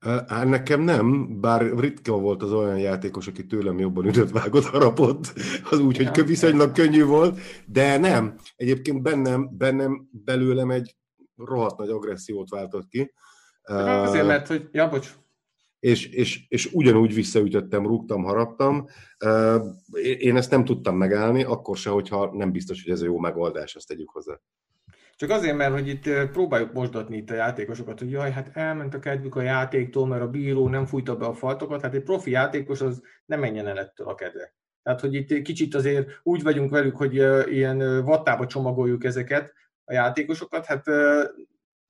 Hát 0.00 0.48
nekem 0.48 0.80
nem, 0.80 1.40
bár 1.40 1.78
ritka 1.78 2.18
volt 2.18 2.42
az 2.42 2.52
olyan 2.52 2.78
játékos, 2.78 3.26
aki 3.26 3.46
tőlem 3.46 3.78
jobban 3.78 4.06
ütött, 4.06 4.30
vágott, 4.30 4.64
harapott, 4.64 5.32
az 5.70 5.78
úgy, 5.78 5.96
hogy 5.96 6.16
Ja. 6.16 6.24
viszonylag 6.24 6.72
könnyű 6.72 7.04
volt, 7.04 7.38
de 7.66 7.98
nem. 7.98 8.34
Egyébként 8.56 9.02
bennem, 9.02 9.56
bennem 9.56 10.08
belőlem 10.24 10.70
egy 10.70 10.96
rohadt 11.36 11.78
nagy 11.78 11.88
agressziót 11.88 12.50
váltott 12.50 12.88
ki. 12.88 13.12
Azért, 13.62 14.26
mert 14.26 14.46
hogy, 14.46 14.68
ja, 14.72 14.88
bocs, 14.88 15.14
és, 15.80 16.06
és, 16.06 16.44
és 16.48 16.72
ugyanúgy 16.72 17.14
visszaütöttem, 17.14 17.86
rúgtam, 17.86 18.22
haraptam. 18.22 18.86
Én 20.18 20.36
ezt 20.36 20.50
nem 20.50 20.64
tudtam 20.64 20.96
megállni, 20.96 21.42
akkor 21.44 21.76
se, 21.76 21.90
hogyha 21.90 22.36
nem 22.36 22.52
biztos, 22.52 22.82
hogy 22.82 22.92
ez 22.92 23.00
a 23.00 23.04
jó 23.04 23.18
megoldás, 23.18 23.74
azt 23.74 23.88
tegyük 23.88 24.10
hozzá. 24.10 24.40
Csak 25.16 25.30
azért, 25.30 25.56
mert 25.56 25.72
hogy 25.72 25.88
itt 25.88 26.08
próbáljuk 26.32 26.72
mosdatni 26.72 27.16
itt 27.16 27.30
a 27.30 27.34
játékosokat, 27.34 27.98
hogy 27.98 28.10
jaj, 28.10 28.30
hát 28.30 28.50
elment 28.52 28.94
a 28.94 28.98
kedvük 28.98 29.36
a 29.36 29.42
játéktól, 29.42 30.06
mert 30.06 30.22
a 30.22 30.28
bíró 30.28 30.68
nem 30.68 30.86
fújta 30.86 31.16
be 31.16 31.26
a 31.26 31.34
faltokat, 31.34 31.80
hát 31.80 31.94
egy 31.94 32.02
profi 32.02 32.30
játékos 32.30 32.80
az 32.80 33.02
nem 33.26 33.40
menjen 33.40 33.66
el 33.66 33.78
ettől 33.78 34.08
a 34.08 34.14
kedve. 34.14 34.54
Tehát, 34.82 35.00
hogy 35.00 35.14
itt 35.14 35.42
kicsit 35.42 35.74
azért 35.74 36.08
úgy 36.22 36.42
vagyunk 36.42 36.70
velük, 36.70 36.96
hogy 36.96 37.14
ilyen 37.52 38.04
vattába 38.04 38.46
csomagoljuk 38.46 39.04
ezeket 39.04 39.54
a 39.84 39.92
játékosokat, 39.92 40.64
hát 40.64 40.84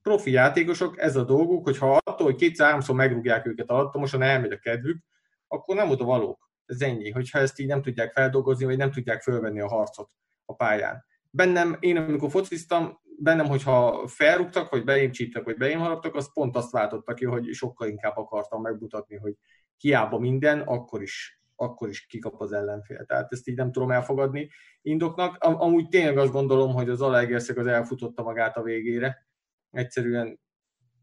profi 0.01 0.31
játékosok, 0.31 0.99
ez 0.99 1.15
a 1.15 1.23
dolguk, 1.23 1.63
hogyha 1.63 1.97
attól, 2.03 2.25
hogy 2.25 2.35
kétszer-háromszor 2.35 2.95
megrúgják 2.95 3.45
őket 3.45 3.69
alattomosan, 3.69 4.21
elmegy 4.21 4.51
a 4.51 4.57
kedvük, 4.57 5.03
akkor 5.47 5.75
nem 5.75 5.89
oda 5.89 6.05
valók. 6.05 6.49
Ez 6.65 6.81
ennyi, 6.81 7.09
hogyha 7.09 7.39
ezt 7.39 7.59
így 7.59 7.67
nem 7.67 7.81
tudják 7.81 8.11
feldolgozni, 8.11 8.65
vagy 8.65 8.77
nem 8.77 8.91
tudják 8.91 9.21
fölvenni 9.21 9.59
a 9.59 9.67
harcot 9.67 10.11
a 10.45 10.55
pályán. 10.55 11.05
Bennem, 11.29 11.77
én 11.79 11.97
amikor 11.97 12.29
fociztam, 12.29 12.99
bennem, 13.17 13.45
hogyha 13.45 14.07
felrúgtak, 14.07 14.69
vagy 14.69 14.83
beém 14.83 15.11
csíptek, 15.11 15.43
vagy 15.43 15.57
beém 15.57 15.79
haraptak, 15.79 16.15
az 16.15 16.33
pont 16.33 16.55
azt 16.55 16.71
váltotta 16.71 17.13
ki, 17.13 17.25
hogy 17.25 17.53
sokkal 17.53 17.87
inkább 17.87 18.17
akartam 18.17 18.61
megmutatni, 18.61 19.15
hogy 19.15 19.33
hiába 19.77 20.19
minden, 20.19 20.59
akkor 20.59 21.01
is, 21.01 21.41
akkor 21.55 21.89
is 21.89 22.05
kikap 22.05 22.41
az 22.41 22.51
ellenfél. 22.51 23.05
Tehát 23.05 23.31
ezt 23.31 23.47
így 23.47 23.55
nem 23.55 23.71
tudom 23.71 23.91
elfogadni 23.91 24.49
indoknak. 24.81 25.43
Am- 25.43 25.61
amúgy 25.61 25.87
tényleg 25.87 26.17
azt 26.17 26.31
gondolom, 26.31 26.73
hogy 26.73 26.89
az 26.89 27.01
Alegerszeg 27.01 27.57
az 27.57 27.65
elfutotta 27.65 28.23
magát 28.23 28.57
a 28.57 28.63
végére. 28.63 29.27
Egyszerűen 29.71 30.39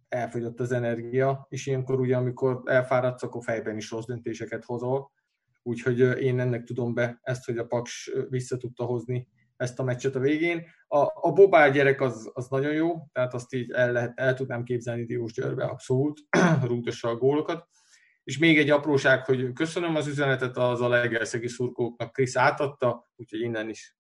elfogyott 0.08 0.60
az 0.60 0.72
energia, 0.72 1.46
és 1.48 1.66
ilyenkor 1.66 2.00
ugye, 2.00 2.16
amikor 2.16 2.62
elfáradsz, 2.64 3.22
akkor 3.22 3.42
fejben 3.42 3.76
is 3.76 3.90
rossz 3.90 4.04
döntéseket 4.04 4.64
hozol. 4.64 5.12
Úgyhogy 5.62 5.98
én 6.00 6.40
ennek 6.40 6.64
tudom 6.64 6.94
be 6.94 7.18
ezt, 7.22 7.44
hogy 7.44 7.58
a 7.58 7.66
Paks 7.66 8.10
vissza 8.28 8.56
tudta 8.56 8.84
hozni 8.84 9.28
ezt 9.56 9.78
a 9.78 9.82
meccset 9.82 10.14
a 10.14 10.20
végén. 10.20 10.66
A, 10.86 10.98
a 10.98 11.32
Bobál 11.32 11.70
gyerek 11.70 12.00
az, 12.00 12.30
az 12.34 12.48
nagyon 12.48 12.72
jó, 12.72 12.94
tehát 13.12 13.34
azt 13.34 13.54
így 13.54 13.70
el, 13.70 13.92
lehet, 13.92 14.12
el 14.18 14.34
tudnám 14.34 14.62
képzelni 14.62 15.04
Diós 15.04 15.32
Györbe, 15.32 15.64
abszolút, 15.64 16.20
rúgtassa 16.66 17.08
a 17.08 17.16
gólokat. 17.16 17.68
És 18.24 18.38
még 18.38 18.58
egy 18.58 18.70
apróság, 18.70 19.24
hogy 19.24 19.52
köszönöm 19.52 19.96
az 19.96 20.06
üzenetet 20.06 20.56
az 20.56 20.80
Alegerszegi 20.80 21.48
szurkóknak, 21.48 22.12
Krisz 22.12 22.36
átadta, 22.36 23.10
úgyhogy 23.16 23.40
innen 23.40 23.68
is 23.68 23.96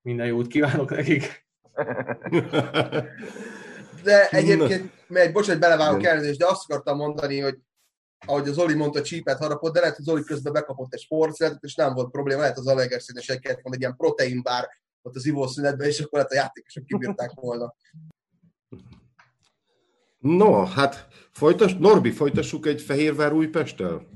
minden 0.00 0.26
jót 0.26 0.46
kívánok 0.46 0.90
nekik. 0.90 1.46
De 4.02 4.28
egyébként, 4.28 4.92
mert 5.08 5.32
bocs, 5.32 5.46
hogy 5.46 5.58
belevágok 5.58 6.04
elnézést, 6.04 6.38
de 6.38 6.46
azt 6.46 6.70
akartam 6.70 6.96
mondani, 6.96 7.40
hogy 7.40 7.58
ahogy 8.26 8.48
az 8.48 8.54
Zoli 8.54 8.74
mondta, 8.74 9.02
csípet 9.02 9.38
harapott, 9.38 9.72
de 9.72 9.80
lehet, 9.80 9.96
hogy 9.96 10.04
Zoli 10.04 10.22
közben 10.22 10.52
bekapott 10.52 10.94
egy 10.94 11.00
sportszületet, 11.00 11.62
és 11.62 11.74
nem 11.74 11.94
volt 11.94 12.10
probléma, 12.10 12.40
lehet 12.40 12.58
az 12.58 12.66
Alegerszénes 12.66 13.28
egy 13.28 13.38
kellett 13.38 13.60
volna 13.62 13.76
egy 13.76 13.82
ilyen 13.82 13.96
proteinbár 13.96 14.68
ott 15.02 15.16
az 15.16 15.26
ivószünetben, 15.26 15.86
és 15.86 16.00
akkor 16.00 16.18
hát 16.18 16.30
a 16.30 16.34
játékosok 16.34 16.84
kibírták 16.84 17.30
volna. 17.34 17.74
No, 20.18 20.64
hát 20.64 21.06
folytas, 21.32 21.76
Norbi, 21.76 22.10
folytassuk 22.10 22.66
egy 22.66 22.80
Fehérvár 22.80 23.32
Újpesttel? 23.32 24.06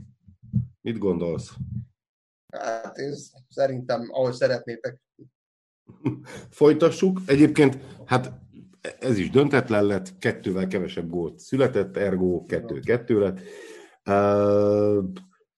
Mit 0.80 0.98
gondolsz? 0.98 1.50
Hát 2.52 2.96
én 2.96 3.14
szerintem, 3.48 4.08
ahogy 4.12 4.34
szeretnétek. 4.34 5.00
Folytassuk. 6.50 7.20
Egyébként, 7.26 7.78
hát 8.06 8.32
ez 8.98 9.18
is 9.18 9.30
döntetlen 9.30 9.84
lett, 9.84 10.18
kettővel 10.18 10.66
kevesebb 10.66 11.10
gólt 11.10 11.38
született, 11.38 11.96
ergo 11.96 12.44
kettő-kettő 12.44 13.18
lett. 13.18 13.40
Uh, 14.06 15.04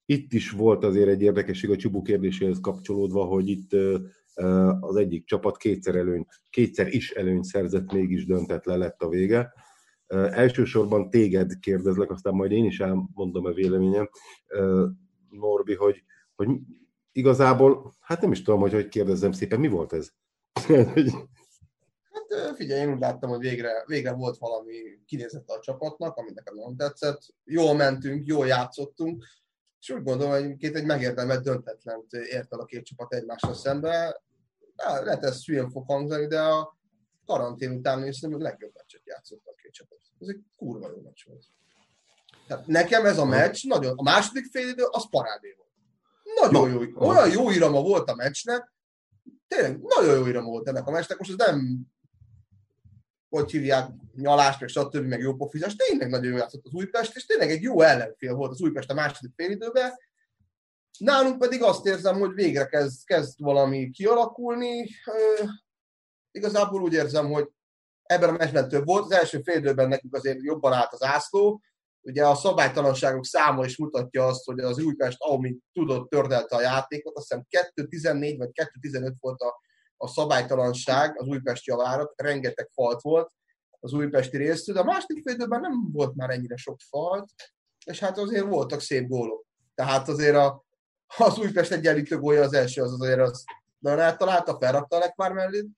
itt 0.04 0.32
is 0.32 0.50
volt 0.50 0.84
azért 0.84 1.08
egy 1.08 1.22
érdekesség 1.22 1.70
a 1.70 1.76
Csubú 1.76 2.02
kérdéséhez 2.02 2.60
kapcsolódva, 2.60 3.24
hogy 3.24 3.48
itt 3.48 3.72
uh, 3.72 4.00
az 4.80 4.96
egyik 4.96 5.26
csapat 5.26 5.56
kétszer, 5.56 5.94
előnyt, 5.94 6.28
kétszer 6.50 6.94
is 6.94 7.10
előnyt 7.10 7.44
szerzett, 7.44 7.92
mégis 7.92 8.26
döntetlen 8.26 8.78
lett 8.78 9.02
a 9.02 9.08
vége. 9.08 9.52
Uh, 10.08 10.38
elsősorban 10.38 11.10
téged 11.10 11.58
kérdezlek, 11.60 12.10
aztán 12.10 12.34
majd 12.34 12.50
én 12.50 12.64
is 12.64 12.80
elmondom 12.80 13.44
a 13.44 13.52
véleményem, 13.52 14.08
Norbi, 15.30 15.74
hogy, 15.74 16.04
hogy 16.34 16.48
igazából, 17.12 17.92
hát 18.00 18.20
nem 18.20 18.32
is 18.32 18.42
tudom, 18.42 18.60
hogy 18.60 18.72
hogy 18.72 18.88
kérdezzem 18.88 19.32
szépen, 19.32 19.60
mi 19.60 19.68
volt 19.68 19.92
ez? 19.92 20.10
Hát 22.30 22.56
figyelj, 22.56 22.80
én 22.80 22.92
úgy 22.92 23.00
láttam, 23.00 23.30
hogy 23.30 23.38
végre, 23.38 23.84
végre 23.86 24.12
volt 24.12 24.38
valami 24.38 24.72
kinézete 25.06 25.54
a 25.54 25.60
csapatnak, 25.60 26.16
ami 26.16 26.30
nekem 26.34 26.54
nagyon 26.54 26.76
tetszett. 26.76 27.20
Jól 27.44 27.74
mentünk, 27.74 28.26
jól 28.26 28.46
játszottunk, 28.46 29.24
és 29.80 29.90
úgy 29.90 30.02
gondolom, 30.02 30.32
hogy 30.32 30.42
egyébként 30.42 30.76
egy 30.76 30.84
megérdemelt 30.84 31.42
döntetlent 31.42 32.12
ért 32.12 32.52
el 32.52 32.60
a 32.60 32.64
két 32.64 32.84
csapat 32.84 33.14
egymással 33.14 33.54
szembe. 33.54 34.22
Á, 34.76 35.00
Lehet 35.00 35.24
ez 35.24 35.44
hülyén 35.44 35.70
fog 35.70 35.86
hangzani, 35.86 36.26
de 36.26 36.40
a 36.40 36.78
karantén 37.26 37.70
után 37.70 38.06
is 38.06 38.16
szerintem 38.16 38.46
a 38.46 38.50
legjobb 38.50 38.72
meccset 38.74 39.00
játszott 39.04 39.46
a 39.46 39.54
két 39.62 39.72
csapat. 39.72 39.98
Ez 40.20 40.28
egy 40.28 40.40
kurva 40.56 40.90
jó 40.90 41.00
meccs 41.02 41.24
volt. 41.26 41.44
Tehát 42.46 42.66
nekem 42.66 43.06
ez 43.06 43.18
a 43.18 43.24
meccs, 43.24 43.66
nagyon, 43.66 43.92
a 43.96 44.02
második 44.02 44.44
fél 44.50 44.68
idő, 44.68 44.84
az 44.90 45.08
parádé 45.10 45.54
volt. 45.56 45.70
Nagyon 46.40 46.70
Na. 46.70 46.84
jó, 46.84 47.08
olyan 47.08 47.30
jó 47.30 47.50
irama 47.50 47.82
volt 47.82 48.10
a 48.10 48.14
meccsnek, 48.14 48.72
tényleg 49.48 49.80
nagyon 49.82 50.18
jó 50.18 50.26
irama 50.26 50.48
volt 50.48 50.68
ennek 50.68 50.86
a 50.86 50.90
meccsnek, 50.90 51.18
most 51.18 51.30
ez 51.30 51.46
nem 51.46 51.86
hogy 53.40 53.50
hívják, 53.50 53.90
nyalást, 54.14 54.60
meg 54.60 54.68
stb., 54.68 55.06
meg 55.06 55.20
jó 55.20 55.34
pofizás, 55.34 55.76
tényleg 55.76 56.08
nagyon 56.08 56.32
jó 56.32 56.36
játszott 56.36 56.64
az 56.64 56.72
Újpest, 56.72 57.16
és 57.16 57.26
tényleg 57.26 57.50
egy 57.50 57.62
jó 57.62 57.80
ellenfél 57.80 58.34
volt 58.34 58.50
az 58.50 58.60
Újpest 58.60 58.90
a 58.90 58.94
második 58.94 59.32
félidőben. 59.36 59.92
Nálunk 60.98 61.38
pedig 61.38 61.62
azt 61.62 61.86
érzem, 61.86 62.18
hogy 62.18 62.34
végre 62.34 62.66
kezd, 62.66 63.04
kezd 63.04 63.40
valami 63.40 63.90
kialakulni. 63.90 64.88
Ö, 65.06 65.44
igazából 66.30 66.82
úgy 66.82 66.92
érzem, 66.92 67.30
hogy 67.30 67.48
ebben 68.02 68.28
a 68.28 68.32
meccsben 68.32 68.68
több 68.68 68.84
volt. 68.84 69.04
Az 69.04 69.12
első 69.12 69.40
fél 69.42 69.56
időben 69.56 69.88
nekünk 69.88 70.14
azért 70.14 70.42
jobban 70.42 70.72
állt 70.72 70.92
az 70.92 71.02
ászló. 71.02 71.60
Ugye 72.00 72.26
a 72.26 72.34
szabálytalanságok 72.34 73.24
száma 73.24 73.64
is 73.64 73.76
mutatja 73.76 74.26
azt, 74.26 74.44
hogy 74.44 74.58
az 74.58 74.78
Újpest, 74.78 75.16
ahogy 75.20 75.56
tudott, 75.72 76.10
tördelte 76.10 76.56
a 76.56 76.60
játékot. 76.60 77.16
Azt 77.16 77.34
hiszem 77.50 77.64
2-14 77.74 78.34
vagy 78.38 78.50
2-15 78.80 79.12
volt 79.20 79.40
a, 79.40 79.60
a 79.96 80.08
szabálytalanság 80.08 81.20
az 81.20 81.26
Újpest 81.26 81.66
javára, 81.66 82.12
rengeteg 82.16 82.68
falt 82.72 83.00
volt 83.00 83.32
az 83.84 83.92
újpesti 83.92 84.36
résztől, 84.36 84.74
de 84.74 84.80
a 84.80 84.84
második 84.84 85.22
fél 85.22 85.34
időben 85.34 85.60
nem 85.60 85.92
volt 85.92 86.14
már 86.14 86.30
ennyire 86.30 86.56
sok 86.56 86.80
falt, 86.88 87.30
és 87.84 87.98
hát 87.98 88.18
azért 88.18 88.44
voltak 88.44 88.80
szép 88.80 89.08
gólok. 89.08 89.44
Tehát 89.74 90.08
azért 90.08 90.36
a, 90.36 90.64
az 91.16 91.38
Újpest 91.38 91.72
egyenlítő 91.72 92.18
gólja 92.18 92.42
az 92.42 92.52
első, 92.52 92.82
az 92.82 92.92
azért 92.92 93.20
az 93.20 93.44
nagyon 93.78 93.98
eltalálta, 93.98 94.58
felrakta 94.60 94.96
a 94.96 94.98
lekvár 94.98 95.32
mellé, 95.32 95.68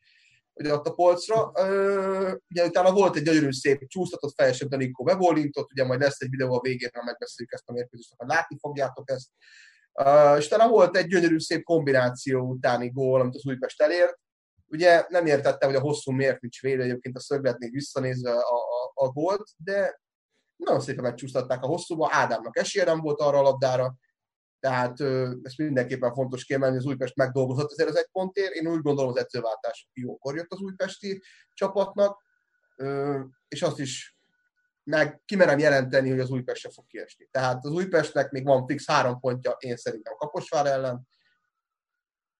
ugye 0.54 0.72
ott 0.72 0.86
a 0.86 0.94
polcra. 0.94 1.52
Ö, 1.54 2.34
ugye 2.48 2.64
utána 2.66 2.92
volt 2.92 3.16
egy 3.16 3.22
gyönyörű 3.22 3.52
szép 3.52 3.86
csúsztatott 3.86 4.34
fejesebb, 4.34 4.68
de 4.68 4.76
Nikó 4.76 5.04
bebólintott, 5.04 5.70
ugye 5.70 5.84
majd 5.84 6.00
lesz 6.00 6.20
egy 6.20 6.30
videó 6.30 6.54
a 6.54 6.60
végén, 6.60 6.90
ha 6.92 7.02
megbeszéljük 7.02 7.52
ezt 7.52 7.68
a 7.68 7.72
mérkőzést, 7.72 8.14
ha 8.16 8.26
látni 8.26 8.58
fogjátok 8.60 9.10
ezt. 9.10 9.28
És 10.38 10.46
utána 10.46 10.68
volt 10.68 10.96
egy 10.96 11.06
gyönyörű 11.06 11.38
szép 11.38 11.62
kombináció 11.62 12.40
utáni 12.40 12.90
gól, 12.90 13.20
amit 13.20 13.34
az 13.34 13.46
Újpest 13.46 13.82
elért. 13.82 14.18
Ugye 14.66 15.06
nem 15.08 15.26
értettem, 15.26 15.68
hogy 15.68 15.78
a 15.78 15.82
hosszú 15.82 16.12
miért 16.12 16.40
nincs 16.40 16.60
védő, 16.60 16.82
egyébként 16.82 17.16
a 17.16 17.20
szögletnél 17.20 17.70
visszanézve 17.70 18.30
a, 18.30 18.56
a, 18.56 18.92
a 18.94 19.08
gólt, 19.08 19.50
de 19.56 20.00
nagyon 20.56 20.80
szépen 20.80 21.02
megcsúsztatták 21.02 21.62
a 21.62 21.66
hosszúba, 21.66 22.08
Ádámnak 22.12 22.58
esélye 22.58 22.84
nem 22.84 23.00
volt 23.00 23.20
arra 23.20 23.38
a 23.38 23.42
labdára, 23.42 23.94
tehát 24.60 25.00
ezt 25.42 25.58
mindenképpen 25.58 26.14
fontos 26.14 26.44
kiemelni, 26.44 26.76
az 26.76 26.86
Újpest 26.86 27.16
megdolgozott 27.16 27.70
azért 27.70 27.88
az 27.88 27.96
egy 27.96 28.08
pontért. 28.12 28.52
Én 28.52 28.68
úgy 28.68 28.82
gondolom, 28.82 29.10
az 29.10 29.16
edzőváltás 29.16 29.88
jókor 29.92 30.36
jött 30.36 30.50
az 30.52 30.60
újpesti 30.60 31.22
csapatnak, 31.52 32.22
és 33.48 33.62
azt 33.62 33.78
is 33.78 34.15
meg 34.90 35.22
kimerem 35.24 35.58
jelenteni, 35.58 36.10
hogy 36.10 36.20
az 36.20 36.30
Újpest 36.30 36.60
se 36.60 36.70
fog 36.70 36.86
kiesni. 36.86 37.28
Tehát 37.30 37.64
az 37.64 37.72
Újpestnek 37.72 38.30
még 38.30 38.44
van 38.44 38.66
fix 38.66 38.86
három 38.86 39.20
pontja, 39.20 39.56
én 39.58 39.76
szerintem 39.76 40.14
Kaposvár 40.16 40.66
ellen. 40.66 41.08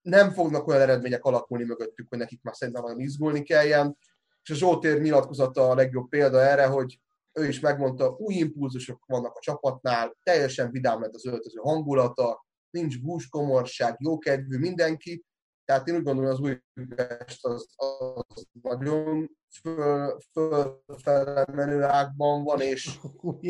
Nem 0.02 0.30
fognak 0.30 0.66
olyan 0.66 0.80
eredmények 0.80 1.24
alakulni 1.24 1.64
mögöttük, 1.64 2.08
hogy 2.08 2.18
nekik 2.18 2.42
már 2.42 2.54
szerintem 2.54 2.82
nagyon 2.82 3.00
izgulni 3.00 3.42
kelljen. 3.42 3.98
És 4.42 4.50
a 4.50 4.54
Zsótér 4.54 5.00
nyilatkozata 5.00 5.70
a 5.70 5.74
legjobb 5.74 6.08
példa 6.08 6.40
erre, 6.40 6.66
hogy 6.66 7.00
ő 7.32 7.48
is 7.48 7.60
megmondta, 7.60 8.14
új 8.18 8.34
impulzusok 8.34 9.04
vannak 9.06 9.36
a 9.36 9.40
csapatnál, 9.40 10.16
teljesen 10.22 10.70
vidám 10.70 11.00
lett 11.00 11.14
az 11.14 11.26
öltöző 11.26 11.58
hangulata, 11.62 12.46
nincs 12.70 13.00
búskomorság, 13.00 13.96
jókedvű 13.98 14.58
mindenki, 14.58 15.24
tehát 15.66 15.88
én 15.88 15.94
úgy 15.94 16.02
gondolom, 16.02 16.30
hogy 16.30 16.40
az 16.40 16.58
Újpest 16.74 17.44
az, 17.44 17.66
az 17.76 18.46
nagyon 18.62 19.36
föl, 19.60 20.20
fölfele 20.32 21.86
ágban 21.86 22.44
van, 22.44 22.60
és 22.60 22.98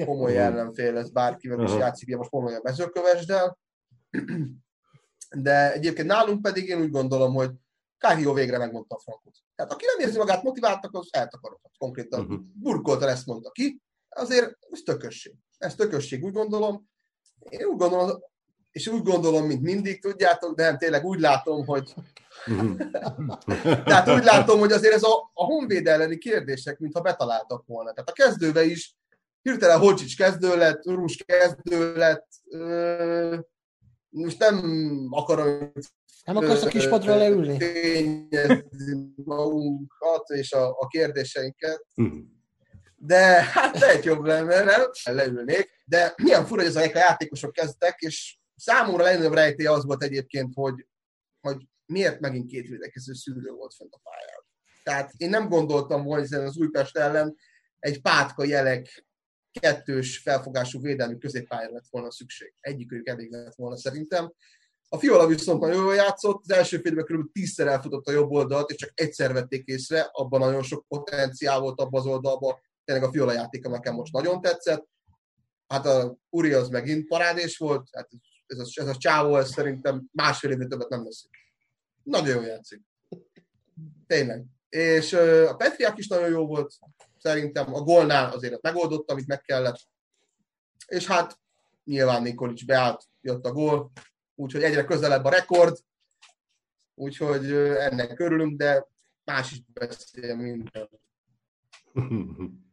komoly 0.04 0.38
ellenfél 0.38 0.92
lesz 0.92 1.08
bárkivel 1.08 1.62
is 1.62 1.74
játszik, 1.74 2.16
most 2.16 2.30
mondom, 2.30 2.54
a 2.54 2.60
mezőkövesdel. 2.62 3.58
De 5.36 5.72
egyébként 5.72 6.08
nálunk 6.08 6.42
pedig 6.42 6.68
én 6.68 6.80
úgy 6.80 6.90
gondolom, 6.90 7.34
hogy 7.34 7.50
Káhió 7.98 8.32
végre 8.32 8.58
megmondta 8.58 8.94
a 8.94 8.98
frankot. 8.98 9.34
Tehát 9.54 9.72
aki 9.72 9.84
nem 9.86 10.06
érzi 10.06 10.18
magát 10.18 10.42
motiváltak, 10.42 10.94
az 10.94 11.08
eltakarodhat. 11.10 11.72
Konkrétan 11.78 12.20
uh-huh. 12.20 12.40
burkoltan 12.54 13.08
ezt 13.08 13.26
mondta 13.26 13.50
ki. 13.50 13.80
Azért 14.08 14.58
ez 14.70 14.80
tökösség. 14.80 15.34
Ez 15.58 15.74
tökösség, 15.74 16.24
úgy 16.24 16.32
gondolom. 16.32 16.88
Én 17.48 17.64
úgy 17.64 17.78
gondolom, 17.78 18.20
és 18.76 18.86
úgy 18.86 19.02
gondolom, 19.02 19.46
mint 19.46 19.62
mindig, 19.62 20.00
tudjátok, 20.00 20.54
de 20.54 20.62
nem 20.62 20.78
tényleg 20.78 21.04
úgy 21.04 21.20
látom, 21.20 21.66
hogy 21.66 21.94
tehát 23.84 24.08
úgy 24.08 24.24
látom, 24.24 24.58
hogy 24.58 24.72
azért 24.72 24.94
ez 24.94 25.02
a, 25.02 25.30
a 25.34 25.44
honvéd 25.44 25.86
elleni 25.86 26.18
kérdések, 26.18 26.78
mintha 26.78 27.00
betaláltak 27.00 27.66
volna. 27.66 27.92
Tehát 27.92 28.08
a 28.08 28.12
kezdőbe 28.12 28.64
is 28.64 28.96
hirtelen 29.42 29.78
Holcsics 29.78 30.16
kezdő 30.16 30.56
lett, 30.56 30.84
Rus 30.84 31.16
kezdő 31.26 31.94
lett, 31.94 32.28
ö, 32.50 33.36
most 34.08 34.38
nem 34.38 34.60
akarom 35.10 35.72
nem 36.24 36.36
akarsz 36.36 36.62
a 36.62 36.68
kispadra 36.68 37.16
leülni? 37.16 37.58
magunkat 39.14 40.28
és 40.28 40.52
a, 40.52 40.68
a 40.68 40.86
kérdéseinket. 40.86 41.84
Mhm. 41.94 42.18
De 42.96 43.42
hát 43.42 43.78
lehet 43.78 44.04
jobb 44.04 44.24
lenne, 44.24 44.62
nem? 44.62 44.82
Leülnék. 45.04 45.70
De 45.84 46.14
milyen 46.16 46.46
fura, 46.46 46.60
hogy 46.60 46.70
ezek 46.70 46.94
a 46.94 46.98
játékosok 46.98 47.52
kezdtek, 47.52 47.96
és 47.98 48.38
számomra 48.56 49.02
legnagyobb 49.02 49.32
rejtély 49.32 49.66
az 49.66 49.84
volt 49.84 50.02
egyébként, 50.02 50.54
hogy, 50.54 50.86
hogy 51.40 51.66
miért 51.86 52.20
megint 52.20 52.50
két 52.50 52.68
védekező 52.68 53.12
szűrő 53.12 53.50
volt 53.50 53.74
fent 53.74 53.94
a 53.94 54.00
pályán. 54.02 54.44
Tehát 54.82 55.12
én 55.16 55.30
nem 55.30 55.48
gondoltam 55.48 56.04
volna, 56.04 56.26
hogy 56.28 56.44
az 56.44 56.56
Újpest 56.56 56.96
ellen 56.96 57.36
egy 57.78 58.00
pátka 58.00 58.44
jelek 58.44 59.06
kettős 59.60 60.18
felfogású 60.18 60.80
védelmi 60.80 61.18
középpályára 61.18 61.72
lett 61.72 61.86
volna 61.90 62.10
szükség. 62.10 62.54
Egyikük 62.60 63.08
elég 63.08 63.30
lett 63.30 63.54
volna 63.54 63.76
szerintem. 63.76 64.32
A 64.88 64.98
Fiola 64.98 65.26
viszont 65.26 65.60
nagyon 65.60 65.82
jól 65.82 65.94
játszott, 65.94 66.40
az 66.42 66.50
első 66.50 66.78
félben 66.78 67.04
kb. 67.04 67.32
tízszer 67.32 67.66
elfutott 67.66 68.06
a 68.06 68.12
jobb 68.12 68.30
oldalt, 68.30 68.70
és 68.70 68.76
csak 68.76 68.90
egyszer 68.94 69.32
vették 69.32 69.66
észre, 69.66 70.08
abban 70.12 70.40
nagyon 70.40 70.62
sok 70.62 70.84
potenciál 70.88 71.60
volt 71.60 71.80
abban 71.80 72.00
az 72.00 72.06
oldalban. 72.06 72.54
Tényleg 72.84 73.04
a 73.04 73.10
Fiola 73.10 73.32
játéka 73.32 73.68
nekem 73.68 73.94
most 73.94 74.12
nagyon 74.12 74.40
tetszett. 74.40 74.86
Hát 75.66 75.86
a 75.86 76.18
Uri 76.28 76.52
az 76.52 76.68
megint 76.68 77.06
parádés 77.06 77.56
volt, 77.56 77.88
hát 77.92 78.08
ez 78.46 78.58
a, 78.58 78.64
ez 78.74 78.88
a 78.88 78.96
csávó, 78.96 79.36
ez 79.36 79.50
szerintem 79.50 80.08
másfél 80.12 80.50
évnél 80.50 80.68
többet 80.68 80.88
nem 80.88 81.04
lesz. 81.04 81.28
Nagyon 82.02 82.36
jól 82.36 82.44
játszik. 82.44 82.82
Tényleg. 84.06 84.44
És 84.68 85.12
a 85.48 85.54
Petriák 85.56 85.98
is 85.98 86.08
nagyon 86.08 86.28
jó 86.28 86.46
volt, 86.46 86.74
szerintem 87.18 87.74
a 87.74 87.80
gólnál 87.80 88.32
azért 88.32 88.62
megoldotta, 88.62 89.12
amit 89.12 89.26
meg 89.26 89.40
kellett. 89.40 89.78
És 90.86 91.06
hát 91.06 91.38
nyilván 91.84 92.22
Nikolics 92.22 92.66
beállt, 92.66 93.04
jött 93.20 93.44
a 93.44 93.52
gól, 93.52 93.92
úgyhogy 94.34 94.62
egyre 94.62 94.84
közelebb 94.84 95.24
a 95.24 95.30
rekord, 95.30 95.78
úgyhogy 96.94 97.52
ennek 97.52 98.20
örülünk, 98.20 98.58
de 98.58 98.86
más 99.24 99.52
is 99.52 99.62
beszél 99.72 100.36
minden. 100.36 100.88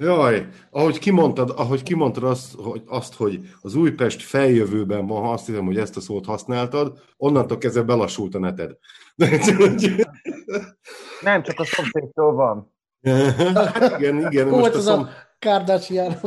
Jaj, 0.00 0.48
ahogy 0.70 0.98
kimondtad, 0.98 1.52
ahogy 1.56 1.82
kimondtad 1.82 2.24
azt 2.24 2.54
hogy, 2.54 2.82
azt, 2.86 3.14
hogy 3.14 3.40
az 3.60 3.74
Újpest 3.74 4.22
feljövőben 4.22 5.06
van, 5.06 5.32
azt 5.32 5.46
hiszem, 5.46 5.64
hogy 5.64 5.76
ezt 5.76 5.96
a 5.96 6.00
szót 6.00 6.24
használtad, 6.24 6.98
onnantól 7.16 7.58
kezdve 7.58 7.82
belassult 7.82 8.34
a 8.34 8.38
neted. 8.38 8.76
Nem, 11.20 11.42
csak 11.42 11.58
a 11.58 11.64
szomszédtól 11.64 12.32
van. 12.32 12.74
hát 13.54 13.98
igen, 13.98 14.18
igen. 14.18 14.48
Most 14.48 14.60
Volt 14.60 14.74
az 14.74 14.86
a, 14.86 14.90
szom... 14.90 15.02
a 15.02 15.08
Kardashian. 15.38 16.16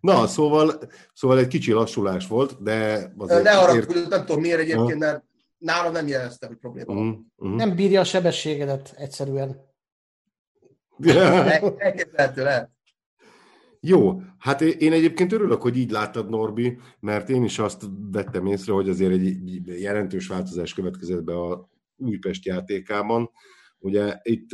Na, 0.00 0.26
szóval, 0.26 0.72
szóval 1.12 1.38
egy 1.38 1.48
kicsi 1.48 1.72
lassulás 1.72 2.26
volt, 2.26 2.62
de 2.62 3.12
azért... 3.16 3.42
Ne 3.42 3.58
arra, 3.58 3.74
ért... 3.74 4.08
nem 4.08 4.24
tudom 4.24 4.40
miért 4.40 4.60
egyébként, 4.60 4.98
mert 4.98 5.24
nálam 5.58 5.92
nem 5.92 6.06
jelezte, 6.06 6.46
hogy 6.46 6.56
probléma 6.56 6.94
van. 6.94 7.32
Uh-huh. 7.36 7.56
Nem 7.56 7.74
bírja 7.74 8.00
a 8.00 8.04
sebességedet 8.04 8.94
egyszerűen. 8.96 9.70
Elképzelhető 11.78 12.42
lehet. 12.42 12.70
Jó, 13.80 14.20
hát 14.38 14.60
én 14.60 14.92
egyébként 14.92 15.32
örülök, 15.32 15.62
hogy 15.62 15.76
így 15.76 15.90
láttad, 15.90 16.28
Norbi, 16.28 16.78
mert 17.00 17.28
én 17.28 17.44
is 17.44 17.58
azt 17.58 17.84
vettem 18.10 18.46
észre, 18.46 18.72
hogy 18.72 18.88
azért 18.88 19.12
egy 19.12 19.80
jelentős 19.80 20.26
változás 20.26 20.74
következett 20.74 21.22
be 21.22 21.34
a 21.34 21.68
Újpest 21.96 22.44
játékában. 22.44 23.30
Ugye 23.78 24.18
itt 24.22 24.50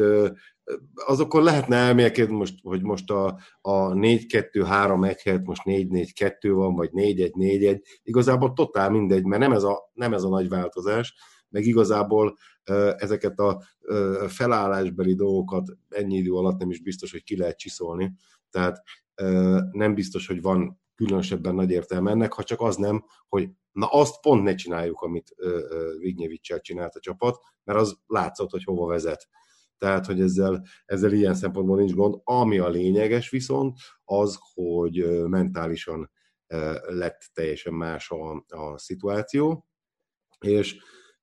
azokon 0.95 1.43
lehetne 1.43 1.77
elmélkedni, 1.77 2.37
most, 2.37 2.55
hogy 2.63 2.83
most 2.83 3.11
a, 3.11 3.39
a 3.61 3.93
4-2-3-1 3.93 5.21
helyett 5.25 5.45
most 5.45 5.63
4-4-2 5.65 6.51
van, 6.55 6.75
vagy 6.75 6.91
4-1-4-1. 6.93 7.83
Igazából 8.03 8.53
totál 8.53 8.91
mindegy, 8.91 9.25
mert 9.25 9.43
nem 9.43 9.53
ez 9.53 9.63
a, 9.63 9.91
nem 9.93 10.13
ez 10.13 10.23
a 10.23 10.29
nagy 10.29 10.49
változás, 10.49 11.15
meg 11.49 11.65
igazából 11.65 12.37
ezeket 12.97 13.39
a 13.39 13.63
felállásbeli 14.29 15.15
dolgokat 15.15 15.77
ennyi 15.89 16.17
idő 16.17 16.33
alatt 16.33 16.59
nem 16.59 16.71
is 16.71 16.83
biztos, 16.83 17.11
hogy 17.11 17.23
ki 17.23 17.37
lehet 17.37 17.59
csiszolni. 17.59 18.13
Tehát 18.51 18.83
nem 19.71 19.95
biztos, 19.95 20.27
hogy 20.27 20.43
van 20.43 20.81
különösebben 20.95 21.55
nagy 21.55 21.71
értelme 21.71 22.11
ennek, 22.11 22.33
ha 22.33 22.43
csak 22.43 22.61
az 22.61 22.77
nem, 22.77 23.05
hogy 23.29 23.51
na 23.73 23.87
azt 23.87 24.21
pont 24.21 24.43
ne 24.43 24.55
csináljuk, 24.55 25.01
amit 25.01 25.35
Vignyevicsel 25.99 26.61
csinált 26.61 26.95
a 26.95 27.01
csapat, 27.01 27.39
mert 27.65 27.79
az 27.79 27.99
látszott, 28.07 28.51
hogy 28.51 28.65
hova 28.65 28.87
vezet. 28.87 29.29
Tehát, 29.79 30.07
hogy 30.07 30.21
ezzel, 30.21 30.65
ezzel 30.85 31.13
ilyen 31.13 31.35
szempontból 31.35 31.77
nincs 31.77 31.93
gond. 31.93 32.21
Ami 32.25 32.59
a 32.59 32.69
lényeges 32.69 33.31
viszont, 33.31 33.79
az, 34.05 34.39
hogy 34.55 35.27
mentálisan 35.29 36.11
lett 36.87 37.31
teljesen 37.33 37.75
más 37.75 38.11
a, 38.11 38.45
a 38.49 38.79
szituáció, 38.79 39.67
és 40.39 40.77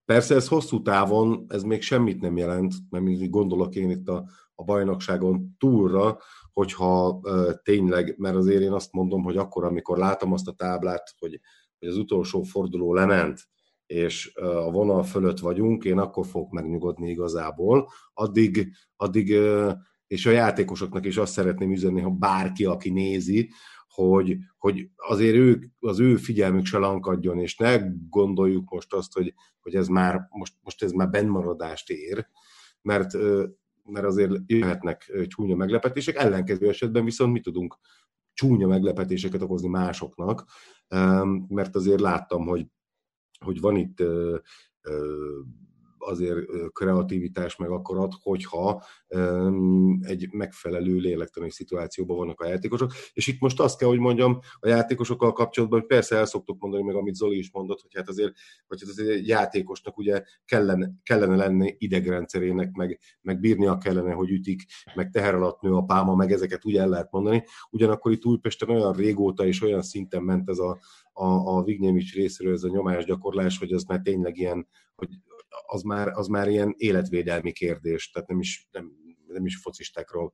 Persze 0.05 0.35
ez 0.35 0.47
hosszú 0.47 0.81
távon, 0.81 1.45
ez 1.47 1.63
még 1.63 1.81
semmit 1.81 2.21
nem 2.21 2.37
jelent, 2.37 2.73
mert 2.89 3.03
még 3.03 3.29
gondolok 3.29 3.75
én 3.75 3.89
itt 3.89 4.07
a, 4.07 4.25
a 4.55 4.63
bajnokságon 4.63 5.55
túlra, 5.59 6.17
hogyha 6.53 7.19
uh, 7.21 7.51
tényleg, 7.63 8.15
mert 8.17 8.35
azért 8.35 8.61
én 8.61 8.71
azt 8.71 8.91
mondom, 8.91 9.23
hogy 9.23 9.37
akkor, 9.37 9.63
amikor 9.63 9.97
látom 9.97 10.33
azt 10.33 10.47
a 10.47 10.53
táblát, 10.53 11.13
hogy, 11.19 11.39
hogy 11.79 11.87
az 11.87 11.97
utolsó 11.97 12.41
forduló 12.41 12.93
lement, 12.93 13.39
és 13.85 14.33
uh, 14.41 14.65
a 14.65 14.71
vonal 14.71 15.03
fölött 15.03 15.39
vagyunk, 15.39 15.83
én 15.83 15.97
akkor 15.97 16.25
fogok 16.25 16.51
megnyugodni 16.51 17.09
igazából. 17.09 17.89
Addig, 18.13 18.71
addig 18.95 19.29
uh, 19.29 19.71
és 20.07 20.25
a 20.25 20.31
játékosoknak 20.31 21.05
is 21.05 21.17
azt 21.17 21.33
szeretném 21.33 21.71
üzenni, 21.71 22.01
ha 22.01 22.09
bárki, 22.09 22.65
aki 22.65 22.89
nézi, 22.89 23.49
hogy, 23.95 24.37
hogy 24.57 24.89
azért 24.95 25.35
ők, 25.35 25.63
az 25.79 25.99
ő 25.99 26.15
figyelmük 26.15 26.65
se 26.65 26.77
lankadjon, 26.77 27.39
és 27.39 27.57
ne 27.57 27.77
gondoljuk 28.09 28.69
most 28.69 28.93
azt, 28.93 29.13
hogy, 29.13 29.33
hogy 29.59 29.75
ez 29.75 29.87
már, 29.87 30.27
most, 30.29 30.53
most 30.61 30.83
ez 30.83 30.91
már 30.91 31.09
bennmaradást 31.09 31.89
ér, 31.89 32.27
mert, 32.81 33.13
mert 33.83 34.05
azért 34.05 34.33
jöhetnek 34.45 35.11
csúnya 35.27 35.55
meglepetések, 35.55 36.15
ellenkező 36.15 36.69
esetben 36.69 37.05
viszont 37.05 37.33
mi 37.33 37.39
tudunk 37.39 37.77
csúnya 38.33 38.67
meglepetéseket 38.67 39.41
okozni 39.41 39.67
másoknak, 39.67 40.45
mert 41.47 41.75
azért 41.75 42.01
láttam, 42.01 42.45
hogy, 42.45 42.67
hogy 43.39 43.59
van 43.59 43.75
itt 43.75 44.03
azért 46.05 46.37
kreativitás 46.71 47.55
meg 47.55 47.69
akkor 47.69 47.97
ad, 47.97 48.11
hogyha 48.21 48.83
egy 50.01 50.27
megfelelő 50.31 50.95
lélektani 50.95 51.51
szituációban 51.51 52.17
vannak 52.17 52.41
a 52.41 52.47
játékosok. 52.47 52.91
És 53.13 53.27
itt 53.27 53.39
most 53.39 53.59
azt 53.59 53.77
kell, 53.77 53.87
hogy 53.87 53.99
mondjam 53.99 54.39
a 54.59 54.67
játékosokkal 54.67 55.33
kapcsolatban, 55.33 55.79
hogy 55.79 55.87
persze 55.87 56.15
el 56.15 56.25
szoktuk 56.25 56.61
mondani, 56.61 56.83
meg 56.83 56.95
amit 56.95 57.15
Zoli 57.15 57.37
is 57.37 57.51
mondott, 57.51 57.81
hogy 57.81 57.93
hát 57.95 58.09
azért, 58.09 58.33
hogy 58.67 58.81
hát 58.81 58.89
azért 58.89 59.27
játékosnak 59.27 59.97
ugye 59.97 60.23
kellene, 60.45 60.91
kellene 61.03 61.35
lenni 61.35 61.75
idegrendszerének, 61.77 62.71
meg, 62.71 62.99
meg 63.21 63.39
bírnia 63.39 63.77
kellene, 63.77 64.11
hogy 64.11 64.29
ütik, 64.29 64.61
meg 64.95 65.09
teher 65.09 65.35
alatt 65.35 65.61
nő 65.61 65.73
a 65.73 65.83
pálma, 65.83 66.15
meg 66.15 66.31
ezeket 66.31 66.65
úgy 66.65 66.77
el 66.77 66.89
lehet 66.89 67.11
mondani. 67.11 67.43
Ugyanakkor 67.69 68.11
itt 68.11 68.25
Újpesten 68.25 68.69
olyan 68.69 68.93
régóta 68.93 69.45
és 69.45 69.61
olyan 69.61 69.81
szinten 69.81 70.23
ment 70.23 70.49
ez 70.49 70.57
a, 70.57 70.79
a, 71.13 71.25
a 71.25 71.63
Vignyemics 71.63 72.13
részéről 72.13 72.53
ez 72.53 72.63
a 72.63 72.69
nyomásgyakorlás, 72.69 73.57
hogy 73.57 73.71
az 73.71 73.83
már 73.83 74.01
tényleg 74.01 74.37
ilyen, 74.37 74.67
hogy 74.95 75.09
az 75.65 75.81
már, 75.81 76.07
az 76.07 76.27
már 76.27 76.47
ilyen 76.47 76.73
életvédelmi 76.77 77.51
kérdés, 77.51 78.11
tehát 78.11 78.29
nem 78.29 78.39
is, 78.39 78.67
nem, 78.71 78.91
nem 79.27 79.45
is 79.45 79.57
focistákról 79.57 80.33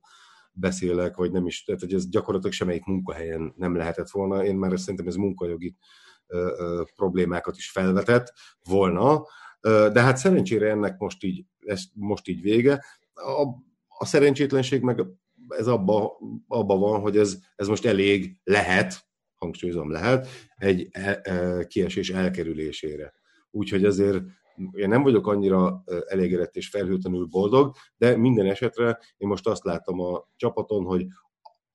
beszélek, 0.52 1.16
vagy 1.16 1.32
nem 1.32 1.46
is, 1.46 1.64
tehát 1.64 1.80
hogy 1.80 1.94
ez 1.94 2.08
gyakorlatilag 2.08 2.54
semmelyik 2.54 2.84
munkahelyen 2.84 3.54
nem 3.56 3.76
lehetett 3.76 4.10
volna. 4.10 4.44
Én 4.44 4.56
már 4.56 4.78
szerintem 4.78 5.06
ez 5.06 5.14
munkajogi 5.14 5.76
ö, 6.26 6.54
ö, 6.58 6.82
problémákat 6.94 7.56
is 7.56 7.70
felvetett 7.70 8.32
volna, 8.64 9.26
ö, 9.60 9.88
de 9.92 10.00
hát 10.00 10.16
szerencsére 10.16 10.70
ennek 10.70 10.98
most 10.98 11.24
így, 11.24 11.44
ez 11.58 11.82
most 11.94 12.28
így 12.28 12.40
vége. 12.40 12.84
A, 13.14 13.42
a 13.88 14.04
szerencsétlenség 14.04 14.82
meg 14.82 15.06
ez 15.48 15.66
abba, 15.66 16.18
abba 16.48 16.76
van, 16.76 17.00
hogy 17.00 17.16
ez, 17.16 17.38
ez 17.56 17.68
most 17.68 17.84
elég 17.84 18.36
lehet, 18.44 19.10
hangsúlyozom 19.34 19.90
lehet, 19.90 20.28
egy 20.56 20.88
e, 20.90 21.20
e, 21.22 21.66
kiesés 21.66 22.10
elkerülésére. 22.10 23.12
Úgyhogy 23.50 23.84
azért 23.84 24.22
én 24.72 24.88
nem 24.88 25.02
vagyok 25.02 25.26
annyira 25.26 25.82
elégedett 26.06 26.56
és 26.56 26.68
felhőtlenül 26.68 27.26
boldog, 27.26 27.74
de 27.96 28.16
minden 28.16 28.46
esetre 28.46 28.98
én 29.16 29.28
most 29.28 29.46
azt 29.46 29.64
látom 29.64 30.00
a 30.00 30.28
csapaton, 30.36 30.84
hogy 30.84 31.06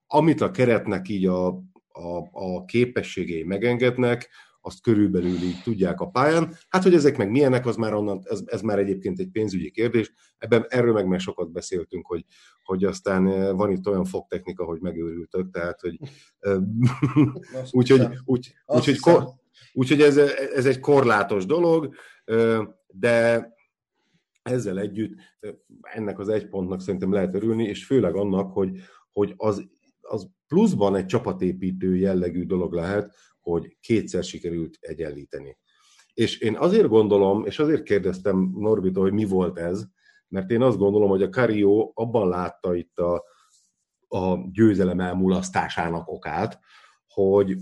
amit 0.08 0.42
a 0.42 0.52
keretnek 0.52 1.10
így 1.10 1.26
a, 1.26 1.48
a, 1.92 2.18
a 2.32 2.66
képességei 2.66 3.44
megengednek, 3.44 4.30
azt 4.68 4.82
körülbelül 4.82 5.42
így 5.42 5.62
tudják 5.64 6.00
a 6.00 6.10
pályán. 6.10 6.56
Hát, 6.70 6.84
hogy 6.84 6.94
ezek 6.94 7.18
meg 7.18 7.30
milyenek, 7.30 7.66
az 7.66 7.76
már 7.76 7.94
onnan, 7.94 8.22
ez, 8.24 8.42
ez 8.46 8.62
már 8.62 8.80
egyébként 8.80 9.20
egy 9.20 9.30
pénzügyi 9.32 9.72
kérdés. 9.72 10.14
Ebben 10.38 10.66
erről 10.68 10.94
meg 10.94 11.08
már 11.08 11.20
sokat 11.20 11.52
beszéltünk, 11.52 12.08
hogy, 12.08 12.26
hogy 12.64 12.84
aztán 12.84 13.56
van 13.56 13.72
itt 13.72 13.88
olyan 13.88 14.06
fogtechnika, 14.06 14.64
hogy 14.64 14.80
megőrültök, 14.82 15.50
tehát, 15.50 15.82
hogy 15.82 16.00
úgyhogy 17.72 18.02
úgy, 18.26 18.54
úgy, 18.66 18.90
úgy, 18.90 19.00
úgy, 19.74 19.92
úgy, 19.92 20.02
ez, 20.02 20.18
ez 20.56 20.66
egy 20.66 20.80
korlátos 20.80 21.46
dolog, 21.46 21.96
de 22.88 23.50
ezzel 24.42 24.80
együtt 24.80 25.14
ennek 25.82 26.20
az 26.20 26.30
egy 26.30 26.48
pontnak 26.48 26.82
szerintem 26.82 27.12
lehet 27.12 27.36
örülni, 27.36 27.64
és 27.64 27.86
főleg 27.86 28.16
annak, 28.16 28.52
hogy, 28.52 28.80
hogy 29.12 29.34
az, 29.38 29.68
az 30.02 30.30
pluszban 30.48 30.96
egy 30.96 31.06
csapatépítő 31.06 31.96
jellegű 31.96 32.46
dolog 32.46 32.74
lehet, 32.74 33.16
hogy 33.40 33.78
kétszer 33.80 34.24
sikerült 34.24 34.78
egyenlíteni. 34.80 35.58
És 36.14 36.40
én 36.40 36.56
azért 36.56 36.88
gondolom, 36.88 37.46
és 37.46 37.60
azért 37.60 37.84
kérdeztem 37.84 38.52
Norbita, 38.56 39.00
hogy 39.00 39.14
mi 39.14 39.26
volt 39.26 39.58
ez, 39.58 39.86
mert 40.28 40.52
én 40.52 40.62
azt 40.62 40.78
gondolom, 40.78 41.10
hogy 41.10 41.22
a 41.22 41.30
Karió 41.30 41.92
abban 41.96 42.30
látta 42.30 42.76
itt 42.76 43.00
a, 43.00 43.24
a 44.08 44.38
győzelem 44.52 45.00
elmulasztásának 45.00 46.08
okát, 46.08 46.60
hogy 47.08 47.58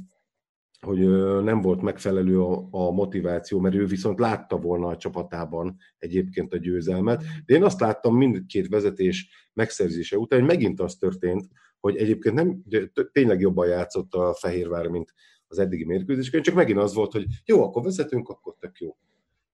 hogy 0.86 1.00
nem 1.44 1.62
volt 1.62 1.82
megfelelő 1.82 2.42
a, 2.42 2.68
a 2.72 2.92
motiváció, 2.92 3.60
mert 3.60 3.76
ő 3.76 3.86
viszont 3.86 4.20
látta 4.20 4.58
volna 4.58 4.88
a 4.88 4.98
csapatában 4.98 5.78
egyébként 5.98 6.54
a 6.54 6.58
győzelmet. 6.58 7.24
De 7.46 7.56
én 7.56 7.64
azt 7.64 7.80
láttam 7.80 8.18
mindkét 8.18 8.68
vezetés 8.68 9.30
megszerzése 9.54 10.18
után, 10.18 10.40
hogy 10.40 10.48
megint 10.48 10.80
az 10.80 10.96
történt, 10.96 11.48
hogy 11.80 11.96
egyébként 11.96 12.36
nem, 12.36 12.64
tényleg 13.12 13.40
jobban 13.40 13.68
játszott 13.68 14.14
a 14.14 14.34
Fehérvár, 14.34 14.88
mint 14.88 15.14
az 15.48 15.60
eddigi 15.60 15.86
mérkőzéseken, 15.86 16.42
csak 16.42 16.56
megint 16.56 16.80
az 16.80 16.94
volt, 16.94 17.12
hogy 17.12 17.26
jó, 17.46 17.64
akkor 17.64 17.84
vezetünk, 17.84 18.30
akkor 18.30 18.56
tök 18.60 18.80
jó. 18.80 18.98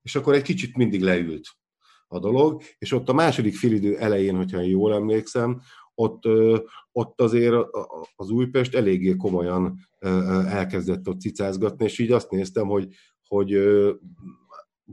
És 0.02 0.16
akkor 0.16 0.34
egy 0.34 0.42
kicsit 0.42 0.78
mindig 0.78 1.02
leült 1.02 1.48
a 2.08 2.20
dolog, 2.20 2.62
és 2.78 2.92
ott 2.92 3.10
a 3.10 3.14
második 3.14 3.56
félidő 3.56 3.98
elején, 3.98 4.36
hogyha 4.36 4.60
jól 4.60 4.94
emlékszem, 4.94 5.62
ott, 5.96 6.24
ott 6.92 7.22
azért 7.22 7.56
az 8.16 8.30
Újpest 8.30 8.76
eléggé 8.76 9.16
komolyan 9.16 9.78
elkezdett 10.46 11.08
ott 11.08 11.20
cicázgatni, 11.20 11.86
és 11.86 12.00
így 12.00 12.12
azt 12.12 12.32
néztem, 12.32 12.68
hogy, 12.68 12.88
hogy 13.28 13.58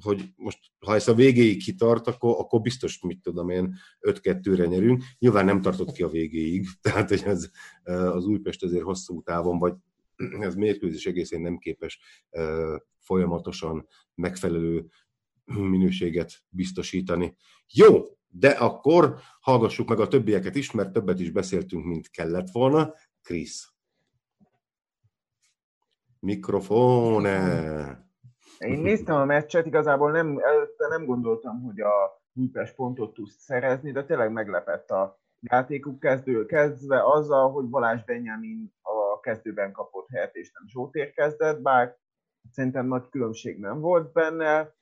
hogy 0.01 0.33
most 0.37 0.59
ha 0.79 0.95
ezt 0.95 1.09
a 1.09 1.15
végéig 1.15 1.63
kitart, 1.63 2.07
akkor, 2.07 2.37
akkor 2.39 2.61
biztos, 2.61 3.01
mit 3.01 3.23
tudom 3.23 3.49
én, 3.49 3.75
5-2-re 4.01 4.67
nyerünk. 4.67 5.03
Nyilván 5.19 5.45
nem 5.45 5.61
tartott 5.61 5.93
ki 5.93 6.03
a 6.03 6.09
végéig, 6.09 6.67
tehát 6.81 7.09
hogy 7.09 7.23
ez, 7.25 7.51
az 7.85 8.27
Újpest 8.27 8.65
azért 8.65 8.83
hosszú 8.83 9.23
távon, 9.23 9.59
vagy 9.59 9.75
ez 10.41 10.55
mérkőzés 10.55 11.07
egészén 11.07 11.41
nem 11.41 11.59
képes 11.59 11.99
folyamatosan 12.99 13.87
megfelelő 14.15 14.87
minőséget 15.45 16.43
biztosítani. 16.49 17.37
Jó, 17.73 18.05
de 18.29 18.49
akkor 18.49 19.15
hallgassuk 19.41 19.89
meg 19.89 20.01
a 20.01 20.09
többieket 20.09 20.55
is, 20.55 20.71
mert 20.71 20.93
többet 20.93 21.21
is 21.21 21.31
beszéltünk, 21.31 21.85
mint 21.85 22.11
kellett 22.11 22.51
volna. 22.53 22.95
Krisz. 23.23 23.73
Mikrofone. 26.21 28.07
Én 28.59 28.79
néztem 28.79 29.17
a 29.17 29.25
meccset, 29.25 29.67
igazából 29.67 30.11
nem, 30.11 30.39
előtte 30.39 30.89
nem 30.89 31.05
gondoltam, 31.05 31.63
hogy 31.63 31.81
a 31.81 32.23
Újpest 32.35 32.75
pontot 32.75 33.15
tud 33.15 33.29
szerezni, 33.29 33.93
de 33.93 34.05
tényleg 34.05 34.33
meglepett 34.33 34.91
a 34.91 35.21
játékuk 35.41 36.01
kezdő, 36.01 36.47
kezdve 36.47 37.03
azzal, 37.13 37.51
hogy 37.51 37.65
Balázs 37.69 38.05
Benjamin 38.05 38.75
a 38.83 39.21
kezdőben 39.21 39.73
kapott 39.73 40.09
helyet, 40.09 40.35
és 40.37 40.53
nem 40.53 40.69
Zsótér 40.69 41.13
kezdett, 41.13 41.61
bár 41.61 41.97
szerintem 42.51 42.87
nagy 42.87 43.09
különbség 43.09 43.59
nem 43.59 43.81
volt 43.81 44.13
benne 44.13 44.77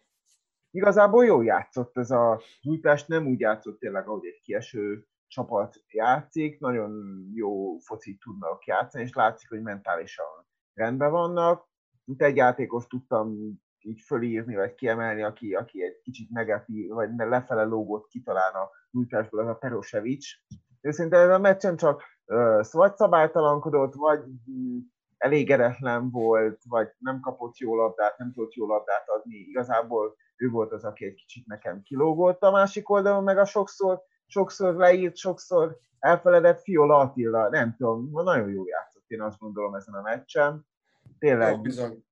igazából 0.77 1.25
jól 1.25 1.45
játszott 1.45 1.99
ez 1.99 2.11
a 2.11 2.41
Újpest, 2.63 3.09
nem 3.09 3.27
úgy 3.27 3.41
játszott 3.41 3.79
tényleg, 3.79 4.09
ahogy 4.09 4.27
egy 4.27 4.41
kieső 4.43 5.07
csapat 5.27 5.77
játszik, 5.89 6.61
nagyon 6.61 6.93
jó 7.35 7.79
focit 7.79 8.21
tudnak 8.21 8.65
játszani, 8.65 9.05
és 9.05 9.15
látszik, 9.15 9.49
hogy 9.49 9.63
mentálisan 9.63 10.47
rendben 10.75 11.11
vannak. 11.11 11.69
Itt 12.05 12.23
egy 12.23 12.37
játékos 12.37 12.87
tudtam 12.87 13.37
így 13.79 14.01
fölírni, 14.01 14.55
vagy 14.55 14.75
kiemelni, 14.75 15.23
aki, 15.23 15.55
aki 15.55 15.83
egy 15.83 16.01
kicsit 16.03 16.31
negatív, 16.31 16.89
vagy 16.89 17.11
lefele 17.17 17.65
lógott 17.65 18.09
kitalán 18.09 18.55
a 18.55 18.71
Újpestből, 18.91 19.41
az 19.41 19.49
a 19.49 19.55
Perosevic. 19.55 20.27
Ő 20.81 20.91
szerintem 20.91 21.31
a 21.31 21.39
meccsen 21.39 21.77
csak 21.77 22.03
uh, 22.27 22.65
vagy 22.71 22.97
szabálytalankodott, 22.97 23.95
vagy 23.95 24.21
mm, 25.27 25.33
elégedetlen 25.33 26.11
volt, 26.11 26.63
vagy 26.69 26.89
nem 26.99 27.21
kapott 27.21 27.57
jó 27.57 27.75
labdát, 27.75 28.19
nem 28.19 28.33
tudott 28.33 28.55
jó 28.55 28.67
labdát 28.67 29.09
adni. 29.09 29.37
Igazából 29.37 30.17
ő 30.37 30.49
volt 30.49 30.73
az, 30.73 30.85
aki 30.85 31.05
egy 31.05 31.15
kicsit 31.15 31.47
nekem 31.47 31.83
kilógott 31.83 32.43
a 32.43 32.51
másik 32.51 32.91
oldalon, 32.91 33.25
meg 33.25 33.39
a 33.39 33.45
sokszor, 33.45 34.03
sokszor 34.27 34.75
leírt, 34.75 35.17
sokszor 35.17 35.79
elfeledett 35.99 36.61
Fiola 36.61 36.99
Attila, 36.99 37.49
nem 37.49 37.75
tudom, 37.77 38.11
nagyon 38.13 38.51
jó 38.51 38.67
játszott, 38.67 39.05
én 39.07 39.23
azt 39.23 39.39
gondolom 39.39 39.75
ezen 39.75 39.95
a 39.95 40.03
meccsen. 40.03 40.67
Tényleg, 41.19 41.55
jó, 41.55 41.61
bizony. 41.61 42.05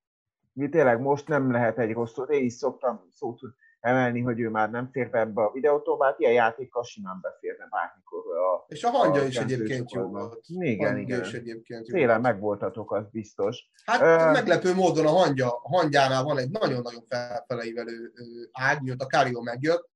Mi 0.53 0.69
tényleg 0.69 1.01
most 1.01 1.29
nem 1.29 1.51
lehet 1.51 1.79
egy 1.79 1.93
rossz 1.93 2.17
én 2.29 2.45
is 2.45 2.53
szoktam 2.53 3.07
szót 3.11 3.41
emelni, 3.85 4.21
hogy 4.21 4.41
ő 4.41 4.49
már 4.49 4.71
nem 4.71 4.89
fér 4.93 5.11
be 5.11 5.19
ebbe 5.19 5.43
a 5.43 5.51
videótól, 5.53 6.15
ilyen 6.19 6.33
játékkal 6.33 6.83
simán 6.83 7.19
beférne 7.21 7.69
bármikor. 7.71 8.37
A, 8.37 8.65
és 8.69 8.85
a 8.85 8.91
hangja 8.91 9.23
a 9.23 9.25
is 9.25 9.37
egyébként 9.37 9.93
jó 9.93 10.03
volt. 10.03 10.45
Igen, 10.47 10.95
hangja 10.95 11.03
igen. 11.03 11.21
Is 11.21 11.33
egyébként 11.33 11.89
jó 11.89 11.95
Tényleg 11.95 12.21
megvoltatok, 12.21 12.93
az 12.93 13.05
biztos. 13.11 13.71
Hát 13.85 14.01
uh, 14.01 14.33
meglepő 14.33 14.75
módon 14.75 15.07
a 15.07 15.11
hangja, 15.11 15.61
hangjánál 15.63 16.23
van 16.23 16.39
egy 16.39 16.51
nagyon-nagyon 16.51 17.05
felfeleivelő 17.09 18.13
ág, 18.53 18.83
mióta 18.83 19.05
a 19.05 19.09
Kárió 19.09 19.43
megjött, 19.43 19.89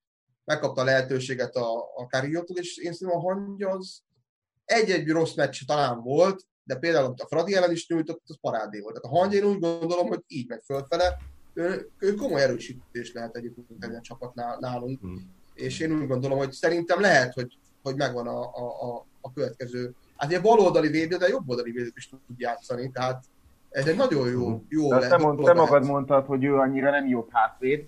megkapta 0.45 0.80
a 0.80 0.84
lehetőséget 0.84 1.57
a, 1.57 1.78
a 1.95 2.07
Káriótól, 2.07 2.57
és 2.57 2.76
én 2.76 2.93
szerintem 2.93 3.18
a 3.18 3.32
hangja 3.32 3.68
az 3.70 4.03
egy-egy 4.64 5.09
rossz 5.09 5.34
meccs 5.34 5.64
talán 5.66 6.03
volt, 6.03 6.43
de 6.62 6.76
például 6.76 7.05
amit 7.05 7.20
a 7.20 7.26
Fradi 7.26 7.55
ellen 7.55 7.72
is 7.72 7.89
nyújtott, 7.89 8.22
az 8.26 8.39
parádé 8.41 8.80
volt. 8.80 8.95
Tehát 8.95 9.16
a 9.16 9.18
hangja 9.18 9.39
én 9.39 9.51
úgy 9.51 9.59
gondolom, 9.59 10.09
hogy 10.09 10.22
így 10.26 10.49
megy 10.49 10.62
fölfele, 10.64 11.18
ő, 11.59 11.88
ő 11.98 12.14
komoly 12.14 12.42
erősítés 12.42 13.12
lehet 13.12 13.36
egyébként 13.36 13.84
egy 13.84 14.00
csapat 14.00 14.34
nálunk, 14.61 15.00
hmm. 15.00 15.30
és 15.54 15.80
én 15.80 15.92
úgy 15.92 16.06
gondolom, 16.06 16.38
hogy 16.38 16.52
szerintem 16.52 17.00
lehet, 17.00 17.34
hogy, 17.34 17.59
hogy 17.82 17.96
megvan 17.96 18.26
a, 18.26 18.40
a, 18.40 18.66
a, 18.80 19.06
a 19.20 19.32
következő. 19.32 19.94
Hát 20.16 20.32
egy 20.32 20.40
baloldali 20.40 20.88
védő, 20.88 21.16
de 21.16 21.28
jobb 21.28 21.48
oldali 21.48 21.70
védő 21.70 21.92
is 21.96 22.09
tud 22.09 22.20
játszani, 22.38 22.90
tehát 22.90 23.24
ez 23.70 23.86
egy 23.86 23.96
nagyon 23.96 24.28
jó, 24.28 24.46
hmm. 24.46 24.66
jó 24.68 24.90
lehet. 24.90 25.11
Te, 25.11 25.16
mond, 25.16 25.44
te 25.44 25.52
magad 25.52 25.84
mondtad, 25.84 26.26
hogy 26.26 26.44
ő 26.44 26.54
annyira 26.54 26.90
nem 26.90 27.06
jó 27.06 27.26
hátvéd. 27.30 27.86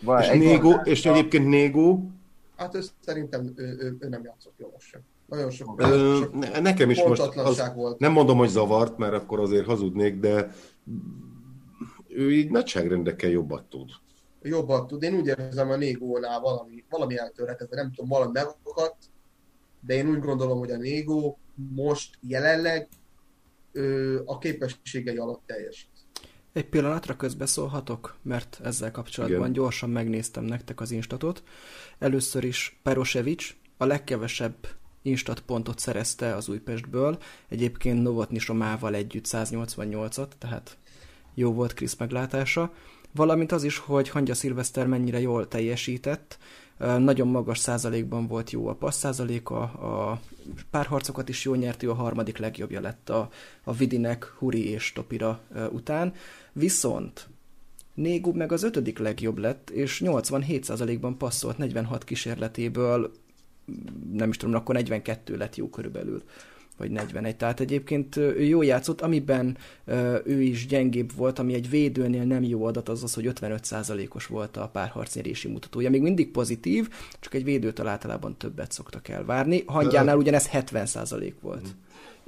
Vagy 0.00 0.22
és, 0.22 0.38
Négó, 0.38 0.80
és 0.84 1.06
egyébként 1.06 1.48
Négó? 1.48 2.10
Hát 2.56 2.74
ő 2.74 2.80
szerintem 3.04 3.52
ő, 3.56 3.76
ő, 3.80 3.96
ő 4.00 4.08
nem 4.08 4.24
játszott 4.24 4.54
jól 4.56 4.74
sem. 4.78 5.00
Nagyon 5.26 5.50
sok. 5.50 5.80
Ö, 5.80 6.24
nekem 6.60 6.90
is 6.90 7.02
most 7.02 7.20
az, 7.20 7.72
volt. 7.74 7.98
nem 7.98 8.12
mondom, 8.12 8.38
hogy 8.38 8.48
zavart, 8.48 8.98
mert 8.98 9.12
akkor 9.12 9.40
azért 9.40 9.66
hazudnék, 9.66 10.20
de 10.20 10.50
ő 12.18 12.32
így 12.32 12.50
nagyságrendekkel 12.50 13.30
jobbat 13.30 13.64
tud. 13.64 13.90
jobban 14.42 14.86
tud. 14.86 15.02
Én 15.02 15.14
úgy 15.14 15.26
érzem 15.26 15.70
a 15.70 15.76
Négónál 15.76 16.40
valami, 16.40 16.84
valami 16.90 17.18
eltörhetett, 17.18 17.70
nem 17.70 17.92
tudom, 17.92 18.08
valami 18.08 18.30
megakadt, 18.32 18.96
de 19.80 19.94
én 19.94 20.08
úgy 20.08 20.20
gondolom, 20.20 20.58
hogy 20.58 20.70
a 20.70 20.76
Négó 20.76 21.38
most 21.54 22.18
jelenleg 22.20 22.88
ö, 23.72 24.20
a 24.24 24.38
képességei 24.38 25.16
alatt 25.16 25.42
teljesít. 25.46 25.88
Egy 26.52 26.68
pillanatra 26.68 27.16
közbeszólhatok, 27.16 28.16
mert 28.22 28.60
ezzel 28.64 28.90
kapcsolatban 28.90 29.40
Igen. 29.40 29.52
gyorsan 29.52 29.90
megnéztem 29.90 30.44
nektek 30.44 30.80
az 30.80 30.90
instatot. 30.90 31.42
Először 31.98 32.44
is 32.44 32.80
Perosevic 32.82 33.54
a 33.76 33.84
legkevesebb 33.84 34.66
instat 35.02 35.40
pontot 35.40 35.78
szerezte 35.78 36.34
az 36.34 36.48
Újpestből, 36.48 37.18
egyébként 37.48 38.02
Novotny 38.02 38.38
Somával 38.38 38.94
együtt 38.94 39.24
188-at, 39.26 40.28
tehát 40.38 40.77
jó 41.38 41.52
volt 41.52 41.74
Krisz 41.74 41.96
meglátása, 41.96 42.72
valamint 43.12 43.52
az 43.52 43.64
is, 43.64 43.78
hogy 43.78 44.08
Hangya 44.08 44.34
Szilveszter 44.34 44.86
mennyire 44.86 45.20
jól 45.20 45.48
teljesített, 45.48 46.38
nagyon 46.78 47.28
magas 47.28 47.58
százalékban 47.58 48.26
volt 48.26 48.50
jó 48.50 48.68
a 48.68 48.74
passz 48.74 48.98
százaléka, 48.98 49.60
a 49.60 50.20
párharcokat 50.70 51.28
is 51.28 51.44
jól 51.44 51.56
nyert, 51.56 51.82
a 51.82 51.94
harmadik 51.94 52.38
legjobbja 52.38 52.80
lett 52.80 53.10
a, 53.10 53.28
a 53.64 53.72
Vidinek, 53.72 54.24
Huri 54.24 54.68
és 54.68 54.92
Topira 54.92 55.40
után. 55.70 56.12
Viszont 56.52 57.28
Négub 57.94 58.36
meg 58.36 58.52
az 58.52 58.62
ötödik 58.62 58.98
legjobb 58.98 59.38
lett, 59.38 59.70
és 59.70 60.02
87%-ban 60.04 61.18
passzolt 61.18 61.58
46 61.58 62.04
kísérletéből, 62.04 63.12
nem 64.12 64.28
is 64.28 64.36
tudom, 64.36 64.54
akkor 64.54 64.74
42 64.74 65.36
lett 65.36 65.56
jó 65.56 65.68
körülbelül 65.68 66.22
vagy 66.78 66.90
41. 66.90 67.36
Tehát 67.36 67.60
egyébként 67.60 68.16
ő 68.16 68.42
jó 68.42 68.62
játszott, 68.62 69.00
amiben 69.00 69.56
ő 70.24 70.42
is 70.42 70.66
gyengébb 70.66 71.12
volt, 71.16 71.38
ami 71.38 71.54
egy 71.54 71.70
védőnél 71.70 72.24
nem 72.24 72.42
jó 72.42 72.64
adat, 72.64 72.88
az 72.88 73.02
az, 73.02 73.14
hogy 73.14 73.30
55%-os 73.34 74.26
volt 74.26 74.56
a 74.56 74.68
párharcnyerési 74.68 75.48
mutatója. 75.48 75.90
Még 75.90 76.02
mindig 76.02 76.30
pozitív, 76.30 76.88
csak 77.20 77.34
egy 77.34 77.44
védőtől 77.44 77.86
általában 77.86 78.36
többet 78.36 78.72
szoktak 78.72 79.08
elvárni. 79.08 79.62
Hangyánál 79.66 80.16
ugyanez 80.16 80.48
70% 80.52 81.32
volt. 81.40 81.74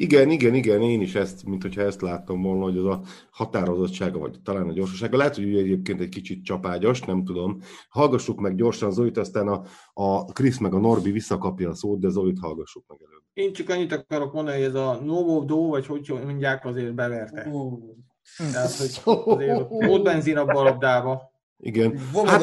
Igen, 0.01 0.31
igen, 0.31 0.55
igen, 0.55 0.83
én 0.83 1.01
is 1.01 1.15
ezt, 1.15 1.45
mint 1.45 1.63
hogyha 1.63 1.83
ezt 1.83 2.01
láttam 2.01 2.43
volna, 2.43 2.63
hogy 2.63 2.77
az 2.77 2.85
a 2.85 3.03
határozottsága, 3.31 4.19
vagy 4.19 4.41
talán 4.43 4.69
a 4.69 4.73
gyorsasága. 4.73 5.17
Lehet, 5.17 5.35
hogy 5.35 5.57
egyébként 5.57 6.01
egy 6.01 6.09
kicsit 6.09 6.45
csapágyas, 6.45 7.01
nem 7.01 7.25
tudom. 7.25 7.61
Hallgassuk 7.89 8.41
meg 8.41 8.55
gyorsan 8.55 8.93
Zolit, 8.93 9.19
aztán 9.19 9.49
a, 9.49 9.63
a 9.93 10.25
Krisz 10.25 10.59
meg 10.59 10.75
a 10.75 10.79
Norbi 10.79 11.11
visszakapja 11.11 11.69
a 11.71 11.75
szót, 11.75 12.01
de 12.01 12.09
Zolit 12.09 12.39
hallgassuk 12.39 12.85
meg 12.89 12.99
előbb. 13.07 13.20
Én 13.33 13.53
csak 13.53 13.69
annyit 13.69 13.93
akarok 13.93 14.33
mondani, 14.33 14.57
hogy 14.57 14.67
ez 14.67 14.75
a 14.75 15.01
Novo 15.05 15.45
Do, 15.45 15.69
vagy 15.69 15.87
hogy 15.87 16.13
mondják, 16.25 16.65
azért 16.65 16.95
beverte. 16.95 17.51
Tehát, 18.53 18.73
hogy 18.73 19.01
azért 19.25 19.67
ott 19.69 20.03
benzin 20.03 20.37
a 20.37 20.45
labdába. 20.45 21.31
Igen. 21.57 21.99
Hát, 22.25 22.43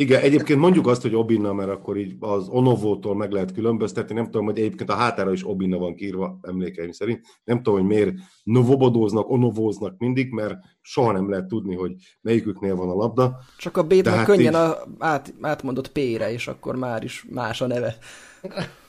igen, 0.00 0.22
egyébként 0.22 0.58
mondjuk 0.58 0.86
azt, 0.86 1.02
hogy 1.02 1.14
Obinna, 1.14 1.52
mert 1.52 1.70
akkor 1.70 1.96
így 1.96 2.16
az 2.20 2.48
Onovótól 2.48 3.14
meg 3.16 3.30
lehet 3.30 3.52
különböztetni. 3.52 4.14
Nem 4.14 4.24
tudom, 4.24 4.44
hogy 4.44 4.58
egyébként 4.58 4.90
a 4.90 4.94
hátára 4.94 5.32
is 5.32 5.46
Obinna 5.46 5.78
van 5.78 5.94
kírva, 5.94 6.38
emlékeim 6.42 6.92
szerint. 6.92 7.20
Nem 7.44 7.56
tudom, 7.56 7.74
hogy 7.74 7.88
miért 7.88 8.14
novobodóznak, 8.42 9.30
onovóznak 9.30 9.98
mindig, 9.98 10.32
mert 10.32 10.54
soha 10.80 11.12
nem 11.12 11.30
lehet 11.30 11.46
tudni, 11.46 11.74
hogy 11.74 11.92
melyiküknél 12.20 12.76
van 12.76 12.88
a 12.88 12.94
labda. 12.94 13.38
Csak 13.58 13.76
a 13.76 13.82
B-t 13.82 14.06
hát 14.06 14.24
könnyen 14.24 14.52
így... 14.52 14.58
a, 14.58 14.86
át, 14.98 15.34
átmondott 15.40 15.92
P-re, 15.92 16.32
és 16.32 16.48
akkor 16.48 16.76
már 16.76 17.04
is 17.04 17.26
más 17.30 17.60
a 17.60 17.66
neve. 17.66 17.96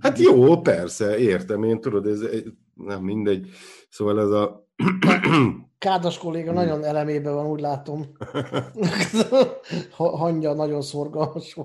Hát 0.00 0.18
jó, 0.18 0.60
persze, 0.60 1.18
értem 1.18 1.62
én, 1.62 1.80
tudod, 1.80 2.06
ez 2.06 2.20
nem 2.74 3.02
mindegy. 3.02 3.48
Szóval 3.88 4.20
ez 4.20 4.30
a 4.30 4.68
Kádas 5.78 6.18
kolléga 6.18 6.50
hmm. 6.50 6.60
nagyon 6.60 6.84
elemében 6.84 7.34
van, 7.34 7.46
úgy 7.46 7.60
látom. 7.60 8.06
Hangja 9.90 10.52
nagyon 10.52 10.82
szorgalmas 10.82 11.56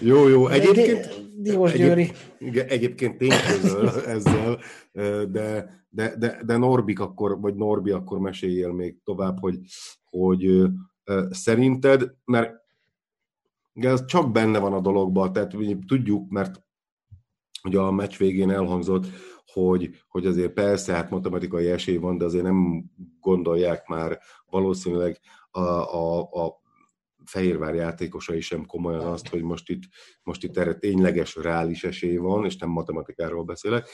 jó, 0.00 0.28
jó. 0.28 0.48
Egyébként, 0.48 1.26
Diós 1.36 1.72
Győri. 1.72 2.10
Egyéb, 2.38 2.64
egyébként 2.68 3.20
én 3.20 3.32
közöl 3.50 3.88
ezzel, 4.06 4.58
de, 5.30 5.70
de, 5.88 6.14
de, 6.18 6.40
de 6.46 6.56
Norbik 6.56 7.00
akkor, 7.00 7.40
vagy 7.40 7.54
Norbi 7.54 7.90
akkor 7.90 8.18
meséljél 8.18 8.72
még 8.72 9.02
tovább, 9.04 9.38
hogy, 9.40 9.58
hogy 10.04 10.62
szerinted, 11.30 12.10
mert 12.24 12.54
ez 13.86 14.04
csak 14.04 14.32
benne 14.32 14.58
van 14.58 14.72
a 14.72 14.80
dologban, 14.80 15.32
tehát 15.32 15.56
tudjuk, 15.86 16.30
mert 16.30 16.62
ugye 17.62 17.78
a 17.78 17.90
meccs 17.90 18.16
végén 18.16 18.50
elhangzott, 18.50 19.06
hogy, 19.52 19.90
hogy 20.08 20.26
azért 20.26 20.52
persze, 20.52 20.92
hát 20.92 21.10
matematikai 21.10 21.68
esély 21.68 21.96
van, 21.96 22.18
de 22.18 22.24
azért 22.24 22.44
nem 22.44 22.84
gondolják 23.20 23.86
már 23.86 24.20
valószínűleg 24.46 25.20
a, 25.50 25.60
a, 25.60 26.20
a 26.20 26.60
Fehérvár 27.24 27.74
játékosai 27.74 28.40
sem 28.40 28.66
komolyan 28.66 29.06
azt, 29.06 29.28
hogy 29.28 29.42
most 29.42 29.68
itt, 29.70 29.82
most 30.22 30.44
itt 30.44 30.56
erre 30.56 30.74
tényleges, 30.74 31.36
reális 31.36 31.84
esély 31.84 32.16
van, 32.16 32.44
és 32.44 32.56
nem 32.56 32.68
matematikáról 32.68 33.44
beszélek. 33.44 33.88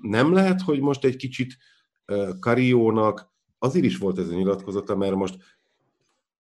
Nem 0.00 0.32
lehet, 0.32 0.60
hogy 0.60 0.80
most 0.80 1.04
egy 1.04 1.16
kicsit 1.16 1.56
Kariónak 2.40 3.34
azért 3.58 3.84
is 3.84 3.98
volt 3.98 4.18
ez 4.18 4.28
a 4.28 4.34
nyilatkozata, 4.34 4.96
mert 4.96 5.14
most 5.14 5.36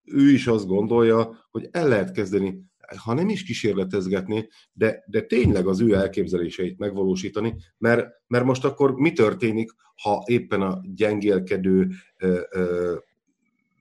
ő 0.06 0.32
is 0.32 0.48
azt 0.48 0.68
gondolja, 0.68 1.48
hogy 1.52 1.68
el 1.72 1.88
lehet 1.88 2.12
kezdeni 2.12 2.64
ha 2.98 3.14
nem 3.14 3.30
is 3.30 3.44
kísérletezgetni, 3.44 4.50
de, 4.74 5.04
de 5.08 5.22
tényleg 5.22 5.68
az 5.68 5.82
ő 5.82 5.94
elképzeléseit 5.94 6.78
megvalósítani, 6.78 7.56
mert, 7.78 8.08
mert 8.28 8.46
most 8.46 8.66
akkor 8.66 8.94
mi 8.94 9.12
történik, 9.12 9.72
ha 10.02 10.24
éppen 10.26 10.62
a 10.62 10.82
gyengélkedő 10.96 11.90
ö, 12.18 12.42
ö, 12.52 12.96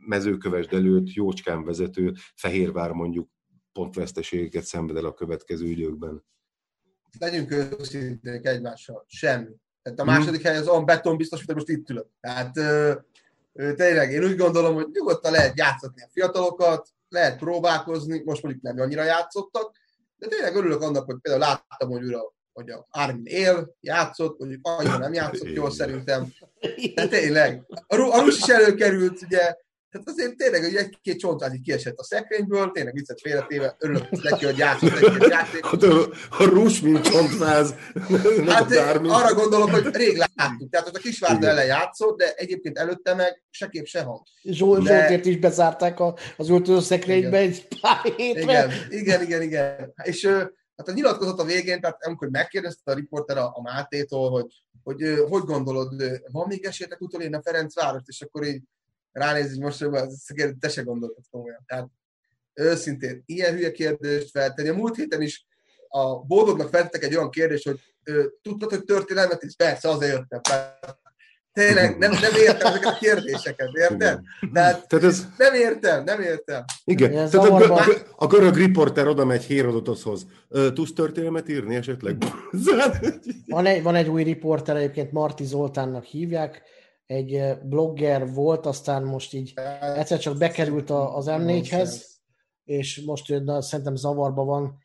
mezőkövesd 0.06 0.72
előtt 0.72 1.12
jócskán 1.12 1.64
vezető 1.64 2.12
Fehérvár 2.34 2.90
mondjuk 2.90 3.28
pontveszteségeket 3.72 4.64
szenved 4.64 4.96
el 4.96 5.04
a 5.04 5.14
következő 5.14 5.66
időkben? 5.66 6.24
Legyünk 7.18 7.50
őszinték 7.78 8.46
egymással. 8.46 9.04
Semmi. 9.08 9.50
Tehát 9.82 10.00
a 10.00 10.04
második 10.04 10.40
hmm. 10.40 10.50
hely 10.50 10.60
az 10.60 10.68
olyan 10.68 10.84
beton 10.84 11.16
biztos, 11.16 11.44
hogy 11.44 11.54
most 11.54 11.68
itt 11.68 11.90
ülök. 11.90 12.06
Tehát 12.20 12.58
tényleg 13.54 14.12
én 14.12 14.24
úgy 14.24 14.36
gondolom, 14.36 14.74
hogy 14.74 14.86
nyugodtan 14.92 15.32
lehet 15.32 15.58
játszatni 15.58 16.02
a 16.02 16.08
fiatalokat, 16.12 16.88
lehet 17.08 17.38
próbálkozni, 17.38 18.22
most 18.24 18.42
mondjuk 18.42 18.64
nem 18.64 18.80
annyira 18.80 19.02
játszottak, 19.02 19.76
de 20.16 20.26
tényleg 20.26 20.56
örülök 20.56 20.80
annak, 20.80 21.04
hogy 21.04 21.16
például 21.20 21.44
láttam, 21.44 21.90
hogy 21.90 22.04
ura, 22.04 22.32
hogy 22.52 22.70
a 22.70 22.86
Armin 22.90 23.26
él, 23.26 23.76
játszott, 23.80 24.38
mondjuk 24.38 24.66
annyira 24.66 24.98
nem 24.98 25.12
játszott 25.12 25.48
jól 25.48 25.70
szerintem, 25.70 26.32
de 26.94 27.08
tényleg. 27.08 27.62
A, 27.86 27.96
a 27.96 28.20
Rus 28.20 28.38
is 28.38 28.48
előkerült, 28.48 29.22
ugye, 29.22 29.56
tehát 29.94 30.08
azért 30.08 30.36
tényleg, 30.36 30.62
hogy 30.62 30.74
egy-két 30.74 31.18
csontváz 31.18 31.54
így 31.54 31.60
kiesett 31.60 31.98
a 31.98 32.04
szekrényből, 32.04 32.70
tényleg 32.70 32.94
viccet 32.94 33.20
félretéve, 33.20 33.76
örülök 33.78 34.10
neki, 34.10 34.44
hogy 34.44 34.58
játszott 34.58 34.90
egy-két 34.90 35.28
játék. 35.38 35.66
Hát 35.66 35.82
a, 35.82 36.08
a 36.38 36.44
rús, 36.44 36.80
mint 36.80 37.00
csontváz. 37.00 37.74
Hát 38.46 38.76
arra 39.02 39.34
gondolok, 39.34 39.70
hogy 39.70 39.96
rég 39.96 40.16
láttuk. 40.16 40.70
Tehát 40.70 40.86
az 40.86 40.94
a 40.94 40.98
Kisvárda 40.98 41.46
ellen 41.46 41.66
játszott, 41.66 42.18
de 42.18 42.32
egyébként 42.34 42.78
előtte 42.78 43.14
meg 43.14 43.42
se 43.50 43.68
kép, 43.68 43.86
se 43.86 44.02
hang. 44.02 44.22
Zsó, 44.42 44.78
de... 44.78 44.98
Zsoltért 44.98 45.24
is 45.24 45.38
bezárták 45.38 46.00
a, 46.00 46.16
az 46.36 46.50
öltöző 46.50 46.80
szekrénybe 46.80 47.36
egy 47.36 47.68
pár 47.80 48.12
hétre. 48.16 48.42
Igen, 48.42 48.70
igen, 48.90 49.22
igen, 49.22 49.42
igen. 49.42 49.92
És 50.02 50.26
hát 50.76 50.88
a 50.88 50.92
nyilatkozat 50.92 51.40
a 51.40 51.44
végén, 51.44 51.80
tehát 51.80 52.04
amikor 52.04 52.28
megkérdezte 52.28 52.90
a 52.90 52.94
riporter 52.94 53.36
a, 53.36 53.52
a 53.54 53.62
Mátétól, 53.62 54.30
hogy, 54.30 54.62
hogy 54.82 55.24
hogy 55.28 55.42
gondolod, 55.42 55.94
van 56.32 56.46
még 56.48 56.64
esélytek 56.64 57.00
utolérni 57.00 57.36
a 57.36 57.42
Ferencvárost, 57.42 58.08
és 58.08 58.22
akkor 58.22 58.44
így 58.46 58.62
ránéz, 59.14 59.48
hogy 59.48 59.60
most 59.60 59.84
te 60.60 60.68
se 60.68 60.82
gondoltad 60.82 61.24
komolyan. 61.30 61.64
Tehát 61.66 61.88
őszintén, 62.54 63.22
ilyen 63.26 63.54
hülye 63.54 63.72
kérdést 63.72 64.30
feltenni. 64.30 64.68
A 64.68 64.74
múlt 64.74 64.96
héten 64.96 65.22
is 65.22 65.46
a 65.88 66.18
boldognak 66.18 66.68
feltettek 66.68 67.02
egy 67.02 67.16
olyan 67.16 67.30
kérdést, 67.30 67.64
hogy 67.64 67.80
tudtad, 68.42 68.70
hogy 68.70 68.84
történelmet 68.84 69.42
is? 69.42 69.54
Persze, 69.56 69.88
azért 69.88 70.12
jöttem. 70.12 70.40
Tényleg 71.52 71.98
nem, 71.98 72.10
nem 72.10 72.32
értem 72.34 72.66
ezeket 72.66 72.92
a 72.92 72.98
kérdéseket, 73.00 73.68
érted? 73.72 74.20
Tehát, 74.52 74.88
Tehát 74.88 75.04
ez... 75.04 75.26
nem 75.36 75.54
értem, 75.54 76.04
nem 76.04 76.20
értem. 76.20 76.64
Igen, 76.84 77.10
Tehát 77.10 77.34
a, 77.34 77.74
a, 77.74 77.84
a 78.16 78.26
görög 78.26 78.56
riporter 78.56 79.06
oda 79.06 79.24
megy 79.24 79.44
Hérodotoshoz. 79.44 80.26
Tudsz 80.74 80.92
történelmet 80.92 81.48
írni 81.48 81.74
esetleg? 81.74 82.16
van, 83.46 83.66
egy, 83.66 83.82
van 83.82 83.94
egy 83.94 84.08
új 84.08 84.22
riporter, 84.22 84.76
egyébként 84.76 85.12
Marti 85.12 85.44
Zoltánnak 85.44 86.04
hívják, 86.04 86.62
egy 87.06 87.58
blogger 87.62 88.32
volt, 88.32 88.66
aztán 88.66 89.02
most 89.02 89.32
így 89.32 89.52
egyszer 89.80 90.18
csak 90.18 90.38
bekerült 90.38 90.90
az 90.90 91.26
M4-hez, 91.28 92.04
és 92.64 93.02
most 93.06 93.44
na, 93.44 93.62
szerintem 93.62 93.96
zavarba 93.96 94.44
van. 94.44 94.82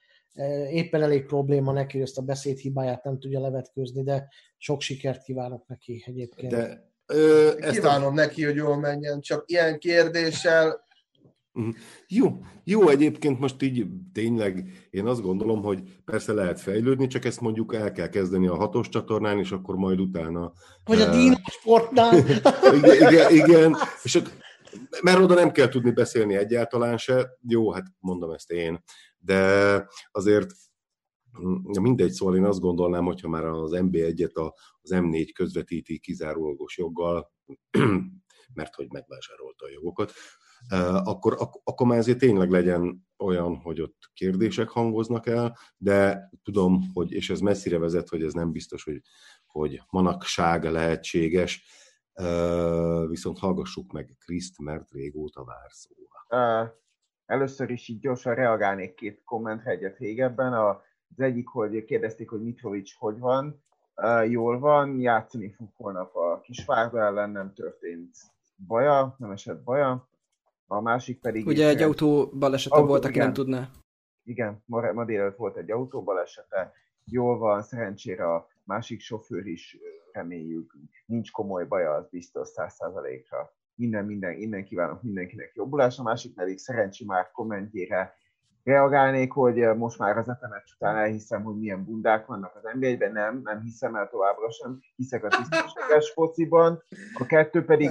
Éppen 0.69 1.01
elég 1.01 1.25
probléma 1.25 1.71
neki, 1.71 1.97
hogy 1.97 2.07
ezt 2.07 2.17
a 2.17 2.21
beszédhibáját 2.21 3.03
nem 3.03 3.19
tudja 3.19 3.39
levetkőzni, 3.39 4.03
de 4.03 4.27
sok 4.57 4.81
sikert 4.81 5.23
kívánok 5.23 5.67
neki 5.67 6.03
egyébként. 6.05 6.51
De, 6.51 6.91
ö, 7.05 7.51
ezt 7.59 7.73
Kívánom 7.73 8.11
a... 8.11 8.13
neki, 8.13 8.43
hogy 8.43 8.55
jól 8.55 8.77
menjen, 8.77 9.21
csak 9.21 9.43
ilyen 9.47 9.79
kérdéssel 9.79 10.87
Mhm. 11.59 11.69
Jó, 12.07 12.41
jó, 12.63 12.87
egyébként 12.87 13.39
most 13.39 13.61
így 13.61 13.85
tényleg 14.13 14.87
én 14.89 15.05
azt 15.05 15.21
gondolom, 15.21 15.61
hogy 15.61 15.81
persze 16.05 16.33
lehet 16.33 16.59
fejlődni, 16.59 17.07
csak 17.07 17.25
ezt 17.25 17.41
mondjuk 17.41 17.73
el 17.73 17.91
kell 17.91 18.09
kezdeni 18.09 18.47
a 18.47 18.55
hatos 18.55 18.89
csatornán, 18.89 19.39
és 19.39 19.51
akkor 19.51 19.75
majd 19.75 19.99
utána... 19.99 20.53
Vagy 20.83 21.01
a 21.01 21.07
uh, 21.07 21.15
Dino 21.15 21.35
sportnál. 21.45 22.17
igen, 22.75 23.11
igen, 23.11 23.33
igen, 23.33 23.75
és 24.03 24.15
akkor, 24.15 24.31
mert 25.01 25.19
oda 25.19 25.33
nem 25.33 25.51
kell 25.51 25.67
tudni 25.67 25.91
beszélni 25.91 26.35
egyáltalán 26.35 26.97
se. 26.97 27.29
Jó, 27.47 27.71
hát 27.71 27.85
mondom 27.99 28.31
ezt 28.31 28.51
én, 28.51 28.83
de 29.17 29.87
azért 30.11 30.51
mindegy, 31.81 32.11
szóval 32.11 32.35
én 32.35 32.45
azt 32.45 32.59
gondolnám, 32.59 33.05
hogyha 33.05 33.27
már 33.29 33.45
az 33.45 33.71
MB1-et 33.73 34.33
az 34.81 34.91
M4 34.93 35.29
közvetíti 35.33 35.99
kizárólagos 35.99 36.77
joggal, 36.77 37.31
mert 38.53 38.75
hogy 38.75 38.87
megvásárolta 38.91 39.65
a 39.65 39.69
jogokat, 39.69 40.13
akkor, 41.03 41.37
akkor 41.63 41.87
már 41.87 41.97
ezért 41.97 42.17
tényleg 42.17 42.49
legyen 42.49 43.07
olyan, 43.17 43.55
hogy 43.55 43.81
ott 43.81 43.97
kérdések 44.13 44.69
hangoznak 44.69 45.27
el, 45.27 45.57
de 45.77 46.29
tudom, 46.43 46.81
hogy, 46.93 47.11
és 47.11 47.29
ez 47.29 47.39
messzire 47.39 47.77
vezet, 47.77 48.09
hogy 48.09 48.23
ez 48.23 48.33
nem 48.33 48.51
biztos, 48.51 48.83
hogy, 48.83 49.01
hogy 49.45 49.81
manakság 49.89 50.63
lehetséges, 50.63 51.63
viszont 53.07 53.39
hallgassuk 53.39 53.91
meg 53.91 54.15
Kriszt, 54.19 54.59
mert 54.59 54.91
régóta 54.91 55.43
vár. 55.43 56.73
Először 57.25 57.69
is 57.69 57.87
így 57.87 57.99
gyorsan 57.99 58.35
reagálnék 58.35 58.93
két 58.93 59.21
kommentre 59.23 59.71
egyet 59.71 59.97
régebben. 59.97 60.53
Az 60.53 61.19
egyik, 61.19 61.47
hogy 61.47 61.83
kérdezték, 61.83 62.29
hogy 62.29 62.41
Mitrovic 62.41 62.97
hogy 62.97 63.19
van. 63.19 63.63
Jól 64.27 64.59
van, 64.59 64.99
játszani 64.99 65.51
fog 65.51 65.69
holnap 65.75 66.15
a 66.15 66.39
Kisvárda 66.41 66.99
ellen, 66.99 67.29
nem 67.29 67.53
történt 67.53 68.17
baja, 68.67 69.15
nem 69.17 69.31
esett 69.31 69.63
baja 69.63 70.09
a 70.71 70.81
másik 70.81 71.19
pedig... 71.19 71.47
Ugye 71.47 71.67
egy 71.67 71.81
autó 71.81 72.29
balesete 72.39 72.75
autó, 72.75 72.87
volt, 72.87 73.03
aki 73.03 73.13
igen, 73.13 73.25
nem 73.25 73.33
tudná. 73.33 73.69
Igen, 74.23 74.63
ma, 74.65 74.91
ma 74.93 75.05
délelőtt 75.05 75.35
volt 75.35 75.57
egy 75.57 75.71
autó 75.71 76.03
balesete, 76.03 76.71
jól 77.05 77.37
van, 77.37 77.61
szerencsére 77.61 78.33
a 78.33 78.47
másik 78.63 78.99
sofőr 78.99 79.47
is 79.47 79.77
reméljük, 80.11 80.73
nincs 81.05 81.31
komoly 81.31 81.65
baja, 81.65 81.91
az 81.91 82.07
biztos 82.09 82.47
száz 82.47 82.73
százalékra. 82.73 83.53
Minden, 83.75 84.05
minden, 84.05 84.31
innen 84.31 84.63
kívánok 84.63 85.01
mindenkinek 85.03 85.51
jobbulás, 85.55 85.99
a 85.99 86.03
másik 86.03 86.33
pedig 86.33 86.57
szerencsi 86.57 87.05
már 87.05 87.31
kommentjére 87.31 88.13
reagálnék, 88.63 89.31
hogy 89.31 89.55
most 89.77 89.97
már 89.97 90.17
az 90.17 90.29
etemet 90.29 90.63
után 90.75 90.95
elhiszem, 90.95 91.43
hogy 91.43 91.57
milyen 91.57 91.85
bundák 91.85 92.25
vannak 92.25 92.55
az 92.55 92.69
nba 92.73 93.07
nem, 93.11 93.41
nem 93.43 93.61
hiszem 93.61 93.95
el 93.95 94.09
továbbra 94.09 94.51
sem, 94.51 94.79
hiszek 94.95 95.23
a 95.23 95.27
tisztességes 95.27 96.11
fociban. 96.15 96.83
A 97.13 97.25
kettő 97.25 97.65
pedig 97.65 97.89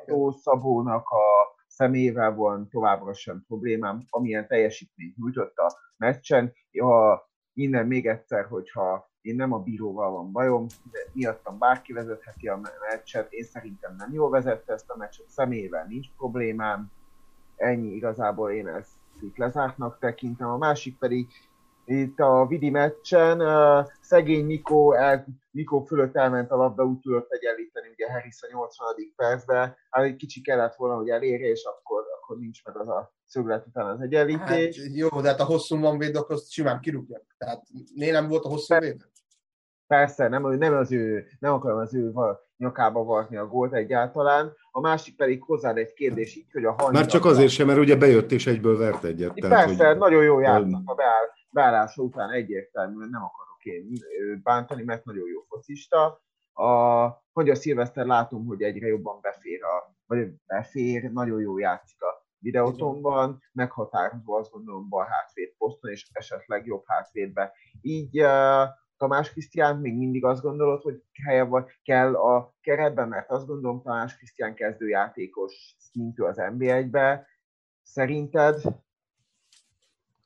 Ató 0.00 0.30
Szabónak 0.30 1.08
a 1.08 1.55
személyével 1.76 2.34
van 2.34 2.68
továbbra 2.68 3.14
sem 3.14 3.44
problémám, 3.46 4.04
amilyen 4.08 4.46
teljesítményt 4.46 5.16
nyújtott 5.16 5.56
a 5.56 5.72
meccsen. 5.96 6.52
Ha 6.78 7.28
innen 7.52 7.86
még 7.86 8.06
egyszer, 8.06 8.44
hogyha 8.44 9.10
én 9.20 9.36
nem 9.36 9.52
a 9.52 9.58
bíróval 9.58 10.10
van 10.10 10.32
bajom, 10.32 10.66
de 10.90 10.98
miattam 11.12 11.58
bárki 11.58 11.92
vezetheti 11.92 12.48
a 12.48 12.60
meccset, 12.90 13.32
én 13.32 13.44
szerintem 13.44 13.94
nem 13.96 14.12
jól 14.12 14.30
vezette 14.30 14.72
ezt 14.72 14.90
a 14.90 14.96
meccset, 14.96 15.28
személyével 15.28 15.86
nincs 15.86 16.06
problémám, 16.16 16.90
ennyi 17.56 17.94
igazából 17.94 18.50
én 18.50 18.66
ezt 18.68 18.90
itt 19.20 19.36
lezártnak 19.36 19.98
tekintem. 19.98 20.48
A 20.48 20.56
másik 20.56 20.98
pedig 20.98 21.26
itt 21.86 22.18
a 22.18 22.46
Vidi 22.46 22.70
meccsen, 22.70 23.42
szegény 24.00 24.46
Nikó, 24.46 24.92
el, 24.92 25.26
Nikó 25.50 25.80
fölött 25.80 26.16
elment 26.16 26.50
a 26.50 26.56
labda, 26.56 26.84
úgy 26.84 26.98
tudott 26.98 27.30
egyenlíteni, 27.30 27.88
ugye 27.88 28.12
Harris 28.12 28.42
a 28.42 28.46
80. 28.52 28.88
percben, 29.16 29.76
hát 29.90 30.04
egy 30.04 30.16
kicsi 30.16 30.40
kellett 30.40 30.74
volna, 30.74 30.96
hogy 30.96 31.08
elérje, 31.08 31.48
és 31.48 31.64
akkor, 31.64 32.04
akkor 32.20 32.38
nincs 32.38 32.64
meg 32.64 32.76
az 32.76 32.88
a 32.88 33.12
szöglet 33.26 33.66
után 33.66 33.86
az 33.86 34.00
egyenlítés. 34.00 34.78
Hát, 34.78 34.94
jó, 34.94 35.20
de 35.20 35.28
hát 35.28 35.40
a 35.40 35.44
hosszú 35.44 35.80
van 35.80 35.98
véd, 35.98 36.16
akkor 36.16 36.34
azt 36.34 36.50
simán 36.50 36.80
kirúgja. 36.80 37.20
Tehát 37.38 37.62
né 37.94 38.10
nem 38.10 38.28
volt 38.28 38.44
a 38.44 38.48
hosszú 38.48 38.78
véd? 38.78 39.02
Persze, 39.86 40.28
nem, 40.28 40.48
nem, 40.48 40.74
az 40.74 40.92
ő, 40.92 41.26
nem 41.38 41.52
akarom 41.52 41.78
az 41.78 41.94
ő 41.94 42.12
nyakába 42.56 43.04
varni 43.04 43.36
a 43.36 43.46
gólt 43.46 43.72
egyáltalán. 43.72 44.52
A 44.70 44.80
másik 44.80 45.16
pedig 45.16 45.42
hozzád 45.42 45.76
egy 45.76 45.92
kérdés 45.92 46.36
így, 46.36 46.52
hogy 46.52 46.64
a 46.64 46.70
hangja... 46.70 46.98
Már 46.98 47.06
csak 47.06 47.24
azért 47.24 47.50
sem, 47.50 47.66
mert 47.66 47.78
ugye 47.78 47.96
bejött 47.96 48.32
és 48.32 48.46
egyből 48.46 48.78
vert 48.78 49.04
egyet. 49.04 49.34
Tehát, 49.34 49.66
persze, 49.66 49.88
hogy... 49.88 49.96
nagyon 49.96 50.22
jó 50.22 50.40
játszott 50.40 50.82
a 50.84 50.94
beáll 50.94 51.35
beállása 51.56 52.02
után 52.02 52.30
egyértelműen 52.30 53.08
nem 53.08 53.22
akarok 53.22 53.64
én 53.64 53.98
bántani, 54.42 54.82
mert 54.82 55.04
nagyon 55.04 55.28
jó 55.28 55.40
focista. 55.48 56.20
A, 56.52 57.06
hogy 57.32 57.50
a 57.50 57.54
Szilveszter 57.54 58.06
látom, 58.06 58.46
hogy 58.46 58.62
egyre 58.62 58.86
jobban 58.86 59.20
befér, 59.20 59.62
a, 59.62 59.94
vagy 60.06 60.28
befér, 60.46 61.12
nagyon 61.12 61.40
jó 61.40 61.58
játszik 61.58 62.02
a 62.02 62.26
videótonban, 62.38 63.42
meghatározó 63.52 64.34
azt 64.34 64.50
gondolom 64.50 64.88
bal 64.88 65.04
hátvéd 65.04 65.54
poszton, 65.58 65.90
és 65.90 66.08
esetleg 66.12 66.66
jobb 66.66 66.82
hátvédbe. 66.86 67.52
Így 67.80 68.22
uh, 68.22 68.68
Tamás 68.96 69.30
Krisztián 69.30 69.76
még 69.76 69.96
mindig 69.96 70.24
azt 70.24 70.42
gondolod, 70.42 70.82
hogy 70.82 71.02
helye 71.24 71.44
vagy, 71.44 71.64
kell 71.82 72.14
a 72.14 72.54
keretben, 72.60 73.08
mert 73.08 73.30
azt 73.30 73.46
gondolom 73.46 73.82
Tamás 73.82 74.16
Krisztián 74.16 74.54
kezdőjátékos 74.54 75.76
szintű 75.78 76.22
az 76.22 76.36
NB1-be. 76.38 77.26
Szerinted 77.82 78.62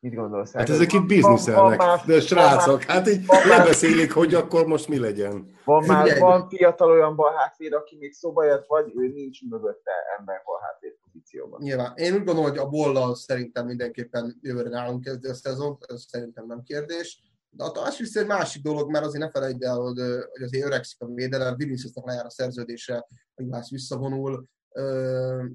Mit 0.00 0.14
gondolsz? 0.14 0.52
Hát 0.52 0.68
ezek 0.68 0.92
itt 0.92 1.06
bizniszelnek, 1.06 1.80
de 2.06 2.20
srácok, 2.20 2.82
hát 2.82 3.08
így 3.08 3.24
lebeszélik, 3.48 4.12
hogy 4.12 4.34
akkor 4.34 4.66
most 4.66 4.88
mi 4.88 4.98
legyen. 4.98 5.58
Van 5.64 5.84
már 5.84 6.18
van 6.18 6.48
fiatal 6.48 6.90
olyan 6.90 7.16
balhátvéd, 7.16 7.72
aki 7.72 7.96
még 7.96 8.12
szóba 8.12 8.44
jött, 8.44 8.66
vagy 8.66 8.92
ő 8.96 9.08
nincs 9.08 9.38
mögötte 9.48 9.92
ember 10.18 10.42
balhátvéd 10.44 10.92
pozícióban. 11.04 11.60
Nyilván. 11.62 11.92
Én 11.96 12.12
úgy 12.12 12.24
gondolom, 12.24 12.50
hogy 12.50 12.58
a 12.58 12.68
bollal 12.68 13.14
szerintem 13.14 13.66
mindenképpen 13.66 14.38
jövőre 14.42 14.68
nálunk 14.68 15.04
kezdő 15.04 15.28
a 15.28 15.34
szezon, 15.34 15.78
ez 15.88 16.04
szerintem 16.08 16.46
nem 16.46 16.62
kérdés. 16.62 17.20
De 17.50 17.64
a 17.64 17.72
másik 17.80 18.16
egy 18.16 18.26
másik 18.26 18.62
dolog, 18.62 18.90
mert 18.90 19.04
azért 19.04 19.24
ne 19.24 19.30
felejtsd 19.30 19.62
el, 19.62 19.76
hogy, 19.76 19.98
hogy 20.30 20.42
azért 20.42 20.66
öregszik 20.66 21.00
a 21.00 21.06
védelem, 21.06 21.56
Viniciusnak 21.56 22.06
lejár 22.06 22.24
a 22.24 22.30
szerződése, 22.30 23.06
a 23.34 23.42
Juhász 23.42 23.70
visszavonul, 23.70 24.44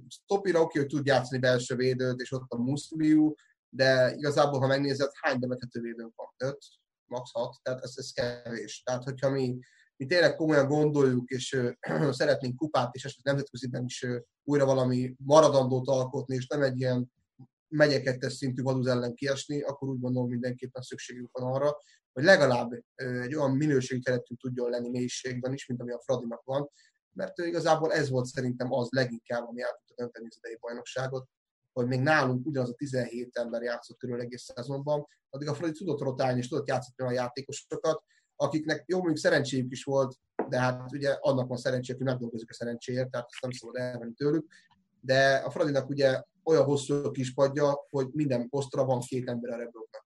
Stopira 0.08 0.62
oké, 0.62 0.80
hogy 0.80 0.88
tud 0.88 1.06
játszani 1.06 1.41
belső 1.41 1.76
védőt, 1.76 2.20
és 2.20 2.32
ott 2.32 2.46
a 2.48 2.62
Muszliu, 2.62 3.34
de 3.76 4.13
igazából, 4.15 4.59
ha 4.59 4.67
megnézed, 4.67 5.09
hány 5.21 5.39
bevethető 5.39 5.82
védőnk 5.82 6.13
van? 6.15 6.49
5, 6.49 6.57
max. 7.05 7.32
6, 7.32 7.55
tehát 7.61 7.84
ez, 7.84 7.93
ez 7.95 8.11
kevés. 8.11 8.82
Tehát, 8.86 9.03
hogyha 9.03 9.30
mi, 9.30 9.59
mi 9.95 10.05
tényleg 10.05 10.36
komolyan 10.36 10.67
gondoljuk, 10.67 11.30
és 11.30 11.53
ö, 11.53 11.71
szeretnénk 12.11 12.55
kupát, 12.55 12.95
és 12.95 13.05
esetleg 13.05 13.36
nemzetköziben 13.36 13.84
is 13.84 14.03
ö, 14.03 14.17
újra 14.43 14.65
valami 14.65 15.15
maradandót 15.17 15.88
alkotni, 15.88 16.36
és 16.36 16.47
nem 16.47 16.61
egy 16.61 16.80
ilyen 16.80 17.13
megyekettes 17.67 18.34
szintű 18.34 18.61
valuz 18.61 18.88
ellen 18.88 19.13
kiesni, 19.13 19.61
akkor 19.61 19.89
úgy 19.89 19.99
gondolom 19.99 20.30
mindenképpen 20.30 20.82
szükségünk 20.82 21.38
van 21.38 21.53
arra, 21.53 21.78
hogy 22.13 22.23
legalább 22.23 22.71
ö, 22.95 23.21
egy 23.21 23.36
olyan 23.36 23.51
minőségi 23.51 24.01
keretünk 24.01 24.39
tudjon 24.39 24.69
lenni 24.69 24.89
mélységben 24.89 25.53
is, 25.53 25.67
mint 25.67 25.82
ami 25.82 25.91
a 25.91 26.01
Fradinak 26.01 26.43
van, 26.43 26.69
mert 27.11 27.38
igazából 27.38 27.93
ez 27.93 28.09
volt 28.09 28.26
szerintem 28.26 28.71
az 28.73 28.88
leginkább, 28.91 29.47
ami 29.47 29.61
el 29.61 29.76
tudta 29.78 30.03
dönteni 30.03 30.28
az 30.30 30.38
idei 30.38 30.57
bajnokságot, 30.59 31.28
hogy 31.76 31.88
még 31.88 31.99
nálunk 31.99 32.45
ugyanaz 32.45 32.69
a 32.69 32.73
17 32.73 33.38
ember 33.38 33.61
játszott 33.61 33.97
körül 33.97 34.19
egész 34.19 34.51
szezonban, 34.55 35.07
addig 35.30 35.47
a 35.47 35.53
Fradi 35.53 35.71
tudott 35.71 36.01
rotálni 36.01 36.39
és 36.39 36.47
tudott 36.47 36.67
játszani 36.67 36.95
olyan 36.99 37.13
játékosokat, 37.13 38.03
akiknek 38.36 38.84
jó, 38.86 38.97
mondjuk 38.97 39.17
szerencséjük 39.17 39.71
is 39.71 39.84
volt, 39.84 40.15
de 40.49 40.59
hát 40.59 40.91
ugye 40.91 41.17
annak 41.19 41.47
van 41.47 41.57
szerencséjük, 41.57 42.01
hogy 42.01 42.11
megdolgozik 42.11 42.49
a 42.49 42.53
szerencséért, 42.53 43.09
tehát 43.09 43.28
ezt 43.30 43.41
nem 43.41 43.51
szabad 43.51 43.76
elvenni 43.76 44.13
tőlük. 44.13 44.45
De 45.01 45.36
a 45.36 45.49
Fradinak 45.49 45.89
ugye 45.89 46.21
olyan 46.43 46.63
hosszú 46.63 46.93
a 46.93 47.11
kispadja, 47.11 47.86
hogy 47.89 48.07
minden 48.11 48.49
posztra 48.49 48.86
van 48.86 48.99
két 48.99 49.30
ember 49.30 49.53
a 49.53 49.57
rebloknak. 49.57 50.05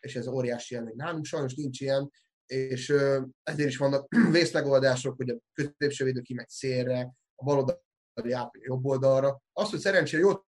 És 0.00 0.16
ez 0.16 0.26
óriási 0.26 0.74
jelleg. 0.74 0.94
Nálunk 0.94 1.24
sajnos 1.24 1.54
nincs 1.54 1.80
ilyen, 1.80 2.10
és 2.46 2.94
ezért 3.42 3.68
is 3.68 3.76
vannak 3.76 4.14
vészmegoldások, 4.30 5.16
hogy 5.16 5.30
a 5.30 5.38
középső 5.52 6.04
védő 6.04 6.20
kimegy 6.20 6.48
szélre, 6.48 7.14
a 7.34 7.44
bal 7.44 7.56
oldali 7.56 8.32
átmegy 8.32 8.62
jobb 8.62 8.84
oldalra. 8.84 9.42
Az, 9.52 9.70
hogy 9.70 9.78
szerencsére 9.78 10.22
jól 10.22 10.46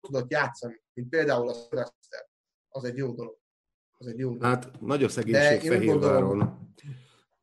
tudott 0.00 0.30
játszani, 0.30 0.82
mint 0.92 1.08
például 1.08 1.48
a 1.48 1.52
Szilveszter, 1.52 2.28
az 2.68 2.84
egy 2.84 2.96
jó 2.96 3.14
dolog. 3.14 3.38
Az 3.98 4.06
egy 4.06 4.18
jó 4.18 4.28
dolog. 4.28 4.42
Hát 4.42 4.80
nagy 4.80 5.04
a 5.04 5.08
szegénység 5.08 5.70
Fehérváron. 5.70 6.66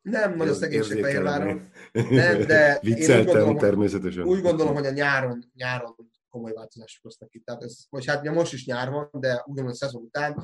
Nem 0.01 0.36
nagy 0.36 0.47
a 0.47 0.53
szegénység 0.53 1.01
Fehérváron. 1.01 1.72
Nem, 1.91 2.45
de 2.45 2.80
én 2.82 3.20
úgy 3.20 3.26
gondolom, 3.26 3.58
természetesen. 3.58 4.24
Úgy 4.24 4.41
gondolom, 4.41 4.74
hogy 4.74 4.86
a 4.86 4.91
nyáron, 4.91 5.51
nyáron 5.53 5.95
komoly 6.30 6.53
változások 6.53 7.03
hoztak 7.03 7.34
itt. 7.34 7.45
Tehát 7.45 7.64
ez, 7.64 7.78
vagy 7.89 8.06
hát 8.06 8.24
most 8.24 8.53
is 8.53 8.66
nyár 8.66 8.89
van, 8.89 9.10
de 9.12 9.32
úgy 9.32 9.43
gondolom, 9.45 9.70
hogy 9.70 9.80
szezon 9.80 10.01
után 10.01 10.43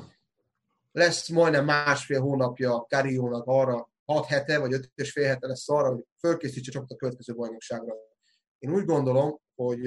lesz 0.92 1.28
majdnem 1.28 1.64
másfél 1.64 2.20
hónapja 2.20 2.86
Kariónak 2.88 3.46
arra, 3.46 3.90
6 4.04 4.26
hete, 4.26 4.58
vagy 4.58 4.72
5 4.72 4.90
és 4.94 5.12
fél 5.12 5.26
hete 5.26 5.46
lesz 5.46 5.68
arra, 5.68 5.88
hogy 5.88 6.04
fölkészítse 6.18 6.70
csak 6.70 6.84
a 6.88 6.96
következő 6.96 7.34
bajnokságra. 7.34 7.94
Én 8.58 8.72
úgy 8.72 8.84
gondolom, 8.84 9.40
hogy 9.54 9.80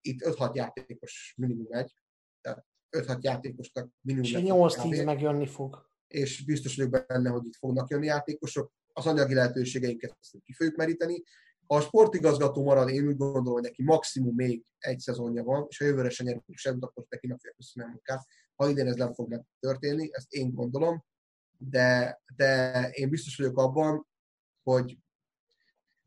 itt 0.00 0.20
5-6 0.24 0.54
játékos 0.54 1.34
minimum 1.36 1.66
egy, 1.68 1.94
tehát 2.40 2.66
5-6 2.96 3.20
játékosnak 3.20 3.90
minimum. 4.00 4.24
És 4.24 4.36
8-10 4.38 5.04
megjönni 5.04 5.46
fog. 5.46 5.88
És 6.06 6.44
biztos 6.44 6.76
vagyok 6.76 7.06
benne, 7.06 7.30
hogy 7.30 7.46
itt 7.46 7.56
fognak 7.56 7.90
jönni 7.90 8.06
játékosok. 8.06 8.72
Az 8.92 9.06
anyagi 9.06 9.34
lehetőségeinket 9.34 10.18
ki 10.44 10.52
fogjuk 10.52 10.76
meríteni. 10.76 11.22
Ha 11.66 11.76
a 11.76 11.80
sportigazgató 11.80 12.64
marad, 12.64 12.88
én 12.88 13.06
úgy 13.06 13.16
gondolom, 13.16 13.52
hogy 13.52 13.62
neki 13.62 13.82
maximum 13.82 14.34
még 14.34 14.64
egy 14.78 14.98
szezonja 14.98 15.44
van, 15.44 15.66
és 15.68 15.78
ha 15.78 15.84
jövőre 15.84 16.10
se 16.10 16.24
nyerünk 16.24 16.44
semmit, 16.54 16.84
akkor 16.84 17.06
neki 17.08 17.26
meg 17.26 17.38
fogja 17.38 17.56
köszönni 17.56 17.86
a 17.86 17.90
munkát. 17.90 18.26
Ha 18.54 18.68
idén 18.68 18.86
ez 18.86 18.96
nem 18.96 19.14
fog 19.14 19.28
megtörténni, 19.28 20.08
ezt 20.12 20.32
én 20.32 20.54
gondolom, 20.54 21.04
de, 21.58 22.20
de 22.36 22.88
én 22.90 23.08
biztos 23.08 23.36
vagyok 23.36 23.58
abban, 23.58 24.06
hogy 24.62 24.98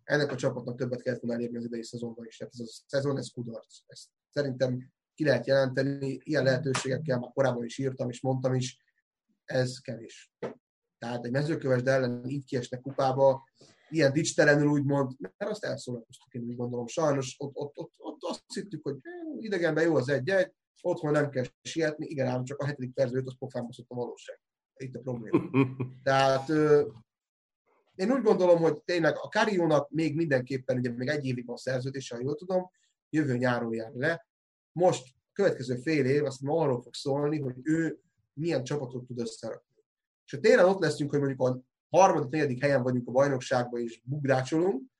ennek 0.03 0.31
a 0.31 0.35
csapatnak 0.35 0.77
többet 0.77 1.01
kellett 1.01 1.21
volna 1.21 1.37
elérni 1.37 1.57
az 1.57 1.65
idei 1.65 1.83
szezonban 1.83 2.25
is. 2.25 2.37
Tehát 2.37 2.53
ez 2.53 2.59
a 2.59 2.83
szezon, 2.87 3.17
ez 3.17 3.29
kudarc. 3.33 3.77
Ezt 3.85 4.07
szerintem 4.29 4.91
ki 5.13 5.23
lehet 5.23 5.47
jelenteni, 5.47 6.19
ilyen 6.23 6.43
lehetőségekkel 6.43 7.19
már 7.19 7.31
korábban 7.33 7.65
is 7.65 7.77
írtam, 7.77 8.09
és 8.09 8.21
mondtam 8.21 8.53
is, 8.53 8.77
ez 9.45 9.79
kevés. 9.79 10.31
Tehát 10.97 11.25
egy 11.25 11.31
mezőkövesd 11.31 11.87
ellen 11.87 12.29
így 12.29 12.43
kiesnek 12.43 12.81
kupába, 12.81 13.43
ilyen 13.89 14.13
dicstelenül 14.13 14.67
úgymond, 14.67 15.11
mert 15.19 15.51
azt 15.51 15.63
elszólalkoztuk, 15.63 16.33
én 16.33 16.41
úgy 16.41 16.55
gondolom. 16.55 16.87
Sajnos 16.87 17.35
ott, 17.37 17.55
ott, 17.55 17.77
ott, 17.77 17.93
ott 17.97 18.21
azt 18.21 18.43
hittük, 18.53 18.83
hogy 18.83 18.95
idegenben 19.39 19.83
jó 19.83 19.95
az 19.95 20.09
egy-egy, 20.09 20.53
otthon 20.81 21.11
nem 21.11 21.29
kell 21.29 21.43
sietni, 21.61 22.05
igen, 22.05 22.27
ám 22.27 22.43
csak 22.43 22.59
a 22.59 22.65
hetedik 22.65 22.93
percben 22.93 23.23
az 23.25 23.37
pofámba 23.37 23.69
a 23.87 23.95
valóság. 23.95 24.39
Itt 24.75 24.95
a 24.95 24.99
probléma. 24.99 25.49
Tehát 26.03 26.49
én 27.95 28.11
úgy 28.11 28.21
gondolom, 28.21 28.61
hogy 28.61 28.81
tényleg 28.81 29.15
a 29.15 29.29
Kariónak 29.29 29.89
még 29.89 30.15
mindenképpen, 30.15 30.77
ugye 30.77 30.91
még 30.91 31.07
egy 31.07 31.25
évig 31.25 31.45
van 31.45 31.55
szerződése, 31.55 32.15
ha 32.15 32.21
jól 32.21 32.35
tudom, 32.35 32.71
jövő 33.09 33.37
nyáron 33.37 33.73
jár 33.73 33.91
le. 33.93 34.27
Most 34.71 35.07
következő 35.33 35.75
fél 35.75 36.05
év 36.05 36.25
azt 36.25 36.41
arról 36.45 36.81
fog 36.81 36.93
szólni, 36.93 37.39
hogy 37.39 37.55
ő 37.63 37.99
milyen 38.33 38.63
csapatot 38.63 39.05
tud 39.05 39.19
összerakni. 39.19 39.83
És 40.25 40.31
ha 40.31 40.39
tényleg 40.39 40.65
ott 40.65 40.81
leszünk, 40.81 41.09
hogy 41.09 41.19
mondjuk 41.19 41.41
a 41.41 41.61
harmadik, 41.89 42.29
negyedik 42.29 42.61
helyen 42.61 42.83
vagyunk 42.83 43.07
a 43.07 43.11
bajnokságban 43.11 43.81
és 43.81 44.01
bugrácsolunk, 44.03 44.91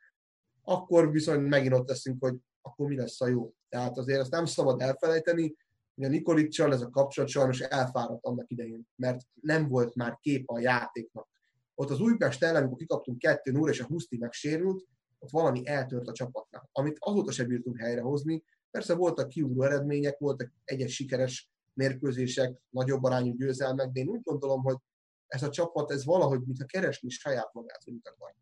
akkor 0.63 1.11
viszont 1.11 1.47
megint 1.47 1.73
ott 1.73 1.87
leszünk, 1.87 2.23
hogy 2.23 2.35
akkor 2.61 2.87
mi 2.87 2.95
lesz 2.95 3.21
a 3.21 3.27
jó. 3.27 3.53
Tehát 3.69 3.97
azért 3.97 4.19
ezt 4.19 4.31
nem 4.31 4.45
szabad 4.45 4.81
elfelejteni, 4.81 5.55
hogy 5.95 6.05
a 6.05 6.07
Nikolicsal 6.07 6.73
ez 6.73 6.81
a 6.81 6.89
kapcsolat 6.89 7.29
sajnos 7.29 7.59
elfáradt 7.59 8.25
annak 8.25 8.51
idején, 8.51 8.87
mert 8.95 9.21
nem 9.41 9.67
volt 9.67 9.95
már 9.95 10.17
kép 10.21 10.49
a 10.49 10.59
játéknak. 10.59 11.27
Ott 11.76 11.89
az 11.89 11.99
Újpest 11.99 12.43
ellen, 12.43 12.61
amikor 12.61 12.78
kikaptunk 12.78 13.17
2 13.17 13.51
0 13.51 13.69
és 13.69 13.80
a 13.80 13.86
Huszti 13.86 14.17
megsérült, 14.17 14.86
ott 15.19 15.30
valami 15.30 15.67
eltört 15.67 16.07
a 16.07 16.13
csapatnak, 16.13 16.69
amit 16.71 16.97
azóta 16.99 17.32
sem 17.32 17.47
bírtunk 17.47 17.80
helyrehozni. 17.80 18.43
Persze 18.71 18.95
voltak 18.95 19.30
kiugró 19.30 19.63
eredmények, 19.63 20.17
voltak 20.17 20.51
egyes 20.63 20.93
sikeres 20.93 21.51
mérkőzések, 21.74 22.61
nagyobb 22.69 23.03
arányú 23.03 23.36
győzelmek, 23.36 23.91
de 23.91 23.99
én 23.99 24.07
úgy 24.07 24.21
gondolom, 24.21 24.61
hogy 24.61 24.78
ez 25.28 25.43
a 25.43 25.49
csapat, 25.49 25.91
ez 25.91 26.05
valahogy, 26.05 26.41
mintha 26.45 26.65
keresni 26.65 27.09
saját 27.09 27.53
magát, 27.53 27.84
hogy 27.84 27.93
mit 27.93 28.07
akar. 28.07 28.34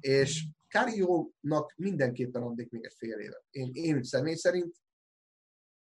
És 0.00 0.46
Kariónak 0.68 1.74
mindenképpen 1.76 2.42
adnék 2.42 2.70
még 2.70 2.84
egy 2.84 2.94
fél 2.96 3.18
évet. 3.18 3.44
Én, 3.50 3.70
én 3.72 4.02
személy 4.02 4.34
szerint, 4.34 4.76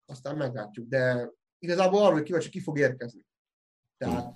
aztán 0.06 0.38
meglátjuk, 0.38 0.88
de 0.88 1.32
igazából 1.60 2.04
arról 2.04 2.24
kíváncsi, 2.24 2.50
ki 2.50 2.60
fog 2.60 2.80
érkezni. 2.80 3.22
Tehát 3.98 4.36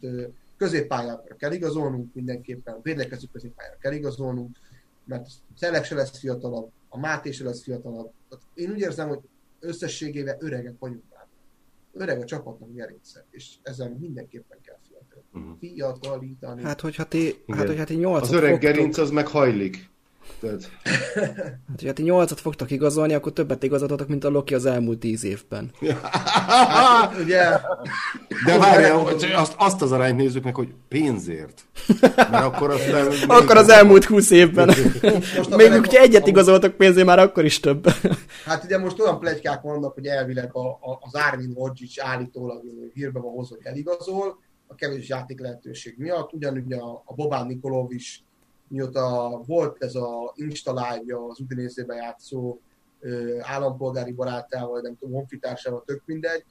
középpályára 0.62 1.24
kell 1.38 1.52
igazolnunk 1.52 2.14
mindenképpen, 2.14 2.80
védekező 2.82 3.28
középpályára 3.32 3.78
kell 3.80 3.94
igazolnunk, 3.94 4.58
mert 5.06 5.30
Szelek 5.56 5.84
se 5.84 5.96
lesz 5.96 6.20
fiatalabb, 6.20 6.72
a 6.90 7.00
Máté 7.00 7.32
se 7.32 7.44
lesz 7.44 7.64
fiatalabb. 7.64 8.12
Én 8.54 8.72
úgy 8.72 8.80
érzem, 8.80 9.08
hogy 9.08 9.20
összességével 9.60 10.38
öregek 10.40 10.76
vagyunk 10.80 11.04
már. 11.14 11.28
Öreg 11.94 12.22
a 12.22 12.26
csapatnak 12.26 12.74
gerince, 12.74 13.26
és 13.30 13.56
ezen 13.62 13.92
mindenképpen 13.92 14.58
kell 14.62 14.78
fiatal. 14.88 15.24
Uh-huh. 15.34 15.58
Fiatalítani. 15.60 16.64
Hát, 16.64 16.82
hogyha 16.82 17.04
ti, 17.04 17.44
hát, 17.48 17.68
hogyha 17.68 17.84
ti 17.84 17.96
nyolcat 17.96 18.22
Az 18.22 18.32
öreg 18.32 18.52
fogtok... 18.52 18.70
gerinc 18.70 18.98
az 18.98 19.10
meg 19.10 19.28
hajlik. 19.28 19.90
Tehát... 20.40 20.72
Hát, 21.14 21.60
hogyha 21.76 21.94
ti 21.94 22.04
nyolcat 22.04 22.40
fogtok 22.40 22.72
igazolni, 22.72 23.14
akkor 23.14 23.34
többet 23.34 23.64
igazoltatok, 23.64 24.08
mint 24.08 24.24
a 24.24 24.30
Loki 24.30 24.54
az 24.54 24.66
elmúlt 24.66 25.00
tíz 25.00 25.24
évben. 25.24 25.72
hát, 26.68 27.20
ugye... 27.20 27.44
De 28.46 28.58
várjál, 28.58 29.08
azt, 29.36 29.54
azt 29.58 29.82
az 29.82 29.92
arányt 29.92 30.18
nézzük 30.18 30.44
meg, 30.44 30.56
hogy 30.56 30.74
pénzért. 30.88 31.66
Mert 32.16 32.44
akkor 32.44 32.70
aztán... 32.70 33.08
akkor 33.28 33.58
az 33.58 33.70
elmúlt 33.70 34.06
húsz 34.06 34.30
évben. 34.30 34.68
Most 35.38 35.56
Még 35.56 35.72
hogyha 35.72 36.02
egyet 36.02 36.28
igazoltok 36.28 36.76
pénzért, 36.76 37.06
már 37.06 37.20
akkor 37.20 37.46
is 37.46 37.60
több. 37.60 37.88
Hát 38.46 38.64
ugye 38.64 38.78
most 38.78 39.00
olyan 39.00 39.20
plegykák 39.20 39.62
vannak, 39.62 39.94
hogy 39.94 40.06
elvileg 40.06 40.56
a, 40.56 40.68
a, 40.68 41.00
az 41.02 41.14
Armin 41.14 41.54
Hodzic 41.56 42.00
állítólag 42.00 42.62
hírbe 42.94 43.20
van 43.20 43.32
hozva, 43.32 43.56
hogy 43.56 43.66
eligazol, 43.66 44.40
a 44.68 44.76
kevés 44.76 45.10
játék 45.10 45.40
lehetőség 45.40 45.96
miatt. 45.98 46.34
Ugyanúgy 46.34 46.74
a, 46.74 47.04
a 47.06 47.14
Bobán 47.14 47.48
Nikolov 47.48 47.92
is 47.92 48.24
mióta 48.72 49.42
volt 49.46 49.84
ez 49.84 49.96
a 49.96 50.34
Insta 50.36 50.72
live 50.72 51.18
az 51.30 51.40
Udinézében 51.40 51.98
játszó 51.98 52.60
állampolgári 53.42 54.12
barátával, 54.12 54.82
nem 54.82 54.98
tudom, 54.98 55.16
honfitársával, 55.16 55.84
tök 55.86 56.02
mindegy, 56.06 56.46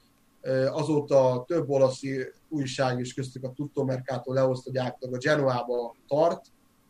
azóta 0.69 1.43
több 1.47 1.69
olasz 1.69 2.01
újság 2.49 2.99
is 2.99 3.13
köztük 3.13 3.43
a 3.43 3.53
Tutto 3.53 3.83
Mercato 3.83 4.33
leosztó 4.33 4.71
gyártag 4.71 5.13
a 5.13 5.17
Genoába 5.17 5.95
tart, 6.07 6.45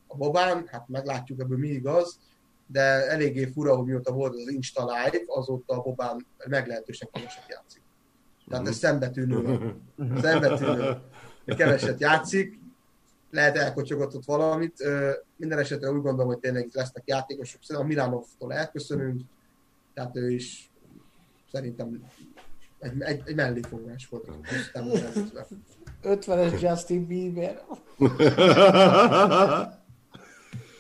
a 0.08 0.18
Bobán, 0.18 0.68
hát 0.68 0.88
meglátjuk 0.88 1.40
ebből 1.40 1.58
mi 1.58 1.68
igaz, 1.68 2.20
de 2.68 2.82
eléggé 3.10 3.46
fura, 3.46 3.76
hogy 3.76 3.86
mióta 3.86 4.12
volt 4.12 4.34
az 4.34 4.52
Insta 4.52 4.82
Live, 4.82 5.24
azóta 5.28 5.74
a 5.74 5.82
Bobán 5.82 6.26
meglehetősen 6.48 7.10
keveset 7.12 7.46
játszik. 7.48 7.82
Tehát 8.48 8.68
ez 8.68 8.76
szembetűnő. 8.76 9.76
Szembetűnő. 10.22 10.98
Keveset 11.46 12.00
játszik, 12.00 12.60
lehet 13.32 13.58
elkocsogott 13.58 14.16
ott 14.16 14.26
valamit. 14.26 14.84
Minden 15.36 15.60
esetre 15.60 15.92
úgy 15.92 16.02
gondolom, 16.02 16.28
hogy 16.28 16.40
tényleg 16.40 16.70
lesznek 16.72 17.04
játékosok. 17.06 17.62
Szerintem 17.64 17.86
a 17.86 17.90
Milanovtól 17.90 18.54
elköszönünk, 18.54 19.22
tehát 19.94 20.16
ő 20.16 20.32
is 20.32 20.72
szerintem 21.52 22.04
egy, 22.80 23.02
egy, 23.02 23.22
egy 23.26 23.36
melléfogás 23.36 24.08
volt. 24.10 24.30
50-es 26.04 26.62
Justin 26.62 27.08
Bieber. 27.08 27.62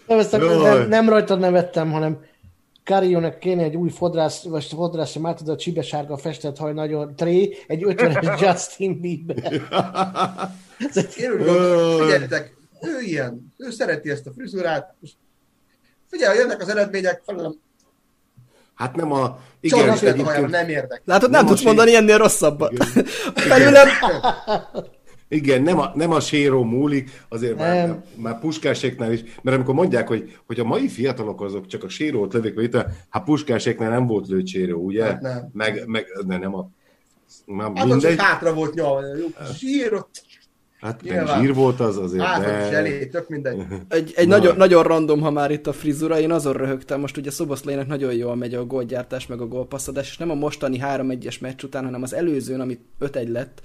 nem, 0.07 0.19
ezt 0.19 0.31
nem, 0.31 0.87
nem 0.87 1.09
rajtad 1.09 1.39
nevettem, 1.39 1.91
hanem 1.91 2.19
Carionek 2.91 3.37
kéne 3.37 3.63
egy 3.63 3.75
új 3.75 3.89
fodrász, 3.89 4.43
vagy 4.43 4.63
fodrász, 4.63 5.15
már 5.15 5.35
tudod, 5.35 5.53
a 5.53 5.57
csibesárga 5.57 6.17
festett 6.17 6.57
haj 6.57 6.73
nagyon 6.73 7.15
tré, 7.15 7.57
egy 7.67 7.83
50-es 7.87 8.39
Justin 8.41 8.99
Bieber. 9.01 9.51
Figyeljetek, 11.99 12.55
ő 12.81 13.01
ilyen, 13.01 13.53
ő 13.57 13.71
szereti 13.71 14.09
ezt 14.09 14.27
a 14.27 14.31
frizurát, 14.31 14.95
figyelj, 16.09 16.37
jönnek 16.37 16.61
az 16.61 16.69
eredmények, 16.69 17.21
felelem, 17.25 17.59
Hát 18.75 18.95
nem 18.95 19.11
a... 19.11 19.39
Igen, 19.59 19.95
Csak 19.95 20.03
egyébként... 20.03 20.49
nem 20.49 20.69
érdek. 20.69 21.01
Látod, 21.05 21.29
nem, 21.29 21.39
nem 21.39 21.49
tudsz 21.49 21.63
mondani 21.63 21.95
ennél 21.95 22.17
rosszabbat. 22.17 22.83
Felülem... 23.35 23.87
Igen, 25.33 25.61
nem 25.61 25.79
a, 25.79 25.91
nem 25.95 26.11
a 26.11 26.19
séró 26.19 26.63
múlik, 26.63 27.25
azért 27.29 27.57
nem. 27.57 27.67
már, 27.67 28.03
már 28.15 28.39
puskáséknál 28.39 29.11
is, 29.11 29.23
mert 29.41 29.55
amikor 29.55 29.75
mondják, 29.75 30.07
hogy, 30.07 30.37
hogy 30.45 30.59
a 30.59 30.63
mai 30.63 30.87
fiatalok 30.87 31.41
azok 31.41 31.67
csak 31.67 31.83
a 31.83 31.89
sérót 31.89 32.33
lövik, 32.33 32.55
vagy 32.55 32.63
itt, 32.63 32.75
hát 33.09 33.23
puskáséknál 33.23 33.89
nem 33.89 34.07
volt 34.07 34.27
lőtt 34.27 34.47
séró, 34.47 34.81
ugye? 34.81 35.03
Hát 35.03 35.21
nem. 35.21 35.49
Meg, 35.53 35.83
meg 35.87 36.05
ne, 36.27 36.37
nem 36.37 36.55
a... 36.55 36.69
Már 37.45 37.71
hát 37.75 37.85
mindegy. 37.85 38.15
csak 38.15 38.25
hátra 38.25 38.53
volt 38.53 38.73
nyal, 38.73 39.03
sírott. 39.57 40.23
Hát 40.81 41.03
nem 41.03 41.27
zsír 41.27 41.53
volt 41.53 41.79
az 41.79 41.97
azért, 41.97 42.23
hát, 42.23 42.45
de... 42.45 42.67
is 42.67 42.73
elé, 42.73 43.05
tök 43.05 43.29
mindegy. 43.29 43.61
Egy, 43.87 44.13
egy 44.15 44.27
nagyon, 44.27 44.57
nagyon 44.57 44.83
random, 44.83 45.21
ha 45.21 45.31
már 45.31 45.51
itt 45.51 45.67
a 45.67 45.73
frizura, 45.73 46.19
én 46.19 46.31
azon 46.31 46.53
röhögtem, 46.53 46.99
most 46.99 47.17
ugye 47.17 47.31
Szoboszlainak 47.31 47.87
nagyon 47.87 48.13
jól 48.13 48.35
megy 48.35 48.53
a 48.53 48.65
gólgyártás, 48.65 49.27
meg 49.27 49.41
a 49.41 49.47
gólpasszadás, 49.47 50.09
és 50.09 50.17
nem 50.17 50.29
a 50.29 50.33
mostani 50.33 50.79
3-1-es 50.83 51.39
meccs 51.39 51.63
után, 51.63 51.83
hanem 51.83 52.01
az 52.01 52.13
előzőn, 52.13 52.59
ami 52.59 52.79
5-1 52.99 53.31
lett, 53.31 53.61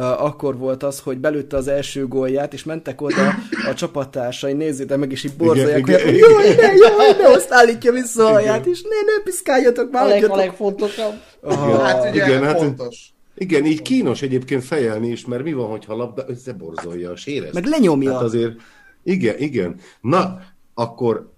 akkor 0.00 0.58
volt 0.58 0.82
az, 0.82 1.00
hogy 1.00 1.18
belőtte 1.18 1.56
az 1.56 1.68
első 1.68 2.06
gólját, 2.06 2.52
és 2.52 2.64
mentek 2.64 3.00
oda 3.00 3.34
a 3.70 3.74
csapattársai, 3.74 4.52
nézzétek 4.52 4.98
meg, 4.98 5.12
és 5.12 5.24
így 5.24 5.36
borzolják, 5.36 5.78
igen, 5.78 6.02
hogy 6.02 6.14
igen, 6.14 6.30
jaj, 6.30 6.54
ne, 6.54 6.72
jaj, 6.72 7.16
ne, 7.18 7.28
azt 7.28 7.52
állítja 7.52 7.92
vissza 7.92 8.26
a 8.26 8.30
haját, 8.30 8.66
és 8.66 8.82
ne, 8.82 9.12
ne 9.12 9.22
piszkáljatok 9.24 9.90
már. 9.90 10.04
A, 10.04 10.08
leg, 10.08 10.30
a 10.30 10.36
legfontosabb. 10.36 11.14
Uh, 11.42 11.80
hát 11.80 12.10
ugye 12.10 12.26
igen, 12.26 12.42
hát, 12.42 12.58
fontos. 12.58 13.12
Igen, 13.34 13.64
így 13.64 13.82
kínos 13.82 14.22
egyébként 14.22 14.64
fejelni 14.64 15.08
is, 15.08 15.26
mert 15.26 15.42
mi 15.42 15.52
van, 15.52 15.68
hogyha 15.68 15.92
a 15.92 15.96
labda 15.96 16.24
összeborzolja 16.28 17.10
a 17.10 17.16
sérezt? 17.16 17.52
Meg 17.52 17.64
lenyomja. 17.64 18.12
Hát 18.12 18.22
azért, 18.22 18.52
igen, 19.02 19.38
igen. 19.38 19.76
Na, 20.00 20.40
akkor... 20.74 21.32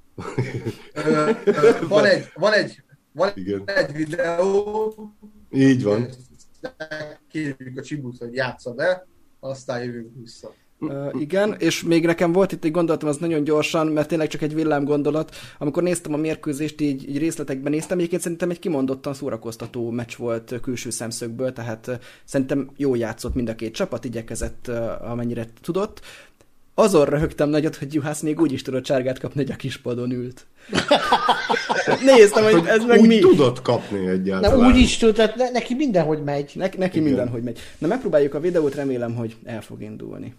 van 1.88 2.04
egy, 2.04 2.28
van 2.34 2.52
egy, 2.52 2.82
van 3.12 3.30
igen. 3.34 3.62
egy 3.66 3.92
videó. 3.92 4.94
Így 5.52 5.82
van. 5.82 6.08
Kérjük 7.30 7.78
a 7.78 7.82
Csibut, 7.82 8.18
hogy 8.18 8.34
játsza 8.34 8.72
be, 8.72 9.06
aztán 9.40 9.84
jövünk 9.84 10.12
vissza. 10.20 10.54
Uh, 10.78 11.20
igen, 11.20 11.54
és 11.58 11.82
még 11.82 12.06
nekem 12.06 12.32
volt 12.32 12.52
itt 12.52 12.64
egy 12.64 12.70
gondolatom, 12.70 13.08
az 13.08 13.16
nagyon 13.16 13.44
gyorsan, 13.44 13.86
mert 13.86 14.08
tényleg 14.08 14.28
csak 14.28 14.42
egy 14.42 14.54
villám 14.54 14.84
gondolat. 14.84 15.34
Amikor 15.58 15.82
néztem 15.82 16.12
a 16.12 16.16
mérkőzést, 16.16 16.80
így, 16.80 17.08
így 17.08 17.18
részletekben 17.18 17.72
néztem, 17.72 17.98
egyébként 17.98 18.22
szerintem 18.22 18.50
egy 18.50 18.58
kimondottan 18.58 19.14
szórakoztató 19.14 19.90
meccs 19.90 20.16
volt 20.16 20.60
külső 20.62 20.90
szemszögből, 20.90 21.52
tehát 21.52 22.00
szerintem 22.24 22.70
jó 22.76 22.94
játszott 22.94 23.34
mind 23.34 23.48
a 23.48 23.54
két 23.54 23.74
csapat, 23.74 24.04
igyekezett 24.04 24.68
amennyire 25.00 25.46
tudott. 25.60 26.00
Azon 26.78 27.04
röhögtem 27.04 27.48
nagyot, 27.48 27.76
hogy 27.76 27.94
Juhász 27.94 28.20
még 28.20 28.40
úgy 28.40 28.52
is 28.52 28.62
tudott 28.62 28.82
csárgát 28.82 29.18
kapni, 29.18 29.42
hogy 29.42 29.52
a 29.52 29.56
kispadon 29.56 30.10
ült. 30.12 30.46
Néztem, 32.14 32.44
hogy 32.44 32.66
ez 32.66 32.84
meg 32.84 33.00
Úgy 33.00 33.06
mi. 33.08 33.18
tudott 33.18 33.62
kapni 33.62 33.98
Na 34.04 34.10
egyáltalán. 34.10 34.66
úgy 34.66 34.76
is 34.76 34.96
tud, 34.96 35.14
tehát 35.14 35.36
ne, 35.36 35.50
neki 35.50 35.74
mindenhogy 35.74 36.22
megy. 36.22 36.50
Ne, 36.54 36.68
neki 36.76 36.98
Igen. 36.98 37.02
minden, 37.02 37.28
hogy 37.28 37.42
megy. 37.42 37.58
Na 37.78 37.86
megpróbáljuk 37.86 38.34
a 38.34 38.40
videót, 38.40 38.74
remélem, 38.74 39.14
hogy 39.14 39.36
el 39.44 39.62
fog 39.62 39.82
indulni. 39.82 40.34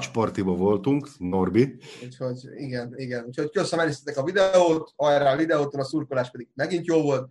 Tracspartiba 0.00 0.54
voltunk, 0.54 1.08
Norbi. 1.18 1.76
Úgyhogy 2.04 2.48
igen, 2.56 2.94
igen. 2.96 3.24
Úgyhogy 3.24 3.50
köszönöm, 3.50 3.80
elnéztetek 3.84 4.22
a 4.22 4.24
videót, 4.24 4.92
arra 4.96 5.30
a 5.30 5.36
videóton 5.36 5.80
a 5.80 5.84
szurkolás 5.84 6.30
pedig 6.30 6.48
megint 6.54 6.86
jó 6.86 7.02
volt, 7.02 7.28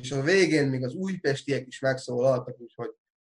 és 0.00 0.12
a 0.12 0.22
végén 0.22 0.68
még 0.68 0.84
az 0.84 0.94
újpestiek 0.94 1.66
is 1.66 1.80
megszólaltak, 1.80 2.60
úgyhogy, 2.60 2.90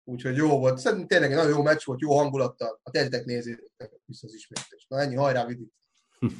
úgyhogy 0.04 0.36
jó 0.36 0.58
volt. 0.58 0.78
Szerintem 0.78 1.06
tényleg 1.06 1.30
egy 1.30 1.36
nagyon 1.36 1.56
jó 1.56 1.62
meccs 1.62 1.84
volt, 1.84 2.00
jó 2.00 2.16
hangulattal. 2.16 2.80
A 2.82 2.90
kezdek 2.90 3.24
nézzétek 3.24 4.00
vissza 4.06 4.26
az 4.26 4.34
ismétlést. 4.34 4.88
Na 4.88 5.00
ennyi, 5.00 5.14
hajrá, 5.14 5.46
Vidi! 5.46 5.72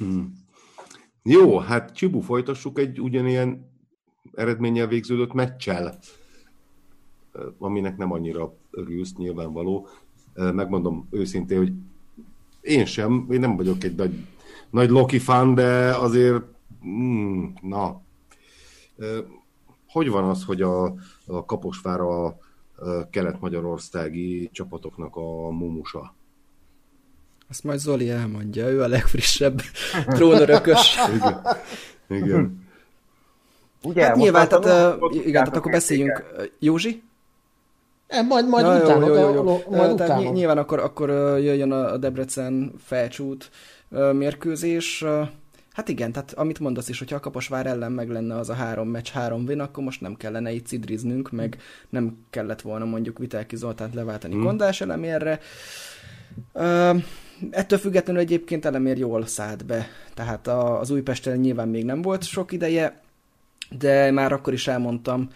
Jó, 1.27 1.57
hát 1.57 1.91
Csibu, 1.91 2.19
folytassuk 2.19 2.79
egy 2.79 3.01
ugyanilyen 3.01 3.71
eredménnyel 4.33 4.87
végződött 4.87 5.33
meccsel, 5.33 5.99
aminek 7.57 7.97
nem 7.97 8.11
annyira 8.11 8.53
örülsz, 8.71 9.13
nyilvánvaló. 9.13 9.87
Megmondom 10.33 11.07
őszintén, 11.11 11.57
hogy 11.57 11.71
én 12.65 12.85
sem, 12.85 13.27
én 13.31 13.39
nem 13.39 13.55
vagyok 13.55 13.83
egy 13.83 13.95
nagy, 13.95 14.13
nagy 14.69 14.89
Loki 14.89 15.19
fan, 15.19 15.55
de 15.55 15.95
azért, 15.95 16.43
mm, 16.87 17.45
na, 17.61 18.01
hogy 19.87 20.09
van 20.09 20.23
az, 20.23 20.43
hogy 20.43 20.61
a, 20.61 20.83
a 21.25 21.45
Kaposvár 21.45 21.99
a, 21.99 22.25
a 22.25 22.35
kelet-magyarországi 23.09 24.49
csapatoknak 24.53 25.15
a 25.15 25.49
mumusa? 25.49 26.15
Azt 27.49 27.63
majd 27.63 27.79
Zoli 27.79 28.09
elmondja, 28.09 28.69
ő 28.69 28.81
a 28.81 28.87
legfrissebb 28.87 29.61
trónörökös. 30.15 30.97
Igen. 31.15 31.41
Igen. 32.07 32.63
Ugye, 33.83 34.05
Hát 34.05 34.15
nyilván, 34.15 34.47
tehát, 34.47 34.97
igen, 35.11 35.31
tehát 35.31 35.55
akkor 35.55 35.71
beszéljünk. 35.71 36.23
Józsi? 36.59 37.03
Nem, 38.07 38.25
majd, 38.27 38.47
majd 38.47 38.65
Na, 38.65 38.75
utána. 38.83 39.07
jó, 39.07 39.13
jó, 39.15 39.33
jó, 39.33 39.33
jó. 39.33 39.43
Majd 39.43 39.61
Tehát 39.69 39.91
utána. 39.93 40.19
ny- 40.21 40.33
nyilván 40.33 40.57
akkor, 40.57 40.79
akkor 40.79 41.09
jöjjön 41.39 41.71
a 41.71 41.97
Debrecen 41.97 42.73
felcsút 42.83 43.49
mérkőzés. 44.13 45.03
Hát 45.71 45.89
igen, 45.89 46.11
tehát 46.11 46.33
amit 46.33 46.59
mondasz 46.59 46.89
is, 46.89 46.99
hogyha 46.99 47.15
a 47.15 47.19
Kaposvár 47.19 47.65
ellen 47.65 47.91
meg 47.91 48.09
lenne 48.09 48.35
az 48.35 48.49
a 48.49 48.53
három 48.53 48.87
meccs, 48.89 49.09
három 49.09 49.43
win, 49.47 49.59
akkor 49.59 49.83
most 49.83 50.01
nem 50.01 50.15
kellene 50.15 50.51
itt 50.51 50.65
cidriznünk, 50.67 51.31
meg 51.31 51.57
nem 51.89 52.17
kellett 52.29 52.61
volna 52.61 52.85
mondjuk 52.85 53.17
Vitelki 53.17 53.55
Zoltánt 53.55 53.93
leváltani 53.93 54.33
Hmm. 54.33 54.43
Gondás 54.43 54.81
elemérre. 54.81 55.39
Ö, 56.53 56.91
ettől 57.51 57.79
függetlenül 57.79 58.21
egyébként 58.21 58.65
elemér 58.65 58.97
jól 58.97 59.25
szállt 59.25 59.65
be. 59.65 59.87
Tehát 60.13 60.47
a, 60.47 60.79
az 60.79 60.89
Újpesten 60.89 61.37
nyilván 61.37 61.67
még 61.67 61.85
nem 61.85 62.01
volt 62.01 62.23
sok 62.23 62.51
ideje, 62.51 63.01
de 63.79 64.11
már 64.11 64.31
akkor 64.31 64.53
is 64.53 64.67
elmondtam, 64.67 65.29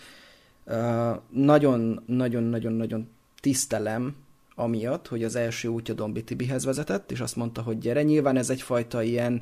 nagyon-nagyon-nagyon-nagyon 1.30 3.10
tisztelem 3.42 4.16
amiatt, 4.60 5.08
hogy 5.08 5.24
az 5.24 5.36
első 5.36 5.68
útja 5.68 5.94
Dombi 5.94 6.24
Tibihez 6.24 6.66
vezetett, 6.66 7.12
és 7.12 7.20
azt 7.20 7.36
mondta, 7.36 7.62
hogy 7.62 7.78
gyere, 7.78 8.04
nyilván 8.04 8.38
ez 8.38 8.50
egyfajta 8.50 9.02
ilyen 9.02 9.42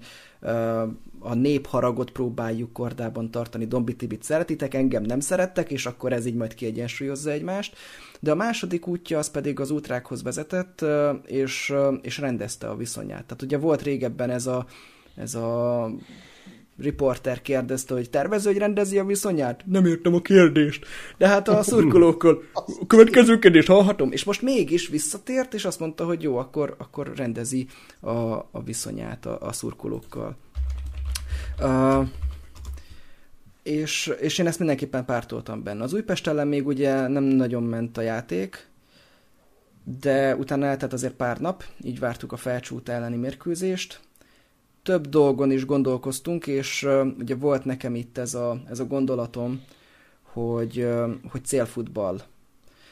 a 1.19 1.33
népharagot 1.33 2.11
próbáljuk 2.11 2.73
kordában 2.73 3.31
tartani, 3.31 3.65
Dombi 3.65 3.95
Tibit 3.95 4.23
szeretitek, 4.23 4.73
engem 4.73 5.03
nem 5.03 5.19
szerettek, 5.19 5.71
és 5.71 5.85
akkor 5.85 6.13
ez 6.13 6.25
így 6.25 6.35
majd 6.35 6.53
kiegyensúlyozza 6.53 7.31
egymást. 7.31 7.75
De 8.19 8.31
a 8.31 8.35
második 8.35 8.87
útja 8.87 9.17
az 9.17 9.31
pedig 9.31 9.59
az 9.59 9.71
útrákhoz 9.71 10.23
vezetett, 10.23 10.85
és, 11.25 11.73
és 12.01 12.17
rendezte 12.17 12.69
a 12.69 12.75
viszonyát. 12.75 13.25
Tehát 13.25 13.41
ugye 13.41 13.57
volt 13.57 13.81
régebben 13.81 14.29
ez 14.29 14.47
a, 14.47 14.65
ez 15.15 15.35
a 15.35 15.89
riporter 16.79 17.41
kérdezte, 17.41 17.93
hogy 17.93 18.09
tervező, 18.09 18.49
hogy 18.51 18.59
rendezi 18.59 18.97
a 18.97 19.05
viszonyát? 19.05 19.63
Nem 19.65 19.85
értem 19.85 20.13
a 20.13 20.21
kérdést. 20.21 20.85
De 21.17 21.27
hát 21.27 21.47
a 21.47 21.63
szurkolókkal 21.63 22.43
a 22.53 22.63
következő 22.87 23.39
kérdést 23.39 23.67
hallhatom. 23.67 24.11
És 24.11 24.23
most 24.23 24.41
mégis 24.41 24.87
visszatért, 24.87 25.53
és 25.53 25.65
azt 25.65 25.79
mondta, 25.79 26.05
hogy 26.05 26.21
jó, 26.21 26.37
akkor, 26.37 26.75
akkor 26.77 27.11
rendezi 27.15 27.67
a, 27.99 28.09
a 28.51 28.63
viszonyát 28.65 29.25
a, 29.25 29.37
a 29.41 29.51
szurkolókkal. 29.51 30.37
Uh, 31.61 32.07
és, 33.63 34.13
és 34.19 34.37
én 34.37 34.47
ezt 34.47 34.57
mindenképpen 34.57 35.05
pártoltam 35.05 35.63
benne. 35.63 35.83
Az 35.83 35.93
Újpest 35.93 36.27
ellen 36.27 36.47
még 36.47 36.67
ugye 36.67 37.07
nem 37.07 37.23
nagyon 37.23 37.63
ment 37.63 37.97
a 37.97 38.01
játék, 38.01 38.67
de 39.99 40.35
utána 40.35 40.65
eltelt 40.65 40.93
azért 40.93 41.13
pár 41.13 41.39
nap, 41.39 41.63
így 41.83 41.99
vártuk 41.99 42.31
a 42.31 42.37
felcsút 42.37 42.89
elleni 42.89 43.15
mérkőzést, 43.15 43.99
több 44.87 45.07
dolgon 45.07 45.51
is 45.51 45.65
gondolkoztunk, 45.65 46.47
és 46.47 46.87
ugye 47.19 47.35
volt 47.35 47.65
nekem 47.65 47.95
itt 47.95 48.17
ez 48.17 48.33
a, 48.33 48.61
ez 48.69 48.79
a 48.79 48.85
gondolatom, 48.85 49.61
hogy, 50.21 50.87
hogy 51.31 51.45
célfutball. 51.45 52.21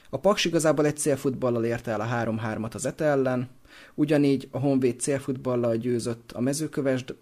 A 0.10 0.18
Paks 0.18 0.46
igazából 0.46 0.86
egy 0.86 0.98
célfutballal 0.98 1.66
érte 1.66 1.92
el 1.92 2.02
a 2.02 2.06
3-3-at 2.06 2.74
az 2.74 2.86
ETE 2.86 3.06
ellen, 3.06 3.50
ugyanígy 3.94 4.48
a 4.52 4.60
Honvéd 4.60 5.00
célfutballal 5.00 5.76
győzött 5.76 6.32
a 6.32 6.42
mezőkövesd 6.42 7.16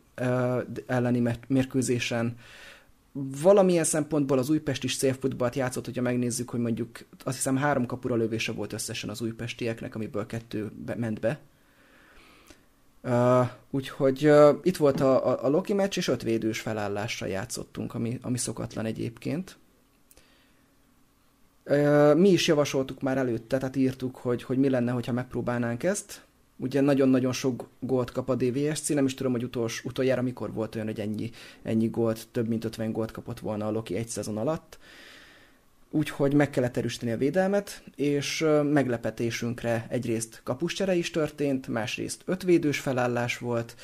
elleni 0.86 1.38
mérkőzésen. 1.48 2.36
Valamilyen 3.42 3.84
szempontból 3.84 4.38
az 4.38 4.50
Újpest 4.50 4.84
is 4.84 4.98
célfutballt 4.98 5.56
játszott, 5.56 5.86
hogyha 5.86 6.02
megnézzük, 6.02 6.50
hogy 6.50 6.60
mondjuk 6.60 7.00
azt 7.24 7.36
hiszem 7.36 7.58
három 7.58 7.86
kapura 7.86 8.16
lövése 8.16 8.52
volt 8.52 8.74
összesen 8.74 9.10
az 9.10 9.22
újpestieknek, 9.22 9.96
amiből 9.96 10.26
kettő 10.26 10.72
be, 10.86 10.96
ment 10.96 11.20
be. 11.20 11.40
Uh, 13.04 13.50
úgyhogy 13.72 14.28
uh, 14.28 14.58
itt 14.62 14.78
volt 14.78 15.00
a, 15.02 15.28
a, 15.28 15.46
a 15.46 15.50
Loki 15.50 15.74
meccs, 15.74 15.98
és 15.98 16.08
öt 16.08 16.24
védős 16.24 16.60
felállással 16.60 17.28
játszottunk, 17.28 17.94
ami, 17.94 18.20
ami 18.22 18.38
szokatlan 18.38 18.86
egyébként. 18.86 19.58
Uh, 21.66 22.16
mi 22.16 22.30
is 22.30 22.48
javasoltuk 22.48 23.02
már 23.02 23.18
előtte, 23.18 23.58
tehát 23.58 23.76
írtuk, 23.76 24.16
hogy, 24.16 24.44
hogy 24.44 24.58
mi 24.58 24.70
lenne, 24.70 24.92
hogyha 24.92 25.12
megpróbálnánk 25.12 25.84
ezt. 25.84 26.22
Ugye 26.58 26.82
nagyon-nagyon 26.82 27.32
sok 27.34 27.70
gólt 27.80 28.12
kap 28.12 28.30
a 28.30 28.36
DVSC, 28.36 28.90
nem 28.90 29.06
is 29.06 29.14
tudom, 29.14 29.32
hogy 29.32 29.44
utols, 29.44 29.84
utoljára 29.86 30.22
mikor 30.22 30.54
volt 30.54 30.76
olyan, 30.76 30.88
hogy 30.88 31.00
ennyi, 31.00 31.32
ennyi 31.64 31.88
gólt, 31.88 32.28
több 32.32 32.48
mint 32.48 32.66
50 32.66 32.92
gólt 32.92 33.12
kapott 33.12 33.40
volna 33.40 33.68
a 33.68 33.72
Loki 33.72 33.96
egy 33.96 34.08
szezon 34.08 34.38
alatt. 34.38 34.78
Úgyhogy 35.96 36.34
meg 36.34 36.50
kellett 36.50 36.78
erősíteni 36.78 37.12
a 37.12 37.18
védelmet, 37.18 37.84
és 37.96 38.46
meglepetésünkre 38.64 39.86
egyrészt 39.90 40.42
kapuscsere 40.44 40.96
is 40.96 41.10
történt, 41.12 41.68
másrészt 41.68 42.22
ötvédős 42.26 42.80
felállás 42.80 43.38
volt, 43.38 43.76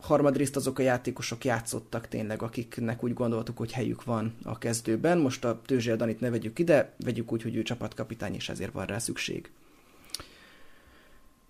harmadrészt 0.00 0.56
azok 0.56 0.78
a 0.78 0.82
játékosok 0.82 1.44
játszottak 1.44 2.08
tényleg, 2.08 2.42
akiknek 2.42 3.04
úgy 3.04 3.14
gondoltuk, 3.14 3.58
hogy 3.58 3.72
helyük 3.72 4.04
van 4.04 4.34
a 4.42 4.58
kezdőben. 4.58 5.18
Most 5.18 5.44
a 5.44 5.60
Tőzsér 5.66 5.96
Danit 5.96 6.20
ne 6.20 6.30
vegyük 6.30 6.58
ide, 6.58 6.92
vegyük 7.04 7.32
úgy, 7.32 7.42
hogy 7.42 7.56
ő 7.56 7.62
csapatkapitány, 7.62 8.34
és 8.34 8.48
ezért 8.48 8.72
van 8.72 8.86
rá 8.86 8.98
szükség. 8.98 9.50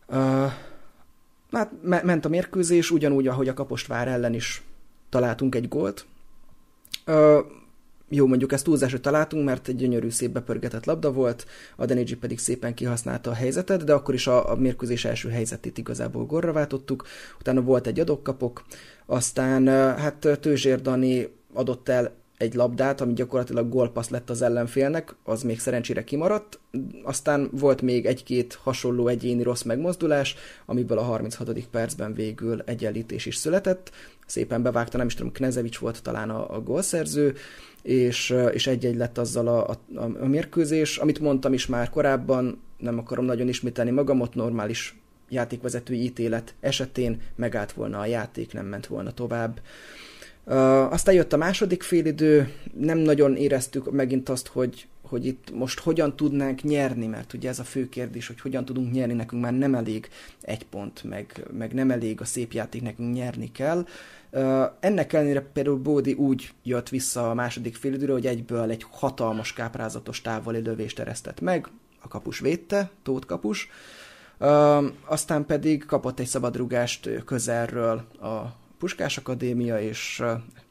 Uh, 0.07 0.53
hát 1.51 1.71
me- 1.83 2.03
ment 2.03 2.25
a 2.25 2.29
mérkőzés, 2.29 2.91
ugyanúgy, 2.91 3.27
ahogy 3.27 3.49
a 3.49 3.55
Kapostvár 3.55 4.09
ellen 4.09 4.35
is 4.35 4.63
találtunk 5.09 5.55
egy 5.55 5.69
gólt. 5.69 6.07
Jó, 8.15 8.27
mondjuk 8.27 8.53
ezt 8.53 8.65
túlzás, 8.65 8.91
hogy 8.91 9.01
találtunk, 9.01 9.45
mert 9.45 9.69
egy 9.69 9.77
gyönyörű, 9.77 10.11
szép 10.11 10.31
bepörgetett 10.31 10.85
labda 10.85 11.13
volt, 11.13 11.47
a 11.77 11.85
Denigi 11.85 12.17
pedig 12.17 12.39
szépen 12.39 12.75
kihasználta 12.75 13.31
a 13.31 13.35
helyzetet, 13.35 13.85
de 13.85 13.93
akkor 13.93 14.15
is 14.15 14.27
a, 14.27 14.51
a 14.51 14.57
mérkőzés 14.57 15.05
első 15.05 15.29
helyzetét 15.29 15.79
igazából 15.79 16.27
gorra 16.27 16.53
váltottuk, 16.53 17.07
utána 17.41 17.61
volt 17.61 17.87
egy 17.87 18.01
adokkapok, 18.01 18.63
aztán 19.07 19.67
hát 19.97 20.39
Tőzsér 20.41 20.81
Dani 20.81 21.29
adott 21.53 21.89
el 21.89 22.21
egy 22.43 22.55
labdát, 22.55 23.01
ami 23.01 23.13
gyakorlatilag 23.13 23.69
gólpassz 23.69 24.09
lett 24.09 24.31
az 24.31 24.43
ellenfélnek, 24.43 25.15
az 25.25 25.43
még 25.43 25.61
szerencsére 25.61 26.05
kimaradt, 26.05 26.59
aztán 27.03 27.49
volt 27.53 27.83
még 27.83 28.07
egy-két 28.07 28.59
hasonló 28.63 29.09
egyéni 29.09 29.43
rossz 29.43 29.63
megmozdulás, 29.63 30.37
amiből 30.67 30.99
a 30.99 31.03
36. 31.03 31.67
percben 31.71 32.15
végül 32.15 32.63
egyenlítés 32.65 33.27
is 33.27 33.37
született, 33.37 33.91
szépen 34.27 34.63
bevágta, 34.63 34.97
nem 34.97 35.07
is 35.07 35.15
tudom, 35.15 35.33
Knezevics 35.33 35.79
volt 35.79 36.03
talán 36.03 36.31
a, 36.31 36.55
a 36.55 36.61
gólszerző, 36.61 37.35
és, 37.83 38.35
és 38.53 38.67
egy-egy 38.67 38.97
lett 38.97 39.19
azzal 39.19 39.49
a, 39.49 39.71
a, 39.71 40.03
a 40.21 40.27
mérkőzés. 40.27 40.97
Amit 40.97 41.19
mondtam 41.19 41.53
is 41.53 41.67
már 41.67 41.91
korábban, 41.91 42.61
nem 42.79 42.99
akarom 42.99 43.25
nagyon 43.25 43.49
ismételni 43.49 43.91
magamot, 43.91 44.35
normális 44.35 44.97
játékvezetői 45.29 46.03
ítélet 46.03 46.55
esetén 46.61 47.21
megállt 47.35 47.73
volna 47.73 47.99
a 47.99 48.07
játék, 48.07 48.53
nem 48.53 48.67
ment 48.67 48.87
volna 48.87 49.11
tovább. 49.11 49.61
Uh, 50.45 50.93
aztán 50.93 51.15
jött 51.15 51.33
a 51.33 51.37
második 51.37 51.83
félidő, 51.83 52.53
nem 52.79 52.99
nagyon 52.99 53.37
éreztük 53.37 53.91
megint 53.91 54.29
azt, 54.29 54.47
hogy, 54.47 54.87
hogy 55.03 55.27
itt 55.27 55.51
most 55.55 55.81
hogyan 55.81 56.17
tudnánk 56.17 56.63
nyerni, 56.63 57.07
mert 57.07 57.33
ugye 57.33 57.49
ez 57.49 57.59
a 57.59 57.65
fő 57.65 57.89
kérdés, 57.89 58.27
hogy 58.27 58.41
hogyan 58.41 58.65
tudunk 58.65 58.93
nyerni, 58.93 59.15
nekünk 59.15 59.43
már 59.43 59.53
nem 59.53 59.75
elég 59.75 60.09
egy 60.41 60.67
pont, 60.67 61.05
meg, 61.05 61.47
meg 61.59 61.73
nem 61.73 61.91
elég 61.91 62.21
a 62.21 62.25
szép 62.25 62.53
játék, 62.53 62.83
nekünk 62.83 63.15
nyerni 63.15 63.53
kell. 63.53 63.87
Ennek 64.81 65.13
ellenére 65.13 65.41
például 65.41 65.77
Bódi 65.77 66.13
úgy 66.13 66.53
jött 66.63 66.89
vissza 66.89 67.31
a 67.31 67.35
második 67.35 67.77
félidőre, 67.77 68.13
hogy 68.13 68.27
egyből 68.27 68.71
egy 68.71 68.87
hatalmas 68.91 69.53
káprázatos 69.53 70.21
távoli 70.21 70.63
lövést 70.63 70.99
eresztett 70.99 71.41
meg, 71.41 71.69
a 72.03 72.09
kapus 72.09 72.39
védte, 72.39 72.91
Tóth 73.03 73.27
kapus, 73.27 73.69
aztán 75.05 75.47
pedig 75.47 75.87
kapott 75.87 76.21
egy 76.21 76.27
szabadrugást 76.27 77.25
közelről 77.25 77.97
a 78.21 78.41
Puskás 78.79 79.17
Akadémia, 79.17 79.81
és 79.81 80.21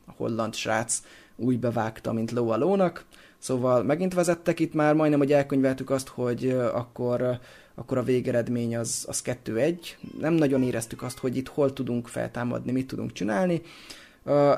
a 0.05 0.11
holland 0.15 0.53
srác 0.53 1.01
úgy 1.35 1.59
bevágta, 1.59 2.13
mint 2.13 2.31
ló 2.31 2.49
a 2.49 2.57
lónak. 2.57 3.05
Szóval 3.37 3.83
megint 3.83 4.13
vezettek 4.13 4.59
itt 4.59 4.73
már, 4.73 4.93
majdnem, 4.93 5.19
hogy 5.19 5.33
elkönyveltük 5.33 5.89
azt, 5.89 6.07
hogy 6.07 6.49
akkor, 6.73 7.39
akkor 7.75 7.97
a 7.97 8.03
végeredmény 8.03 8.77
az, 8.77 9.05
az 9.07 9.21
2-1. 9.45 9.77
Nem 10.19 10.33
nagyon 10.33 10.63
éreztük 10.63 11.01
azt, 11.01 11.17
hogy 11.17 11.37
itt 11.37 11.47
hol 11.47 11.73
tudunk 11.73 12.07
feltámadni, 12.07 12.71
mit 12.71 12.87
tudunk 12.87 13.13
csinálni. 13.13 13.61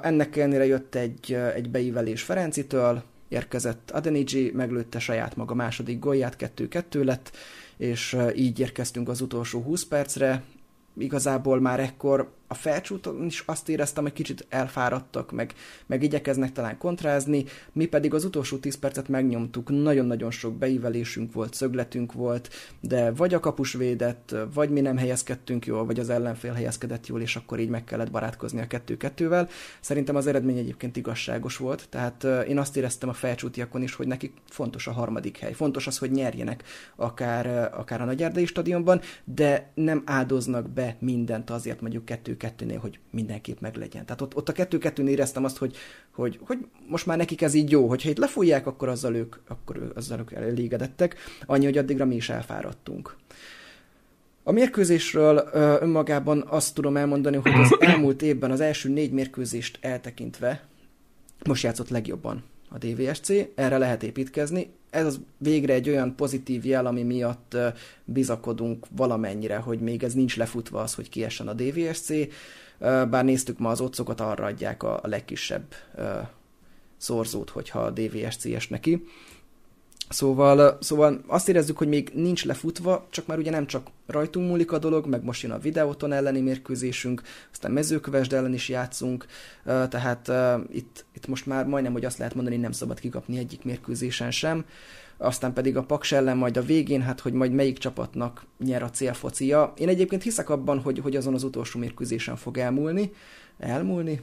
Ennek 0.01 0.35
ellenére 0.35 0.65
jött 0.65 0.95
egy, 0.95 1.33
egy 1.33 1.69
beívelés 1.69 2.21
Ferencitől, 2.21 3.03
érkezett 3.27 3.91
Adeniji, 3.91 4.51
meglőtte 4.53 4.99
saját 4.99 5.35
maga 5.35 5.53
második 5.53 5.99
gólját, 5.99 6.51
2-2 6.57 7.03
lett, 7.03 7.31
és 7.77 8.17
így 8.35 8.59
érkeztünk 8.59 9.09
az 9.09 9.21
utolsó 9.21 9.61
20 9.61 9.85
percre. 9.85 10.43
Igazából 10.97 11.59
már 11.59 11.79
ekkor 11.79 12.33
a 12.53 12.55
felcsúton 12.55 13.25
is 13.25 13.43
azt 13.45 13.69
éreztem, 13.69 14.03
hogy 14.03 14.13
kicsit 14.13 14.45
elfáradtak, 14.49 15.31
meg, 15.31 15.53
meg 15.85 16.03
igyekeznek 16.03 16.51
talán 16.51 16.77
kontrázni, 16.77 17.45
mi 17.71 17.85
pedig 17.85 18.13
az 18.13 18.25
utolsó 18.25 18.57
10 18.57 18.75
percet 18.75 19.07
megnyomtuk, 19.07 19.69
nagyon-nagyon 19.69 20.31
sok 20.31 20.53
beívelésünk 20.53 21.33
volt, 21.33 21.53
szögletünk 21.53 22.13
volt, 22.13 22.49
de 22.79 23.11
vagy 23.11 23.33
a 23.33 23.39
kapus 23.39 23.73
védett, 23.73 24.35
vagy 24.53 24.69
mi 24.69 24.81
nem 24.81 24.97
helyezkedtünk 24.97 25.65
jól, 25.65 25.85
vagy 25.85 25.99
az 25.99 26.09
ellenfél 26.09 26.53
helyezkedett 26.53 27.07
jól, 27.07 27.21
és 27.21 27.35
akkor 27.35 27.59
így 27.59 27.69
meg 27.69 27.83
kellett 27.83 28.11
barátkozni 28.11 28.61
a 28.61 28.67
kettő-kettővel. 28.67 29.49
Szerintem 29.79 30.15
az 30.15 30.27
eredmény 30.27 30.57
egyébként 30.57 30.97
igazságos 30.97 31.57
volt, 31.57 31.85
tehát 31.89 32.23
én 32.47 32.57
azt 32.57 32.77
éreztem 32.77 33.09
a 33.09 33.13
felcsútiakon 33.13 33.81
is, 33.81 33.95
hogy 33.95 34.07
nekik 34.07 34.33
fontos 34.49 34.87
a 34.87 34.91
harmadik 34.91 35.37
hely, 35.37 35.53
fontos 35.53 35.87
az, 35.87 35.97
hogy 35.97 36.11
nyerjenek 36.11 36.63
akár, 36.95 37.69
akár 37.73 38.01
a 38.01 38.05
Nagyárdai 38.05 38.45
stadionban, 38.45 39.01
de 39.23 39.71
nem 39.73 40.01
áldoznak 40.05 40.69
be 40.69 40.95
mindent 40.99 41.49
azért 41.49 41.81
mondjuk 41.81 42.05
kettő 42.05 42.37
kettőnél, 42.43 42.79
hogy 42.79 42.99
mindenképp 43.09 43.59
meglegyen. 43.59 44.05
Tehát 44.05 44.21
ott, 44.21 44.35
ott 44.35 44.49
a 44.49 44.51
kettő-kettőnél 44.51 45.11
éreztem 45.11 45.43
azt, 45.43 45.57
hogy, 45.57 45.75
hogy, 46.11 46.39
hogy 46.45 46.57
most 46.87 47.05
már 47.05 47.17
nekik 47.17 47.41
ez 47.41 47.53
így 47.53 47.71
jó, 47.71 47.87
hogyha 47.87 48.09
itt 48.09 48.17
lefújják, 48.17 48.67
akkor 48.67 48.89
azzal 48.89 49.15
ők, 49.15 49.35
akkor 49.47 49.91
azzal 49.95 50.19
ők 50.19 50.31
elégedettek, 50.31 51.15
annyi, 51.45 51.65
hogy 51.65 51.77
addigra 51.77 52.05
mi 52.05 52.15
is 52.15 52.29
elfáradtunk. 52.29 53.15
A 54.43 54.51
mérkőzésről 54.51 55.49
önmagában 55.81 56.43
azt 56.47 56.73
tudom 56.73 56.97
elmondani, 56.97 57.37
hogy 57.37 57.51
az 57.51 57.75
elmúlt 57.79 58.21
évben 58.21 58.51
az 58.51 58.59
első 58.59 58.89
négy 58.89 59.11
mérkőzést 59.11 59.77
eltekintve 59.81 60.67
most 61.45 61.63
játszott 61.63 61.89
legjobban 61.89 62.43
a 62.69 62.77
DVSC, 62.77 63.29
erre 63.55 63.77
lehet 63.77 64.03
építkezni. 64.03 64.73
Ez 64.93 65.05
az 65.05 65.19
végre 65.37 65.73
egy 65.73 65.89
olyan 65.89 66.15
pozitív 66.15 66.65
jel, 66.65 66.85
ami 66.85 67.03
miatt 67.03 67.57
bizakodunk 68.05 68.85
valamennyire, 68.95 69.57
hogy 69.57 69.79
még 69.79 70.03
ez 70.03 70.13
nincs 70.13 70.37
lefutva 70.37 70.81
az, 70.81 70.93
hogy 70.93 71.09
kiessen 71.09 71.47
a 71.47 71.53
DVSC, 71.53 72.09
bár 72.79 73.23
néztük 73.23 73.59
ma 73.59 73.69
az 73.69 73.81
otcokat, 73.81 74.21
arra 74.21 74.45
adják 74.45 74.83
a 74.83 74.99
legkisebb 75.03 75.73
szorzót, 76.97 77.49
hogyha 77.49 77.79
a 77.79 77.91
DVSC 77.91 78.45
es 78.45 78.67
neki. 78.67 79.03
Szóval, 80.09 80.77
szóval 80.81 81.21
azt 81.27 81.49
érezzük, 81.49 81.77
hogy 81.77 81.87
még 81.87 82.11
nincs 82.13 82.45
lefutva, 82.45 83.07
csak 83.09 83.27
már 83.27 83.37
ugye 83.37 83.51
nem 83.51 83.67
csak 83.67 83.87
rajtunk 84.07 84.49
múlik 84.49 84.71
a 84.71 84.77
dolog, 84.77 85.05
meg 85.05 85.23
most 85.23 85.41
jön 85.41 85.51
a 85.51 85.59
videóton 85.59 86.11
elleni 86.11 86.39
mérkőzésünk, 86.39 87.21
aztán 87.51 87.71
mezőkövesd 87.71 88.33
ellen 88.33 88.53
is 88.53 88.69
játszunk, 88.69 89.25
tehát 89.63 90.31
itt, 90.71 91.05
itt 91.13 91.27
most 91.27 91.45
már 91.45 91.65
majdnem, 91.65 91.93
hogy 91.93 92.05
azt 92.05 92.17
lehet 92.17 92.35
mondani, 92.35 92.57
nem 92.57 92.71
szabad 92.71 92.99
kikapni 92.99 93.37
egyik 93.37 93.63
mérkőzésen 93.63 94.31
sem, 94.31 94.65
aztán 95.17 95.53
pedig 95.53 95.77
a 95.77 95.83
Paks 95.83 96.11
ellen 96.11 96.37
majd 96.37 96.57
a 96.57 96.61
végén, 96.61 97.01
hát 97.01 97.19
hogy 97.19 97.33
majd 97.33 97.51
melyik 97.51 97.77
csapatnak 97.77 98.45
nyer 98.59 98.83
a 98.83 98.89
célfocia. 98.89 99.73
Én 99.77 99.87
egyébként 99.87 100.23
hiszek 100.23 100.49
abban, 100.49 100.79
hogy, 100.79 100.99
hogy 100.99 101.15
azon 101.15 101.33
az 101.33 101.43
utolsó 101.43 101.79
mérkőzésen 101.79 102.35
fog 102.35 102.57
elmúlni, 102.57 103.11
elmúlni, 103.59 104.21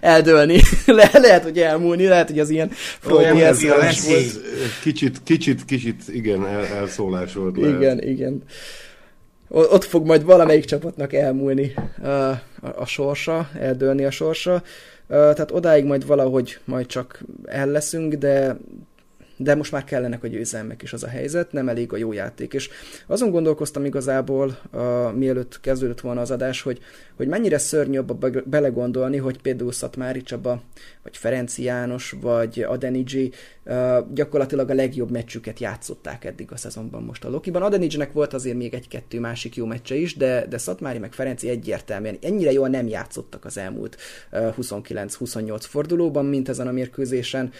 eldőlni. 0.00 0.60
Le- 0.86 1.10
lehet, 1.12 1.42
hogy 1.42 1.58
elmúlni, 1.58 2.06
lehet, 2.06 2.28
hogy 2.28 2.38
az 2.38 2.50
ilyen 2.50 2.70
Freudi 2.72 3.42
ez, 3.42 3.62
ez 3.64 4.06
volt. 4.06 4.40
Kicsit, 4.82 5.22
kicsit, 5.24 5.64
kicsit, 5.64 6.02
igen, 6.08 6.46
el, 6.46 6.66
elszólás 6.66 7.34
volt. 7.34 7.56
Lehet. 7.56 7.76
Igen, 7.76 8.02
igen. 8.02 8.42
Ott 9.48 9.84
fog 9.84 10.06
majd 10.06 10.24
valamelyik 10.24 10.64
csapatnak 10.64 11.12
elmúlni 11.12 11.74
a, 12.02 12.06
a, 12.08 12.40
a 12.76 12.86
sorsa, 12.86 13.50
eldőlni 13.60 14.04
a 14.04 14.10
sorsa. 14.10 14.62
Tehát 15.08 15.50
odáig 15.50 15.84
majd 15.84 16.06
valahogy 16.06 16.58
majd 16.64 16.86
csak 16.86 17.22
el 17.44 17.66
leszünk, 17.66 18.14
de 18.14 18.56
de 19.42 19.54
most 19.54 19.72
már 19.72 19.84
kellenek 19.84 20.22
a 20.24 20.26
győzelmek 20.26 20.82
is 20.82 20.92
az 20.92 21.02
a 21.02 21.08
helyzet, 21.08 21.52
nem 21.52 21.68
elég 21.68 21.92
a 21.92 21.96
jó 21.96 22.12
játék. 22.12 22.54
És 22.54 22.70
azon 23.06 23.30
gondolkoztam 23.30 23.84
igazából, 23.84 24.58
a, 24.70 24.78
mielőtt 25.14 25.60
kezdődött 25.60 26.00
volna 26.00 26.20
az 26.20 26.30
adás, 26.30 26.62
hogy, 26.62 26.78
hogy 27.16 27.26
mennyire 27.26 27.58
szörnyű 27.58 27.98
abba 27.98 28.30
belegondolni, 28.44 29.16
hogy 29.16 29.40
például 29.40 29.72
Szatmári 29.72 30.22
Csaba, 30.22 30.62
vagy 31.02 31.16
Ferenci 31.16 31.62
János, 31.62 32.14
vagy 32.20 32.62
Adeniji 32.68 33.32
uh, 33.64 33.98
gyakorlatilag 34.14 34.70
a 34.70 34.74
legjobb 34.74 35.10
meccsüket 35.10 35.60
játszották 35.60 36.24
eddig 36.24 36.52
a 36.52 36.56
szezonban 36.56 37.02
most 37.02 37.24
a 37.24 37.30
Lokiban. 37.30 37.62
Adenijinek 37.62 38.12
volt 38.12 38.34
azért 38.34 38.56
még 38.56 38.74
egy-kettő 38.74 39.20
másik 39.20 39.56
jó 39.56 39.66
meccse 39.66 39.94
is, 39.94 40.16
de, 40.16 40.46
de 40.46 40.58
Szatmári 40.58 40.98
meg 40.98 41.12
Ferenci 41.12 41.48
egyértelműen 41.48 42.18
ennyire 42.22 42.52
jól 42.52 42.68
nem 42.68 42.88
játszottak 42.88 43.44
az 43.44 43.58
elmúlt 43.58 43.96
uh, 44.32 44.54
29-28 44.60 45.62
fordulóban, 45.68 46.24
mint 46.24 46.48
ezen 46.48 46.66
a 46.66 46.72
mérkőzésen. 46.72 47.44
Uh, 47.44 47.52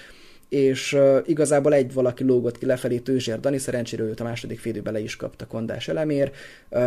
és 0.50 0.92
uh, 0.92 1.18
igazából 1.26 1.74
egy 1.74 1.92
valaki 1.92 2.24
lógott 2.24 2.58
ki 2.58 2.66
lefelé 2.66 2.98
Tőzsér 2.98 3.40
Dani, 3.40 3.58
szerencsére 3.58 4.02
őt 4.02 4.20
a 4.20 4.24
második 4.24 4.58
félidőben 4.58 4.92
le 4.92 5.00
is 5.00 5.16
kapta 5.16 5.46
kondás 5.46 5.88
elemér, 5.88 6.32
uh, 6.70 6.80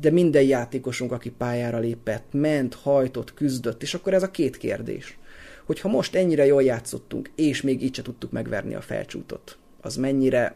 de 0.00 0.10
minden 0.10 0.42
játékosunk, 0.42 1.12
aki 1.12 1.30
pályára 1.30 1.78
lépett, 1.78 2.24
ment, 2.30 2.74
hajtott, 2.74 3.34
küzdött, 3.34 3.82
és 3.82 3.94
akkor 3.94 4.14
ez 4.14 4.22
a 4.22 4.30
két 4.30 4.56
kérdés. 4.56 5.18
Hogyha 5.64 5.88
most 5.88 6.14
ennyire 6.14 6.46
jól 6.46 6.62
játszottunk, 6.62 7.30
és 7.34 7.62
még 7.62 7.82
így 7.82 7.94
se 7.94 8.02
tudtuk 8.02 8.30
megverni 8.30 8.74
a 8.74 8.80
felcsútot, 8.80 9.58
az 9.80 9.96
mennyire 9.96 10.54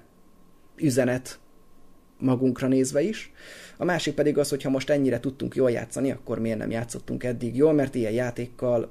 üzenet 0.76 1.38
magunkra 2.18 2.66
nézve 2.66 3.02
is. 3.02 3.32
A 3.76 3.84
másik 3.84 4.14
pedig 4.14 4.38
az, 4.38 4.48
hogy 4.48 4.62
ha 4.62 4.70
most 4.70 4.90
ennyire 4.90 5.20
tudtunk 5.20 5.54
jól 5.54 5.70
játszani, 5.70 6.10
akkor 6.10 6.38
miért 6.38 6.58
nem 6.58 6.70
játszottunk 6.70 7.24
eddig 7.24 7.56
jól, 7.56 7.72
mert 7.72 7.94
ilyen 7.94 8.12
játékkal 8.12 8.90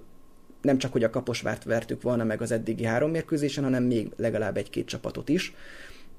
nem 0.62 0.78
csak, 0.78 0.92
hogy 0.92 1.04
a 1.04 1.10
Kaposvárt 1.10 1.64
vertük 1.64 2.02
volna 2.02 2.24
meg 2.24 2.42
az 2.42 2.52
eddigi 2.52 2.84
három 2.84 3.12
mérkőzésen, 3.12 3.64
hanem 3.64 3.84
még 3.84 4.12
legalább 4.16 4.58
egy-két 4.58 4.88
csapatot 4.88 5.30
is, 5.30 5.54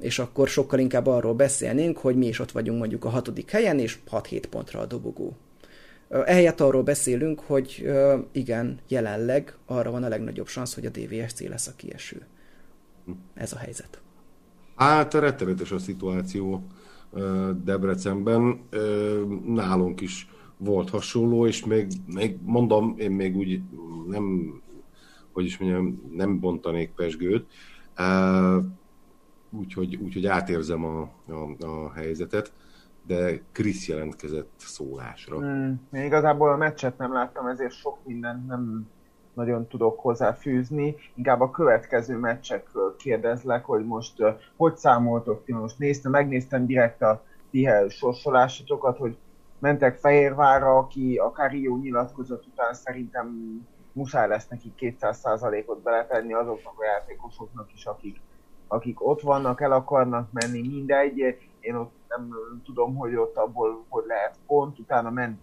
és 0.00 0.18
akkor 0.18 0.48
sokkal 0.48 0.78
inkább 0.78 1.06
arról 1.06 1.34
beszélnénk, 1.34 1.98
hogy 1.98 2.16
mi 2.16 2.26
is 2.26 2.38
ott 2.38 2.50
vagyunk 2.50 2.78
mondjuk 2.78 3.04
a 3.04 3.08
hatodik 3.08 3.50
helyen, 3.50 3.78
és 3.78 3.98
6-7 4.10 4.42
pontra 4.50 4.80
a 4.80 4.86
dobogó. 4.86 5.36
Ehelyett 6.08 6.60
arról 6.60 6.82
beszélünk, 6.82 7.40
hogy 7.40 7.92
igen, 8.32 8.78
jelenleg 8.88 9.56
arra 9.66 9.90
van 9.90 10.04
a 10.04 10.08
legnagyobb 10.08 10.48
szansz, 10.48 10.74
hogy 10.74 10.86
a 10.86 10.90
DVSC 10.90 11.40
lesz 11.40 11.66
a 11.66 11.72
kieső. 11.76 12.26
Ez 13.34 13.52
a 13.52 13.58
helyzet. 13.58 14.00
Hát 14.76 15.14
rettenetes 15.14 15.70
a 15.70 15.78
szituáció 15.78 16.62
Debrecenben. 17.64 18.60
Nálunk 19.46 20.00
is 20.00 20.28
volt 20.58 20.90
hasonló, 20.90 21.46
és 21.46 21.64
még, 21.64 21.86
még 22.06 22.38
mondom, 22.44 22.94
én 22.98 23.10
még 23.10 23.36
úgy 23.36 23.60
nem, 24.08 24.52
hogy 25.32 25.44
is 25.44 25.58
mondjam, 25.58 26.10
nem 26.12 26.40
bontanék 26.40 26.90
pesgőt, 26.90 27.46
úgyhogy, 29.50 29.96
úgyhogy 29.96 30.26
átérzem 30.26 30.84
a, 30.84 31.00
a, 31.28 31.66
a 31.66 31.92
helyzetet, 31.92 32.52
de 33.06 33.42
Krisz 33.52 33.88
jelentkezett 33.88 34.50
szólásra. 34.56 35.36
Hmm, 35.36 35.80
én 35.92 36.04
igazából 36.04 36.52
a 36.52 36.56
meccset 36.56 36.98
nem 36.98 37.12
láttam, 37.12 37.46
ezért 37.46 37.72
sok 37.72 37.98
mindent 38.04 38.46
nem 38.46 38.88
nagyon 39.34 39.66
tudok 39.66 40.00
hozzáfűzni. 40.00 40.94
Inkább 41.14 41.40
a 41.40 41.50
következő 41.50 42.16
meccsekről 42.16 42.96
kérdezlek, 42.96 43.64
hogy 43.64 43.84
most 43.84 44.22
hogy 44.56 44.76
számoltok 44.76 45.44
ti? 45.44 45.52
Most 45.52 45.78
néztem, 45.78 46.10
megnéztem 46.10 46.66
direkt 46.66 47.02
a 47.02 47.24
ti 47.50 47.68
sorsolásotokat, 47.88 48.96
hogy 48.96 49.16
mentek 49.58 49.98
Fehérvárra, 49.98 50.76
aki 50.76 51.16
akár 51.16 51.54
jó 51.54 51.76
nyilatkozat 51.76 52.46
után 52.46 52.74
szerintem 52.74 53.56
muszáj 53.92 54.28
lesz 54.28 54.48
neki 54.48 54.72
200%-ot 54.78 55.82
beletenni 55.82 56.32
azoknak 56.32 56.74
a 56.76 56.84
játékosoknak 56.84 57.72
is, 57.74 57.84
akik, 57.84 58.20
akik 58.68 59.06
ott 59.06 59.20
vannak, 59.20 59.60
el 59.60 59.72
akarnak 59.72 60.32
menni, 60.32 60.60
mindegy. 60.60 61.18
Én 61.60 61.74
ott 61.74 61.92
nem 62.08 62.30
tudom, 62.64 62.96
hogy 62.96 63.16
ott 63.16 63.36
abból 63.36 63.84
hogy 63.88 64.04
lehet 64.06 64.36
pont, 64.46 64.78
utána 64.78 65.10
ment, 65.10 65.40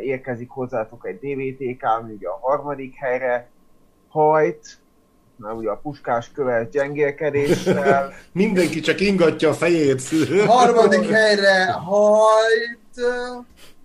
érkezik 0.00 0.50
hozzátok 0.50 1.06
egy 1.06 1.18
DVTK, 1.18 1.82
ami 1.82 2.12
ugye 2.12 2.28
a 2.28 2.38
harmadik 2.40 2.94
helyre 2.94 3.50
hajt, 4.08 4.80
na 5.36 5.54
ugye 5.54 5.70
a 5.70 5.76
puskás 5.76 6.32
követ 6.32 6.70
gyengélkedéssel. 6.70 8.12
Mindenki 8.32 8.80
csak 8.80 9.00
ingatja 9.00 9.48
a 9.48 9.52
fejét. 9.52 10.02
harmadik 10.46 11.08
helyre 11.08 11.72
hajt. 11.72 12.81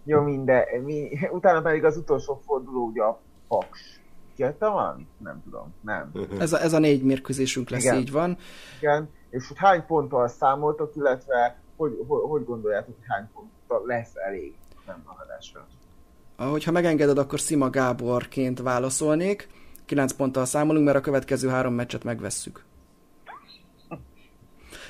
Jó, 0.04 0.22
minden. 0.22 0.66
Mi, 0.84 1.10
utána 1.32 1.62
pedig 1.62 1.84
az 1.84 1.98
utolsó 1.98 2.42
forduló 2.46 2.86
ugye 2.86 3.04
a 3.04 3.20
Paks 3.48 4.00
Jött 4.38 4.60
van? 4.60 5.08
Nem 5.18 5.42
tudom, 5.44 5.74
nem. 5.82 6.12
Ez 6.40 6.54
a, 6.54 6.62
ez 6.62 6.74
a 6.74 6.80
négy 6.80 7.04
mérkőzésünk 7.04 7.70
lesz, 7.70 7.84
Igen. 7.84 7.98
így 7.98 8.12
van. 8.12 8.38
Igen, 8.80 9.10
és 9.30 9.48
hogy 9.48 9.58
hány 9.58 9.86
ponttal 9.86 10.28
számoltok, 10.28 10.96
illetve 10.96 11.60
hogy, 11.76 12.04
hogy, 12.08 12.22
hogy 12.30 12.46
gondoljátok, 12.46 12.96
hogy 12.96 13.06
hány 13.08 13.30
ponttal 13.34 13.88
lesz 13.88 14.16
elég 14.16 14.56
nem 14.86 15.04
maradásra? 15.08 15.68
Ahogyha 16.36 16.72
megengeded, 16.72 17.18
akkor 17.18 17.40
Szima 17.40 17.70
Gáborként 17.70 18.62
válaszolnék. 18.62 19.50
9 19.86 20.12
ponttal 20.12 20.46
számolunk, 20.46 20.86
mert 20.86 20.98
a 20.98 21.02
következő 21.02 21.48
három 21.48 21.74
meccset 21.74 22.04
megvesszük. 22.04 22.66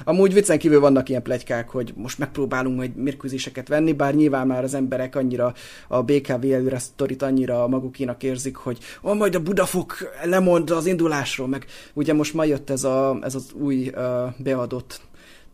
Amúgy 0.03 0.34
viccen 0.34 0.57
kívül 0.57 0.80
vannak 0.80 1.10
ilyen 1.10 1.24
plegykák, 1.24 1.69
hogy 1.69 1.94
most 1.95 2.18
megpróbálunk 2.18 2.78
majd 2.78 2.95
mérkőzéseket 2.95 3.68
venni, 3.68 3.94
bár 3.94 4.15
nyilván 4.15 4.48
már 4.48 4.64
az 4.64 4.74
emberek 4.74 5.15
annyira 5.15 5.53
a 5.88 6.03
BKV 6.03 6.52
előre 6.52 6.80
sztorit 6.80 7.22
annyira 7.22 7.68
magukénak 7.68 8.24
érzik, 8.24 8.56
hogy 8.56 8.78
oh, 9.02 9.15
majd 9.15 9.36
a 9.36 9.40
Budafok 9.40 9.98
lemond 10.24 10.69
az 10.69 10.86
indulásról, 10.86 11.48
meg 11.48 11.65
ugye 11.94 12.14
most 12.14 12.34
ma 12.34 12.44
jött 12.44 12.69
ez, 12.69 12.84
a, 12.84 13.18
ez 13.22 13.36
az 13.36 13.52
új 13.53 13.91
uh, 13.95 14.03
beadott 14.38 15.02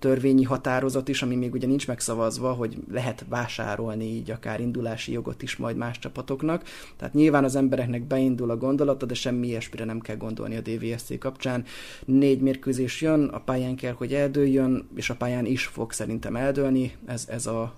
törvényi 0.03 0.43
határozat 0.43 1.07
is, 1.07 1.21
ami 1.21 1.35
még 1.35 1.53
ugye 1.53 1.67
nincs 1.67 1.87
megszavazva, 1.87 2.51
hogy 2.51 2.77
lehet 2.91 3.25
vásárolni 3.29 4.05
így 4.05 4.31
akár 4.31 4.59
indulási 4.59 5.11
jogot 5.11 5.41
is 5.41 5.55
majd 5.55 5.77
más 5.77 5.99
csapatoknak. 5.99 6.63
Tehát 6.97 7.13
nyilván 7.13 7.43
az 7.43 7.55
embereknek 7.55 8.03
beindul 8.03 8.49
a 8.49 8.57
gondolata, 8.57 9.05
de 9.05 9.13
semmi 9.13 9.47
ilyesmire 9.47 9.85
nem 9.85 9.99
kell 9.99 10.15
gondolni 10.15 10.55
a 10.55 10.61
DVSC 10.61 11.19
kapcsán. 11.19 11.63
Négy 12.05 12.41
mérkőzés 12.41 13.01
jön, 13.01 13.23
a 13.23 13.39
pályán 13.39 13.75
kell, 13.75 13.93
hogy 13.93 14.13
eldőljön, 14.13 14.87
és 14.95 15.09
a 15.09 15.15
pályán 15.15 15.45
is 15.45 15.65
fog 15.65 15.91
szerintem 15.91 16.35
eldőlni. 16.35 16.93
Ez, 17.05 17.27
ez 17.29 17.45
a 17.45 17.73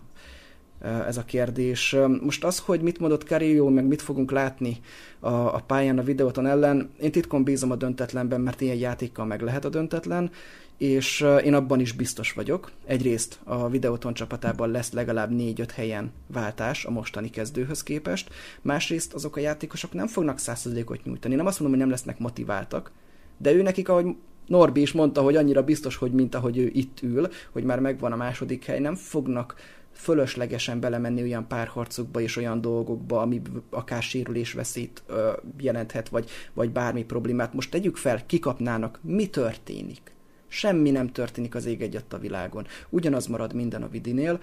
ez 1.08 1.18
a 1.18 1.26
kérdés. 1.26 1.96
Most 2.22 2.44
az, 2.44 2.60
hogy 2.60 2.82
mit 2.82 3.00
mondott 3.00 3.24
Carillo, 3.24 3.70
meg 3.70 3.86
mit 3.86 4.02
fogunk 4.02 4.32
látni 4.32 4.78
a, 5.20 5.30
a 5.30 5.64
pályán 5.68 6.00
a 6.00 6.04
videóton 6.04 6.48
ellen, 6.48 6.90
én 7.02 7.12
titkon 7.12 7.44
bízom 7.44 7.72
a 7.72 7.76
döntetlenben, 7.76 8.42
mert 8.42 8.62
ilyen 8.62 8.76
játékkal 8.76 9.26
meg 9.26 9.42
lehet 9.42 9.66
a 9.66 9.70
döntetlen, 9.70 10.32
és 10.78 11.26
én 11.44 11.54
abban 11.54 11.80
is 11.80 11.92
biztos 11.92 12.34
vagyok. 12.34 12.72
Egyrészt 12.86 13.40
a 13.44 13.70
videóton 13.70 14.14
csapatában 14.14 14.72
lesz 14.72 14.92
legalább 14.92 15.32
4-5 15.34 15.68
helyen 15.74 16.12
váltás 16.28 16.86
a 16.86 16.92
mostani 16.92 17.30
kezdőhöz 17.30 17.84
képest, 17.84 18.30
másrészt 18.62 19.14
azok 19.14 19.36
a 19.36 19.40
játékosok 19.40 19.94
nem 19.94 20.08
fognak 20.08 20.38
100%-ot 20.40 21.04
nyújtani. 21.04 21.36
Nem 21.36 21.46
azt 21.46 21.60
mondom, 21.60 21.78
hogy 21.78 21.88
nem 21.88 21.96
lesznek 21.96 22.20
motiváltak, 22.20 22.92
de 23.38 23.54
ő 23.54 23.62
nekik, 23.62 23.90
ahogy 23.90 24.16
Norbi 24.48 24.82
is 24.82 24.92
mondta, 24.92 25.22
hogy 25.22 25.36
annyira 25.36 25.64
biztos, 25.64 25.96
hogy 25.96 26.12
mint 26.12 26.36
ahogy 26.36 26.58
ő 26.58 26.70
itt 26.74 27.02
ül, 27.02 27.28
hogy 27.52 27.64
már 27.64 27.80
megvan 27.80 28.12
a 28.12 28.16
második 28.16 28.66
hely, 28.66 28.80
nem 28.80 28.96
fognak 28.96 29.56
fölöslegesen 29.92 30.80
belemenni 30.80 31.22
olyan 31.22 31.48
párharcokba 31.48 32.20
és 32.20 32.38
olyan 32.38 32.62
dolgokba, 32.62 33.22
ami 33.22 33.42
akár 33.70 34.04
sérülés 34.04 34.54
veszélyt 34.54 35.04
ö, 35.08 35.32
jelenthet, 35.60 36.10
vagy, 36.10 36.30
vagy 36.54 36.72
bármi 36.72 37.04
problémát. 37.04 37.54
Most 37.54 37.72
tegyük 37.72 37.98
fel, 37.98 38.26
kikapnának, 38.26 39.00
mi 39.02 39.28
történik? 39.28 40.15
Semmi 40.56 40.92
nem 40.92 41.12
történik 41.12 41.56
az 41.56 41.66
ég 41.66 41.82
egyet 41.82 42.14
a 42.14 42.18
világon. 42.18 42.68
Ugyanaz 42.90 43.28
marad 43.28 43.54
minden 43.54 43.84
a 43.84 43.88
Vidinél. 43.88 44.40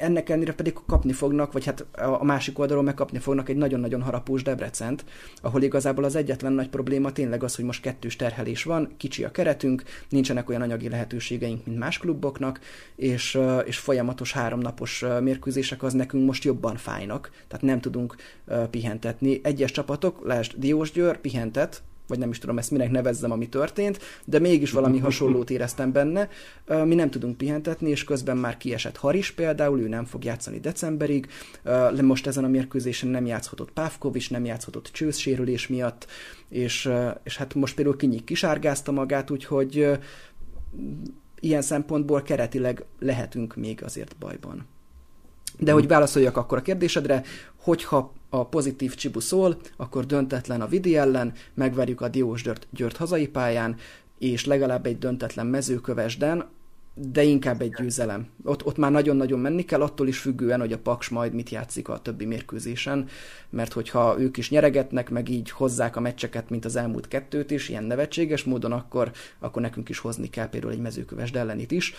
Ennek 0.00 0.28
ellenére 0.28 0.54
pedig 0.54 0.74
kapni 0.86 1.12
fognak, 1.12 1.52
vagy 1.52 1.64
hát 1.64 1.86
a 1.92 2.24
másik 2.24 2.58
oldalról 2.58 2.84
megkapni 2.84 3.18
fognak 3.18 3.48
egy 3.48 3.56
nagyon-nagyon 3.56 4.02
harapós 4.02 4.42
Debrecent, 4.42 5.04
ahol 5.42 5.62
igazából 5.62 6.04
az 6.04 6.14
egyetlen 6.14 6.52
nagy 6.52 6.68
probléma 6.68 7.12
tényleg 7.12 7.42
az, 7.42 7.54
hogy 7.54 7.64
most 7.64 7.82
kettős 7.82 8.16
terhelés 8.16 8.62
van, 8.62 8.92
kicsi 8.96 9.24
a 9.24 9.30
keretünk, 9.30 9.82
nincsenek 10.08 10.48
olyan 10.48 10.62
anyagi 10.62 10.88
lehetőségeink, 10.88 11.66
mint 11.66 11.78
más 11.78 11.98
kluboknak, 11.98 12.60
és, 12.96 13.38
és 13.64 13.78
folyamatos 13.78 14.32
háromnapos 14.32 15.04
mérkőzések 15.20 15.82
az 15.82 15.92
nekünk 15.92 16.26
most 16.26 16.44
jobban 16.44 16.76
fájnak, 16.76 17.30
tehát 17.48 17.64
nem 17.64 17.80
tudunk 17.80 18.16
pihentetni. 18.70 19.40
Egyes 19.42 19.70
csapatok, 19.70 20.26
lásd 20.26 20.52
Diósgyőr 20.56 21.20
pihentet, 21.20 21.82
vagy 22.06 22.18
nem 22.18 22.30
is 22.30 22.38
tudom 22.38 22.58
ezt 22.58 22.70
minek 22.70 22.90
nevezzem, 22.90 23.30
ami 23.30 23.48
történt, 23.48 23.98
de 24.24 24.38
mégis 24.38 24.70
valami 24.70 24.98
hasonlót 25.08 25.50
éreztem 25.50 25.92
benne. 25.92 26.28
Mi 26.84 26.94
nem 26.94 27.10
tudunk 27.10 27.36
pihentetni, 27.36 27.90
és 27.90 28.04
közben 28.04 28.36
már 28.36 28.56
kiesett 28.56 28.96
Haris 28.96 29.30
például, 29.30 29.80
ő 29.80 29.88
nem 29.88 30.04
fog 30.04 30.24
játszani 30.24 30.60
decemberig, 30.60 31.26
most 32.02 32.26
ezen 32.26 32.44
a 32.44 32.48
mérkőzésen 32.48 33.08
nem 33.08 33.26
játszhatott 33.26 33.70
Pávkovics, 33.70 34.30
nem 34.30 34.44
játszhatott 34.44 34.88
csősz 34.92 35.18
sérülés 35.18 35.68
miatt, 35.68 36.06
és, 36.48 36.90
és 37.22 37.36
hát 37.36 37.54
most 37.54 37.74
például 37.74 37.96
Kinyik 37.96 38.24
kisárgázta 38.24 38.92
magát, 38.92 39.30
úgyhogy 39.30 39.88
ilyen 41.40 41.62
szempontból 41.62 42.22
keretileg 42.22 42.84
lehetünk 42.98 43.56
még 43.56 43.82
azért 43.82 44.16
bajban. 44.16 44.66
De 45.58 45.72
hogy 45.72 45.86
válaszoljak 45.86 46.36
akkor 46.36 46.58
a 46.58 46.62
kérdésedre, 46.62 47.22
hogyha 47.56 48.12
a 48.28 48.46
pozitív 48.46 48.94
Csibu 48.94 49.20
szól, 49.20 49.56
akkor 49.76 50.06
döntetlen 50.06 50.60
a 50.60 50.66
Vidi 50.66 50.96
ellen, 50.96 51.32
megverjük 51.54 52.00
a 52.00 52.08
Diós 52.08 52.42
Györt, 52.42 52.66
Győrt 52.70 52.96
hazai 52.96 53.28
pályán, 53.28 53.76
és 54.18 54.44
legalább 54.44 54.86
egy 54.86 54.98
döntetlen 54.98 55.46
mezőkövesden, 55.46 56.48
de 56.94 57.22
inkább 57.22 57.60
egy 57.60 57.72
győzelem. 57.72 58.28
Ott, 58.44 58.64
ott 58.64 58.76
már 58.76 58.90
nagyon-nagyon 58.90 59.38
menni 59.38 59.64
kell, 59.64 59.82
attól 59.82 60.08
is 60.08 60.18
függően, 60.18 60.60
hogy 60.60 60.72
a 60.72 60.78
Paks 60.78 61.08
majd 61.08 61.32
mit 61.32 61.50
játszik 61.50 61.88
a 61.88 61.98
többi 61.98 62.24
mérkőzésen, 62.24 63.08
mert 63.50 63.72
hogyha 63.72 64.20
ők 64.20 64.36
is 64.36 64.50
nyeregetnek, 64.50 65.10
meg 65.10 65.28
így 65.28 65.50
hozzák 65.50 65.96
a 65.96 66.00
meccseket, 66.00 66.50
mint 66.50 66.64
az 66.64 66.76
elmúlt 66.76 67.08
kettőt 67.08 67.50
is, 67.50 67.68
ilyen 67.68 67.84
nevetséges 67.84 68.44
módon, 68.44 68.72
akkor, 68.72 69.10
akkor 69.38 69.62
nekünk 69.62 69.88
is 69.88 69.98
hozni 69.98 70.30
kell 70.30 70.48
például 70.48 70.72
egy 70.72 70.80
mezőkövesd 70.80 71.36
ellenit 71.36 71.70
is 71.70 71.94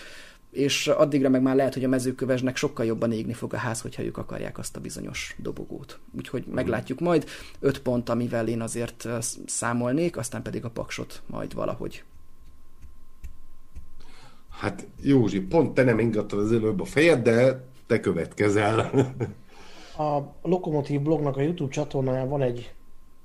és 0.56 0.88
addigra 0.88 1.30
meg 1.30 1.41
már 1.41 1.56
lehet, 1.56 1.73
hogy 1.73 1.84
a 1.84 1.88
mezőkövesnek 1.88 2.56
sokkal 2.56 2.86
jobban 2.86 3.11
égni 3.11 3.34
fog 3.34 3.53
a 3.53 3.57
ház, 3.57 3.82
hogyha 3.82 4.03
ők 4.03 4.18
akarják 4.18 4.57
azt 4.57 4.76
a 4.76 4.80
bizonyos 4.80 5.36
dobogót. 5.38 5.99
Úgyhogy 6.18 6.44
mm. 6.49 6.53
meglátjuk 6.53 6.99
majd. 6.99 7.26
Öt 7.60 7.80
pont, 7.80 8.10
amivel 8.10 8.48
én 8.48 8.61
azért 8.61 9.07
számolnék, 9.45 10.18
aztán 10.18 10.41
pedig 10.41 10.65
a 10.65 10.69
paksot 10.69 11.22
majd 11.27 11.53
valahogy. 11.53 12.03
Hát 14.49 14.88
Józsi, 15.02 15.41
pont 15.41 15.73
te 15.73 15.84
nem 15.84 15.99
ingattad 15.99 16.40
az 16.40 16.52
előbb 16.52 16.82
a 16.82 16.86
fejed, 16.86 17.23
de 17.23 17.64
te 17.88 17.99
következel. 17.99 18.77
a 19.98 20.19
Lokomotív 20.41 21.02
blognak 21.02 21.38
a 21.38 21.41
YouTube 21.41 21.72
csatornáján 21.72 22.30
van 22.30 22.41
egy, 22.41 22.73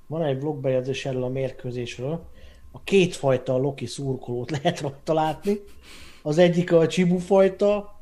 van 0.07 0.23
egy 0.23 0.37
blogbejegyzés 0.37 1.05
erről 1.05 1.23
a 1.23 1.29
mérkőzésről. 1.29 2.25
A 2.71 2.83
kétfajta 2.83 3.57
Loki 3.57 3.85
szurkolót 3.85 4.51
lehet 4.61 4.79
rajta 4.79 5.13
látni. 5.13 5.59
Az 6.21 6.37
egyik 6.37 6.71
a 6.71 6.87
Csibu 6.87 7.17
fajta, 7.17 7.99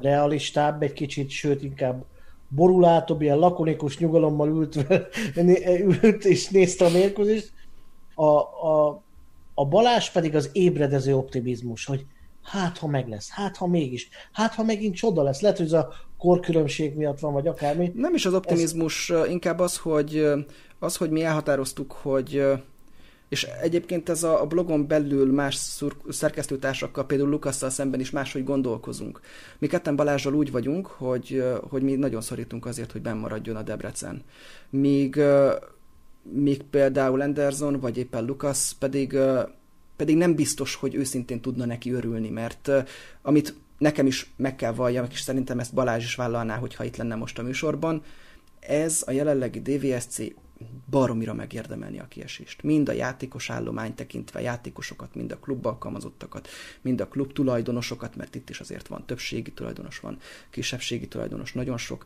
realistább 0.00 0.82
egy 0.82 0.92
kicsit, 0.92 1.30
sőt 1.30 1.62
inkább 1.62 2.04
borulátóbb, 2.48 3.22
ilyen 3.22 3.38
lakonikus 3.38 3.98
nyugalommal 3.98 4.48
ült, 4.48 4.86
ült 6.02 6.24
és 6.24 6.48
nézte 6.48 6.84
a 6.84 6.90
mérkőzést. 6.90 7.52
A, 8.14 8.24
a, 8.24 9.02
a 9.54 9.66
Balás 9.66 10.10
pedig 10.10 10.34
az 10.34 10.50
ébredező 10.52 11.16
optimizmus, 11.16 11.84
hogy 11.84 12.06
hát 12.42 12.78
ha 12.78 12.86
meg 12.86 13.08
lesz, 13.08 13.30
hát 13.30 13.56
ha 13.56 13.66
mégis, 13.66 14.08
hát 14.32 14.54
ha 14.54 14.62
megint 14.62 14.94
csoda 14.94 15.22
lesz, 15.22 15.40
lehet, 15.40 15.56
hogy 15.56 15.66
ez 15.66 15.72
a 15.72 15.92
korkülönbség 16.18 16.96
miatt 16.96 17.18
van, 17.18 17.32
vagy 17.32 17.46
akármi. 17.46 17.92
Nem 17.94 18.14
is 18.14 18.26
az 18.26 18.34
optimizmus, 18.34 19.10
ez... 19.10 19.28
inkább 19.28 19.58
az, 19.58 19.76
hogy 19.76 20.26
az, 20.78 20.96
hogy 20.96 21.10
mi 21.10 21.24
elhatároztuk, 21.24 21.92
hogy 21.92 22.42
és 23.28 23.42
egyébként 23.42 24.08
ez 24.08 24.22
a, 24.22 24.46
blogon 24.46 24.86
belül 24.86 25.32
más 25.32 25.54
szur, 25.54 25.96
szerkesztőtársakkal, 26.08 27.06
például 27.06 27.30
Lukasszal 27.30 27.70
szemben 27.70 28.00
is 28.00 28.10
máshogy 28.10 28.44
gondolkozunk. 28.44 29.20
Mi 29.58 29.66
ketten 29.66 29.96
Balázsral 29.96 30.34
úgy 30.34 30.50
vagyunk, 30.50 30.86
hogy, 30.86 31.44
hogy 31.68 31.82
mi 31.82 31.94
nagyon 31.94 32.20
szorítunk 32.20 32.66
azért, 32.66 32.92
hogy 32.92 33.02
bennmaradjon 33.02 33.56
a 33.56 33.62
Debrecen. 33.62 34.22
Míg, 34.70 35.20
míg 36.22 36.62
például 36.62 37.20
Anderson, 37.20 37.80
vagy 37.80 37.96
éppen 37.96 38.24
Lukasz 38.24 38.72
pedig, 38.72 39.18
pedig 39.96 40.16
nem 40.16 40.34
biztos, 40.34 40.74
hogy 40.74 40.94
őszintén 40.94 41.40
tudna 41.40 41.64
neki 41.64 41.92
örülni, 41.92 42.28
mert 42.28 42.70
amit 43.22 43.54
nekem 43.78 44.06
is 44.06 44.32
meg 44.36 44.56
kell 44.56 44.72
valljam, 44.72 45.06
és 45.10 45.20
szerintem 45.20 45.58
ezt 45.58 45.74
Balázs 45.74 46.04
is 46.04 46.14
vállalná, 46.14 46.56
hogyha 46.56 46.84
itt 46.84 46.96
lenne 46.96 47.14
most 47.14 47.38
a 47.38 47.42
műsorban, 47.42 48.02
ez 48.60 49.02
a 49.06 49.10
jelenlegi 49.10 49.60
DVSC 49.60 50.22
baromira 50.90 51.34
megérdemelni 51.34 51.98
a 51.98 52.08
kiesést. 52.08 52.62
Mind 52.62 52.88
a 52.88 52.92
játékos 52.92 53.50
állomány 53.50 53.94
tekintve 53.94 54.40
játékosokat, 54.40 55.14
mind 55.14 55.32
a 55.32 55.38
klub 55.38 55.66
alkalmazottakat, 55.66 56.48
mind 56.80 57.00
a 57.00 57.08
klub 57.08 57.32
tulajdonosokat, 57.32 58.16
mert 58.16 58.34
itt 58.34 58.50
is 58.50 58.60
azért 58.60 58.86
van 58.86 59.06
többségi 59.06 59.52
tulajdonos, 59.52 60.00
van 60.00 60.18
kisebbségi 60.50 61.08
tulajdonos, 61.08 61.52
nagyon 61.52 61.78
sok, 61.78 62.04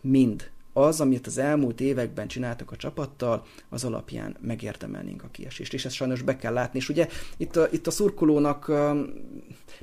mind 0.00 0.50
az, 0.72 1.00
amit 1.00 1.26
az 1.26 1.38
elmúlt 1.38 1.80
években 1.80 2.28
csináltak 2.28 2.70
a 2.70 2.76
csapattal, 2.76 3.46
az 3.68 3.84
alapján 3.84 4.36
megérdemelnénk 4.40 5.22
a 5.22 5.28
kiesést. 5.30 5.72
És 5.72 5.84
ezt 5.84 5.94
sajnos 5.94 6.22
be 6.22 6.36
kell 6.36 6.52
látni. 6.52 6.78
És 6.78 6.88
ugye 6.88 7.08
itt 7.36 7.56
a, 7.56 7.68
itt 7.70 7.86
a 7.86 7.90
szurkolónak 7.90 8.72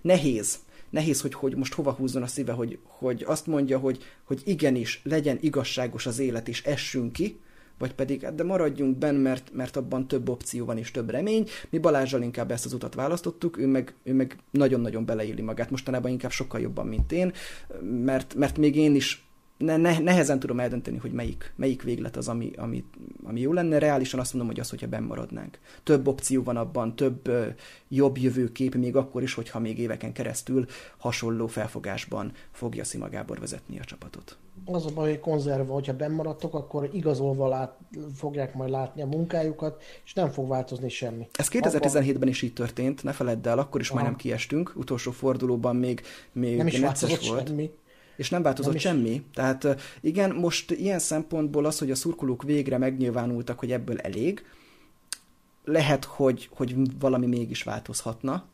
nehéz 0.01 0.59
nehéz, 0.89 1.21
hogy, 1.21 1.33
hogy 1.33 1.55
most 1.55 1.73
hova 1.73 1.91
húzzon 1.91 2.23
a 2.23 2.27
szíve, 2.27 2.51
hogy, 2.51 2.79
hogy 2.83 3.23
azt 3.27 3.47
mondja, 3.47 3.77
hogy, 3.77 4.03
hogy 4.23 4.41
igenis, 4.45 5.01
legyen 5.03 5.37
igazságos 5.41 6.05
az 6.05 6.19
élet, 6.19 6.47
és 6.47 6.63
essünk 6.63 7.11
ki, 7.11 7.39
vagy 7.77 7.93
pedig, 7.93 8.21
hát 8.21 8.35
de 8.35 8.43
maradjunk 8.43 8.97
benn, 8.97 9.15
mert, 9.15 9.51
mert 9.53 9.75
abban 9.75 10.07
több 10.07 10.29
opció 10.29 10.65
van 10.65 10.77
és 10.77 10.91
több 10.91 11.09
remény. 11.09 11.47
Mi 11.69 11.77
Balázsral 11.77 12.21
inkább 12.21 12.51
ezt 12.51 12.65
az 12.65 12.73
utat 12.73 12.95
választottuk, 12.95 13.57
ő 13.57 13.67
meg, 13.67 13.93
ő 14.03 14.13
meg 14.13 14.37
nagyon-nagyon 14.51 15.05
beleéli 15.05 15.41
magát, 15.41 15.69
mostanában 15.69 16.11
inkább 16.11 16.31
sokkal 16.31 16.61
jobban, 16.61 16.87
mint 16.87 17.11
én, 17.11 17.33
mert, 17.81 18.35
mert 18.35 18.57
még 18.57 18.75
én 18.75 18.95
is 18.95 19.28
ne, 19.59 19.77
ne, 19.77 19.99
nehezen 19.99 20.39
tudom 20.39 20.59
eldönteni, 20.59 20.97
hogy 20.97 21.11
melyik, 21.11 21.53
melyik 21.55 21.83
véglet 21.83 22.17
az, 22.17 22.27
ami, 22.27 22.51
ami, 22.57 22.83
ami 23.23 23.39
jó 23.39 23.53
lenne. 23.53 23.79
Reálisan 23.79 24.19
azt 24.19 24.33
mondom, 24.33 24.51
hogy 24.51 24.59
az, 24.59 24.69
hogyha 24.69 24.87
benn 24.87 25.03
maradnánk. 25.03 25.59
Több 25.83 26.07
opció 26.07 26.43
van 26.43 26.57
abban, 26.57 26.95
több 26.95 27.27
ö, 27.27 27.47
jobb 27.87 28.17
jövőkép, 28.17 28.75
még 28.75 28.95
akkor 28.95 29.23
is, 29.23 29.33
hogyha 29.33 29.59
még 29.59 29.79
éveken 29.79 30.13
keresztül 30.13 30.65
hasonló 30.97 31.47
felfogásban 31.47 32.31
fogja 32.51 32.83
Szima 32.83 33.09
Gábor 33.09 33.39
vezetni 33.39 33.79
a 33.79 33.83
csapatot. 33.83 34.37
Az 34.65 34.85
a 34.85 34.89
baj, 34.93 35.09
hogy 35.09 35.19
konzerva, 35.19 35.73
hogyha 35.73 35.95
benn 35.95 36.11
maradtok, 36.11 36.53
akkor 36.53 36.89
igazolva 36.93 37.47
lát, 37.47 37.77
fogják 38.15 38.53
majd 38.53 38.69
látni 38.69 39.01
a 39.01 39.05
munkájukat, 39.05 39.83
és 40.05 40.13
nem 40.13 40.29
fog 40.29 40.47
változni 40.47 40.89
semmi. 40.89 41.27
Ez 41.31 41.47
2017-ben 41.51 42.27
is 42.27 42.41
így 42.41 42.53
történt, 42.53 43.03
ne 43.03 43.11
feledd 43.11 43.47
el, 43.47 43.59
akkor 43.59 43.81
is 43.81 43.87
Aha. 43.87 43.95
majdnem 43.95 44.19
kiestünk, 44.19 44.73
utolsó 44.75 45.11
fordulóban 45.11 45.75
még, 45.75 46.01
még 46.31 46.57
nem 46.57 46.67
is 46.67 46.79
változott 46.79 47.25
volt. 47.25 47.47
semmi 47.47 47.71
és 48.19 48.29
nem 48.29 48.41
változott 48.41 48.71
nem 48.71 48.81
semmi. 48.81 49.23
Tehát 49.33 49.81
igen, 50.01 50.35
most 50.35 50.71
ilyen 50.71 50.99
szempontból 50.99 51.65
az, 51.65 51.79
hogy 51.79 51.91
a 51.91 51.95
szurkolók 51.95 52.43
végre 52.43 52.77
megnyilvánultak, 52.77 53.59
hogy 53.59 53.71
ebből 53.71 53.99
elég, 53.99 54.45
lehet, 55.63 56.05
hogy, 56.05 56.49
hogy 56.51 56.75
valami 56.99 57.25
mégis 57.25 57.63
változhatna. 57.63 58.45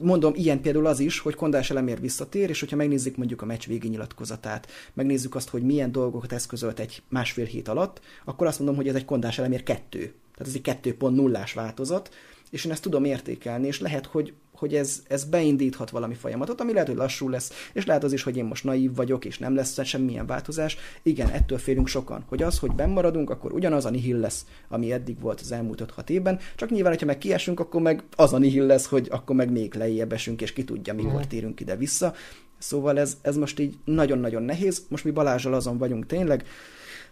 Mondom, 0.00 0.32
ilyen 0.36 0.60
például 0.60 0.86
az 0.86 1.00
is, 1.00 1.18
hogy 1.18 1.34
Kondás 1.34 1.70
elemér 1.70 2.00
visszatér, 2.00 2.48
és 2.48 2.60
hogyha 2.60 2.76
megnézzük 2.76 3.16
mondjuk 3.16 3.42
a 3.42 3.46
meccs 3.46 3.66
végi 3.66 3.88
nyilatkozatát, 3.88 4.70
megnézzük 4.92 5.34
azt, 5.34 5.48
hogy 5.48 5.62
milyen 5.62 5.92
dolgokat 5.92 6.32
eszközölt 6.32 6.80
egy 6.80 7.02
másfél 7.08 7.44
hét 7.44 7.68
alatt, 7.68 8.00
akkor 8.24 8.46
azt 8.46 8.58
mondom, 8.58 8.76
hogy 8.76 8.88
ez 8.88 8.94
egy 8.94 9.04
Kondás 9.04 9.38
elemér 9.38 9.62
kettő. 9.62 9.98
Tehát 10.34 10.54
ez 10.54 10.54
egy 10.54 10.94
2.0-ás 10.98 11.52
változat, 11.52 12.14
és 12.50 12.64
én 12.64 12.72
ezt 12.72 12.82
tudom 12.82 13.04
értékelni, 13.04 13.66
és 13.66 13.80
lehet, 13.80 14.06
hogy, 14.06 14.32
hogy 14.64 14.74
ez, 14.74 15.02
ez 15.08 15.24
beindíthat 15.24 15.90
valami 15.90 16.14
folyamatot, 16.14 16.60
ami 16.60 16.72
lehet, 16.72 16.88
hogy 16.88 16.96
lassú 16.96 17.28
lesz, 17.28 17.68
és 17.72 17.86
lehet 17.86 18.04
az 18.04 18.12
is, 18.12 18.22
hogy 18.22 18.36
én 18.36 18.44
most 18.44 18.64
naív 18.64 18.94
vagyok, 18.94 19.24
és 19.24 19.38
nem 19.38 19.54
lesz 19.54 19.84
semmilyen 19.84 20.26
változás. 20.26 20.76
Igen, 21.02 21.28
ettől 21.28 21.58
félünk 21.58 21.86
sokan, 21.86 22.24
hogy 22.28 22.42
az, 22.42 22.58
hogy 22.58 22.72
benn 22.72 22.90
maradunk, 22.90 23.30
akkor 23.30 23.52
ugyanaz 23.52 23.84
a 23.84 23.90
nihil 23.90 24.16
lesz, 24.16 24.46
ami 24.68 24.92
eddig 24.92 25.20
volt 25.20 25.40
az 25.40 25.52
elmúlt 25.52 25.84
5-6 25.96 26.08
évben, 26.08 26.38
csak 26.56 26.70
nyilván, 26.70 26.92
hogyha 26.92 27.06
meg 27.06 27.18
kiesünk, 27.18 27.60
akkor 27.60 27.80
meg 27.80 28.02
az 28.16 28.32
a 28.32 28.38
nihil 28.38 28.66
lesz, 28.66 28.86
hogy 28.86 29.08
akkor 29.10 29.36
meg 29.36 29.50
még 29.50 29.74
lejjebb 29.74 30.12
esünk, 30.12 30.42
és 30.42 30.52
ki 30.52 30.64
tudja, 30.64 30.94
mikor 30.94 31.12
mhm. 31.12 31.28
térünk 31.28 31.60
ide-vissza. 31.60 32.14
Szóval 32.58 32.98
ez, 32.98 33.16
ez 33.22 33.36
most 33.36 33.58
így 33.58 33.76
nagyon-nagyon 33.84 34.42
nehéz. 34.42 34.84
Most 34.88 35.04
mi 35.04 35.10
Balázsal 35.10 35.54
azon 35.54 35.78
vagyunk 35.78 36.06
tényleg, 36.06 36.44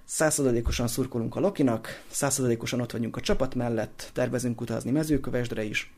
százszerzalékosan 0.04 0.88
szurkolunk 0.88 1.36
a 1.36 1.40
Lokinak, 1.40 2.04
százszerzalékosan 2.10 2.80
ott 2.80 2.92
vagyunk 2.92 3.16
a 3.16 3.20
csapat 3.20 3.54
mellett, 3.54 4.10
tervezünk 4.12 4.60
utazni 4.60 4.90
mezőkövesdre 4.90 5.62
is, 5.62 5.92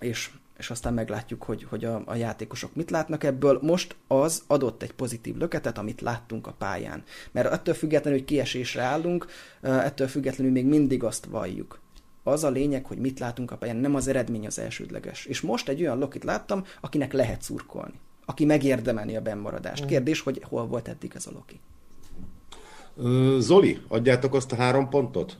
és, 0.00 0.30
és 0.58 0.70
aztán 0.70 0.94
meglátjuk, 0.94 1.42
hogy, 1.42 1.64
hogy 1.64 1.84
a, 1.84 2.02
a 2.06 2.14
játékosok 2.14 2.74
mit 2.74 2.90
látnak 2.90 3.24
ebből. 3.24 3.58
Most 3.62 3.96
az 4.06 4.42
adott 4.46 4.82
egy 4.82 4.92
pozitív 4.92 5.36
löketet, 5.36 5.78
amit 5.78 6.00
láttunk 6.00 6.46
a 6.46 6.54
pályán. 6.58 7.02
Mert 7.32 7.52
ettől 7.52 7.74
függetlenül, 7.74 8.18
hogy 8.18 8.28
kiesésre 8.28 8.82
állunk, 8.82 9.26
ettől 9.60 10.06
függetlenül 10.06 10.52
még 10.52 10.66
mindig 10.66 11.02
azt 11.02 11.24
valljuk. 11.24 11.80
Az 12.22 12.44
a 12.44 12.50
lényeg, 12.50 12.86
hogy 12.86 12.98
mit 12.98 13.18
látunk 13.18 13.50
a 13.50 13.56
pályán, 13.56 13.76
nem 13.76 13.94
az 13.94 14.08
eredmény 14.08 14.46
az 14.46 14.58
elsődleges. 14.58 15.24
És 15.24 15.40
most 15.40 15.68
egy 15.68 15.80
olyan 15.80 15.98
Lokit 15.98 16.24
láttam, 16.24 16.64
akinek 16.80 17.12
lehet 17.12 17.42
szurkolni. 17.42 18.00
Aki 18.24 18.44
megérdemeli 18.44 19.16
a 19.16 19.20
bennmaradást. 19.20 19.84
Mm. 19.84 19.86
Kérdés, 19.86 20.20
hogy 20.20 20.42
hol 20.48 20.66
volt 20.66 20.88
eddig 20.88 21.12
ez 21.14 21.26
a 21.26 21.30
Loki. 21.30 21.60
Zoli, 23.38 23.80
adjátok 23.88 24.34
azt 24.34 24.52
a 24.52 24.56
három 24.56 24.88
pontot? 24.88 25.38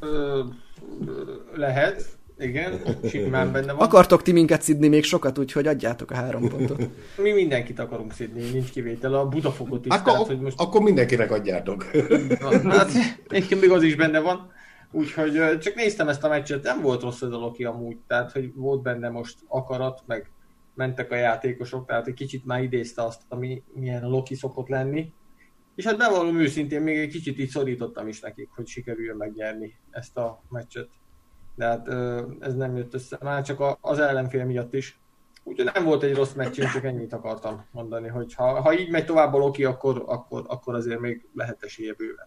Ö, 0.00 0.44
lehet, 1.54 2.17
igen, 2.38 2.80
simán 3.08 3.52
benne 3.52 3.72
van. 3.72 3.86
Akartok 3.86 4.22
ti 4.22 4.32
minket 4.32 4.62
szidni 4.62 4.88
még 4.88 5.04
sokat, 5.04 5.38
úgyhogy 5.38 5.66
adjátok 5.66 6.10
a 6.10 6.14
három 6.14 6.48
pontot. 6.48 6.88
Mi 7.16 7.32
mindenkit 7.32 7.78
akarunk 7.78 8.12
szidni, 8.12 8.50
nincs 8.50 8.70
kivétel, 8.70 9.14
a 9.14 9.28
Budafokot 9.28 9.86
is. 9.86 9.92
Akkor, 9.92 10.12
tehát, 10.12 10.26
hogy 10.26 10.40
most... 10.40 10.60
akkor 10.60 10.82
mindenkinek 10.82 11.30
adjátok. 11.30 11.84
Hát, 12.64 12.90
egyébként 13.28 13.60
még 13.60 13.70
az 13.70 13.82
is 13.82 13.94
benne 13.94 14.20
van. 14.20 14.52
Úgyhogy 14.90 15.58
csak 15.58 15.74
néztem 15.74 16.08
ezt 16.08 16.24
a 16.24 16.28
meccset, 16.28 16.62
nem 16.62 16.80
volt 16.80 17.02
rossz 17.02 17.22
ez 17.22 17.30
a 17.30 17.38
Loki 17.38 17.64
amúgy, 17.64 17.96
tehát 18.06 18.32
hogy 18.32 18.54
volt 18.54 18.82
benne 18.82 19.08
most 19.08 19.38
akarat, 19.48 20.02
meg 20.06 20.30
mentek 20.74 21.10
a 21.10 21.14
játékosok, 21.14 21.86
tehát 21.86 22.06
egy 22.06 22.14
kicsit 22.14 22.44
már 22.44 22.62
idézte 22.62 23.02
azt, 23.02 23.20
ami 23.28 23.62
milyen 23.74 24.02
a 24.02 24.08
Loki 24.08 24.34
szokott 24.34 24.68
lenni. 24.68 25.12
És 25.74 25.84
hát 25.84 25.96
bevallom 25.96 26.40
őszintén, 26.40 26.80
még 26.80 26.98
egy 26.98 27.10
kicsit 27.10 27.38
így 27.38 27.48
szorítottam 27.48 28.08
is 28.08 28.20
nekik, 28.20 28.48
hogy 28.54 28.66
sikerüljön 28.66 29.16
megnyerni 29.16 29.78
ezt 29.90 30.16
a 30.16 30.42
meccset. 30.48 30.88
De 31.58 31.66
hát 31.66 31.88
ez 32.40 32.54
nem 32.54 32.76
jött 32.76 32.94
össze, 32.94 33.18
már 33.22 33.42
csak 33.42 33.76
az 33.80 33.98
ellenfél 33.98 34.44
miatt 34.44 34.74
is. 34.74 35.00
Úgyhogy 35.42 35.70
nem 35.74 35.84
volt 35.84 36.02
egy 36.02 36.14
rossz 36.14 36.32
meccs, 36.32 36.58
én 36.58 36.68
csak 36.72 36.84
ennyit 36.84 37.12
akartam 37.12 37.64
mondani, 37.70 38.08
hogy 38.08 38.34
ha, 38.34 38.60
ha 38.60 38.78
így 38.78 38.90
megy 38.90 39.04
tovább 39.04 39.34
a 39.34 39.38
Loki, 39.38 39.64
akkor, 39.64 40.02
akkor, 40.06 40.44
akkor 40.46 40.74
azért 40.74 41.00
még 41.00 41.28
lehet 41.34 41.62
esélye 41.62 41.94
bőven. 41.96 42.26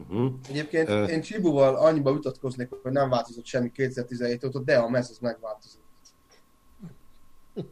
Uh-huh. 0.00 0.32
Egyébként 0.48 0.88
uh. 0.88 1.10
én 1.10 1.20
Csibuval 1.20 1.74
annyiba 1.74 2.12
vitatkoznék, 2.12 2.68
hogy 2.82 2.92
nem 2.92 3.08
változott 3.08 3.44
semmi 3.44 3.70
2017 3.70 4.44
óta, 4.44 4.58
de 4.58 4.78
a 4.78 4.88
mez 4.88 5.10
az 5.10 5.18
megváltozott. 5.18 5.80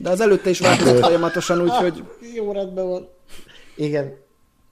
De 0.00 0.10
az 0.10 0.20
előtte 0.20 0.50
is 0.50 0.58
változott 0.58 0.98
folyamatosan, 0.98 1.60
úgyhogy... 1.60 2.04
Jó 2.34 2.52
rendben 2.52 2.86
van. 2.86 3.08
Igen. 3.76 4.23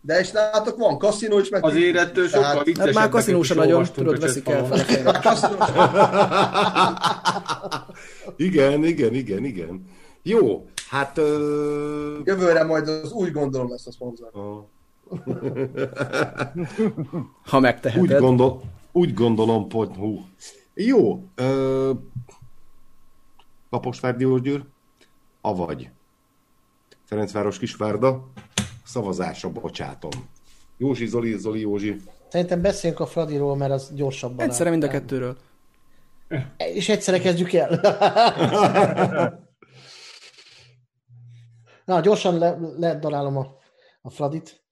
De 0.05 0.19
és 0.19 0.33
látok, 0.33 0.79
van 0.79 0.99
kaszinó 0.99 1.39
is, 1.39 1.49
meg... 1.49 1.65
Azért 1.65 1.97
ettől 1.97 2.29
sokkal 2.29 2.65
hát 2.79 2.95
már 2.95 3.09
kaszinó 3.09 3.43
sem 3.43 3.57
nagyon, 3.57 3.85
tudod, 3.93 4.21
veszik 4.21 4.49
el 4.49 4.67
Igen, 8.37 8.85
igen, 8.85 9.15
igen, 9.15 9.45
igen. 9.45 9.87
Jó, 10.23 10.67
hát... 10.89 11.19
Uh... 11.19 11.25
Jövőre 12.25 12.65
majd 12.65 12.89
az 12.89 13.13
úgy 13.13 13.33
gondolom 13.33 13.71
lesz 13.71 13.87
a 13.87 13.93
szponzor. 13.93 14.31
Ha 17.45 17.61
megteheted. 17.61 18.03
Úgy, 18.03 18.17
gondol, 18.17 18.63
úgy 18.93 19.15
gondolom, 19.15 19.71
hogy 19.71 19.89
hú. 19.97 20.27
Jó. 20.75 21.25
Uh, 21.41 21.91
Kaposvár 23.71 24.17
Diósgyőr, 24.17 24.65
avagy 25.41 25.91
Ferencváros 27.05 27.59
Kisvárda, 27.59 28.29
szavazásra 28.93 29.51
bocsátom. 29.51 30.11
Józsi, 30.77 31.07
Zoli, 31.07 31.39
Zoli, 31.39 31.61
Józsi. 31.61 31.97
Szerintem 32.29 32.63
beszéljünk 32.63 33.01
a 33.01 33.07
Fradiról, 33.07 33.57
mert 33.57 33.73
az 33.73 33.91
gyorsabban. 33.95 34.47
Egyszerre 34.47 34.71
mind 34.71 34.83
a 34.83 34.89
kettőről. 34.89 35.37
És 36.57 36.89
egyszerre 36.89 37.19
kezdjük 37.19 37.53
el. 37.53 37.81
Na, 41.85 42.01
gyorsan 42.01 42.39
le, 42.39 42.59
ledarálom 42.77 43.37
a, 43.37 43.57
a 44.03 44.11
Fradit. 44.11 44.63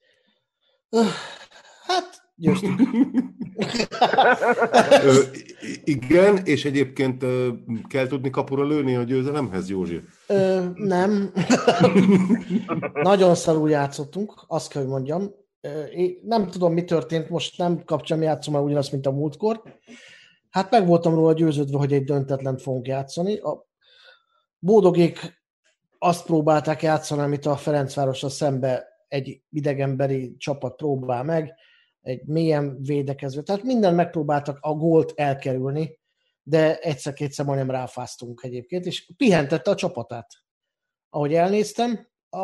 Hát, 1.87 2.20
győztük. 2.41 2.81
Igen, 5.85 6.37
és 6.45 6.65
egyébként 6.65 7.25
kell 7.89 8.07
tudni 8.07 8.31
kapura 8.31 8.67
lőni 8.67 8.97
a 8.97 9.03
győzelemhez, 9.03 9.69
Józsi? 9.69 10.01
Ö, 10.27 10.65
nem. 10.75 11.33
Nagyon 13.03 13.35
szarul 13.35 13.71
játszottunk, 13.71 14.45
azt 14.47 14.71
kell, 14.71 14.83
hogy 14.83 14.91
mondjam. 14.91 15.31
Én 15.95 16.19
nem 16.23 16.47
tudom, 16.47 16.73
mi 16.73 16.85
történt, 16.85 17.29
most 17.29 17.59
nem 17.59 17.85
kapcsam 17.85 18.23
játszom 18.23 18.55
el 18.55 18.63
ugyanazt, 18.63 18.93
mint 18.93 19.07
a 19.07 19.11
múltkor. 19.11 19.63
Hát 20.51 20.71
meg 20.71 20.87
voltam 20.87 21.15
róla 21.15 21.33
győződve, 21.33 21.79
hogy 21.79 21.93
egy 21.93 22.05
döntetlen 22.05 22.59
fogunk 22.59 22.87
játszani. 22.87 23.39
A 23.39 23.67
bódogék 24.59 25.43
azt 25.99 26.25
próbálták 26.25 26.83
játszani, 26.83 27.21
amit 27.23 27.47
a 27.47 27.57
Ferencvárosra 27.57 28.29
szembe 28.29 28.89
egy 29.09 29.43
idegenbeli 29.51 30.37
csapat 30.37 30.77
próbál 30.77 31.25
meg, 31.25 31.55
egy 32.03 32.25
mélyen 32.25 32.83
védekező. 32.83 33.43
Tehát 33.43 33.63
minden 33.63 33.95
megpróbáltak 33.95 34.59
a 34.61 34.73
gólt 34.73 35.13
elkerülni, 35.17 35.99
de 36.43 36.79
egyszer-kétszer 36.79 37.47
majdnem 37.47 37.71
ráfáztunk 37.71 38.41
egyébként, 38.45 38.87
és 38.87 39.13
pihentette 39.17 39.71
a 39.71 39.75
csapatát. 39.75 40.33
Ahogy 41.11 41.35
elnéztem, 41.35 42.09
a, 42.31 42.39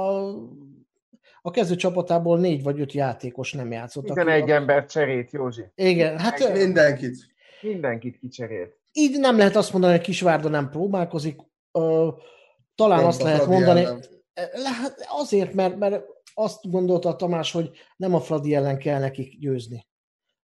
a 1.42 1.50
kezdő 1.50 1.74
csapatából 1.74 2.38
négy 2.38 2.62
vagy 2.62 2.80
öt 2.80 2.92
játékos 2.92 3.52
nem 3.52 3.72
játszott. 3.72 4.18
egy 4.18 4.50
ember 4.50 4.86
cserét, 4.86 5.30
Józsi. 5.30 5.62
Igen, 5.74 6.18
hát... 6.18 6.52
Mindenkit. 6.52 7.16
Mindenkit 7.60 8.18
kicserélt. 8.18 8.78
Így 8.92 9.18
nem 9.18 9.36
lehet 9.36 9.56
azt 9.56 9.72
mondani, 9.72 9.92
hogy 9.92 10.02
Kisvárda 10.02 10.48
nem 10.48 10.70
próbálkozik. 10.70 11.36
talán 11.72 12.98
Pont 12.98 13.04
azt 13.04 13.22
lehet 13.22 13.46
mondani, 13.46 13.80
ellen. 13.80 14.72
Hát 14.72 15.06
azért, 15.08 15.54
mert, 15.54 15.76
mert 15.76 16.04
azt 16.38 16.70
gondolta 16.70 17.08
a 17.08 17.16
Tamás, 17.16 17.52
hogy 17.52 17.70
nem 17.96 18.14
a 18.14 18.20
Fradi 18.20 18.54
ellen 18.54 18.78
kell 18.78 19.00
nekik 19.00 19.38
győzni. 19.38 19.86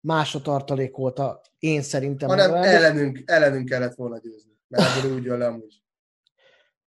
Más 0.00 0.34
a 0.34 0.40
tartalék 0.40 0.96
volt 0.96 1.18
a, 1.18 1.40
én 1.58 1.82
szerintem. 1.82 2.28
Hanem 2.28 2.54
ellenünk, 2.54 3.22
ellenünk 3.24 3.68
kellett 3.68 3.94
volna 3.94 4.18
győzni. 4.18 4.52
Mert 4.68 4.96
ebből 4.96 5.16
úgy 5.16 5.24
jön 5.24 5.38
le 5.38 5.46
amúgy. 5.46 5.82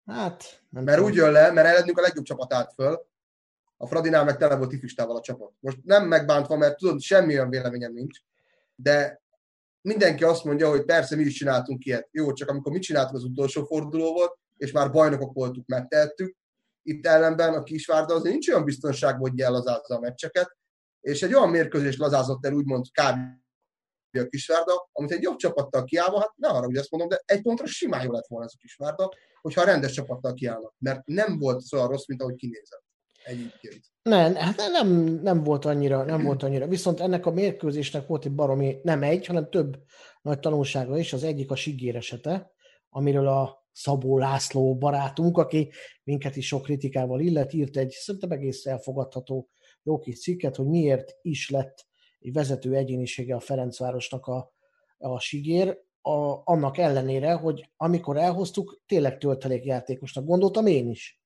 Hát, 0.06 0.62
nem 0.70 0.84
Mert 0.84 0.96
tudom. 0.96 1.12
úgy 1.12 1.16
jön 1.16 1.32
le, 1.32 1.52
mert 1.52 1.66
ellenünk 1.66 1.98
a 1.98 2.00
legjobb 2.00 2.24
csapat 2.24 2.52
állt 2.52 2.72
föl, 2.74 3.06
a 3.76 3.86
Fradinál 3.86 4.24
meg 4.24 4.36
tele 4.36 4.56
volt 4.56 4.68
tifistával 4.70 5.16
a 5.16 5.20
csapat. 5.20 5.52
Most 5.60 5.78
nem 5.84 6.06
megbántva, 6.06 6.56
mert 6.56 6.76
tudod, 6.76 7.00
semmi 7.00 7.34
olyan 7.34 7.50
véleményem 7.50 7.92
nincs, 7.92 8.18
de 8.74 9.22
mindenki 9.80 10.24
azt 10.24 10.44
mondja, 10.44 10.68
hogy 10.68 10.84
persze 10.84 11.16
mi 11.16 11.22
is 11.22 11.34
csináltunk 11.34 11.84
ilyet. 11.84 12.08
Jó, 12.10 12.32
csak 12.32 12.48
amikor 12.48 12.72
mi 12.72 12.78
csináltuk 12.78 13.14
az 13.14 13.24
utolsó 13.24 13.64
forduló 13.64 14.12
volt, 14.12 14.38
és 14.56 14.72
már 14.72 14.90
bajnokok 14.90 15.32
voltuk, 15.32 15.66
megtehettük, 15.66 16.36
itt 16.86 17.06
ellenben 17.06 17.54
a 17.54 17.62
Kisvárda 17.62 18.14
azért 18.14 18.32
nincs 18.32 18.48
olyan 18.48 18.64
biztonságban, 18.64 19.30
hogy 19.30 19.40
ellazázza 19.40 19.94
a 19.94 20.00
meccseket, 20.00 20.56
és 21.00 21.22
egy 21.22 21.34
olyan 21.34 21.50
mérkőzést 21.50 21.98
lazázott 21.98 22.46
el 22.46 22.52
úgymond 22.52 22.84
kb. 22.84 23.18
a 24.18 24.26
Kisvárda, 24.28 24.88
amit 24.92 25.10
egy 25.10 25.22
jobb 25.22 25.36
csapattal 25.36 25.84
kiállva, 25.84 26.20
hát 26.20 26.32
ne 26.36 26.48
arra, 26.48 26.66
hogy 26.66 26.76
ezt 26.76 26.90
mondom, 26.90 27.08
de 27.08 27.22
egy 27.24 27.42
pontra 27.42 27.66
simán 27.66 28.04
jó 28.04 28.12
lett 28.12 28.26
volna 28.26 28.46
ez 28.46 28.52
a 28.54 28.60
Kisvárda, 28.60 29.08
hogyha 29.40 29.60
a 29.60 29.64
rendes 29.64 29.92
csapattal 29.92 30.34
kiállnak, 30.34 30.74
mert 30.78 31.06
nem 31.06 31.38
volt 31.38 31.62
olyan 31.72 31.88
rossz, 31.88 32.06
mint 32.06 32.22
ahogy 32.22 32.34
kinézett. 32.34 32.82
Egyébként. 33.24 33.84
Nem, 34.02 34.34
hát 34.34 34.56
nem, 34.56 34.88
nem, 35.22 35.42
volt 35.42 35.64
annyira, 35.64 36.04
nem 36.04 36.22
volt 36.22 36.42
annyira. 36.42 36.66
Viszont 36.66 37.00
ennek 37.00 37.26
a 37.26 37.30
mérkőzésnek 37.30 38.06
volt 38.06 38.24
egy 38.24 38.34
baromi, 38.34 38.76
nem 38.82 39.02
egy, 39.02 39.26
hanem 39.26 39.50
több 39.50 39.76
nagy 40.22 40.38
tanulsága 40.38 40.98
is. 40.98 41.12
Az 41.12 41.22
egyik 41.22 41.50
a 41.50 41.56
Sigér 41.56 41.96
esete, 41.96 42.52
amiről 42.88 43.28
a 43.28 43.63
Szabó 43.74 44.18
László 44.18 44.76
barátunk, 44.76 45.38
aki 45.38 45.70
minket 46.04 46.36
is 46.36 46.46
sok 46.46 46.62
kritikával 46.62 47.20
illet, 47.20 47.52
írt 47.52 47.76
egy 47.76 47.90
szerintem 47.90 48.30
egész 48.30 48.66
elfogadható 48.66 49.48
jó 49.82 49.98
kis 49.98 50.20
cikket, 50.20 50.56
hogy 50.56 50.66
miért 50.66 51.16
is 51.22 51.50
lett 51.50 51.86
egy 52.20 52.32
vezető 52.32 52.74
egyénisége 52.74 53.34
a 53.34 53.40
Ferencvárosnak 53.40 54.26
a, 54.26 54.52
a 54.98 55.18
sigér, 55.18 55.82
a, 56.00 56.40
annak 56.44 56.78
ellenére, 56.78 57.32
hogy 57.32 57.70
amikor 57.76 58.16
elhoztuk, 58.16 58.82
tényleg 58.86 59.18
töltelékjátékosnak 59.18 60.24
gondoltam 60.24 60.66
én 60.66 60.88
is. 60.88 61.22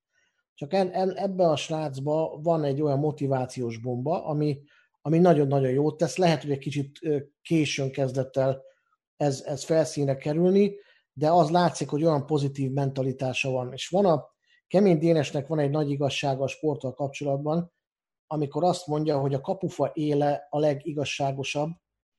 Csak 0.53 0.73
en, 0.73 0.91
en, 0.91 1.15
ebbe 1.15 1.47
a 1.47 1.55
srácba 1.55 2.39
van 2.43 2.63
egy 2.63 2.81
olyan 2.81 2.99
motivációs 2.99 3.77
bomba, 3.77 4.25
ami 4.25 4.61
ami 5.01 5.17
nagyon-nagyon 5.17 5.71
jót 5.71 5.97
tesz. 5.97 6.17
Lehet, 6.17 6.41
hogy 6.41 6.51
egy 6.51 6.57
kicsit 6.57 6.99
későn 7.41 7.91
kezdett 7.91 8.37
el 8.37 8.63
ez, 9.17 9.43
ez 9.45 9.63
felszínre 9.63 10.15
kerülni, 10.15 10.75
de 11.19 11.31
az 11.31 11.49
látszik, 11.49 11.89
hogy 11.89 12.03
olyan 12.03 12.25
pozitív 12.25 12.71
mentalitása 12.71 13.49
van. 13.49 13.73
És 13.73 13.87
van 13.87 14.05
a 14.05 14.27
Kemény 14.67 14.97
Dénesnek 14.97 15.47
van 15.47 15.59
egy 15.59 15.69
nagy 15.69 15.89
igazsága 15.89 16.43
a 16.43 16.47
sporttal 16.47 16.93
kapcsolatban, 16.93 17.73
amikor 18.27 18.63
azt 18.63 18.87
mondja, 18.87 19.19
hogy 19.19 19.33
a 19.33 19.41
kapufa 19.41 19.91
éle 19.93 20.47
a 20.49 20.59
legigazságosabb, 20.59 21.69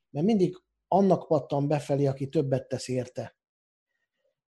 mert 0.09 0.25
mindig 0.25 0.63
annak 0.87 1.27
pattan 1.27 1.67
befelé, 1.67 2.05
aki 2.05 2.29
többet 2.29 2.67
tesz 2.67 2.87
érte. 2.87 3.37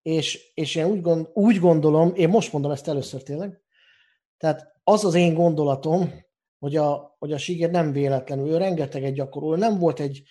És, 0.02 0.52
és 0.54 0.74
én 0.74 0.84
úgy, 0.84 1.00
gond, 1.00 1.30
úgy 1.32 1.58
gondolom, 1.58 2.14
én 2.14 2.28
most 2.28 2.52
mondom 2.52 2.70
ezt 2.70 2.88
először 2.88 3.22
tényleg, 3.22 3.62
tehát 4.36 4.80
az 4.84 5.04
az 5.04 5.14
én 5.14 5.34
gondolatom, 5.34 6.12
hogy 6.58 6.76
a, 6.76 7.16
hogy 7.18 7.32
a 7.32 7.38
Siger 7.38 7.70
nem 7.70 7.92
véletlenül, 7.92 8.48
ő 8.48 8.56
rengeteget 8.56 9.14
gyakorol, 9.14 9.56
nem 9.56 9.78
volt 9.78 10.00
egy, 10.00 10.22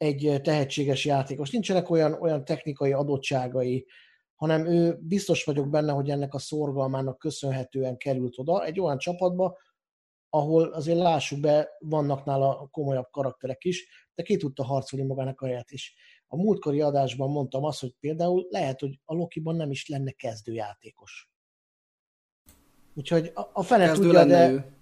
egy 0.00 0.40
tehetséges 0.42 1.04
játékos, 1.04 1.50
nincsenek 1.50 1.90
olyan, 1.90 2.12
olyan 2.12 2.44
technikai 2.44 2.92
adottságai, 2.92 3.86
hanem 4.34 4.66
ő 4.66 4.98
biztos 5.00 5.44
vagyok 5.44 5.68
benne, 5.68 5.92
hogy 5.92 6.10
ennek 6.10 6.34
a 6.34 6.38
szorgalmának 6.38 7.18
köszönhetően 7.18 7.96
került 7.96 8.38
oda 8.38 8.64
egy 8.64 8.80
olyan 8.80 8.98
csapatba, 8.98 9.58
ahol 10.28 10.62
azért 10.62 10.98
lássuk 10.98 11.40
be, 11.40 11.68
vannak 11.78 12.24
nála 12.24 12.68
komolyabb 12.70 13.10
karakterek 13.10 13.64
is, 13.64 13.88
de 14.14 14.22
ki 14.22 14.36
tudta 14.36 14.64
harcolni 14.64 15.06
magának 15.06 15.40
a 15.40 15.46
helyet 15.46 15.70
is. 15.70 15.94
A 16.26 16.36
múltkori 16.36 16.80
adásban 16.80 17.30
mondtam 17.30 17.64
azt, 17.64 17.80
hogy 17.80 17.94
például 18.00 18.46
lehet, 18.50 18.80
hogy 18.80 19.00
a 19.04 19.14
Lokiban 19.14 19.56
nem 19.56 19.70
is 19.70 19.88
lenne 19.88 20.10
kezdőjátékos. 20.10 21.30
Úgyhogy 22.94 23.30
a, 23.34 23.50
a 23.52 23.62
fene 23.62 23.86
Kezdő 23.86 24.02
tudja, 24.02 24.24
de... 24.24 24.50
ő. 24.50 24.78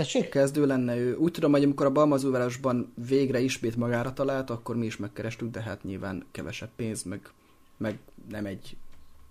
Tessék? 0.00 0.28
Kezdő 0.28 0.66
lenne 0.66 0.96
ő. 0.96 1.16
Úgy 1.16 1.32
tudom, 1.32 1.52
hogy 1.52 1.62
amikor 1.62 1.86
a 1.86 1.90
Balmazúvárosban 1.90 2.92
végre 3.06 3.38
ismét 3.38 3.76
magára 3.76 4.12
talált, 4.12 4.50
akkor 4.50 4.76
mi 4.76 4.86
is 4.86 4.96
megkerestük, 4.96 5.50
de 5.50 5.62
hát 5.62 5.82
nyilván 5.82 6.26
kevesebb 6.30 6.70
pénz, 6.76 7.02
meg, 7.02 7.30
meg 7.76 7.98
nem 8.28 8.46
egy 8.46 8.76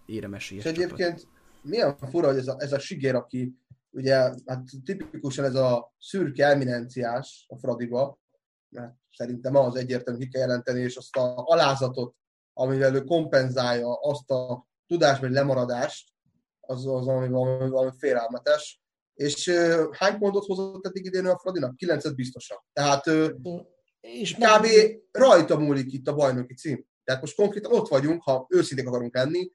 éremesélyes 0.06 0.66
És 0.66 0.72
egyébként 0.72 1.28
milyen 1.62 1.98
fura, 1.98 2.28
hogy 2.28 2.38
ez 2.38 2.48
a, 2.48 2.56
ez 2.60 2.74
a 2.74 2.80
Sigér, 2.80 3.16
aki 3.16 3.56
ugye 3.92 4.16
hát 4.46 4.64
tipikusan 4.84 5.46
ez 5.46 5.56
a 5.56 5.94
szürke 6.00 6.46
eminenciás 6.46 7.46
a 7.48 7.58
Fradiba, 7.58 8.20
mert 8.70 8.94
szerintem 9.12 9.56
az 9.56 9.76
egyértelmű 9.76 10.20
ki 10.20 10.28
kell 10.28 10.42
jelenteni, 10.42 10.80
és 10.80 10.96
azt 10.96 11.16
a 11.16 11.34
alázatot, 11.46 12.16
amivel 12.54 12.96
ő 12.96 13.04
kompenzálja 13.04 13.94
azt 14.02 14.32
a 14.32 14.68
tudásbeli 14.88 15.34
lemaradást, 15.34 16.10
az, 16.60 16.86
az 16.88 17.08
ami 17.08 17.28
valami, 17.28 17.70
valami 17.70 17.92
félelmetes. 17.98 18.79
És 19.20 19.50
hány 19.92 20.18
pontot 20.18 20.46
hozott 20.46 20.86
eddig 20.86 21.06
idén 21.06 21.26
a 21.26 21.38
Fradinak? 21.38 21.76
Kilencet 21.76 22.16
biztosan. 22.16 22.58
Tehát 22.74 23.06
És 24.00 24.34
kb. 24.36 24.68
rajta 25.12 25.58
múlik 25.58 25.94
itt 25.94 26.08
a 26.08 26.16
bajnoki 26.16 26.54
cím. 26.54 26.86
Tehát 27.04 27.22
most 27.22 27.36
konkrétan 27.36 27.74
ott 27.74 27.88
vagyunk, 27.88 28.24
ha 28.24 28.46
őszinték 28.50 28.88
akarunk 28.88 29.16
lenni, 29.16 29.52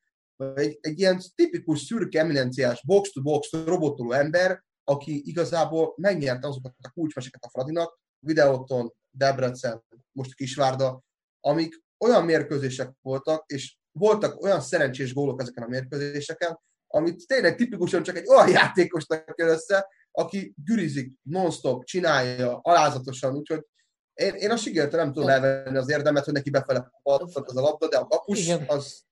egy, 0.54 0.78
egy 0.80 0.98
ilyen 0.98 1.20
tipikus 1.34 1.80
szürke 1.80 2.20
eminenciás 2.20 2.82
box-to-box 2.86 3.52
robotoló 3.52 4.12
ember, 4.12 4.64
aki 4.84 5.22
igazából 5.24 5.94
megnyerte 5.96 6.48
azokat 6.48 6.74
a 6.82 6.90
kulcsmeseket 6.90 7.44
a 7.44 7.50
Fradinak, 7.50 8.00
Videóton, 8.18 8.94
Debrecen, 9.10 9.84
most 10.12 10.34
Kisvárda, 10.34 11.02
amik 11.40 11.82
olyan 12.04 12.24
mérkőzések 12.24 12.92
voltak, 13.02 13.44
és 13.46 13.76
voltak 13.92 14.42
olyan 14.42 14.60
szerencsés 14.60 15.14
gólok 15.14 15.40
ezeken 15.40 15.64
a 15.64 15.68
mérkőzéseken, 15.68 16.58
amit 16.94 17.26
tényleg 17.26 17.56
tipikusan 17.56 18.02
csak 18.02 18.16
egy 18.16 18.28
olyan 18.28 18.48
játékosnak 18.48 19.34
jön 19.36 19.48
össze, 19.48 19.88
aki 20.10 20.54
gürizik, 20.64 21.12
non-stop, 21.22 21.84
csinálja, 21.84 22.58
alázatosan, 22.62 23.36
úgyhogy 23.36 23.66
én, 24.14 24.34
én 24.34 24.50
a 24.50 24.56
Sigérte 24.56 24.96
nem 24.96 25.12
tudom 25.12 25.28
elvenni 25.28 25.76
az 25.76 25.90
érdemet, 25.90 26.24
hogy 26.24 26.34
neki 26.34 26.50
befele 26.50 26.90
pattant 27.02 27.48
az 27.48 27.56
a 27.56 27.60
labda, 27.60 27.88
de 27.88 27.96
a 27.96 28.06
kapus 28.06 28.42
Igen. 28.42 28.64
az 28.66 29.02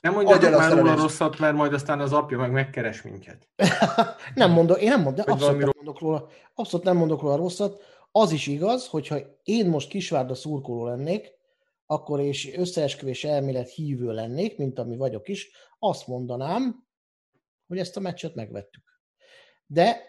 Nem 0.00 0.12
mondjatok 0.12 0.58
már 0.58 0.72
róla 0.72 0.94
rosszat, 0.94 1.38
mert 1.38 1.54
majd 1.54 1.72
aztán 1.72 2.00
az 2.00 2.12
apja 2.12 2.38
meg 2.38 2.50
megkeres 2.50 3.02
minket. 3.02 3.48
nem 4.34 4.50
mondok, 4.50 4.80
én 4.80 4.88
nem 4.88 5.02
mondok, 5.02 5.28
abszolút 5.28 5.58
nem 5.58 5.70
mondok 5.76 6.00
róla, 6.00 6.28
abszolút 6.54 6.86
nem 6.86 6.96
mondok 6.96 7.22
róla 7.22 7.36
rosszat. 7.36 7.82
Az 8.12 8.32
is 8.32 8.46
igaz, 8.46 8.86
hogyha 8.86 9.18
én 9.42 9.66
most 9.66 9.88
Kisvárda 9.88 10.34
szurkoló 10.34 10.86
lennék, 10.86 11.35
akkor 11.86 12.20
és 12.20 12.54
összeesküvés 12.56 13.24
elmélet 13.24 13.70
hívő 13.70 14.12
lennék, 14.12 14.58
mint 14.58 14.78
ami 14.78 14.96
vagyok 14.96 15.28
is, 15.28 15.50
azt 15.78 16.06
mondanám, 16.06 16.86
hogy 17.66 17.78
ezt 17.78 17.96
a 17.96 18.00
meccset 18.00 18.34
megvettük. 18.34 19.00
De 19.66 20.00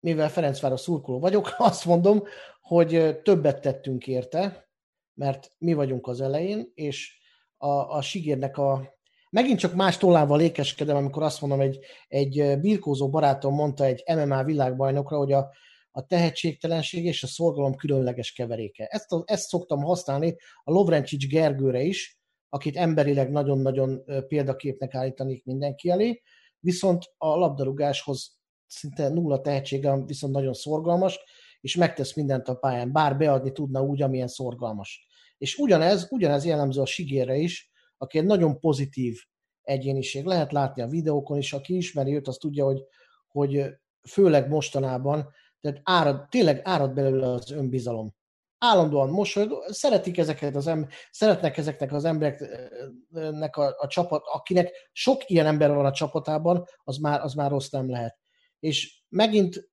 mivel 0.00 0.28
Ferencváros 0.28 0.80
szurkoló 0.80 1.18
vagyok, 1.18 1.54
azt 1.58 1.84
mondom, 1.84 2.22
hogy 2.60 3.20
többet 3.22 3.60
tettünk 3.60 4.06
érte, 4.06 4.68
mert 5.14 5.52
mi 5.58 5.72
vagyunk 5.72 6.06
az 6.06 6.20
elején, 6.20 6.70
és 6.74 7.18
a, 7.56 7.68
a 7.68 8.02
Sigérnek 8.02 8.58
a... 8.58 8.96
Megint 9.30 9.58
csak 9.58 9.74
más 9.74 9.96
tollával 9.96 10.40
ékeskedem, 10.40 10.96
amikor 10.96 11.22
azt 11.22 11.40
mondom, 11.40 11.60
egy, 11.60 11.78
egy 12.08 12.58
birkózó 12.60 13.10
barátom 13.10 13.54
mondta 13.54 13.84
egy 13.84 14.02
MMA 14.06 14.44
világbajnokra, 14.44 15.16
hogy 15.16 15.32
a, 15.32 15.50
a 15.98 16.06
tehetségtelenség 16.06 17.04
és 17.04 17.22
a 17.22 17.26
szorgalom 17.26 17.74
különleges 17.74 18.32
keveréke. 18.32 18.86
Ezt, 18.86 19.12
a, 19.12 19.22
ezt 19.26 19.48
szoktam 19.48 19.82
használni 19.82 20.36
a 20.64 20.70
Lovrencsics 20.70 21.28
Gergőre 21.28 21.82
is, 21.82 22.20
akit 22.48 22.76
emberileg 22.76 23.30
nagyon-nagyon 23.30 24.04
példaképnek 24.28 24.94
állítanék 24.94 25.44
mindenki 25.44 25.90
elé, 25.90 26.22
viszont 26.60 27.04
a 27.16 27.36
labdarúgáshoz 27.36 28.38
szinte 28.66 29.08
nulla 29.08 29.40
tehetsége, 29.40 30.04
viszont 30.04 30.32
nagyon 30.32 30.52
szorgalmas, 30.52 31.18
és 31.60 31.76
megtesz 31.76 32.14
mindent 32.14 32.48
a 32.48 32.54
pályán, 32.54 32.92
bár 32.92 33.16
beadni 33.16 33.52
tudna 33.52 33.82
úgy, 33.82 34.02
amilyen 34.02 34.28
szorgalmas. 34.28 35.06
És 35.38 35.56
ugyanez, 35.56 36.06
ugyanez 36.10 36.44
jellemző 36.44 36.80
a 36.80 36.86
Sigérre 36.86 37.36
is, 37.36 37.70
aki 37.96 38.18
egy 38.18 38.24
nagyon 38.24 38.60
pozitív 38.60 39.18
egyéniség. 39.62 40.24
Lehet 40.24 40.52
látni 40.52 40.82
a 40.82 40.88
videókon 40.88 41.38
is, 41.38 41.52
aki 41.52 41.76
ismeri 41.76 42.14
őt, 42.14 42.28
az 42.28 42.36
tudja, 42.36 42.64
hogy, 42.64 42.82
hogy 43.28 43.64
főleg 44.08 44.48
mostanában, 44.48 45.28
tehát 45.72 45.82
árad, 45.84 46.28
tényleg 46.28 46.60
árad 46.64 46.92
belőle 46.92 47.26
az 47.26 47.50
önbizalom. 47.50 48.16
Állandóan 48.58 49.10
mosolyog, 49.10 49.64
szeretik 49.68 50.18
ezeket 50.18 50.56
az 50.56 50.66
em- 50.66 50.90
szeretnek 51.10 51.56
ezeknek 51.56 51.92
az 51.92 52.04
embereknek 52.04 53.56
a, 53.56 53.74
a 53.78 53.86
csapat, 53.86 54.22
akinek 54.32 54.70
sok 54.92 55.30
ilyen 55.30 55.46
ember 55.46 55.74
van 55.74 55.84
a 55.84 55.92
csapatában, 55.92 56.64
az 56.84 56.96
már, 56.96 57.20
az 57.20 57.34
már 57.34 57.50
rossz 57.50 57.68
nem 57.68 57.90
lehet. 57.90 58.18
És 58.60 59.02
megint 59.08 59.70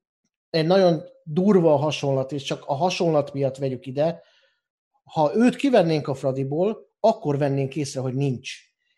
egy 0.49 0.65
nagyon 0.65 1.03
durva 1.23 1.73
a 1.73 1.77
hasonlat, 1.77 2.31
és 2.31 2.43
csak 2.43 2.63
a 2.65 2.73
hasonlat 2.73 3.33
miatt 3.33 3.57
vegyük 3.57 3.85
ide, 3.85 4.21
ha 5.03 5.31
őt 5.35 5.55
kivennénk 5.55 6.07
a 6.07 6.13
Fradiból, 6.13 6.89
akkor 6.99 7.37
vennénk 7.37 7.75
észre, 7.75 7.99
hogy 8.01 8.13
nincs. 8.13 8.51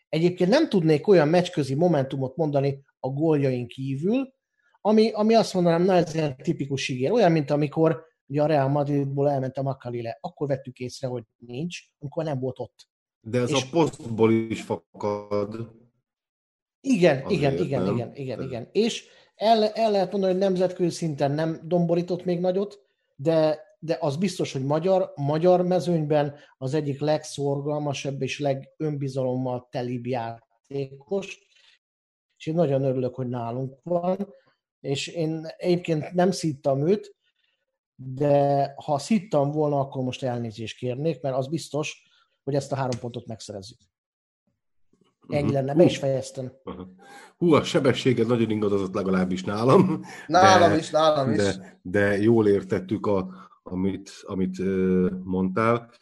Egyébként 0.08 0.50
nem 0.50 0.68
tudnék 0.68 1.06
olyan 1.06 1.28
meccsközi 1.28 1.74
momentumot 1.74 2.36
mondani 2.36 2.82
a 2.98 3.08
góljain 3.08 3.66
kívül, 3.66 4.32
ami, 4.88 5.10
ami 5.10 5.34
azt 5.34 5.54
mondanám, 5.54 5.82
na 5.82 5.94
ez 5.94 6.14
ilyen 6.14 6.36
tipikus 6.36 6.88
ígér. 6.88 7.12
Olyan, 7.12 7.32
mint 7.32 7.50
amikor 7.50 8.04
ugye 8.26 8.42
a 8.42 8.46
Real 8.46 8.68
Madridból 8.68 9.30
elment 9.30 9.56
a 9.56 9.62
Makalile, 9.62 10.18
akkor 10.20 10.48
vettük 10.48 10.78
észre, 10.78 11.08
hogy 11.08 11.22
nincs, 11.36 11.78
amikor 11.98 12.24
nem 12.24 12.38
volt 12.40 12.58
ott. 12.58 12.88
De 13.20 13.40
ez 13.40 13.50
És- 13.50 13.62
a 13.62 13.66
posztból 13.70 14.32
is 14.32 14.62
fakad. 14.62 15.76
Igen, 16.80 17.24
Azért 17.24 17.30
igen, 17.40 17.64
igen, 17.64 17.82
nem. 17.82 17.94
igen, 17.94 18.14
igen, 18.14 18.42
igen. 18.42 18.68
És 18.72 19.04
el, 19.34 19.64
el 19.68 19.90
lehet 19.90 20.10
mondani, 20.12 20.32
hogy 20.32 20.42
nemzetközi 20.42 20.90
szinten 20.90 21.30
nem 21.30 21.60
domborított 21.64 22.24
még 22.24 22.40
nagyot, 22.40 22.78
de, 23.16 23.58
de 23.78 23.96
az 24.00 24.16
biztos, 24.16 24.52
hogy 24.52 24.64
magyar, 24.64 25.12
magyar 25.16 25.62
mezőnyben 25.62 26.34
az 26.58 26.74
egyik 26.74 27.00
legszorgalmasabb 27.00 28.22
és 28.22 28.38
legönbizalommal 28.38 29.68
telibb 29.70 30.06
játékos, 30.06 31.38
és 32.36 32.46
én 32.46 32.54
nagyon 32.54 32.82
örülök, 32.82 33.14
hogy 33.14 33.28
nálunk 33.28 33.78
van, 33.82 34.34
és 34.80 35.06
én 35.06 35.46
egyébként 35.56 36.12
nem 36.12 36.30
szíttam 36.30 36.88
őt, 36.88 37.16
de 37.94 38.72
ha 38.84 38.98
szittam 38.98 39.50
volna, 39.50 39.80
akkor 39.80 40.02
most 40.04 40.22
elnézést 40.22 40.78
kérnék, 40.78 41.20
mert 41.20 41.36
az 41.36 41.48
biztos, 41.48 42.02
hogy 42.44 42.54
ezt 42.54 42.72
a 42.72 42.76
három 42.76 42.98
pontot 43.00 43.26
megszerezzük. 43.26 43.78
Ennyi 45.28 45.52
lenne, 45.52 45.74
be 45.74 45.84
is 45.84 45.96
fejeztem. 45.98 46.52
Hú, 47.36 47.52
a 47.52 47.64
sebességed 47.64 48.26
nagyon 48.26 48.50
ingadozott 48.50 48.94
legalábbis 48.94 49.44
nálam. 49.44 50.00
nálam 50.26 50.70
De- 50.70 50.76
is, 50.76 50.90
nálam 50.90 51.30
is. 51.30 51.36
de, 51.36 51.80
de 51.82 52.16
jól 52.18 52.48
értettük, 52.48 53.06
a, 53.06 53.28
amit, 53.62 54.10
amit 54.22 54.58
mondtál. 55.24 55.92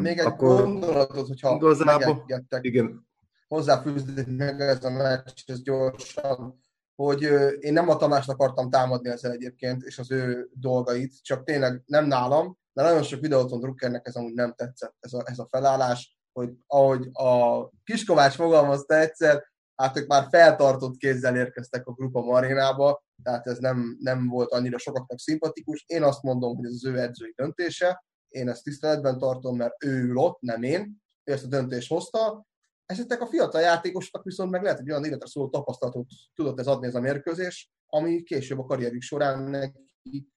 Még 0.00 0.18
egy 0.18 0.26
akkor 0.26 0.62
gondolatot, 0.62 1.26
hogyha 1.26 1.54
igazából- 1.54 2.24
igen, 2.60 3.06
hozzáfűzni 3.48 4.34
meg 4.36 4.60
ez 4.60 4.84
a 4.84 4.90
meccs, 4.90 5.42
ez 5.46 5.62
gyorsan, 5.62 6.60
hogy 6.94 7.22
én 7.58 7.72
nem 7.72 7.88
a 7.88 7.96
Tamást 7.96 8.28
akartam 8.28 8.70
támadni 8.70 9.08
ezzel 9.08 9.32
egyébként, 9.32 9.82
és 9.82 9.98
az 9.98 10.10
ő 10.10 10.48
dolgait, 10.52 11.22
csak 11.22 11.44
tényleg 11.44 11.82
nem 11.86 12.06
nálam, 12.06 12.58
de 12.72 12.82
nagyon 12.82 13.02
sok 13.02 13.20
videóton 13.20 13.60
Druckernek 13.60 14.06
ez 14.06 14.14
amúgy 14.14 14.34
nem 14.34 14.52
tetszett, 14.52 14.94
ez 15.00 15.12
a, 15.12 15.22
ez 15.24 15.38
a 15.38 15.46
felállás, 15.50 16.18
hogy 16.32 16.50
ahogy 16.66 17.08
a 17.12 17.68
Kiskovács 17.84 18.34
fogalmazta 18.34 18.94
egyszer, 18.94 19.44
hát 19.74 19.96
ők 19.96 20.06
már 20.06 20.26
feltartott 20.30 20.96
kézzel 20.96 21.36
érkeztek 21.36 21.86
a 21.86 21.92
Grupa 21.92 22.20
Marénába, 22.20 23.04
tehát 23.22 23.46
ez 23.46 23.58
nem, 23.58 23.96
nem 24.00 24.28
volt 24.28 24.52
annyira 24.52 24.78
sokaknak 24.78 25.18
szimpatikus. 25.18 25.84
Én 25.86 26.02
azt 26.02 26.22
mondom, 26.22 26.56
hogy 26.56 26.66
ez 26.66 26.72
az 26.72 26.84
ő 26.84 26.98
edzői 26.98 27.32
döntése, 27.36 28.04
én 28.28 28.48
ezt 28.48 28.62
tiszteletben 28.62 29.18
tartom, 29.18 29.56
mert 29.56 29.84
ő 29.84 30.02
ül 30.02 30.16
ott, 30.16 30.40
nem 30.40 30.62
én, 30.62 31.02
ő 31.24 31.32
ezt 31.32 31.44
a 31.44 31.48
döntést 31.48 31.88
hozta. 31.88 32.46
Esetleg 32.86 33.20
a 33.20 33.26
fiatal 33.26 33.60
játékosnak 33.60 34.24
viszont 34.24 34.50
meg 34.50 34.62
lehet, 34.62 34.78
hogy 34.78 34.90
olyan 34.90 35.04
életre 35.04 35.26
szóló 35.26 35.48
tapasztalatot 35.48 36.06
tudott 36.34 36.58
ez 36.58 36.66
adni 36.66 36.86
ez 36.86 36.94
a 36.94 37.00
mérkőzés, 37.00 37.72
ami 37.86 38.22
később 38.22 38.58
a 38.58 38.64
karrierük 38.64 39.02
során 39.02 39.42
neki 39.42 40.28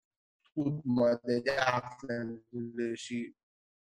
tud 0.53 0.85
majd 0.85 1.19
egy 1.21 1.47
átlendülési 1.47 3.35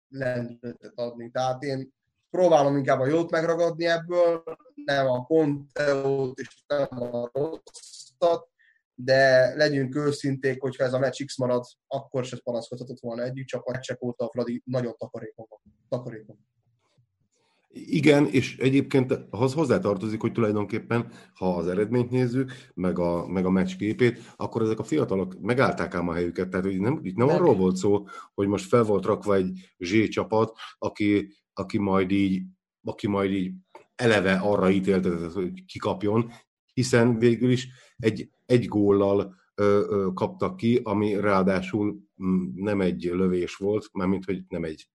lendületet 0.08 0.92
adni. 0.94 1.30
Tehát 1.30 1.62
én 1.62 1.92
próbálom 2.30 2.76
inkább 2.76 3.00
a 3.00 3.06
jót 3.06 3.30
megragadni 3.30 3.86
ebből, 3.86 4.42
nem 4.84 5.06
a 5.06 5.24
Conteót 5.24 6.38
és 6.38 6.64
nem 6.66 7.02
a 7.02 7.30
rosszat, 7.32 8.48
de 8.94 9.54
legyünk 9.54 9.96
őszinték, 9.96 10.60
hogyha 10.60 10.84
ez 10.84 10.92
a 10.92 10.98
meccs 10.98 11.24
X 11.24 11.38
marad, 11.38 11.64
akkor 11.86 12.24
se 12.24 12.40
panaszkodhatott 12.42 13.00
volna 13.00 13.22
együtt, 13.22 13.46
csak 13.46 13.64
a 13.64 13.70
meccsek 13.70 14.02
óta 14.02 14.24
a 14.24 14.30
Fradi 14.30 14.62
nagyon 14.64 14.94
takarékon 14.96 15.46
van. 15.88 16.49
Igen, 17.72 18.26
és 18.26 18.56
egyébként 18.56 19.18
ahhoz 19.30 19.54
hozzátartozik, 19.54 20.20
hogy 20.20 20.32
tulajdonképpen, 20.32 21.12
ha 21.34 21.56
az 21.56 21.66
eredményt 21.66 22.10
nézzük, 22.10 22.52
meg 22.74 22.98
a, 22.98 23.26
meg 23.28 23.44
a 23.44 23.50
meccs 23.50 23.76
képét, 23.76 24.34
akkor 24.36 24.62
ezek 24.62 24.78
a 24.78 24.84
fiatalok 24.84 25.40
megállták 25.40 25.94
ám 25.94 26.08
a 26.08 26.12
helyüket. 26.12 26.48
Tehát 26.48 26.66
hogy 26.66 26.80
nem, 26.80 27.00
itt 27.02 27.16
nem 27.16 27.26
meg. 27.26 27.36
arról 27.36 27.54
volt 27.54 27.76
szó, 27.76 28.06
hogy 28.34 28.48
most 28.48 28.68
fel 28.68 28.82
volt 28.82 29.04
rakva 29.04 29.34
egy 29.34 29.74
Z 29.78 30.08
csapat, 30.08 30.56
aki, 30.78 31.28
aki 31.52 31.78
majd 31.78 32.10
így 32.10 32.42
aki 32.82 33.08
majd 33.08 33.32
így 33.32 33.52
eleve 33.94 34.34
arra 34.34 34.70
ítéltetett, 34.70 35.32
hogy 35.32 35.64
kikapjon, 35.64 36.30
hiszen 36.72 37.18
végül 37.18 37.50
is 37.50 37.68
egy, 37.96 38.30
egy 38.46 38.66
góllal 38.66 39.34
ö, 39.54 39.86
ö, 39.88 40.08
kaptak 40.14 40.56
ki, 40.56 40.80
ami 40.82 41.20
ráadásul 41.20 42.00
mm, 42.24 42.48
nem 42.54 42.80
egy 42.80 43.02
lövés 43.02 43.56
volt, 43.56 43.88
mármint, 43.92 44.24
hogy 44.24 44.42
nem 44.48 44.64
egy 44.64 44.88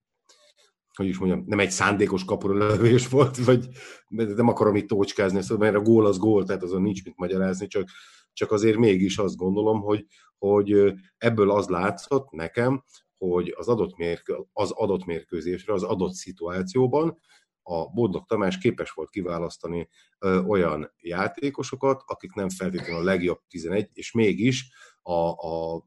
hogy 0.95 1.07
is 1.07 1.17
mondjam, 1.17 1.43
nem 1.47 1.59
egy 1.59 1.71
szándékos 1.71 2.25
kapuralövés 2.25 3.07
volt, 3.07 3.37
vagy 3.37 3.67
nem 4.09 4.47
akarom 4.47 4.75
itt 4.75 4.87
tócskázni, 4.87 5.41
szóval, 5.41 5.71
mert 5.71 5.75
a 5.75 5.89
gól 5.89 6.05
az 6.05 6.17
gól, 6.17 6.43
tehát 6.43 6.63
azon 6.63 6.81
nincs 6.81 7.03
mit 7.03 7.17
magyarázni, 7.17 7.67
csak, 7.67 7.89
csak 8.33 8.51
azért 8.51 8.77
mégis 8.77 9.17
azt 9.17 9.35
gondolom, 9.35 9.81
hogy, 9.81 10.05
hogy 10.37 10.93
ebből 11.17 11.51
az 11.51 11.67
látszott 11.67 12.31
nekem, 12.31 12.83
hogy 13.17 13.53
az 13.57 13.67
adott, 13.67 13.97
mérkő, 13.97 14.35
az 14.53 14.71
adott 14.71 15.05
mérkőzésre, 15.05 15.73
az 15.73 15.83
adott 15.83 16.13
szituációban 16.13 17.19
a 17.67 17.89
Bodnok 17.89 18.27
Tamás 18.27 18.57
képes 18.57 18.91
volt 18.91 19.09
kiválasztani 19.09 19.89
ö, 20.19 20.41
olyan 20.41 20.93
játékosokat, 21.01 22.03
akik 22.05 22.33
nem 22.33 22.49
feltétlenül 22.49 23.01
a 23.01 23.03
legjobb 23.03 23.39
11, 23.47 23.89
és 23.93 24.11
mégis 24.11 24.71
a, 25.01 25.29
a 25.29 25.83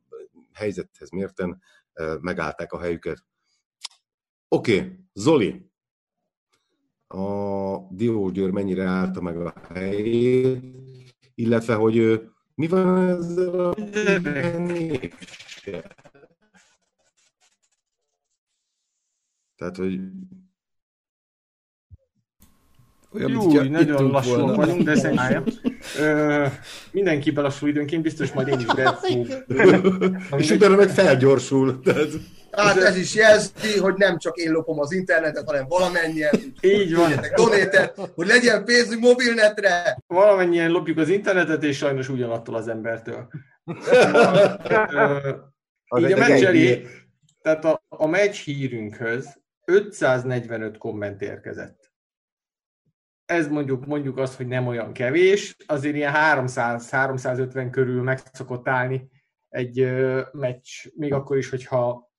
helyzethez 0.53 1.11
mérten 1.11 1.63
ö, 1.93 2.17
megállták 2.21 2.73
a 2.73 2.81
helyüket. 2.81 3.25
Oké, 4.49 4.77
okay. 4.79 4.97
Zoli. 5.13 5.67
A 7.07 7.79
Diógyőr 7.91 8.51
mennyire 8.51 8.85
állta 8.85 9.21
meg 9.21 9.37
a 9.37 9.55
helyét, 9.75 10.63
illetve, 11.35 11.75
hogy 11.75 12.23
mi 12.55 12.67
van 12.67 13.09
ezzel 13.09 13.61
a 13.61 13.75
Tehát, 19.57 19.77
hogy 19.77 20.01
olyan, 23.13 23.31
Júj, 23.31 23.69
nagyon 23.69 24.11
lassúan 24.11 24.55
vagyunk, 24.55 24.83
de 24.83 24.97
mindenki 26.91 27.31
belassul 27.31 27.69
időnként, 27.69 28.03
biztos 28.03 28.33
majd 28.33 28.49
én 28.49 28.59
is 28.59 28.75
befog. 28.75 29.45
És 30.37 30.51
utána 30.51 30.77
meg 30.77 30.89
felgyorsul. 30.89 31.81
Tehát... 31.81 32.09
Hát 32.51 32.77
ez 32.77 32.97
is 32.97 33.15
jelzi, 33.15 33.79
hogy 33.81 33.95
nem 33.97 34.19
csak 34.19 34.37
én 34.37 34.53
lopom 34.53 34.81
az 34.81 34.93
internetet, 34.93 35.47
hanem 35.47 35.67
valamennyien. 35.69 36.55
Így 36.61 36.95
van. 36.95 37.13
Donétet, 37.37 38.01
hogy 38.15 38.27
legyen 38.27 38.65
pénzünk 38.65 39.01
mobilnetre. 39.01 39.99
Valamennyien 40.07 40.71
lopjuk 40.71 40.99
az 40.99 41.09
internetet, 41.09 41.63
és 41.63 41.77
sajnos 41.77 42.09
ugyanattól 42.09 42.55
az 42.55 42.69
embertől. 42.69 43.29
így 45.99 46.13
a 46.13 46.17
meccs 46.17 46.45
tehát 47.43 47.65
a, 47.65 47.83
a 47.89 48.07
meccs 48.07 48.45
hírünkhöz 48.45 49.41
545 49.65 50.79
komment 50.79 51.23
érkezett 51.23 51.78
ez 53.29 53.49
mondjuk, 53.49 53.87
mondjuk 53.87 54.19
azt, 54.19 54.37
hogy 54.37 54.47
nem 54.47 54.67
olyan 54.67 54.93
kevés, 54.93 55.57
azért 55.67 55.95
ilyen 55.95 56.13
300-350 56.17 57.69
körül 57.71 58.03
meg 58.03 58.19
szokott 58.33 58.69
állni 58.69 59.11
egy 59.49 59.93
meccs, 60.33 60.87
még 60.95 61.13
akkor 61.13 61.37
is, 61.37 61.51
hogyha 61.51 62.11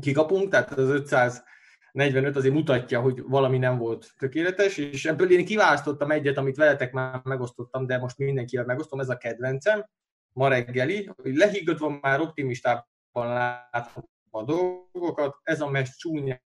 kikapunk, 0.00 0.50
tehát 0.50 0.70
az 0.70 0.88
545 0.88 2.36
azért 2.36 2.54
mutatja, 2.54 3.00
hogy 3.00 3.22
valami 3.22 3.58
nem 3.58 3.78
volt 3.78 4.10
tökéletes, 4.18 4.76
és 4.76 5.04
ebből 5.04 5.30
én 5.30 5.44
kiválasztottam 5.44 6.10
egyet, 6.10 6.36
amit 6.36 6.56
veletek 6.56 6.92
már 6.92 7.20
megosztottam, 7.24 7.86
de 7.86 7.98
most 7.98 8.18
mindenkivel 8.18 8.64
megosztom, 8.64 9.00
ez 9.00 9.08
a 9.08 9.16
kedvencem, 9.16 9.86
ma 10.32 10.48
reggeli, 10.48 11.10
hogy 11.22 11.36
lehiggadva 11.36 11.98
már 12.00 12.20
optimistában 12.20 12.86
látom 13.12 14.08
a 14.30 14.44
dolgokat, 14.44 15.36
ez 15.42 15.60
a 15.60 15.70
meccs 15.70 15.88
csúnyán 15.96 16.40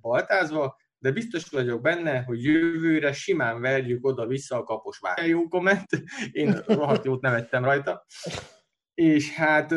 baltázva, 0.00 0.76
de 1.04 1.12
biztos 1.12 1.48
vagyok 1.48 1.80
benne, 1.80 2.22
hogy 2.22 2.44
jövőre 2.44 3.12
simán 3.12 3.60
verjük 3.60 4.06
oda-vissza 4.06 4.56
a 4.56 4.62
kaposvár. 4.62 5.26
Jó 5.26 5.48
komment, 5.48 5.86
én 6.32 6.62
rohadt 6.66 7.04
jót 7.04 7.20
nevettem 7.20 7.64
rajta. 7.64 8.06
És 8.94 9.34
hát 9.34 9.72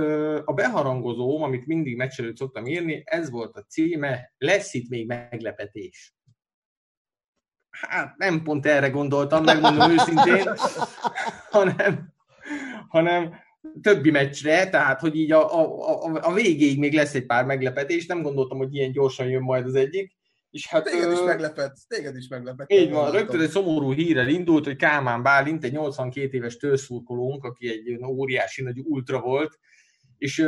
a 0.46 0.54
beharangozóm, 0.54 1.44
amit 1.44 1.66
mindig 1.66 1.98
meccs 1.98 2.22
szoktam 2.36 2.66
írni, 2.66 3.02
ez 3.06 3.30
volt 3.30 3.56
a 3.56 3.64
címe, 3.64 4.34
lesz 4.38 4.74
itt 4.74 4.90
még 4.90 5.08
meglepetés. 5.08 6.16
Hát 7.70 8.18
nem 8.18 8.44
pont 8.44 8.66
erre 8.66 8.90
gondoltam, 8.90 9.44
megmondom 9.44 9.92
őszintén, 9.92 10.54
hanem, 11.52 12.14
hanem 12.88 13.40
többi 13.82 14.12
meccsre, 14.12 14.70
tehát 14.70 15.00
hogy 15.00 15.16
így 15.16 15.32
a, 15.32 15.60
a, 15.60 15.90
a, 16.06 16.20
a 16.22 16.34
végéig 16.34 16.80
még 16.80 16.94
lesz 16.94 17.14
egy 17.14 17.26
pár 17.26 17.46
meglepetés, 17.46 18.06
nem 18.06 18.22
gondoltam, 18.22 18.58
hogy 18.58 18.76
ilyen 18.76 18.92
gyorsan 18.92 19.28
jön 19.28 19.42
majd 19.42 19.66
az 19.66 19.76
egyik, 19.76 20.17
és 20.50 20.68
hát, 20.68 20.84
téged 20.84 21.12
is 21.12 21.20
meglepett, 21.20 21.76
téged 21.88 22.16
is 22.16 22.28
meglepett. 22.28 22.72
Így 22.72 22.92
van, 22.92 23.12
rögtön 23.12 23.42
egy 23.42 23.50
szomorú 23.50 23.94
hírrel 23.94 24.28
indult, 24.28 24.66
hogy 24.66 24.76
Kálmán 24.76 25.24
Bálint, 25.24 25.64
egy 25.64 25.72
82 25.72 26.30
éves 26.32 26.58
tőszurkolónk, 26.58 27.44
aki 27.44 27.70
egy 27.70 28.06
óriási 28.06 28.64
nagy 28.64 28.80
ultra 28.84 29.22
volt, 29.22 29.60
és 30.18 30.46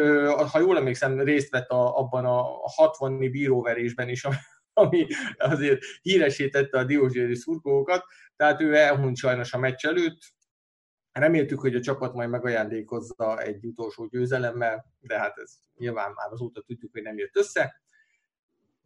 ha 0.51 0.59
jól 0.59 0.77
emlékszem, 0.77 1.19
részt 1.19 1.49
vett 1.49 1.69
a, 1.69 1.97
abban 1.97 2.25
a 2.25 2.41
60 2.75 3.17
bíróverésben 3.17 4.09
is, 4.09 4.27
ami 4.73 5.07
azért 5.37 5.79
híresítette 6.01 6.77
a 6.77 6.83
diózséri 6.83 7.35
szurkolókat, 7.35 8.03
tehát 8.35 8.61
ő 8.61 8.75
elhunyt 8.75 9.17
sajnos 9.17 9.53
a 9.53 9.57
meccs 9.57 9.85
előtt. 9.85 10.19
Reméltük, 11.11 11.59
hogy 11.59 11.75
a 11.75 11.81
csapat 11.81 12.13
majd 12.13 12.29
megajándékozza 12.29 13.41
egy 13.41 13.65
utolsó 13.65 14.05
győzelemmel, 14.05 14.85
de 14.99 15.19
hát 15.19 15.37
ez 15.37 15.53
nyilván 15.75 16.11
már 16.11 16.31
azóta 16.31 16.61
tudjuk, 16.61 16.91
hogy 16.91 17.01
nem 17.01 17.17
jött 17.17 17.35
össze. 17.35 17.81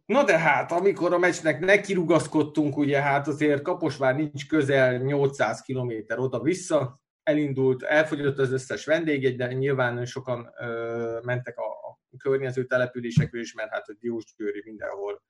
Na 0.06 0.24
de 0.24 0.38
hát, 0.38 0.72
amikor 0.72 1.12
a 1.12 1.18
meccsnek 1.18 1.60
nekirugaszkodtunk, 1.60 2.76
ugye 2.76 3.00
hát 3.00 3.28
azért 3.28 3.62
Kaposvár 3.62 4.16
nincs 4.16 4.46
közel 4.46 4.96
800 4.96 5.60
km 5.62 5.92
oda-vissza, 6.16 7.00
elindult, 7.22 7.82
elfogyott 7.82 8.38
az 8.38 8.52
összes 8.52 8.84
vendégegy, 8.84 9.36
de 9.36 9.52
nyilván 9.52 10.06
sokan 10.06 10.52
ö, 10.60 11.18
mentek 11.22 11.58
a, 11.58 11.62
a 11.62 12.16
környező 12.18 12.64
településekről 12.66 13.40
is, 13.40 13.54
mert 13.54 13.70
hát 13.70 13.88
a 13.88 13.94
Diósgyőri 14.00 14.62
mindenhol 14.64 15.22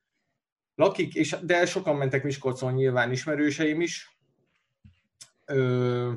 lakik, 0.75 1.15
és, 1.15 1.37
de 1.43 1.67
sokan 1.67 1.97
mentek 1.97 2.23
Miskolcon 2.25 2.73
nyilván 2.73 3.11
ismerőseim 3.11 3.81
is. 3.81 4.19
Ö, 5.45 6.13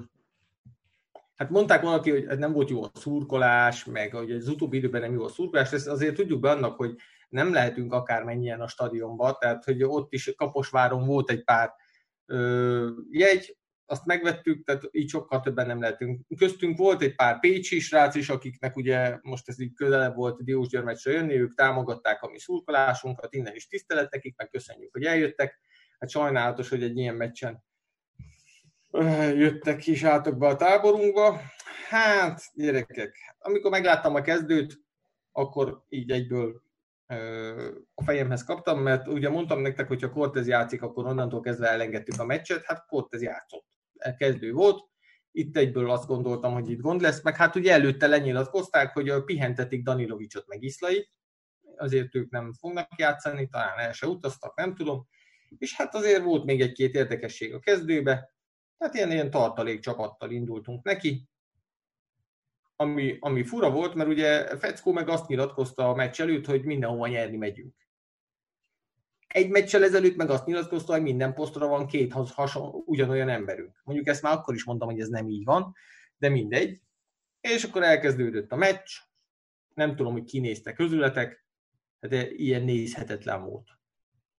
hát 1.35 1.49
mondták 1.49 1.81
valaki, 1.81 2.09
hogy 2.09 2.37
nem 2.37 2.51
volt 2.51 2.69
jó 2.69 2.83
a 2.83 2.91
szurkolás, 2.93 3.85
meg 3.85 4.13
hogy 4.13 4.31
az 4.31 4.47
utóbbi 4.47 4.77
időben 4.77 5.01
nem 5.01 5.13
jó 5.13 5.23
a 5.23 5.29
szurkolás, 5.29 5.71
ezt 5.71 5.87
azért 5.87 6.15
tudjuk 6.15 6.39
be 6.39 6.49
annak, 6.49 6.77
hogy 6.77 6.95
nem 7.29 7.53
lehetünk 7.53 7.93
akármennyien 7.93 8.61
a 8.61 8.67
stadionba, 8.67 9.37
tehát 9.39 9.63
hogy 9.63 9.83
ott 9.83 10.13
is 10.13 10.33
Kaposváron 10.35 11.05
volt 11.05 11.29
egy 11.29 11.43
pár 11.43 11.73
ö, 12.25 12.89
jegy, 13.11 13.57
azt 13.89 14.05
megvettük, 14.05 14.65
tehát 14.65 14.83
így 14.91 15.09
sokkal 15.09 15.39
többen 15.39 15.67
nem 15.67 15.81
lehetünk. 15.81 16.21
Köztünk 16.37 16.77
volt 16.77 17.01
egy 17.01 17.15
pár 17.15 17.39
pécsi 17.39 17.79
srác 17.79 18.15
is, 18.15 18.29
akiknek 18.29 18.75
ugye 18.75 19.17
most 19.21 19.49
ez 19.49 19.59
így 19.59 19.73
közelebb 19.73 20.15
volt 20.15 20.43
Diós 20.43 20.67
Györmecsre 20.67 21.11
jönni, 21.11 21.39
ők 21.39 21.55
támogatták 21.55 22.21
a 22.21 22.27
mi 22.27 22.39
szurkolásunkat, 22.39 23.33
innen 23.33 23.55
is 23.55 23.67
tisztelet 23.67 24.11
nekik, 24.11 24.37
meg 24.37 24.49
köszönjük, 24.49 24.91
hogy 24.91 25.03
eljöttek. 25.03 25.59
Hát 25.99 26.09
sajnálatos, 26.09 26.69
hogy 26.69 26.83
egy 26.83 26.97
ilyen 26.97 27.15
meccsen 27.15 27.63
jöttek 29.35 29.87
is 29.87 30.03
átok 30.03 30.37
be 30.37 30.47
a 30.47 30.55
táborunkba. 30.55 31.41
Hát, 31.89 32.41
gyerekek, 32.53 33.35
amikor 33.39 33.71
megláttam 33.71 34.15
a 34.15 34.21
kezdőt, 34.21 34.79
akkor 35.31 35.83
így 35.89 36.11
egyből 36.11 36.61
a 37.93 38.03
fejemhez 38.03 38.43
kaptam, 38.43 38.79
mert 38.81 39.07
ugye 39.07 39.29
mondtam 39.29 39.59
nektek, 39.59 39.87
hogy 39.87 40.01
ha 40.01 40.09
Cortez 40.09 40.47
játszik, 40.47 40.81
akkor 40.81 41.05
onnantól 41.05 41.41
kezdve 41.41 41.67
elengedtük 41.69 42.19
a 42.19 42.25
meccset, 42.25 42.65
hát 42.65 42.85
Cortez 42.85 43.21
játszott. 43.21 43.65
Kezdő 44.17 44.51
volt, 44.51 44.89
itt 45.31 45.57
egyből 45.57 45.91
azt 45.91 46.07
gondoltam, 46.07 46.53
hogy 46.53 46.69
itt 46.69 46.79
gond 46.79 47.01
lesz, 47.01 47.23
meg 47.23 47.35
hát 47.35 47.55
ugye 47.55 47.73
előtte 47.73 48.07
lenyilatkozták, 48.07 48.93
hogy 48.93 49.23
pihentetik 49.23 49.83
Danilovicsot 49.83 50.47
meg 50.47 50.63
Iszlait, 50.63 51.11
azért 51.77 52.15
ők 52.15 52.31
nem 52.31 52.53
fognak 52.53 52.87
játszani, 52.97 53.47
talán 53.47 53.79
el 53.79 53.93
se 53.93 54.07
utaztak, 54.07 54.55
nem 54.55 54.75
tudom. 54.75 55.07
És 55.57 55.75
hát 55.75 55.95
azért 55.95 56.23
volt 56.23 56.45
még 56.45 56.61
egy-két 56.61 56.95
érdekesség 56.95 57.53
a 57.53 57.59
kezdőbe, 57.59 58.33
tehát 58.77 58.93
ilyen, 58.93 59.11
ilyen 59.11 59.29
tartalék 59.29 59.79
csapattal 59.79 60.31
indultunk 60.31 60.83
neki, 60.83 61.27
ami, 62.79 63.17
ami 63.19 63.43
fura 63.43 63.71
volt, 63.71 63.93
mert 63.93 64.09
ugye 64.09 64.57
Feckó 64.57 64.91
meg 64.91 65.09
azt 65.09 65.27
nyilatkozta 65.27 65.89
a 65.89 65.95
meccs 65.95 66.21
előtt, 66.21 66.45
hogy 66.45 66.63
mindenhova 66.63 67.07
nyerni 67.07 67.37
megyünk. 67.37 67.75
Egy 69.27 69.49
meccsel 69.49 69.83
ezelőtt 69.83 70.15
meg 70.15 70.29
azt 70.29 70.45
nyilatkozta, 70.45 70.93
hogy 70.93 71.01
minden 71.01 71.33
posztra 71.33 71.67
van 71.67 71.87
két 71.87 72.13
hason, 72.13 72.83
ugyanolyan 72.85 73.29
emberünk. 73.29 73.81
Mondjuk 73.83 74.07
ezt 74.07 74.21
már 74.21 74.33
akkor 74.33 74.53
is 74.53 74.63
mondtam, 74.63 74.89
hogy 74.89 74.99
ez 74.99 75.07
nem 75.07 75.29
így 75.29 75.43
van, 75.43 75.73
de 76.17 76.29
mindegy. 76.29 76.81
És 77.41 77.63
akkor 77.63 77.83
elkezdődött 77.83 78.51
a 78.51 78.55
meccs, 78.55 78.89
nem 79.73 79.95
tudom, 79.95 80.11
hogy 80.13 80.23
kinézte 80.23 80.73
közületek, 80.73 81.45
de 81.99 82.29
ilyen 82.29 82.63
nézhetetlen 82.63 83.43
volt. 83.43 83.67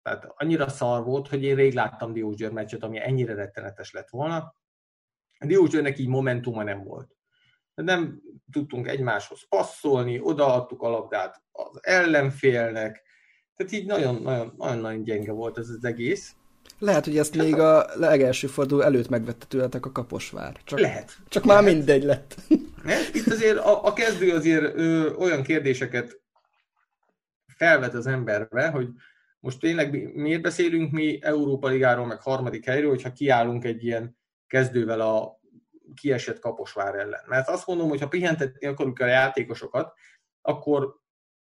Tehát 0.01 0.25
annyira 0.35 0.69
szar 0.69 1.03
volt, 1.03 1.27
hogy 1.27 1.43
én 1.43 1.55
rég 1.55 1.73
láttam 1.73 2.13
Diózsőr 2.13 2.51
meccset, 2.51 2.83
ami 2.83 2.99
ennyire 2.99 3.33
rettenetes 3.33 3.91
lett 3.91 4.09
volna. 4.09 4.55
Diózsőrnek 5.39 5.97
így 5.97 6.07
momentuma 6.07 6.63
nem 6.63 6.83
volt. 6.83 7.16
Nem 7.85 8.21
tudtunk 8.51 8.87
egymáshoz 8.87 9.47
passzolni, 9.49 10.19
odaadtuk 10.19 10.81
a 10.81 10.89
labdát 10.89 11.41
az 11.51 11.79
ellenfélnek, 11.81 13.03
tehát 13.55 13.73
így 13.73 13.85
nagyon-nagyon 13.85 15.03
gyenge 15.03 15.31
volt 15.31 15.57
ez 15.57 15.69
az 15.69 15.83
egész. 15.83 16.35
Lehet, 16.79 17.05
hogy 17.05 17.17
ezt 17.17 17.35
még 17.35 17.59
a 17.59 17.85
legelső 17.95 18.47
forduló 18.47 18.81
előtt 18.81 19.09
megvette 19.09 19.45
tőletek 19.45 19.85
a 19.85 19.91
kaposvár. 19.91 20.57
Csak, 20.63 20.79
Lehet. 20.79 21.17
Csak 21.27 21.45
Lehet. 21.45 21.63
már 21.63 21.73
mindegy 21.73 22.03
lett. 22.03 22.35
Itt 23.13 23.27
azért 23.27 23.57
a, 23.57 23.85
a 23.85 23.93
kezdő 23.93 24.31
azért 24.31 24.75
ö, 24.75 25.13
olyan 25.13 25.43
kérdéseket 25.43 26.21
felvet 27.55 27.93
az 27.93 28.07
emberbe, 28.07 28.67
hogy 28.67 28.87
most 29.39 29.59
tényleg 29.59 30.13
miért 30.15 30.41
beszélünk 30.41 30.91
mi 30.91 31.19
Európa 31.21 31.67
Ligáról, 31.67 32.05
meg 32.05 32.21
harmadik 32.21 32.65
helyről, 32.65 32.89
hogyha 32.89 33.11
kiállunk 33.11 33.65
egy 33.65 33.83
ilyen 33.83 34.17
kezdővel 34.47 35.01
a 35.01 35.36
kiesett 35.95 36.39
Kaposvár 36.39 36.95
ellen. 36.95 37.23
Mert 37.27 37.47
azt 37.49 37.67
mondom, 37.67 37.89
hogy 37.89 37.99
ha 37.99 38.07
pihentetni 38.07 38.67
akarjuk 38.67 38.99
a 38.99 39.05
játékosokat, 39.05 39.93
akkor 40.41 40.95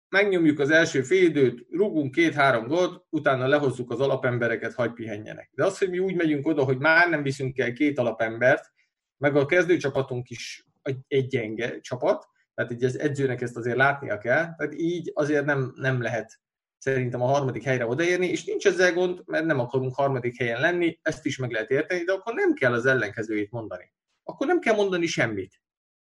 megnyomjuk 0.08 0.58
az 0.58 0.70
első 0.70 1.02
félidőt, 1.02 1.66
rúgunk 1.70 2.14
két-három 2.14 2.66
gólt, 2.66 3.04
utána 3.10 3.46
lehozzuk 3.46 3.90
az 3.90 4.00
alapembereket, 4.00 4.74
hagy 4.74 4.92
pihenjenek. 4.92 5.50
De 5.54 5.64
az, 5.64 5.78
hogy 5.78 5.90
mi 5.90 5.98
úgy 5.98 6.14
megyünk 6.14 6.46
oda, 6.46 6.64
hogy 6.64 6.78
már 6.78 7.08
nem 7.08 7.22
viszünk 7.22 7.58
el 7.58 7.72
két 7.72 7.98
alapembert, 7.98 8.72
meg 9.16 9.36
a 9.36 9.46
kezdőcsapatunk 9.46 10.28
is 10.28 10.66
egy 11.08 11.26
gyenge 11.26 11.80
csapat, 11.80 12.28
tehát 12.54 12.72
így 12.72 12.84
az 12.84 12.98
edzőnek 12.98 13.40
ezt 13.40 13.56
azért 13.56 13.76
látnia 13.76 14.18
kell, 14.18 14.54
tehát 14.54 14.74
így 14.74 15.10
azért 15.14 15.44
nem, 15.44 15.72
nem 15.76 16.02
lehet 16.02 16.40
szerintem 16.78 17.22
a 17.22 17.26
harmadik 17.26 17.62
helyre 17.62 17.86
odaérni, 17.86 18.26
és 18.26 18.44
nincs 18.44 18.66
ezzel 18.66 18.92
gond, 18.92 19.22
mert 19.26 19.44
nem 19.44 19.60
akarunk 19.60 19.94
harmadik 19.94 20.36
helyen 20.38 20.60
lenni, 20.60 20.98
ezt 21.02 21.26
is 21.26 21.38
meg 21.38 21.50
lehet 21.50 21.70
érteni, 21.70 22.04
de 22.04 22.12
akkor 22.12 22.34
nem 22.34 22.52
kell 22.54 22.72
az 22.72 22.86
ellenkezőjét 22.86 23.50
mondani. 23.50 23.92
Akkor 24.28 24.46
nem 24.46 24.60
kell 24.60 24.74
mondani 24.74 25.06
semmit. 25.06 25.62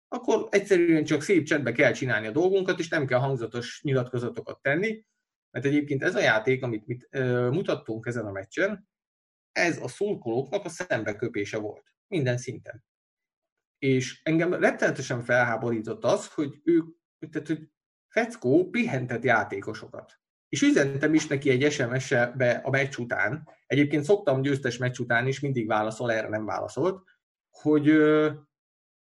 Akkor 0.09 0.49
egyszerűen 0.51 1.05
csak 1.05 1.23
szép 1.23 1.45
csendben 1.45 1.75
kell 1.75 1.93
csinálni 1.93 2.27
a 2.27 2.31
dolgunkat, 2.33 2.79
és 2.79 2.89
nem 2.89 3.07
kell 3.07 3.19
hangzatos 3.19 3.81
nyilatkozatokat 3.83 4.63
tenni, 4.63 5.05
mert 5.51 5.65
egyébként 5.67 6.03
ez 6.03 6.15
a 6.15 6.21
játék, 6.21 6.63
amit 6.63 6.87
mit, 6.87 7.07
ö, 7.11 7.51
mutattunk 7.51 8.07
ezen 8.07 8.27
a 8.27 8.31
meccsen, 8.31 8.89
ez 9.53 9.83
a 9.83 9.89
szurkolóknak 9.89 10.65
a 10.65 10.69
szembeköpése 10.69 11.59
volt. 11.59 11.85
Minden 12.07 12.37
szinten. 12.37 12.85
És 13.79 14.21
engem 14.23 14.55
rettenetesen 14.55 15.23
felháborított 15.23 16.05
az, 16.05 16.33
hogy 16.33 16.61
ők, 16.65 16.97
tehát, 17.31 17.47
hogy 17.47 17.71
Feckó 18.09 18.69
pihentett 18.71 19.23
játékosokat. 19.23 20.21
És 20.49 20.63
üzentem 20.63 21.15
is 21.15 21.27
neki 21.27 21.51
egy 21.51 21.73
SMS-be 21.73 22.51
a 22.65 22.71
meccs 22.71 22.97
után, 22.97 23.49
egyébként 23.67 24.05
szoktam 24.05 24.43
győztes 24.43 24.77
meccs 24.77 24.99
után 24.99 25.27
is, 25.27 25.41
mindig 25.41 25.67
válaszol, 25.67 26.13
erre 26.13 26.29
nem 26.29 26.45
válaszolt, 26.45 27.03
hogy, 27.61 27.89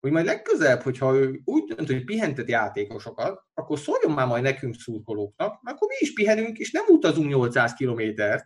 hogy 0.00 0.10
majd 0.10 0.24
legközelebb, 0.24 0.80
hogyha 0.80 1.14
ő 1.14 1.40
úgy 1.44 1.74
dönt, 1.74 1.88
hogy 1.88 2.04
pihentet 2.04 2.48
játékosokat, 2.48 3.42
akkor 3.54 3.78
szóljon 3.78 4.12
már 4.12 4.26
majd 4.26 4.42
nekünk 4.42 4.74
szurkolóknak, 4.74 5.62
mert 5.62 5.76
akkor 5.76 5.88
mi 5.88 5.94
is 5.98 6.12
pihenünk, 6.12 6.58
és 6.58 6.70
nem 6.70 6.84
utazunk 6.88 7.28
800 7.28 7.74
kilométert 7.74 8.44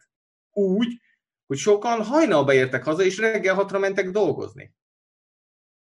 úgy, 0.50 1.00
hogy 1.46 1.58
sokan 1.58 2.02
hajnalba 2.02 2.52
értek 2.52 2.84
haza, 2.84 3.02
és 3.02 3.18
reggel 3.18 3.54
hatra 3.54 3.78
mentek 3.78 4.10
dolgozni. 4.10 4.74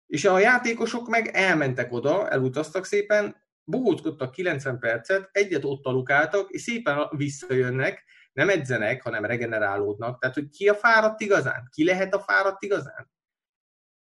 És 0.06 0.24
a 0.24 0.38
játékosok 0.38 1.08
meg 1.08 1.26
elmentek 1.26 1.92
oda, 1.92 2.28
elutaztak 2.30 2.84
szépen, 2.84 3.36
bohóckodtak 3.64 4.30
90 4.30 4.78
percet, 4.78 5.28
egyet 5.32 5.64
ott 5.64 5.84
alukáltak, 5.84 6.50
és 6.50 6.62
szépen 6.62 7.08
visszajönnek, 7.16 8.04
nem 8.32 8.48
edzenek, 8.48 9.02
hanem 9.02 9.24
regenerálódnak. 9.24 10.20
Tehát, 10.20 10.34
hogy 10.34 10.48
ki 10.48 10.68
a 10.68 10.74
fáradt 10.74 11.20
igazán? 11.20 11.68
Ki 11.70 11.84
lehet 11.84 12.14
a 12.14 12.20
fáradt 12.20 12.62
igazán? 12.62 13.10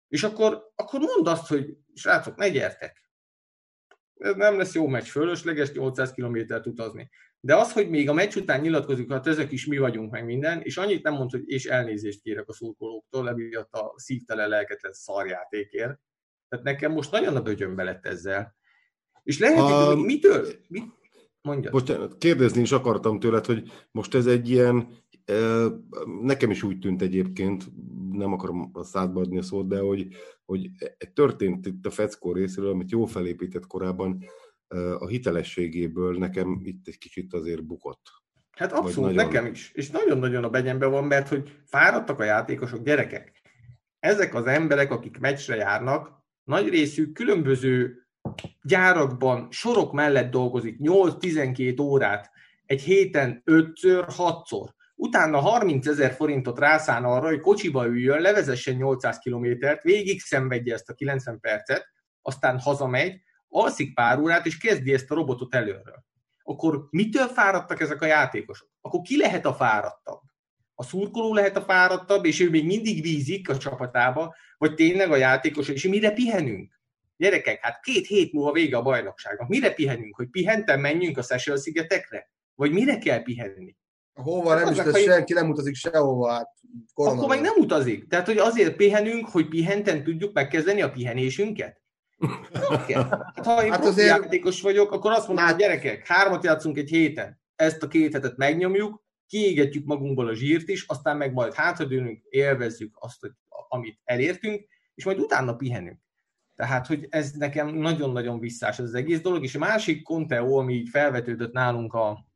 És 0.07 0.23
akkor, 0.23 0.71
akkor 0.75 0.99
mondd 0.99 1.27
azt, 1.27 1.47
hogy 1.47 1.77
srácok, 1.93 2.35
ne 2.35 2.49
gyertek. 2.49 3.05
Ez 4.17 4.35
nem 4.35 4.57
lesz 4.57 4.73
jó 4.73 4.88
meccs, 4.88 5.07
fölösleges 5.07 5.71
800 5.71 6.11
kilométert 6.11 6.65
utazni. 6.65 7.09
De 7.39 7.55
az, 7.55 7.73
hogy 7.73 7.89
még 7.89 8.09
a 8.09 8.13
meccs 8.13 8.35
után 8.35 8.61
nyilatkozik, 8.61 9.11
hát 9.11 9.27
ezek 9.27 9.51
is 9.51 9.65
mi 9.65 9.77
vagyunk 9.77 10.11
meg 10.11 10.25
minden, 10.25 10.61
és 10.61 10.77
annyit 10.77 11.03
nem 11.03 11.13
mond, 11.13 11.31
hogy 11.31 11.43
és 11.45 11.65
elnézést 11.65 12.21
kérek 12.21 12.47
a 12.47 12.53
szurkolóktól, 12.53 13.29
emiatt 13.29 13.73
a 13.73 13.93
szívtelen 13.95 14.49
lelketlen 14.49 14.93
szarjátékért. 14.93 15.99
Tehát 16.49 16.65
nekem 16.65 16.91
most 16.91 17.11
nagyon 17.11 17.35
a 17.35 17.41
bögyömbe 17.41 17.84
lett 17.84 18.05
ezzel. 18.05 18.55
És 19.23 19.39
lehet, 19.39 19.57
a... 19.57 19.85
hogy 19.85 19.97
mitől? 19.97 20.47
Mit? 20.67 20.84
Mondjad. 21.41 21.71
Bocsánat, 21.71 22.17
kérdezni 22.17 22.61
is 22.61 22.71
akartam 22.71 23.19
tőled, 23.19 23.45
hogy 23.45 23.71
most 23.91 24.15
ez 24.15 24.25
egy 24.25 24.49
ilyen, 24.49 24.97
nekem 26.21 26.51
is 26.51 26.63
úgy 26.63 26.79
tűnt 26.79 27.01
egyébként, 27.01 27.65
nem 28.11 28.33
akarom 28.33 28.69
a 28.73 28.83
szádba 28.83 29.21
adni 29.21 29.37
a 29.37 29.41
szót, 29.41 29.67
de 29.67 29.79
hogy, 29.79 30.07
hogy 30.45 30.69
történt 31.13 31.65
itt 31.65 31.85
a 31.85 31.89
Feckó 31.89 32.31
részéről, 32.31 32.69
amit 32.69 32.91
jó 32.91 33.05
felépített 33.05 33.67
korábban, 33.67 34.23
a 34.99 35.07
hitelességéből 35.07 36.17
nekem 36.17 36.59
itt 36.63 36.87
egy 36.87 36.97
kicsit 36.97 37.33
azért 37.33 37.65
bukott. 37.65 38.01
Hát 38.51 38.71
abszolút, 38.71 39.15
nagyon... 39.15 39.25
nekem 39.25 39.45
is. 39.45 39.71
És 39.73 39.89
nagyon-nagyon 39.89 40.43
a 40.43 40.49
benyembe 40.49 40.85
van, 40.85 41.03
mert 41.03 41.27
hogy 41.27 41.51
fáradtak 41.65 42.19
a 42.19 42.23
játékosok, 42.23 42.83
gyerekek. 42.83 43.41
Ezek 43.99 44.35
az 44.35 44.45
emberek, 44.45 44.91
akik 44.91 45.19
meccsre 45.19 45.55
járnak, 45.55 46.11
nagy 46.43 46.69
részük 46.69 47.13
különböző 47.13 48.07
gyárakban 48.61 49.47
sorok 49.51 49.93
mellett 49.93 50.31
dolgozik 50.31 50.77
8-12 50.79 51.81
órát, 51.81 52.31
egy 52.65 52.81
héten 52.81 53.41
5-ször, 53.45 54.07
6-szor. 54.17 54.67
Utána 54.99 55.40
30 55.40 55.88
ezer 55.88 56.14
forintot 56.14 56.60
rászán 56.60 57.03
arra, 57.03 57.28
hogy 57.28 57.40
kocsiba 57.40 57.86
üljön, 57.86 58.22
levezessen 58.22 58.76
800 58.76 59.18
kilométert, 59.18 59.84
végig 59.84 60.22
szenvedje 60.22 60.74
ezt 60.74 60.90
a 60.90 60.94
90 60.94 61.40
percet, 61.40 61.88
aztán 62.22 62.60
hazamegy, 62.60 63.22
alszik 63.48 63.94
pár 63.94 64.19
órát, 64.19 64.45
és 64.45 64.57
kezdi 64.57 64.94
ezt 64.94 65.11
a 65.11 65.15
robotot 65.15 65.56
előről. 65.56 66.06
Akkor 66.44 66.88
mitől 66.90 67.28
fáradtak 67.28 67.82
ezek 67.82 68.02
a 68.02 68.06
játékosok? 68.06 68.69
Akkor 68.82 69.02
ki 69.02 69.18
lehet 69.18 69.45
a 69.45 69.53
fáradtabb? 69.53 70.22
A 70.76 70.84
szurkoló 70.84 71.34
lehet 71.34 71.57
a 71.57 71.61
fáradtabb, 71.61 72.26
és 72.26 72.40
ő 72.40 72.49
még 72.49 72.65
mindig 72.65 73.02
vízik 73.02 73.49
a 73.49 73.57
csapatába, 73.57 74.36
vagy 74.57 74.74
tényleg 74.76 75.11
a 75.11 75.15
játékos, 75.15 75.69
és 75.69 75.88
mire 75.88 76.11
pihenünk? 76.11 76.82
Gyerekek, 77.18 77.61
hát 77.61 77.80
két 77.80 78.07
hét 78.07 78.34
múlva 78.34 78.52
vége 78.52 78.78
a 78.78 78.82
bajnokságnak. 78.82 79.48
Mire 79.48 79.74
pihenünk? 79.74 80.15
Hogy 80.15 80.30
pihentem 80.30 80.80
menjünk 80.80 81.18
a 81.18 81.22
Seychelles 81.22 81.61
szigetekre? 81.61 82.32
Vagy 82.56 82.72
mire 82.72 82.98
kell 82.98 83.22
pihenni? 83.22 83.76
Hova 84.18 84.56
nem 84.56 84.72
is, 84.72 84.77
lesz, 84.77 85.03
senki 85.03 85.34
nem 85.34 85.49
utazik 85.49 85.76
sehova. 85.76 86.31
Hát 86.31 86.53
akkor 86.94 87.27
meg 87.27 87.41
nem 87.41 87.53
utazik. 87.57 88.07
Tehát, 88.07 88.26
hogy 88.26 88.38
azért 88.38 88.76
pihenünk, 88.76 89.27
hogy 89.27 89.48
pihenten 89.48 90.03
tudjuk 90.03 90.34
megkezdeni 90.34 90.81
a 90.81 90.91
pihenésünket? 90.91 91.81
Hát, 92.88 93.45
ha 93.45 93.65
én 93.65 93.72
hát 93.72 93.85
azért... 93.85 94.07
játékos 94.07 94.61
vagyok, 94.61 94.91
akkor 94.91 95.11
azt 95.11 95.27
mondom, 95.27 95.45
hát... 95.45 95.53
hogy 95.53 95.64
gyerekek, 95.64 96.07
hármat 96.07 96.44
játszunk 96.44 96.77
egy 96.77 96.89
héten. 96.89 97.41
Ezt 97.56 97.84
a 97.84 97.88
két 97.88 98.14
hetet 98.14 98.38
megnyomjuk, 98.38 99.03
kiégetjük 99.27 99.85
magunkból 99.85 100.27
a 100.27 100.34
zsírt 100.34 100.68
is, 100.68 100.85
aztán 100.88 101.18
meg 101.18 101.34
majd 101.34 101.53
hátradőlünk, 101.53 102.23
élvezzük 102.30 102.95
azt, 102.99 103.19
hogy, 103.19 103.31
amit 103.68 103.99
elértünk, 104.03 104.65
és 104.95 105.06
majd 105.06 105.19
utána 105.19 105.56
pihenünk. 105.56 105.99
Tehát, 106.56 106.88
hogy 106.88 107.07
ez 107.10 107.31
nekem 107.31 107.68
nagyon-nagyon 107.68 108.39
visszás 108.39 108.80
ez 108.80 108.85
az 108.85 108.94
egész 108.94 109.22
dolog, 109.22 109.44
és 109.44 109.56
a 109.56 109.60
másik 109.60 110.03
Conteo, 110.03 110.57
ami 110.57 110.73
így 110.73 110.89
felvetődött 110.89 111.53
nálunk 111.53 111.94
a, 111.94 112.26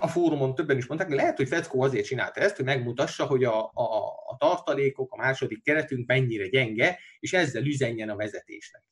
a 0.00 0.08
fórumon 0.08 0.54
többen 0.54 0.76
is 0.76 0.86
mondták, 0.86 1.10
lehet, 1.10 1.36
hogy 1.36 1.48
Feckó 1.48 1.82
azért 1.82 2.04
csinálta 2.04 2.40
ezt, 2.40 2.56
hogy 2.56 2.64
megmutassa, 2.64 3.26
hogy 3.26 3.44
a, 3.44 3.64
a, 3.64 3.84
a 4.26 4.36
tartalékok, 4.38 5.12
a 5.12 5.16
második 5.16 5.62
keretünk 5.62 6.06
mennyire 6.06 6.48
gyenge, 6.48 6.98
és 7.18 7.32
ezzel 7.32 7.66
üzenjen 7.66 8.08
a 8.08 8.16
vezetésnek. 8.16 8.82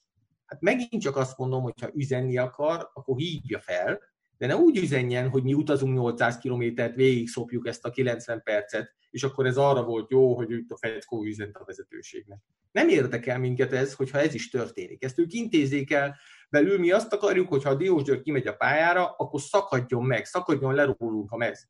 Hát 0.47 0.61
megint 0.61 1.03
csak 1.03 1.17
azt 1.17 1.39
mondom, 1.39 1.63
hogy 1.63 1.81
ha 1.81 1.91
üzenni 1.95 2.39
akar, 2.39 2.91
akkor 2.93 3.17
hívja 3.17 3.61
fel, 3.61 4.01
de 4.39 4.47
ne 4.47 4.57
úgy 4.57 4.77
üzenjen, 4.77 5.29
hogy 5.29 5.43
mi 5.43 5.55
utazunk 5.55 5.95
800 5.95 6.39
kilométert, 6.39 6.95
végig 6.95 7.29
szopjuk 7.29 7.67
ezt 7.67 7.85
a 7.85 7.91
90 7.91 8.43
percet, 8.43 8.95
és 9.11 9.23
akkor 9.23 9.47
ez 9.47 9.57
arra 9.57 9.85
volt 9.85 10.11
jó, 10.11 10.35
hogy 10.35 10.51
itt 10.51 10.71
a 10.71 10.77
Feckó 10.77 11.25
üzent 11.25 11.57
a 11.57 11.65
vezetőségnek. 11.65 12.39
Nem 12.73 12.89
érdekel 12.89 13.39
minket 13.39 13.73
ez, 13.73 13.95
hogyha 13.95 14.19
ez 14.19 14.35
is 14.35 14.51
történik. 14.51 15.05
Ezt 15.05 15.19
ők 15.19 15.33
intézzék 15.33 15.93
el 15.93 16.17
belül. 16.53 16.79
Mi 16.79 16.91
azt 16.91 17.13
akarjuk, 17.13 17.49
hogyha 17.49 17.71
a 17.71 17.75
Diós 17.75 18.03
György 18.03 18.23
kimegy 18.23 18.47
a 18.47 18.57
pályára, 18.57 19.15
akkor 19.17 19.41
szakadjon 19.41 20.05
meg, 20.05 20.25
szakadjon 20.25 20.75
le 20.75 20.95
rólunk 20.99 21.33
a 21.33 21.37
mez. 21.37 21.69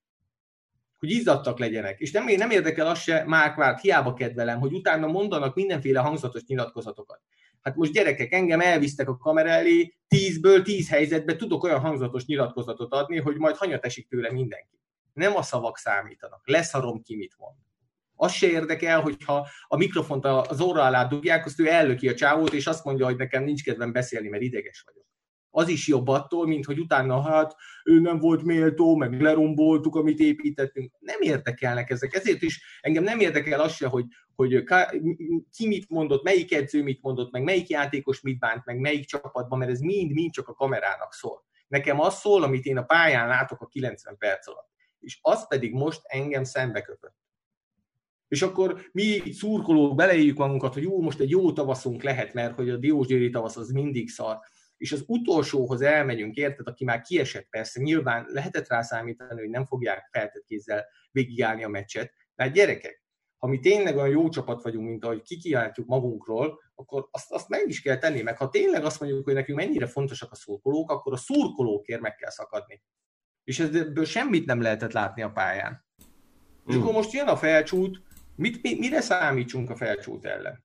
Hogy 0.99 1.11
izzadtak 1.11 1.59
legyenek. 1.59 2.01
És 2.01 2.11
nem, 2.11 2.25
nem 2.25 2.51
érdekel 2.51 2.87
az 2.87 2.99
se, 2.99 3.25
Márk 3.27 3.57
Várt, 3.57 3.81
hiába 3.81 4.15
kedvelem, 4.15 4.61
hogy 4.61 4.73
utána 4.73 5.07
mondanak 5.07 5.55
mindenféle 5.55 6.01
hangzatos 6.01 6.45
nyilatkozatokat. 6.45 7.21
Hát 7.61 7.77
most 7.77 7.93
gyerekek, 7.93 8.33
engem 8.33 8.61
elvisztek 8.61 9.09
a 9.09 9.17
kamera 9.17 9.49
elé, 9.49 9.95
tízből 10.09 10.63
tíz 10.63 10.89
helyzetben 10.89 11.37
tudok 11.37 11.63
olyan 11.63 11.81
hangzatos 11.81 12.25
nyilatkozatot 12.25 12.93
adni, 12.93 13.19
hogy 13.19 13.37
majd 13.37 13.57
hanyat 13.57 13.85
esik 13.85 14.09
tőle 14.09 14.33
mindenki. 14.33 14.81
Nem 15.13 15.37
a 15.37 15.43
szavak 15.43 15.79
számítanak. 15.79 16.49
Leszarom 16.49 17.03
ki, 17.03 17.17
mit 17.17 17.35
mond. 17.39 17.57
Az 18.15 18.33
se 18.33 18.47
érdekel, 18.47 19.01
hogyha 19.01 19.49
a 19.67 19.77
mikrofont 19.77 20.25
az 20.25 20.61
óra 20.61 20.83
alá 20.83 21.05
dugják, 21.05 21.47
azt 21.47 21.61
ő 21.61 21.69
ellöki 21.69 22.09
a 22.09 22.15
csávót, 22.15 22.53
és 22.53 22.67
azt 22.67 22.85
mondja, 22.85 23.05
hogy 23.05 23.17
nekem 23.17 23.45
nincs 23.45 23.63
kedvem 23.63 23.93
beszélni, 23.93 24.29
mert 24.29 24.43
ideges 24.43 24.83
vagyok. 24.87 25.03
Az 25.55 25.69
is 25.69 25.89
jobb 25.89 26.09
attól, 26.09 26.47
mint 26.47 26.65
hogy 26.65 26.79
utána, 26.79 27.23
hát 27.23 27.55
ő 27.85 28.01
nem 28.01 28.19
volt 28.19 28.43
méltó, 28.43 28.97
meg 28.97 29.21
leromboltuk, 29.21 29.95
amit 29.95 30.19
építettünk. 30.19 30.93
Nem 30.99 31.21
érdekelnek 31.21 31.91
ezek. 31.91 32.15
Ezért 32.15 32.43
is 32.43 32.79
engem 32.81 33.03
nem 33.03 33.21
érdekel 33.21 33.61
az 33.61 33.75
se, 33.75 33.87
hogy, 33.87 34.05
hogy 34.35 34.65
ki 35.57 35.67
mit 35.67 35.89
mondott, 35.89 36.23
melyik 36.23 36.53
edző 36.53 36.83
mit 36.83 37.03
mondott, 37.03 37.33
meg 37.33 37.43
melyik 37.43 37.69
játékos 37.69 38.21
mit 38.21 38.39
bánt, 38.39 38.65
meg 38.65 38.79
melyik 38.79 39.07
csapatban, 39.07 39.59
mert 39.59 39.71
ez 39.71 39.81
mind-mind 39.81 40.33
csak 40.33 40.49
a 40.49 40.55
kamerának 40.55 41.13
szól. 41.13 41.45
Nekem 41.69 42.01
az 42.01 42.19
szól, 42.19 42.43
amit 42.43 42.65
én 42.65 42.77
a 42.77 42.83
pályán 42.83 43.29
látok 43.29 43.61
a 43.61 43.67
90 43.67 44.17
perc 44.19 44.49
alatt. 44.49 44.71
És 45.01 45.19
az 45.23 45.49
pedig 45.49 45.73
most 45.73 46.01
engem 46.03 46.45
szembe 46.45 46.83
köpött. 46.83 47.22
És 48.33 48.43
akkor 48.43 48.81
mi 48.93 49.33
szurkolók 49.33 49.95
beleéljük 49.95 50.37
magunkat, 50.37 50.75
hogy 50.75 50.83
jó, 50.83 51.01
most 51.01 51.21
egy 51.21 51.31
jó 51.31 51.53
tavaszunk 51.53 52.03
lehet, 52.03 52.35
mert 52.35 52.55
hogy 52.55 52.71
a 52.71 52.77
Diósgyőri 52.77 53.31
tavasz 53.31 53.57
az 53.57 53.71
mindig 53.71 54.11
szar. 54.11 54.39
És 54.77 54.93
az 54.93 55.05
utolsóhoz 55.07 55.81
elmegyünk, 55.81 56.37
érted, 56.37 56.67
aki 56.67 56.85
már 56.85 57.01
kiesett 57.01 57.47
persze, 57.51 57.81
nyilván 57.81 58.27
lehetett 58.29 58.69
rá 58.69 58.83
számítani, 58.83 59.41
hogy 59.41 59.51
nem 59.51 59.67
fogják 59.67 60.09
feltett 60.13 60.45
kézzel 60.45 60.85
végigállni 61.11 61.65
a 61.65 61.69
meccset, 61.69 62.13
hát 62.37 62.53
gyerekek, 62.53 63.05
ha 63.37 63.47
mi 63.47 63.59
tényleg 63.59 63.97
olyan 63.97 64.09
jó 64.09 64.29
csapat 64.29 64.63
vagyunk, 64.63 64.89
mint 64.89 65.05
ahogy 65.05 65.23
kikiáltjuk 65.23 65.87
magunkról, 65.87 66.61
akkor 66.75 67.09
azt, 67.11 67.31
azt 67.31 67.49
meg 67.49 67.69
is 67.69 67.83
kell 67.83 67.99
tenni, 67.99 68.23
meg 68.23 68.37
ha 68.37 68.49
tényleg 68.49 68.85
azt 68.85 69.01
mondjuk, 69.01 69.25
hogy 69.25 69.35
nekünk 69.35 69.59
mennyire 69.59 69.87
fontosak 69.87 70.33
a 70.33 70.37
szurkolók, 70.37 70.91
akkor 70.91 71.13
a 71.13 71.17
szurkolókért 71.17 72.01
meg 72.01 72.15
kell 72.15 72.31
szakadni. 72.31 72.83
És 73.45 73.61
ebből 73.61 74.05
semmit 74.05 74.47
nem 74.47 74.61
lehetett 74.61 74.93
látni 74.93 75.23
a 75.23 75.31
pályán. 75.31 75.85
És 76.67 76.75
akkor 76.75 76.93
most 76.93 77.13
jön 77.13 77.29
a 77.29 77.37
felcsút, 77.37 78.01
mit, 78.37 78.63
mi, 78.63 78.79
mire 78.79 79.01
számítsunk 79.01 79.71
a 79.71 79.77
felcsút 79.77 80.25
ellen? 80.25 80.65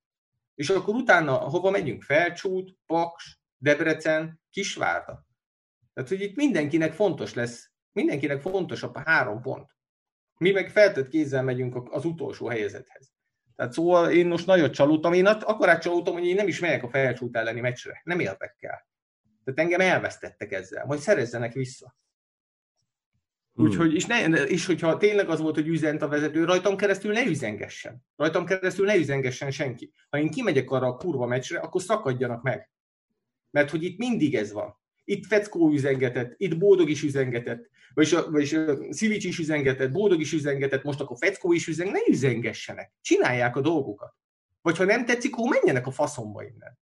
És 0.55 0.69
akkor 0.69 0.95
utána 0.95 1.33
hova 1.33 1.69
megyünk? 1.69 2.03
Felcsút, 2.03 2.75
Paks, 2.85 3.39
Debrecen, 3.57 4.41
Kisvárda. 4.49 5.25
Tehát, 5.93 6.09
hogy 6.09 6.21
itt 6.21 6.35
mindenkinek 6.35 6.93
fontos 6.93 7.33
lesz, 7.33 7.71
mindenkinek 7.91 8.41
fontos 8.41 8.83
a 8.83 9.01
három 9.05 9.41
pont. 9.41 9.75
Mi 10.37 10.51
meg 10.51 10.69
feltett 10.69 11.07
kézzel 11.07 11.43
megyünk 11.43 11.91
az 11.91 12.05
utolsó 12.05 12.47
helyezethez. 12.47 13.11
Tehát 13.55 13.73
szóval 13.73 14.11
én 14.11 14.27
most 14.27 14.45
nagyon 14.45 14.71
csalódtam. 14.71 15.13
Én 15.13 15.25
akkor 15.25 15.77
csalódtam, 15.77 16.13
hogy 16.13 16.25
én 16.25 16.35
nem 16.35 16.47
is 16.47 16.59
megyek 16.59 16.83
a 16.83 16.89
felcsút 16.89 17.35
elleni 17.35 17.59
meccsre. 17.59 18.01
Nem 18.03 18.19
érdekel. 18.19 18.87
Tehát 19.43 19.59
engem 19.59 19.79
elvesztettek 19.79 20.51
ezzel. 20.51 20.85
Majd 20.85 20.99
szerezzenek 20.99 21.53
vissza. 21.53 21.95
Hmm. 23.57 23.65
Úgyhogy, 23.65 23.93
és, 23.93 24.05
ne, 24.05 24.25
és 24.25 24.65
hogyha 24.65 24.97
tényleg 24.97 25.29
az 25.29 25.39
volt, 25.39 25.55
hogy 25.55 25.67
üzent 25.67 26.01
a 26.01 26.07
vezető, 26.07 26.43
rajtam 26.43 26.75
keresztül 26.75 27.13
ne 27.13 27.25
üzengessen. 27.25 28.05
Rajtam 28.15 28.45
keresztül 28.45 28.85
ne 28.85 28.95
üzengessen 28.95 29.51
senki. 29.51 29.91
Ha 30.09 30.19
én 30.19 30.29
kimegyek 30.29 30.71
arra 30.71 30.87
a 30.87 30.95
kurva 30.95 31.25
meccsre, 31.25 31.59
akkor 31.59 31.81
szakadjanak 31.81 32.43
meg. 32.43 32.69
Mert 33.51 33.69
hogy 33.69 33.83
itt 33.83 33.97
mindig 33.97 34.35
ez 34.35 34.51
van. 34.51 34.77
Itt 35.03 35.25
Feckó 35.25 35.71
üzengetett, 35.71 36.33
itt 36.37 36.57
Boldog 36.57 36.89
is 36.89 37.03
üzengetett, 37.03 37.69
vagyis, 37.93 38.11
vagyis 38.11 38.55
Szivics 38.89 39.25
is 39.25 39.39
üzengetett, 39.39 39.91
Boldog 39.91 40.19
is 40.19 40.33
üzengetett, 40.33 40.83
most 40.83 40.99
akkor 40.99 41.17
Feckó 41.19 41.53
is 41.53 41.67
üzen, 41.67 41.87
ne 41.87 41.99
üzengessenek. 42.09 42.93
Csinálják 43.01 43.55
a 43.55 43.61
dolgokat. 43.61 44.15
Vagy 44.61 44.77
ha 44.77 44.83
nem 44.83 45.05
tetszik, 45.05 45.33
akkor 45.33 45.49
menjenek 45.49 45.87
a 45.87 45.91
faszomba 45.91 46.43
innen. 46.43 46.79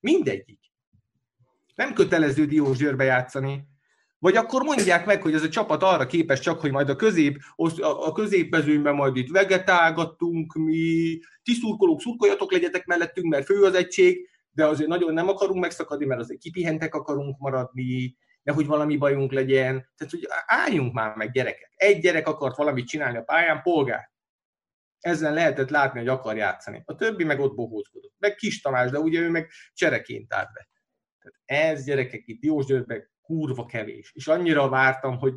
Mindegyik. 0.00 0.60
Nem 1.74 1.92
kötelező 1.92 2.46
Diós 2.46 2.76
Győrbe 2.76 3.04
játszani, 3.04 3.68
vagy 4.26 4.36
akkor 4.36 4.62
mondják 4.62 5.06
meg, 5.06 5.22
hogy 5.22 5.34
ez 5.34 5.42
a 5.42 5.48
csapat 5.48 5.82
arra 5.82 6.06
képes 6.06 6.40
csak, 6.40 6.60
hogy 6.60 6.70
majd 6.70 6.88
a 6.88 6.96
közép, 6.96 7.38
a 7.80 8.12
középmezőnyben 8.12 8.94
majd 8.94 9.16
itt 9.16 9.30
vegetálgattunk 9.30 10.54
mi, 10.54 11.18
ti 11.42 11.52
szurkolók, 11.52 12.00
szurkoljatok, 12.00 12.52
legyetek 12.52 12.86
mellettünk, 12.86 13.26
mert 13.26 13.44
fő 13.44 13.62
az 13.62 13.74
egység, 13.74 14.28
de 14.50 14.66
azért 14.66 14.88
nagyon 14.88 15.12
nem 15.12 15.28
akarunk 15.28 15.60
megszakadni, 15.60 16.04
mert 16.06 16.20
azért 16.20 16.40
kipihentek 16.40 16.94
akarunk 16.94 17.38
maradni, 17.38 18.16
nehogy 18.42 18.66
valami 18.66 18.96
bajunk 18.96 19.32
legyen. 19.32 19.90
Tehát, 19.96 20.12
hogy 20.12 20.26
álljunk 20.46 20.92
már 20.92 21.16
meg 21.16 21.30
gyerekek. 21.30 21.72
Egy 21.74 22.00
gyerek 22.00 22.28
akart 22.28 22.56
valamit 22.56 22.86
csinálni 22.86 23.16
a 23.18 23.22
pályán, 23.22 23.62
polgár. 23.62 24.10
Ezzel 25.00 25.34
lehetett 25.34 25.70
látni, 25.70 25.98
hogy 25.98 26.08
akar 26.08 26.36
játszani. 26.36 26.82
A 26.84 26.94
többi 26.94 27.24
meg 27.24 27.40
ott 27.40 27.54
bohózkodott. 27.54 28.14
Meg 28.18 28.34
Kis 28.34 28.60
Tamás, 28.60 28.90
de 28.90 28.98
ugye 28.98 29.20
ő 29.20 29.30
meg 29.30 29.50
csereként 29.72 30.34
állt 30.34 30.52
be. 30.52 30.68
Tehát 31.18 31.72
ez 31.72 31.84
gyerekek 31.84 32.22
itt 32.26 32.40
Diósgyőrben 32.40 33.14
kurva 33.26 33.66
kevés. 33.66 34.12
És 34.14 34.26
annyira 34.26 34.68
vártam, 34.68 35.18
hogy 35.18 35.34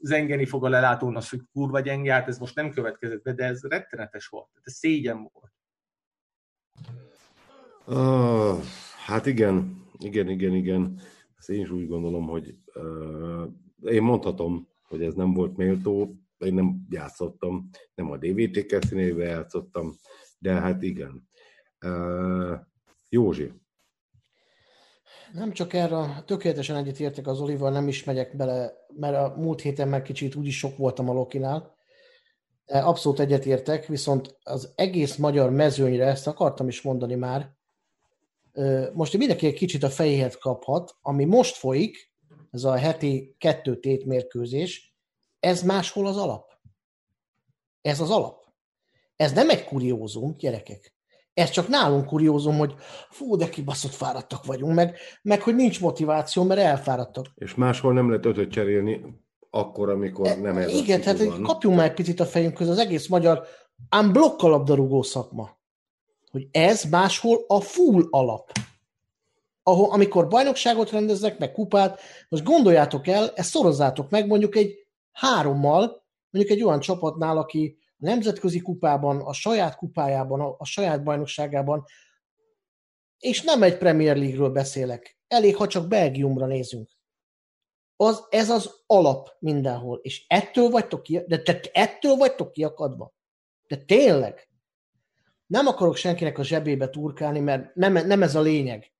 zengeni 0.00 0.46
fog 0.46 0.64
a 0.64 0.68
lelátón 0.68 1.16
az, 1.16 1.28
hogy 1.28 1.40
kurva 1.52 1.80
gyenge, 1.80 2.12
hát 2.12 2.28
ez 2.28 2.38
most 2.38 2.54
nem 2.54 2.70
következett 2.70 3.22
be, 3.22 3.32
de 3.32 3.44
ez 3.44 3.62
rettenetes 3.62 4.26
volt. 4.26 4.48
Ez 4.62 4.72
szégyen 4.72 5.30
volt. 5.32 5.52
Uh, 7.86 8.64
hát 9.06 9.26
igen, 9.26 9.84
igen, 9.98 10.28
igen, 10.28 10.54
igen. 10.54 11.00
Ezt 11.38 11.50
én 11.50 11.60
is 11.60 11.70
úgy 11.70 11.88
gondolom, 11.88 12.26
hogy 12.26 12.54
uh, 12.74 13.46
én 13.82 14.02
mondhatom, 14.02 14.68
hogy 14.82 15.02
ez 15.02 15.14
nem 15.14 15.32
volt 15.32 15.56
méltó, 15.56 16.14
én 16.38 16.54
nem 16.54 16.86
játszottam, 16.90 17.68
nem 17.94 18.10
a 18.10 18.16
DVT 18.16 18.66
kezdőnébe 18.66 19.24
játszottam, 19.24 19.94
de 20.38 20.52
hát 20.52 20.82
igen. 20.82 21.28
Uh, 21.84 22.58
Józsi, 23.08 23.52
nem 25.32 25.52
csak 25.52 25.72
erre, 25.72 26.22
tökéletesen 26.26 26.76
egyetértek 26.76 27.26
az 27.26 27.40
Olival, 27.40 27.70
nem 27.70 27.88
is 27.88 28.04
megyek 28.04 28.36
bele, 28.36 28.72
mert 28.94 29.16
a 29.16 29.34
múlt 29.36 29.60
héten 29.60 29.88
meg 29.88 30.02
kicsit 30.02 30.34
úgyis 30.34 30.58
sok 30.58 30.76
voltam 30.76 31.08
a 31.08 31.12
Lokinál. 31.12 31.76
De 32.66 32.78
abszolút 32.78 33.20
egyetértek, 33.20 33.86
viszont 33.86 34.38
az 34.42 34.72
egész 34.74 35.16
magyar 35.16 35.50
mezőnyre, 35.50 36.06
ezt 36.06 36.26
akartam 36.26 36.68
is 36.68 36.82
mondani 36.82 37.14
már, 37.14 37.56
most 38.92 39.16
mindenki 39.16 39.46
egy 39.46 39.54
kicsit 39.54 39.82
a 39.82 39.90
fejéhez 39.90 40.36
kaphat, 40.36 40.96
ami 41.00 41.24
most 41.24 41.56
folyik, 41.56 42.12
ez 42.50 42.64
a 42.64 42.76
heti 42.76 43.34
kettő 43.38 43.80
tét 43.80 44.04
mérkőzés, 44.04 44.94
ez 45.40 45.62
máshol 45.62 46.06
az 46.06 46.16
alap. 46.16 46.50
Ez 47.82 48.00
az 48.00 48.10
alap. 48.10 48.44
Ez 49.16 49.32
nem 49.32 49.50
egy 49.50 49.64
kuriózum, 49.64 50.36
gyerekek. 50.36 50.97
Ez 51.38 51.50
csak 51.50 51.68
nálunk 51.68 52.06
kuriózum, 52.06 52.58
hogy 52.58 52.74
fú, 53.10 53.36
de 53.36 53.48
kibaszott 53.48 53.92
fáradtak 53.92 54.44
vagyunk, 54.44 54.74
meg, 54.74 54.96
meg 55.22 55.42
hogy 55.42 55.54
nincs 55.54 55.80
motiváció, 55.80 56.42
mert 56.42 56.60
elfáradtak. 56.60 57.26
És 57.34 57.54
máshol 57.54 57.92
nem 57.92 58.08
lehet 58.08 58.26
ötöt 58.26 58.50
cserélni 58.50 59.00
akkor, 59.50 59.90
amikor 59.90 60.26
e, 60.26 60.34
nem 60.34 60.56
ez 60.56 60.72
Igen, 60.74 61.00
tehát 61.00 61.24
van. 61.24 61.42
kapjunk 61.42 61.76
már 61.76 61.86
egy 61.86 61.94
picit 61.94 62.20
a 62.20 62.26
fejünk 62.26 62.54
közül, 62.54 62.72
az 62.72 62.78
egész 62.78 63.08
magyar 63.08 63.46
ám 63.88 64.12
blokkalabdarúgó 64.12 65.02
szakma. 65.02 65.50
Hogy 66.30 66.48
ez 66.50 66.84
máshol 66.84 67.44
a 67.46 67.60
full 67.60 68.06
alap. 68.10 68.52
Ahol, 69.62 69.90
amikor 69.90 70.28
bajnokságot 70.28 70.90
rendeznek, 70.90 71.38
meg 71.38 71.52
kupát, 71.52 72.00
most 72.28 72.44
gondoljátok 72.44 73.06
el, 73.06 73.32
ezt 73.34 73.50
szorozzátok 73.50 74.10
meg 74.10 74.26
mondjuk 74.26 74.56
egy 74.56 74.74
hárommal, 75.12 76.04
mondjuk 76.30 76.56
egy 76.56 76.64
olyan 76.64 76.80
csapatnál, 76.80 77.38
aki 77.38 77.78
a 78.00 78.04
nemzetközi 78.06 78.60
kupában, 78.60 79.20
a 79.20 79.32
saját 79.32 79.76
kupájában, 79.76 80.40
a, 80.40 80.54
a 80.58 80.64
saját 80.64 81.02
bajnokságában, 81.02 81.84
és 83.18 83.42
nem 83.42 83.62
egy 83.62 83.78
Premier 83.78 84.16
League-ről 84.16 84.50
beszélek. 84.50 85.18
Elég, 85.26 85.56
ha 85.56 85.66
csak 85.66 85.88
Belgiumra 85.88 86.46
nézünk. 86.46 86.96
Az, 87.96 88.26
ez 88.28 88.50
az 88.50 88.82
alap 88.86 89.36
mindenhol. 89.38 89.98
És 90.02 90.24
ettől 90.28 90.68
vagytok 90.68 91.02
ki, 91.02 91.20
de 91.26 91.42
te, 91.42 91.60
ettől 91.72 92.14
vagytok 92.14 92.52
kiakadva. 92.52 93.12
De 93.66 93.76
tényleg. 93.76 94.48
Nem 95.46 95.66
akarok 95.66 95.96
senkinek 95.96 96.38
a 96.38 96.42
zsebébe 96.42 96.88
turkálni, 96.88 97.40
mert 97.40 97.74
nem, 97.74 97.92
nem 97.92 98.22
ez 98.22 98.34
a 98.34 98.40
lényeg. 98.40 98.92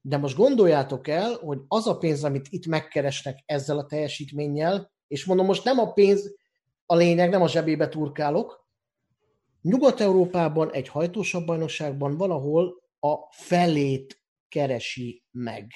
De 0.00 0.16
most 0.16 0.36
gondoljátok 0.36 1.08
el, 1.08 1.32
hogy 1.32 1.60
az 1.68 1.86
a 1.86 1.98
pénz, 1.98 2.24
amit 2.24 2.46
itt 2.50 2.66
megkeresnek 2.66 3.42
ezzel 3.46 3.78
a 3.78 3.86
teljesítménnyel, 3.86 4.92
és 5.06 5.24
mondom, 5.24 5.46
most 5.46 5.64
nem 5.64 5.78
a 5.78 5.92
pénz, 5.92 6.34
a 6.86 6.94
lényeg, 6.94 7.30
nem 7.30 7.42
a 7.42 7.48
zsebébe 7.48 7.88
turkálok. 7.88 8.68
Nyugat-Európában 9.62 10.72
egy 10.72 10.88
hajtósabb 10.88 11.46
bajnokságban 11.46 12.16
valahol 12.16 12.82
a 12.98 13.32
felét 13.32 14.22
keresi 14.48 15.24
meg. 15.30 15.70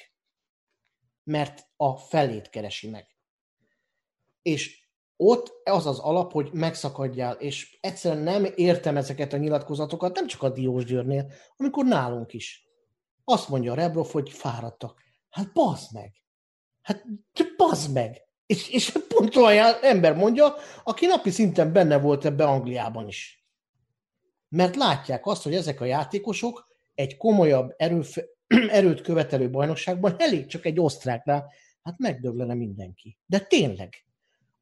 Mert 1.23 1.69
a 1.75 1.97
felét 1.97 2.49
keresi 2.49 2.89
meg. 2.89 3.07
És 4.41 4.81
ott 5.15 5.51
az 5.63 5.85
az 5.85 5.99
alap, 5.99 6.31
hogy 6.31 6.49
megszakadjál, 6.53 7.35
és 7.35 7.77
egyszerűen 7.81 8.23
nem 8.23 8.53
értem 8.55 8.97
ezeket 8.97 9.33
a 9.33 9.37
nyilatkozatokat, 9.37 10.15
nem 10.15 10.27
csak 10.27 10.43
a 10.43 10.49
Diós 10.49 10.85
Győrnél, 10.85 11.31
amikor 11.57 11.85
nálunk 11.85 12.33
is. 12.33 12.69
Azt 13.23 13.49
mondja 13.49 13.71
a 13.71 13.75
Rebrov, 13.75 14.11
hogy 14.11 14.29
fáradtak. 14.29 15.01
Hát 15.29 15.53
bazd 15.53 15.93
meg! 15.93 16.11
Hát 16.81 17.05
bazd 17.57 17.93
meg! 17.93 18.30
És, 18.51 18.69
és 18.69 18.91
pont 19.07 19.35
olyan 19.35 19.73
ember 19.81 20.15
mondja, 20.15 20.55
aki 20.83 21.05
napi 21.05 21.29
szinten 21.29 21.73
benne 21.73 21.99
volt 21.99 22.25
ebbe 22.25 22.43
Angliában 22.43 23.07
is. 23.07 23.45
Mert 24.49 24.75
látják 24.75 25.25
azt, 25.25 25.43
hogy 25.43 25.55
ezek 25.55 25.81
a 25.81 25.85
játékosok 25.85 26.67
egy 26.95 27.17
komolyabb 27.17 27.73
erőf- 27.77 28.27
erőt 28.77 29.01
követelő 29.01 29.49
bajnokságban 29.49 30.15
elég 30.17 30.45
csak 30.45 30.65
egy 30.65 30.79
osztráknál, 30.79 31.51
hát 31.83 31.97
megdöglene 31.97 32.53
mindenki. 32.53 33.17
De 33.25 33.39
tényleg, 33.39 34.05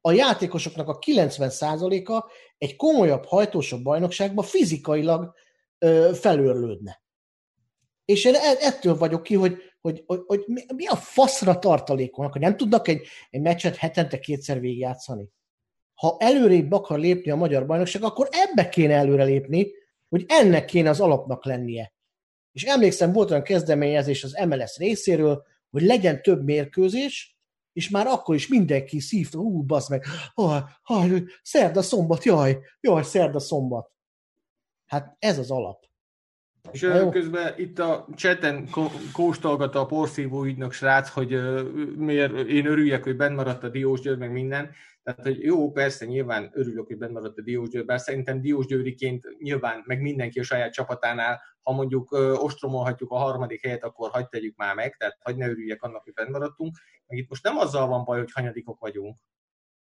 a 0.00 0.12
játékosoknak 0.12 0.88
a 0.88 0.98
90%-a 0.98 2.30
egy 2.58 2.76
komolyabb, 2.76 3.24
hajtósabb 3.24 3.82
bajnokságban 3.82 4.44
fizikailag 4.44 5.34
ö, 5.78 6.10
felőrlődne. 6.14 7.02
És 8.04 8.24
én 8.24 8.34
e- 8.34 8.56
ettől 8.60 8.96
vagyok 8.96 9.22
ki, 9.22 9.34
hogy, 9.34 9.56
hogy, 9.80 10.02
hogy, 10.06 10.22
hogy 10.26 10.44
mi 10.74 10.86
a 10.86 10.96
faszra 10.96 11.58
tartalékolnak, 11.58 12.32
hogy 12.32 12.42
nem 12.42 12.56
tudnak 12.56 12.88
egy, 12.88 13.06
egy 13.30 13.40
meccset 13.40 13.76
hetente 13.76 14.18
kétszer 14.18 14.60
végigjátszani. 14.60 15.28
Ha 15.94 16.16
előrébb 16.18 16.72
akar 16.72 16.98
lépni 16.98 17.30
a 17.30 17.36
magyar 17.36 17.66
bajnokság, 17.66 18.02
akkor 18.02 18.28
ebbe 18.30 18.68
kéne 18.68 18.94
előre 18.94 19.24
lépni, 19.24 19.70
hogy 20.08 20.24
ennek 20.28 20.64
kéne 20.64 20.90
az 20.90 21.00
alapnak 21.00 21.44
lennie. 21.44 21.92
És 22.52 22.62
emlékszem, 22.62 23.12
volt 23.12 23.30
olyan 23.30 23.42
kezdeményezés 23.42 24.24
az 24.24 24.44
MLS 24.46 24.76
részéről, 24.76 25.46
hogy 25.70 25.82
legyen 25.82 26.22
több 26.22 26.44
mérkőzés, 26.44 27.38
és 27.72 27.90
már 27.90 28.06
akkor 28.06 28.34
is 28.34 28.48
mindenki 28.48 29.00
szívta, 29.00 29.38
ú, 29.38 29.62
basz 29.62 29.88
meg, 29.88 30.04
haj, 30.34 30.62
haj, 30.82 31.22
szerda, 31.42 31.82
szombat, 31.82 32.24
jaj, 32.24 32.58
jaj, 32.80 33.02
szerda, 33.02 33.38
szombat. 33.38 33.90
Hát 34.86 35.16
ez 35.18 35.38
az 35.38 35.50
alap. 35.50 35.89
És 36.70 36.80
jó. 36.80 37.08
közben 37.08 37.54
itt 37.56 37.78
a 37.78 38.06
cseten 38.14 38.68
kóstolgatta 39.12 39.80
a 39.80 39.86
porszívó 39.86 40.44
ügynök 40.44 40.72
srác, 40.72 41.08
hogy 41.08 41.40
miért 41.96 42.48
én 42.48 42.66
örüljek, 42.66 43.04
hogy 43.04 43.16
benn 43.16 43.34
maradt 43.34 43.64
a 43.64 43.68
Diós 43.68 44.00
Győr, 44.00 44.16
meg 44.16 44.32
minden. 44.32 44.70
Tehát, 45.02 45.22
hogy 45.22 45.42
jó, 45.42 45.70
persze, 45.70 46.04
nyilván 46.04 46.50
örülök, 46.52 46.86
hogy 46.86 46.98
benn 46.98 47.12
maradt 47.12 47.38
a 47.38 47.42
Diós 47.42 47.68
Győr, 47.68 47.84
bár 47.84 48.00
szerintem 48.00 48.40
Diós 48.40 48.66
Győriként 48.66 49.26
nyilván, 49.38 49.82
meg 49.86 50.00
mindenki 50.00 50.38
a 50.38 50.42
saját 50.42 50.72
csapatánál, 50.72 51.40
ha 51.62 51.72
mondjuk 51.72 52.12
ostromolhatjuk 52.34 53.10
a 53.10 53.16
harmadik 53.16 53.62
helyet, 53.62 53.84
akkor 53.84 54.10
hagyd 54.10 54.28
tegyük 54.28 54.56
már 54.56 54.74
meg, 54.74 54.96
tehát 54.96 55.18
hagyd 55.22 55.38
ne 55.38 55.48
örüljek 55.48 55.82
annak, 55.82 56.02
hogy 56.02 56.12
benn 56.12 56.30
maradtunk. 56.30 56.76
Meg 57.06 57.18
itt 57.18 57.28
most 57.28 57.44
nem 57.44 57.56
azzal 57.56 57.86
van 57.86 58.04
baj, 58.04 58.18
hogy 58.18 58.32
hanyadikok 58.32 58.80
vagyunk, 58.80 59.18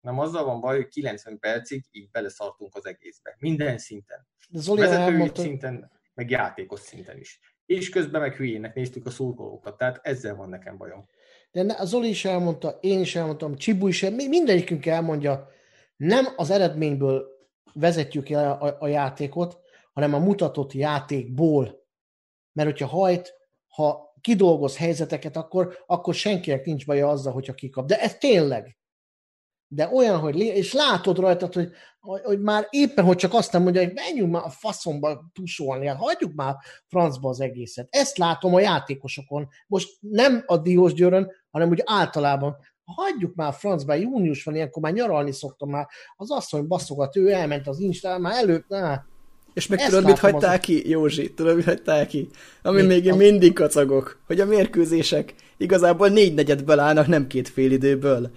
nem 0.02 0.20
azzal 0.20 0.46
van 0.46 0.60
baj, 0.60 0.76
hogy 0.76 0.88
90 0.88 1.40
percig 1.40 1.86
így 1.92 2.10
beleszartunk 2.12 2.76
az 2.76 2.86
egészbe. 2.86 3.36
Minden 3.40 3.78
szinten. 3.78 4.28
Zoli 4.50 4.80
Vezetői 4.80 5.04
elmondta, 5.04 5.42
szinten, 5.42 5.92
meg 6.18 6.30
játékos 6.30 6.80
szinten 6.80 7.18
is. 7.18 7.40
És 7.66 7.90
közben 7.90 8.22
meg 8.22 8.36
hülyének 8.36 8.76
néztük 8.76 9.06
a 9.06 9.10
szurkolókat, 9.10 9.78
tehát 9.78 10.00
ezzel 10.04 10.36
van 10.36 10.50
nekem 10.50 10.78
bajom. 10.78 11.06
De 11.52 11.64
ne- 11.64 11.86
Zoli 11.86 12.10
is 12.10 12.26
elmondta, 12.26 12.78
én 12.82 13.00
is 13.00 13.16
elmondtam, 13.16 13.56
Csibu 13.56 13.88
is, 13.88 14.02
mi- 14.02 14.28
mindegyikünk 14.28 14.86
elmondja, 14.86 15.50
nem 15.96 16.26
az 16.36 16.50
eredményből 16.50 17.28
vezetjük 17.74 18.30
el 18.30 18.52
a, 18.52 18.76
a 18.80 18.88
játékot, 18.88 19.60
hanem 19.94 20.14
a 20.14 20.20
mutatott 20.20 20.74
játékból. 20.74 21.86
Mert 22.54 22.70
hogyha 22.70 22.88
hajt, 22.88 23.34
ha 23.68 24.14
kidolgoz 24.22 24.78
helyzeteket, 24.78 25.38
akkor, 25.38 25.84
akkor 25.86 26.14
senkinek 26.14 26.66
nincs 26.66 26.86
baja 26.86 27.10
azzal, 27.10 27.34
hogyha 27.34 27.54
kikap. 27.54 27.88
De 27.88 28.02
ez 28.02 28.18
tényleg. 28.18 28.78
De 29.68 29.90
olyan, 29.94 30.20
hogy 30.20 30.40
és 30.40 30.74
látod 30.74 31.18
rajtad, 31.20 31.54
hogy, 31.54 31.70
hogy, 32.00 32.42
már 32.42 32.68
éppen, 32.70 33.06
hogy 33.06 33.16
csak 33.16 33.34
azt 33.34 33.52
nem 33.52 33.62
mondja, 33.64 33.84
hogy 33.84 33.94
menjünk 33.94 34.32
már 34.32 34.44
a 34.46 34.50
faszomba 34.50 35.32
tusolni, 35.34 35.88
hát 35.88 35.98
hagyjuk 35.98 36.34
már 36.34 36.56
francba 36.88 37.30
az 37.30 37.42
egészet. 37.42 37.88
Ezt 37.90 38.18
látom 38.18 38.54
a 38.54 38.60
játékosokon. 38.60 39.48
Most 39.68 39.90
nem 40.00 40.44
a 40.46 40.58
Diós 40.58 40.94
Győrön, 40.94 41.32
hanem 41.52 41.70
úgy 41.70 41.82
általában. 41.86 42.56
Hagyjuk 42.86 43.36
már 43.36 43.54
francba, 43.54 43.94
június 43.94 44.44
van, 44.44 44.56
ilyenkor 44.56 44.82
már 44.82 44.94
nyaralni 44.94 45.32
szoktam 45.32 45.70
már. 45.70 45.88
Az 46.16 46.32
asszony 46.32 46.68
baszogat, 46.68 47.16
ő 47.16 47.32
elment 47.32 47.68
az 47.68 47.80
Instán, 47.80 48.22
már 48.22 48.34
előtt, 48.34 48.68
na, 48.68 49.06
És 49.54 49.68
meg 49.68 49.80
Ezt 49.80 49.90
tudod, 49.90 50.06
mit 50.06 50.20
hagytál 50.20 50.54
az- 50.54 50.60
ki, 50.60 50.90
Józsi? 50.90 51.34
Tudod, 51.34 51.56
mit 51.56 51.66
hagytál 51.66 52.08
ki? 52.08 52.30
Ami 52.62 52.82
Mi? 52.82 52.88
még 52.88 53.06
én 53.06 53.16
mindig 53.16 53.54
kacagok, 53.54 54.20
hogy 54.28 54.40
a 54.40 54.46
mérkőzések 54.46 55.34
igazából 55.58 56.08
négy 56.08 56.34
negyedből 56.34 56.80
állnak, 56.80 57.08
nem 57.08 57.28
két 57.28 57.50
fél 57.50 57.72
időből. 57.72 58.32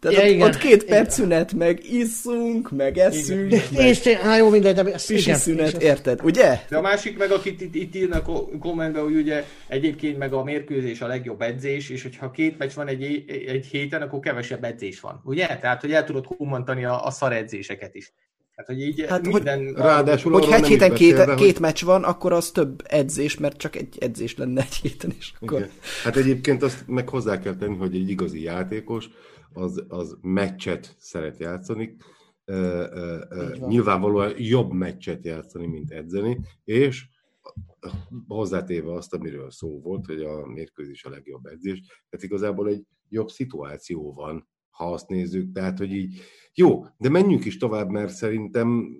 Tehát 0.00 0.16
Ja, 0.16 0.22
ott, 0.22 0.30
igen. 0.30 0.48
ott 0.48 0.56
két 0.56 0.84
perc 0.84 0.90
Igen. 1.00 1.10
szünet, 1.10 1.52
meg 1.52 1.84
isszunk, 1.90 2.70
meg 2.70 2.98
eszünk, 2.98 3.50
de, 3.50 3.62
meg 3.72 3.86
és 3.86 4.08
hát 4.08 4.38
jó, 4.38 4.50
mindegy, 4.50 4.74
de 4.74 4.92
ezt 4.92 5.06
pisi 5.06 5.22
igen, 5.22 5.38
szünet, 5.38 5.72
és 5.72 5.84
érted? 5.84 6.20
Ugye? 6.22 6.60
De 6.68 6.76
a 6.76 6.80
másik 6.80 7.18
meg, 7.18 7.30
akit 7.30 7.60
itt, 7.60 7.74
itt 7.74 7.94
írnak 7.94 8.28
a 8.28 8.44
kommentben, 8.60 9.02
hogy 9.02 9.16
ugye 9.16 9.44
egyébként 9.66 10.18
meg 10.18 10.32
a 10.32 10.44
mérkőzés 10.44 11.00
a 11.00 11.06
legjobb 11.06 11.42
edzés, 11.42 11.90
és 11.90 12.02
hogyha 12.02 12.30
két 12.30 12.58
meccs 12.58 12.72
van 12.72 12.88
egy, 12.88 13.24
egy 13.46 13.66
héten, 13.66 14.02
akkor 14.02 14.20
kevesebb 14.20 14.64
edzés 14.64 15.00
van. 15.00 15.20
Ugye? 15.24 15.46
Tehát, 15.46 15.80
hogy 15.80 15.92
el 15.92 16.04
tudod 16.04 16.26
hummantani 16.26 16.84
a, 16.84 17.04
a 17.04 17.10
szar 17.10 17.32
edzéseket 17.32 17.94
is. 17.94 18.12
Tehát, 18.58 18.72
hogy 18.72 18.80
így 18.88 19.00
Hát, 19.00 19.08
hát, 19.08 19.24
hogy- 19.26 19.34
minden... 19.34 19.72
Ráadásul 19.74 20.32
Hogy 20.32 20.46
egy 20.52 20.66
héten 20.66 20.94
két, 20.94 21.18
hogy- 21.18 21.34
két 21.34 21.60
meccs 21.60 21.84
van, 21.84 22.04
akkor 22.04 22.32
az 22.32 22.50
több 22.50 22.82
edzés, 22.84 23.38
mert 23.38 23.56
csak 23.56 23.76
egy 23.76 23.96
edzés 24.00 24.36
lenne 24.36 24.60
egy 24.62 24.74
héten 24.74 25.12
is. 25.18 25.34
Akkor... 25.40 25.58
Igen. 25.58 25.70
Hát 26.04 26.16
egyébként 26.16 26.62
azt 26.62 26.86
meg 26.86 27.08
hozzá 27.08 27.38
kell 27.38 27.56
tenni, 27.56 27.76
hogy 27.76 27.94
egy 27.94 28.08
igazi 28.10 28.42
játékos 28.42 29.08
az, 29.52 29.84
az 29.88 30.16
meccset 30.20 30.94
szeret 30.98 31.38
játszani, 31.38 31.96
ö, 32.44 32.82
Így 33.52 33.58
van. 33.60 33.68
nyilvánvalóan 33.68 34.32
jobb 34.36 34.72
meccset 34.72 35.24
játszani, 35.24 35.66
mint 35.66 35.90
edzeni, 35.90 36.40
és 36.64 37.04
hozzátéve 38.28 38.92
azt, 38.92 39.14
amiről 39.14 39.50
szó 39.50 39.80
volt, 39.80 40.06
hogy 40.06 40.22
a 40.22 40.46
mérkőzés 40.46 41.04
a 41.04 41.10
legjobb 41.10 41.46
edzés, 41.46 41.80
tehát 41.80 42.24
igazából 42.26 42.68
egy 42.68 42.82
jobb 43.08 43.28
szituáció 43.30 44.12
van, 44.12 44.48
ha 44.70 44.92
azt 44.92 45.08
nézzük, 45.08 45.52
tehát, 45.52 45.78
hogy 45.78 45.92
így 45.92 46.20
jó, 46.58 46.84
de 46.96 47.08
menjünk 47.08 47.44
is 47.44 47.56
tovább, 47.56 47.88
mert 47.88 48.12
szerintem 48.12 48.96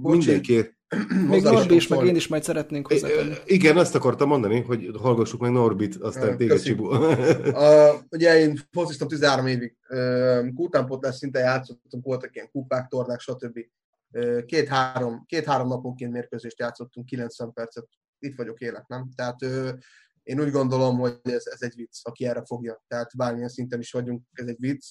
Bocsi. 0.00 0.16
mindenki... 0.16 0.74
Még 1.28 1.42
Norbi 1.42 1.74
is, 1.74 1.88
meg 1.88 2.06
én 2.06 2.16
is 2.16 2.28
majd 2.28 2.42
szeretnénk 2.42 2.86
hozzátenni. 2.86 3.34
Igen, 3.44 3.76
azt 3.76 3.94
akartam 3.94 4.28
mondani, 4.28 4.60
hogy 4.60 4.90
hallgassuk 5.00 5.40
meg 5.40 5.50
Norbit, 5.50 5.96
aztán 5.96 6.36
téged. 6.36 6.62
Csibu. 6.62 6.84
Uh, 6.84 7.08
ugye 8.10 8.38
én 8.38 8.58
fociztam 8.70 9.08
13 9.08 9.46
évig, 9.46 9.76
uh, 9.88 10.54
kutánpótlás 10.54 11.14
szinten 11.14 11.42
játszottunk, 11.42 12.04
voltak 12.04 12.34
ilyen 12.34 12.50
kupák, 12.50 12.88
tornák, 12.88 13.20
stb. 13.20 13.58
Uh, 14.10 14.44
két-három, 14.44 15.24
két-három 15.26 15.68
naponként 15.68 16.12
mérkőzést 16.12 16.58
játszottunk, 16.58 17.06
90 17.06 17.52
percet, 17.52 17.86
itt 18.18 18.36
vagyok 18.36 18.60
élek, 18.60 18.86
nem? 18.86 19.08
Tehát 19.14 19.42
uh, 19.42 19.68
én 20.22 20.40
úgy 20.40 20.50
gondolom, 20.50 20.98
hogy 20.98 21.20
ez, 21.22 21.46
ez 21.46 21.62
egy 21.62 21.74
vicc, 21.74 21.98
aki 22.02 22.26
erre 22.26 22.42
fogja. 22.44 22.82
Tehát 22.88 23.16
bármilyen 23.16 23.48
szinten 23.48 23.80
is 23.80 23.92
vagyunk, 23.92 24.22
ez 24.32 24.46
egy 24.46 24.60
vicc, 24.60 24.84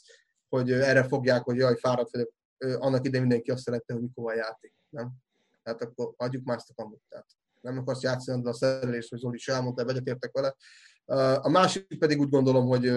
hogy 0.52 0.72
erre 0.72 1.04
fogják, 1.04 1.44
hogy 1.44 1.58
jaj, 1.58 1.76
fáradt 1.76 2.12
vagyok. 2.12 2.32
Annak 2.58 3.06
idején 3.06 3.28
mindenki 3.28 3.52
azt 3.52 3.64
szerette, 3.64 3.94
hogy 3.94 4.02
mikor 4.02 4.24
van 4.24 4.36
játék, 4.36 4.74
nem? 4.90 5.12
Tehát 5.64 5.82
akkor 5.82 6.14
adjuk 6.18 6.44
már 6.44 6.58
ezt 6.58 6.70
a 6.70 6.74
kamut. 6.74 7.02
Nem 7.62 7.78
akarsz 7.78 8.02
játszani, 8.02 8.48
a 8.48 8.54
szerelés, 8.54 9.10
hogy 9.10 9.20
Zoli 9.20 9.36
is 9.36 9.48
elmondta, 9.48 9.86
egyetértek 9.86 10.32
vele. 10.32 10.56
A 11.42 11.50
másik 11.50 12.00
pedig 12.00 12.20
úgy 12.20 12.30
gondolom, 12.30 12.66
hogy, 12.66 12.92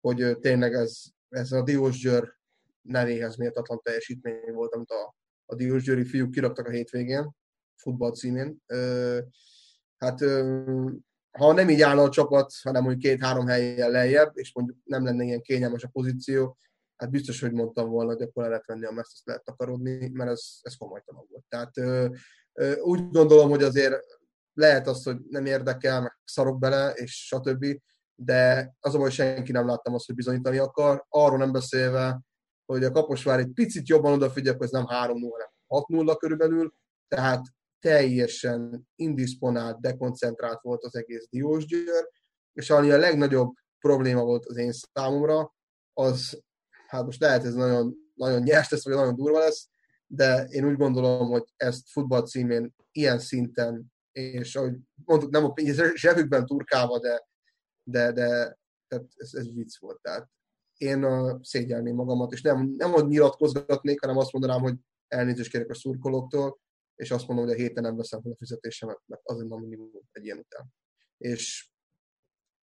hogy 0.00 0.38
tényleg 0.40 0.74
ez, 0.74 1.02
ez 1.28 1.52
a 1.52 1.62
Diós 1.62 2.00
Győr 2.00 2.36
nevéhez 2.82 3.36
méltatlan 3.36 3.80
teljesítmény 3.82 4.52
volt, 4.52 4.74
amit 4.74 4.90
a, 4.90 5.14
a 5.46 5.54
Diós 5.54 5.82
Győri 5.82 6.04
fiúk 6.04 6.30
kiraktak 6.30 6.66
a 6.66 6.70
hétvégén, 6.70 7.30
futball 7.76 8.12
címén. 8.12 8.62
Hát 9.96 10.20
ha 11.30 11.52
nem 11.52 11.68
így 11.68 11.82
állna 11.82 12.02
a 12.02 12.08
csapat, 12.08 12.52
hanem 12.62 12.82
mondjuk 12.82 13.02
két-három 13.02 13.46
helyen 13.46 13.90
lejjebb, 13.90 14.30
és 14.34 14.54
mondjuk 14.54 14.78
nem 14.84 15.04
lenne 15.04 15.24
ilyen 15.24 15.42
kényelmes 15.42 15.84
a 15.84 15.88
pozíció, 15.88 16.58
hát 16.98 17.10
biztos, 17.10 17.40
hogy 17.40 17.52
mondtam 17.52 17.88
volna, 17.88 18.12
hogy 18.12 18.22
akkor 18.22 18.48
lehet 18.48 18.66
venni 18.66 18.84
a 18.84 18.92
meszt, 18.92 19.12
azt 19.12 19.26
lehet 19.26 19.44
takarodni, 19.44 20.08
mert 20.08 20.30
ez, 20.30 20.58
ez 20.60 20.76
komolytalan 20.76 21.26
volt. 21.30 21.44
Tehát 21.48 21.78
ö, 21.78 22.08
ö, 22.52 22.80
úgy 22.80 23.10
gondolom, 23.10 23.50
hogy 23.50 23.62
azért 23.62 24.04
lehet 24.52 24.86
az, 24.86 25.02
hogy 25.02 25.16
nem 25.28 25.46
érdekel, 25.46 26.00
meg 26.00 26.18
szarok 26.24 26.58
bele, 26.58 26.92
és 26.92 27.26
stb. 27.26 27.66
De 28.14 28.72
az 28.80 28.94
hogy 28.94 29.12
senki 29.12 29.52
nem 29.52 29.66
láttam 29.66 29.94
azt, 29.94 30.06
hogy 30.06 30.14
bizonyítani 30.14 30.58
akar. 30.58 31.04
Arról 31.08 31.38
nem 31.38 31.52
beszélve, 31.52 32.20
hogy 32.66 32.84
a 32.84 32.90
Kaposvár 32.90 33.38
egy 33.38 33.52
picit 33.52 33.88
jobban 33.88 34.12
odafigyel, 34.12 34.54
hogy 34.54 34.64
ez 34.64 34.70
nem 34.70 34.84
3-0, 34.84 34.88
hanem 34.88 35.48
6-0 35.68 36.16
körülbelül, 36.18 36.72
tehát 37.08 37.42
teljesen 37.80 38.88
indisponált, 38.94 39.80
dekoncentrált 39.80 40.60
volt 40.62 40.84
az 40.84 40.94
egész 40.94 41.26
Diós 41.30 41.66
Győr, 41.66 42.08
és 42.52 42.70
ami 42.70 42.90
a 42.90 42.98
legnagyobb 42.98 43.52
probléma 43.78 44.24
volt 44.24 44.46
az 44.46 44.56
én 44.56 44.72
számomra, 44.72 45.54
az, 45.92 46.42
hát 46.88 47.04
most 47.04 47.20
lehet 47.20 47.44
ez 47.44 47.54
nagyon, 47.54 47.94
nagyon 48.14 48.42
nyers 48.42 48.70
lesz, 48.70 48.84
vagy 48.84 48.94
nagyon 48.94 49.14
durva 49.14 49.38
lesz, 49.38 49.68
de 50.06 50.44
én 50.44 50.66
úgy 50.68 50.76
gondolom, 50.76 51.28
hogy 51.28 51.44
ezt 51.56 51.90
futball 51.90 52.22
címén 52.22 52.74
ilyen 52.92 53.18
szinten, 53.18 53.92
és 54.12 54.56
ahogy 54.56 54.76
mondtuk, 55.04 55.30
nem 55.30 55.44
a 55.44 55.54
zsebükben 55.94 56.46
turkálva, 56.46 56.98
de, 56.98 57.26
de, 57.82 58.12
de 58.12 58.58
tehát 58.88 59.06
ez, 59.16 59.34
ez 59.34 59.52
vicc 59.52 59.78
volt. 59.78 60.00
Tehát 60.00 60.28
én 60.76 61.04
uh, 61.04 61.38
szégyelném 61.42 61.94
magamat, 61.94 62.32
és 62.32 62.42
nem, 62.42 62.74
nem 62.76 62.90
hogy 62.90 63.06
nyilatkozgatnék, 63.06 64.00
hanem 64.00 64.16
azt 64.16 64.32
mondanám, 64.32 64.60
hogy 64.60 64.74
elnézést 65.08 65.50
kérek 65.50 65.70
a 65.70 65.74
szurkolóktól, 65.74 66.58
és 66.94 67.10
azt 67.10 67.26
mondom, 67.26 67.46
hogy 67.46 67.54
a 67.54 67.58
héten 67.58 67.82
nem 67.82 67.96
veszem 67.96 68.22
fel 68.22 68.32
a 68.32 68.36
fizetésemet, 68.36 69.00
mert 69.06 69.22
az 69.24 69.40
a 69.40 69.56
minimum 69.58 69.90
egy 70.12 70.24
ilyen 70.24 70.38
után. 70.38 70.66
És 71.18 71.70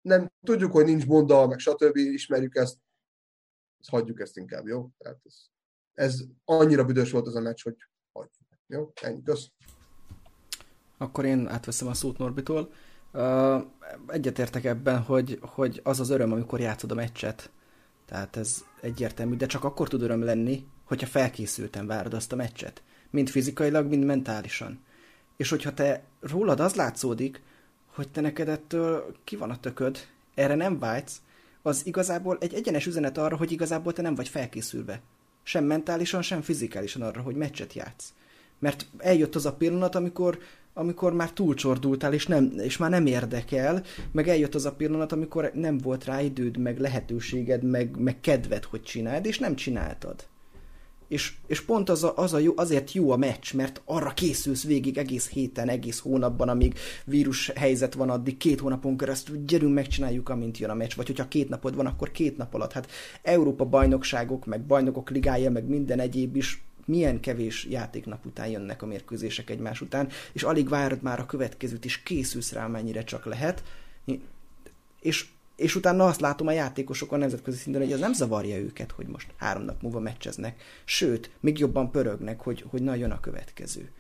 nem 0.02 0.32
tudjuk, 0.46 0.72
hogy 0.72 0.86
nincs 0.86 1.08
bonda, 1.08 1.48
meg 1.48 1.60
stb. 1.60 1.96
ismerjük 1.96 2.56
ezt, 2.56 2.78
ezt 3.86 3.94
hagyjuk 3.94 4.20
ezt 4.20 4.38
inkább, 4.38 4.68
jó? 4.68 4.90
Tehát 4.98 5.20
ez, 5.24 5.36
ez 5.94 6.24
annyira 6.46 6.86
büdös 6.86 7.12
volt 7.12 7.28
az 7.28 7.36
a 7.36 7.40
meccs, 7.40 7.64
hogy 7.64 7.76
hagyjuk. 8.12 8.48
Jó? 8.68 8.92
Ennyi, 9.02 9.24
kösz. 9.24 9.52
Akkor 10.98 11.26
én 11.26 11.48
átveszem 11.48 11.88
a 11.88 11.94
szót 11.94 12.18
Norbitól. 12.18 12.74
Uh, 13.14 13.64
egyetértek 14.08 14.64
ebben, 14.64 15.02
hogy, 15.02 15.40
hogy 15.42 15.82
az 15.84 16.00
az 16.00 16.10
öröm, 16.10 16.32
amikor 16.32 16.60
játszod 16.60 16.92
a 16.92 16.96
meccset. 16.96 17.52
Tehát 18.06 18.36
ez 18.36 18.64
egyértelmű, 18.82 19.36
de 19.36 19.46
csak 19.46 19.64
akkor 19.64 19.88
tud 19.88 20.02
öröm 20.02 20.24
lenni, 20.24 20.68
hogyha 20.84 21.08
felkészülten 21.08 21.88
várod 21.88 22.14
azt 22.14 22.32
a 22.32 22.36
meccset. 22.36 22.84
Mind 23.10 23.30
fizikailag, 23.30 23.88
mind 23.88 24.04
mentálisan. 24.04 24.84
És 25.38 25.50
hogyha 25.50 25.74
te 25.74 26.04
rólad 26.20 26.60
az 26.60 26.76
látszódik, 26.76 27.42
hogy 27.86 28.10
te 28.10 28.22
neked 28.22 28.48
ettől 28.48 29.16
ki 29.24 29.36
van 29.36 29.50
a 29.50 29.60
tököd, 29.60 29.98
erre 30.34 30.56
nem 30.56 30.80
vágysz, 30.80 31.22
az 31.66 31.82
igazából 31.86 32.38
egy 32.40 32.54
egyenes 32.54 32.86
üzenet 32.86 33.18
arra, 33.18 33.38
hogy 33.38 33.52
igazából 33.52 33.94
te 33.94 34.02
nem 34.02 34.16
vagy 34.16 34.28
felkészülve. 34.28 35.02
Sem 35.44 35.64
mentálisan, 35.64 36.22
sem 36.22 36.42
fizikálisan 36.42 37.02
arra, 37.02 37.22
hogy 37.22 37.36
meccset 37.36 37.74
játsz. 37.74 38.14
Mert 38.60 38.88
eljött 38.98 39.36
az 39.36 39.46
a 39.46 39.54
pillanat, 39.54 39.96
amikor, 39.96 40.38
amikor 40.74 41.14
már 41.14 41.32
túlcsordultál, 41.32 42.14
és, 42.14 42.28
nem, 42.28 42.54
és 42.58 42.78
már 42.78 42.90
nem 42.90 43.06
érdekel, 43.06 43.84
meg 44.12 44.28
eljött 44.28 44.56
az 44.56 44.66
a 44.66 44.76
pillanat, 44.76 45.12
amikor 45.12 45.52
nem 45.54 45.78
volt 45.78 46.06
rá 46.06 46.22
időd, 46.22 46.58
meg 46.58 46.80
lehetőséged, 46.80 47.64
meg, 47.64 47.98
meg 47.98 48.20
kedved, 48.20 48.64
hogy 48.64 48.82
csináld, 48.82 49.26
és 49.26 49.40
nem 49.40 49.56
csináltad. 49.56 50.28
És, 51.08 51.34
és 51.48 51.62
pont 51.62 51.90
az, 51.90 52.04
a, 52.04 52.14
az 52.16 52.34
a 52.34 52.38
jó, 52.38 52.54
azért 52.56 52.94
jó 52.94 53.12
a 53.12 53.18
meccs, 53.18 53.54
mert 53.54 53.82
arra 53.86 54.14
készülsz 54.14 54.64
végig 54.64 54.98
egész 54.98 55.30
héten, 55.30 55.70
egész 55.70 56.00
hónapban, 56.00 56.50
amíg 56.50 56.78
vírus 57.06 57.52
helyzet 57.56 57.94
van 57.94 58.10
addig, 58.10 58.38
két 58.38 58.60
hónapon 58.60 58.98
keresztül, 58.98 59.44
gyerünk, 59.46 59.74
megcsináljuk, 59.74 60.30
amint 60.30 60.58
jön 60.58 60.70
a 60.70 60.74
meccs, 60.74 60.96
vagy 60.96 61.08
hogyha 61.08 61.28
két 61.28 61.50
napod 61.50 61.76
van, 61.76 61.86
akkor 61.86 62.12
két 62.12 62.38
nap 62.38 62.54
alatt. 62.54 62.72
Hát 62.72 62.92
Európa 63.22 63.66
bajnokságok, 63.66 64.46
meg 64.46 64.66
bajnokok 64.66 65.10
ligája, 65.10 65.52
meg 65.52 65.68
minden 65.68 66.00
egyéb 66.00 66.36
is 66.36 66.64
milyen 66.86 67.20
kevés 67.20 67.66
játéknap 67.70 68.26
után 68.26 68.48
jönnek 68.48 68.82
a 68.82 68.86
mérkőzések 68.86 69.50
egymás 69.50 69.82
után, 69.82 70.10
és 70.34 70.44
alig 70.44 70.70
várod 70.70 71.02
már 71.02 71.20
a 71.20 71.26
következőt, 71.26 71.86
és 71.86 72.04
készülsz 72.04 72.52
rá, 72.52 72.68
mennyire 72.68 73.04
csak 73.04 73.26
lehet. 73.26 73.64
És 75.00 75.26
és 75.56 75.76
utána 75.76 76.06
azt 76.06 76.20
látom 76.20 76.48
a 76.48 76.52
játékosokon 76.52 77.20
nemzetközi 77.20 77.58
szinten, 77.58 77.82
hogy 77.82 77.92
ez 77.92 78.00
nem 78.00 78.14
zavarja 78.14 78.58
őket, 78.58 78.92
hogy 78.92 79.08
most 79.08 79.34
három 79.38 79.64
nap 79.64 79.82
múlva 79.82 80.00
meccseznek. 80.00 80.62
Sőt, 80.86 81.30
még 81.40 81.60
jobban 81.60 81.92
pörögnek, 81.92 82.42
hogy, 82.42 82.66
hogy 82.70 82.82
na 82.82 82.96
jön 82.96 83.12
a 83.12 83.20
következő 83.20 83.92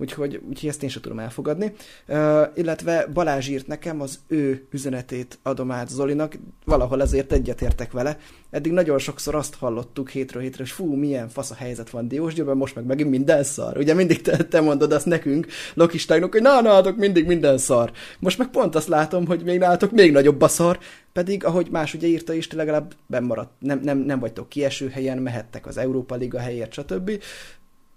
úgyhogy, 0.00 0.40
úgyhogy 0.48 0.68
ezt 0.68 0.82
én 0.82 0.88
sem 0.88 1.02
tudom 1.02 1.18
elfogadni. 1.18 1.72
Uh, 2.08 2.42
illetve 2.54 3.06
Balázs 3.12 3.48
írt 3.48 3.66
nekem, 3.66 4.00
az 4.00 4.18
ő 4.28 4.66
üzenetét 4.70 5.38
adom 5.42 5.70
át 5.70 5.88
Zolinak, 5.88 6.38
valahol 6.64 7.02
ezért 7.02 7.32
egyetértek 7.32 7.92
vele. 7.92 8.18
Eddig 8.50 8.72
nagyon 8.72 8.98
sokszor 8.98 9.34
azt 9.34 9.54
hallottuk 9.54 10.10
hétről 10.10 10.42
hétre, 10.42 10.58
hogy 10.58 10.70
fú, 10.70 10.94
milyen 10.94 11.28
fasz 11.28 11.50
a 11.50 11.54
helyzet 11.54 11.90
van 11.90 12.08
Diósgyőrben, 12.08 12.56
most 12.56 12.74
meg 12.74 12.84
megint 12.84 13.10
minden 13.10 13.42
szar. 13.42 13.76
Ugye 13.76 13.94
mindig 13.94 14.20
te, 14.22 14.36
te 14.36 14.60
mondod 14.60 14.92
azt 14.92 15.06
nekünk, 15.06 15.46
lokistáknak, 15.74 16.32
hogy 16.32 16.42
na, 16.42 16.60
nálatok 16.60 16.96
mindig 16.96 17.26
minden 17.26 17.58
szar. 17.58 17.92
Most 18.18 18.38
meg 18.38 18.48
pont 18.48 18.74
azt 18.74 18.88
látom, 18.88 19.26
hogy 19.26 19.42
még 19.44 19.58
nálatok 19.58 19.90
még 19.90 20.12
nagyobb 20.12 20.40
a 20.40 20.48
szar, 20.48 20.78
pedig, 21.12 21.44
ahogy 21.44 21.68
más 21.70 21.94
ugye 21.94 22.06
írta 22.06 22.32
is, 22.32 22.52
legalább 22.52 22.94
bemaradt, 23.06 23.52
nem, 23.58 23.80
nem, 23.82 23.98
nem 23.98 24.18
vagytok 24.18 24.48
kieső 24.48 24.88
helyen, 24.88 25.18
mehettek 25.18 25.66
az 25.66 25.76
Európa 25.76 26.14
Liga 26.14 26.38
helyért, 26.38 26.72
stb. 26.72 27.10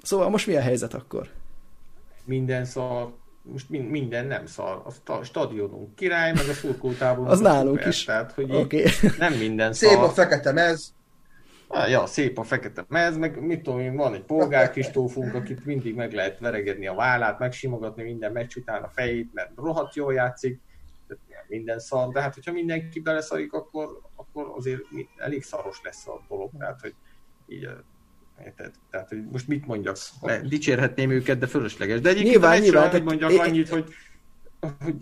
Szóval 0.02 0.30
most 0.30 0.48
mi 0.48 0.56
a 0.56 0.62
helyzet 0.62 0.94
akkor? 0.94 1.30
Minden 2.26 2.66
szar, 2.66 3.14
most 3.42 3.70
minden 3.70 4.26
nem 4.26 4.46
szar. 4.46 4.82
A 5.06 5.24
stadionunk 5.24 5.96
király, 5.96 6.32
meg 6.34 6.48
a 6.50 6.54
szurkoltából. 6.54 7.28
az 7.28 7.40
nálunk 7.40 7.76
szuper, 7.76 7.88
is. 7.88 8.04
Tehát, 8.04 8.32
hogy 8.32 8.56
okay. 8.56 8.86
nem 9.18 9.34
minden 9.34 9.74
szar. 9.74 9.90
Szép 9.90 10.00
a 10.00 10.10
fekete 10.10 10.52
mez. 10.52 10.94
Ah, 11.68 11.90
ja, 11.90 12.06
szép 12.06 12.38
a 12.38 12.44
fekete 12.44 12.86
mez, 12.88 13.18
meg 13.18 13.42
mit 13.42 13.62
tudom 13.62 13.80
én, 13.80 13.96
van 13.96 14.14
egy 14.14 14.24
polgár 14.24 14.72
Kristófunk, 14.72 15.34
akit 15.34 15.66
mindig 15.66 15.96
meg 15.96 16.14
lehet 16.14 16.40
veregedni 16.40 16.88
a 16.88 16.94
vállát, 16.94 17.40
megsimogatni 17.40 18.04
minden 18.04 18.32
meccs 18.32 18.56
után 18.56 18.84
a 18.84 18.90
fejét, 18.94 19.34
mert 19.34 19.52
rohadt 19.56 19.96
jól 19.96 20.14
játszik, 20.14 20.62
minden 21.48 21.80
szar, 21.80 22.12
de 22.12 22.22
hát 22.22 22.34
hogyha 22.34 22.52
mindenki 22.52 23.00
beleszarik, 23.00 23.54
akkor, 23.54 24.02
akkor 24.16 24.54
azért 24.56 24.82
elég 25.18 25.44
szaros 25.44 25.82
lesz 25.84 26.08
a 26.08 26.22
dolog, 26.30 26.52
tehát 26.58 26.80
hogy 26.82 26.96
így 27.48 27.70
Érted? 28.46 28.72
Tehát, 28.90 29.10
hogy 29.10 29.26
most 29.32 29.48
mit 29.48 29.66
mondjak? 29.66 29.98
Mert 30.22 30.48
dicsérhetném 30.48 31.12
őket, 31.12 31.38
de 31.38 31.48
fölösleges. 31.48 32.02
De 32.02 32.10
egyébként 32.10 32.34
nyilván, 32.34 32.62
nyilván, 32.62 32.90
hogy 32.90 33.04
mondjak 33.04 33.32
é, 33.32 33.38
annyit, 33.38 33.70
hogy, 33.70 33.94
hogy 34.84 34.96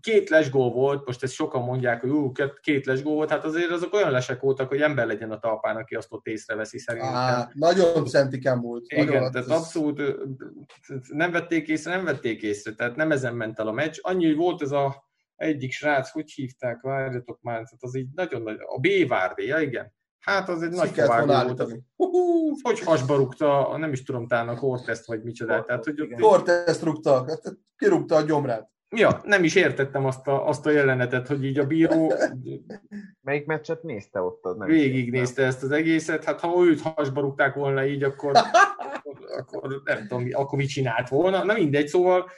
két 0.00 0.28
lesgó 0.28 0.72
volt, 0.72 1.06
most 1.06 1.22
ezt 1.22 1.32
sokan 1.32 1.62
mondják, 1.62 2.00
hogy 2.00 2.10
ú, 2.10 2.32
két 2.60 2.86
lesgó 2.86 3.14
volt, 3.14 3.30
hát 3.30 3.44
azért 3.44 3.70
azok 3.70 3.92
olyan 3.92 4.10
lesek 4.10 4.40
voltak, 4.40 4.68
hogy 4.68 4.80
ember 4.80 5.06
legyen 5.06 5.30
a 5.30 5.38
talpán, 5.38 5.76
aki 5.76 5.94
azt 5.94 6.12
ott 6.12 6.26
észreveszi 6.26 6.78
szerintem. 6.78 7.14
Á, 7.14 7.50
nagyon 7.52 8.06
szentikem 8.06 8.60
volt. 8.60 8.84
Igen, 8.88 9.04
nagyon 9.04 9.30
tehát 9.32 9.50
ez... 9.50 9.56
abszolút 9.56 10.02
nem 11.08 11.30
vették 11.30 11.68
észre, 11.68 11.94
nem 11.94 12.04
vették 12.04 12.42
észre, 12.42 12.74
tehát 12.74 12.96
nem 12.96 13.10
ezen 13.10 13.34
ment 13.34 13.58
el 13.58 13.68
a 13.68 13.72
meccs. 13.72 13.98
Annyi, 14.00 14.26
hogy 14.26 14.36
volt 14.36 14.62
ez 14.62 14.70
a 14.70 15.06
egyik 15.36 15.72
srác, 15.72 16.10
hogy 16.10 16.30
hívták, 16.30 16.80
várjatok 16.80 17.38
már, 17.42 17.54
tehát 17.54 17.78
az 17.78 17.96
így 17.96 18.08
nagyon 18.14 18.42
nagy, 18.42 18.56
a 18.58 18.80
B 18.80 19.08
Várdi, 19.08 19.46
ja 19.46 19.60
igen, 19.60 19.92
Hát 20.20 20.48
az 20.48 20.62
egy 20.62 20.70
nagy 20.70 20.94
vágó 20.94 21.54
volt. 21.54 21.82
hogy 22.62 22.80
hasba 22.80 23.16
rúgta, 23.16 23.76
nem 23.78 23.92
is 23.92 24.02
tudom, 24.02 24.26
talán 24.26 24.48
a 24.48 24.54
Cortest 24.54 25.06
vagy 25.06 25.22
micsoda. 25.22 25.64
Tehát, 25.64 25.84
hogy 25.84 26.14
Cortest 26.20 26.82
rúgta, 26.82 27.24
hát 27.28 27.58
kirúgta 27.76 28.16
a 28.16 28.22
gyomrát. 28.22 28.70
Ja, 28.96 29.20
nem 29.24 29.44
is 29.44 29.54
értettem 29.54 30.04
azt 30.04 30.26
a, 30.26 30.48
azt 30.48 30.66
a 30.66 30.70
jelenetet, 30.70 31.26
hogy 31.26 31.44
így 31.44 31.58
a 31.58 31.66
bíró... 31.66 32.12
Melyik 33.20 33.46
meccset 33.46 33.82
nézte 33.82 34.20
ott? 34.20 34.56
Nem 34.56 34.68
nézte 35.10 35.44
ezt 35.44 35.62
az 35.62 35.70
egészet, 35.70 36.24
hát 36.24 36.40
ha 36.40 36.64
őt 36.64 36.80
hasba 36.80 37.20
rúgták 37.20 37.54
volna 37.54 37.86
így, 37.86 38.02
akkor, 38.02 38.32
akkor, 38.96 39.18
akkor 39.36 39.82
nem 39.84 40.06
tudom, 40.06 40.28
akkor 40.32 40.58
mit 40.58 40.68
csinált 40.68 41.08
volna. 41.08 41.44
Na 41.44 41.52
mindegy, 41.52 41.88
szóval 41.88 42.30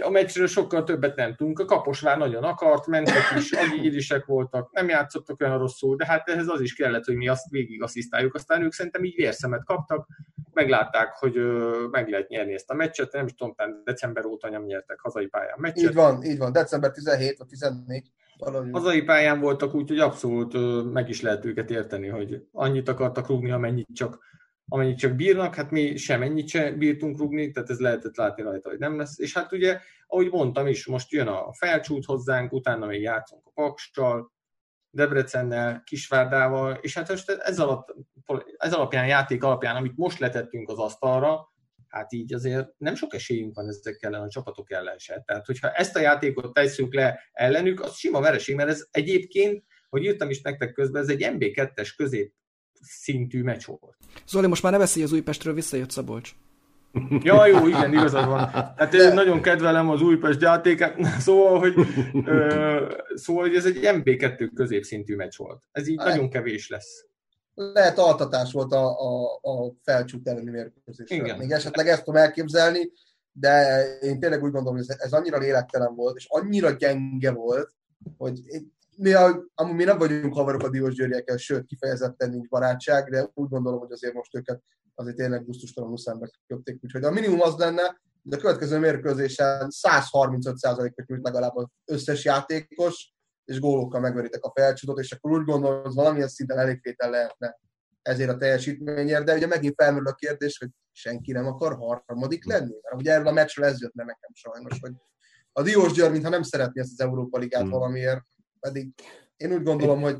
a 0.00 0.10
meccsről 0.10 0.46
sokkal 0.46 0.84
többet 0.84 1.16
nem 1.16 1.34
tudunk. 1.34 1.58
A 1.58 1.64
Kaposvár 1.64 2.18
nagyon 2.18 2.44
akart, 2.44 2.86
mentek 2.86 3.22
is, 3.36 3.52
agyirisek 3.62 4.24
voltak, 4.24 4.72
nem 4.72 4.88
játszottak 4.88 5.40
olyan 5.40 5.58
rosszul, 5.58 5.96
de 5.96 6.06
hát 6.06 6.28
ehhez 6.28 6.48
az 6.48 6.60
is 6.60 6.74
kellett, 6.74 7.04
hogy 7.04 7.16
mi 7.16 7.28
azt 7.28 7.50
végig 7.50 7.82
asszisztáljuk. 7.82 8.34
Aztán 8.34 8.62
ők 8.62 8.72
szerintem 8.72 9.04
így 9.04 9.14
vérszemet 9.14 9.64
kaptak, 9.64 10.06
meglátták, 10.52 11.14
hogy 11.14 11.36
ö, 11.36 11.86
meg 11.90 12.08
lehet 12.08 12.28
nyerni 12.28 12.52
ezt 12.52 12.70
a 12.70 12.74
meccset, 12.74 13.12
nem 13.12 13.26
is 13.26 13.34
tudom, 13.34 13.54
december 13.84 14.24
óta 14.24 14.50
nem 14.50 14.64
nyertek 14.64 15.00
hazai 15.00 15.26
pályán 15.26 15.56
meccset. 15.58 15.90
Így 15.90 15.94
van, 15.94 16.22
így 16.22 16.38
van, 16.38 16.52
december 16.52 16.90
17 16.90 17.38
vagy 17.38 17.46
14. 17.46 18.10
Valahogy. 18.38 18.70
Hazai 18.72 19.02
pályán 19.02 19.40
voltak, 19.40 19.74
úgyhogy 19.74 19.98
abszolút 19.98 20.54
ö, 20.54 20.82
meg 20.82 21.08
is 21.08 21.22
lehet 21.22 21.44
őket 21.44 21.70
érteni, 21.70 22.08
hogy 22.08 22.42
annyit 22.52 22.88
akartak 22.88 23.26
rúgni, 23.26 23.50
amennyit 23.50 23.88
csak 23.94 24.18
amennyit 24.68 24.98
csak 24.98 25.14
bírnak, 25.14 25.54
hát 25.54 25.70
mi 25.70 25.96
sem 25.96 26.22
ennyit 26.22 26.48
sem 26.48 26.78
bírtunk 26.78 27.18
rugni, 27.18 27.50
tehát 27.50 27.70
ez 27.70 27.78
lehetett 27.78 28.16
látni 28.16 28.42
rajta, 28.42 28.68
hogy 28.68 28.78
nem 28.78 28.96
lesz. 28.98 29.18
És 29.18 29.34
hát 29.34 29.52
ugye, 29.52 29.80
ahogy 30.06 30.30
mondtam 30.30 30.66
is, 30.66 30.86
most 30.86 31.12
jön 31.12 31.26
a 31.26 31.52
felcsút 31.52 32.04
hozzánk, 32.04 32.52
utána 32.52 32.86
még 32.86 33.00
játszunk 33.00 33.46
a 33.46 33.50
Pakstal, 33.54 34.32
Debrecennel, 34.90 35.82
Kisvárdával, 35.84 36.78
és 36.80 36.94
hát 36.94 37.08
most 37.08 37.30
ez, 37.30 37.58
alatt, 37.58 37.94
ez 38.56 38.72
alapján, 38.72 39.06
játék 39.06 39.42
alapján, 39.42 39.76
amit 39.76 39.96
most 39.96 40.18
letettünk 40.18 40.68
az 40.68 40.78
asztalra, 40.78 41.52
hát 41.88 42.12
így 42.12 42.34
azért 42.34 42.68
nem 42.78 42.94
sok 42.94 43.14
esélyünk 43.14 43.54
van 43.54 43.68
ezek 43.68 44.02
ellen 44.02 44.22
a 44.22 44.28
csapatok 44.28 44.72
ellen 44.72 44.98
se. 44.98 45.22
Tehát, 45.26 45.46
hogyha 45.46 45.70
ezt 45.70 45.96
a 45.96 46.00
játékot 46.00 46.52
tesszük 46.52 46.94
le 46.94 47.20
ellenük, 47.32 47.80
az 47.80 47.96
sima 47.96 48.20
vereség, 48.20 48.54
mert 48.54 48.68
ez 48.68 48.86
egyébként, 48.90 49.64
hogy 49.88 50.04
írtam 50.04 50.30
is 50.30 50.40
nektek 50.40 50.72
közben, 50.72 51.02
ez 51.02 51.08
egy 51.08 51.26
MB2-es 51.32 51.92
közép 51.96 52.34
szintű 52.84 53.42
meccs 53.42 53.64
volt. 53.66 53.96
Zoli, 54.28 54.46
most 54.46 54.62
már 54.62 54.72
ne 54.72 54.78
beszélj 54.78 55.04
az 55.04 55.12
Újpestről, 55.12 55.54
visszajött 55.54 55.90
Szabolcs. 55.90 56.34
Ja, 57.22 57.46
jó, 57.46 57.66
igen, 57.66 57.92
igazad 57.92 58.26
van. 58.26 58.48
Hát 58.48 58.94
én 58.94 59.12
nagyon 59.12 59.42
kedvelem 59.42 59.90
az 59.90 60.00
Újpest 60.00 60.40
játékát, 60.40 60.96
szóval, 61.26 61.58
hogy, 61.58 61.74
ö, 62.24 62.94
szóval, 63.14 63.42
hogy 63.42 63.56
ez 63.56 63.64
egy 63.64 63.78
MB2 63.82 64.50
középszintű 64.54 65.16
meccs 65.16 65.36
volt. 65.36 65.62
Ez 65.72 65.86
így 65.88 65.98
hát, 65.98 66.08
nagyon 66.08 66.30
kevés 66.30 66.68
lesz. 66.68 67.06
Lehet 67.54 67.98
altatás 67.98 68.52
volt 68.52 68.72
a, 68.72 69.00
a, 69.00 69.38
a 69.42 69.72
felcsút 69.82 70.28
elleni 70.28 70.50
mérkőzés. 70.50 71.10
Igen. 71.10 71.38
Még 71.38 71.50
esetleg 71.50 71.88
ezt 71.88 72.04
tudom 72.04 72.20
elképzelni, 72.20 72.90
de 73.32 73.82
én 74.00 74.20
tényleg 74.20 74.42
úgy 74.42 74.50
gondolom, 74.50 74.78
hogy 74.78 74.86
ez, 74.88 74.96
ez 74.98 75.12
annyira 75.12 75.38
lélektelen 75.38 75.94
volt, 75.94 76.16
és 76.16 76.26
annyira 76.28 76.70
gyenge 76.70 77.32
volt, 77.32 77.74
hogy 78.16 78.40
mi, 78.96 79.12
a, 79.12 79.44
amúgy 79.54 79.74
mi 79.74 79.84
nem 79.84 79.98
vagyunk 79.98 80.34
havarok 80.34 80.62
a 80.62 80.68
Diós 80.68 80.94
Győriekkel, 80.94 81.36
sőt, 81.36 81.66
kifejezetten 81.66 82.30
nincs 82.30 82.48
barátság, 82.48 83.10
de 83.10 83.30
úgy 83.34 83.48
gondolom, 83.48 83.78
hogy 83.78 83.92
azért 83.92 84.14
most 84.14 84.34
őket 84.36 84.62
azért 84.94 85.16
tényleg 85.16 85.44
gusztustalanul 85.44 85.98
szembe 85.98 86.30
köpték. 86.46 86.78
Úgyhogy 86.82 87.04
a 87.04 87.10
minimum 87.10 87.40
az 87.40 87.56
lenne, 87.56 88.00
de 88.22 88.36
a 88.36 88.38
következő 88.38 88.78
mérkőzésen 88.78 89.68
135%-ot 89.70 91.06
nyújt 91.06 91.24
legalább 91.24 91.56
az 91.56 91.66
összes 91.84 92.24
játékos, 92.24 93.14
és 93.44 93.60
gólokkal 93.60 94.00
megveritek 94.00 94.44
a 94.44 94.52
felcsútot, 94.54 94.98
és 94.98 95.12
akkor 95.12 95.30
úgy 95.30 95.44
gondolom, 95.44 95.82
hogy 95.82 95.94
valamilyen 95.94 96.28
szinten 96.28 96.58
elégtétel 96.58 97.10
lehetne 97.10 97.58
ezért 98.02 98.30
a 98.30 98.36
teljesítményért, 98.36 99.24
de 99.24 99.34
ugye 99.34 99.46
megint 99.46 99.74
felmerül 99.76 100.06
a 100.06 100.14
kérdés, 100.14 100.58
hogy 100.58 100.68
senki 100.92 101.32
nem 101.32 101.46
akar 101.46 101.76
harmadik 101.76 102.46
lenni, 102.46 102.74
mert 102.82 103.00
ugye 103.00 103.12
erről 103.12 103.26
a 103.26 103.32
meccsről 103.32 103.66
ez 103.66 103.80
jött 103.80 103.94
le 103.94 104.04
nekem 104.04 104.30
sajnos, 104.32 104.78
hogy 104.80 104.92
a 105.52 105.62
Diós 105.62 105.92
Győr, 105.92 106.10
mintha 106.10 106.30
nem 106.30 106.42
szeretné 106.42 106.80
ezt 106.80 106.92
az 106.92 107.00
Európa 107.00 107.38
Ligát 107.38 107.62
hmm. 107.62 107.70
valamiért, 107.70 108.24
pedig 108.64 108.88
én 109.36 109.52
úgy 109.52 109.62
gondolom, 109.62 110.00
hogy 110.00 110.16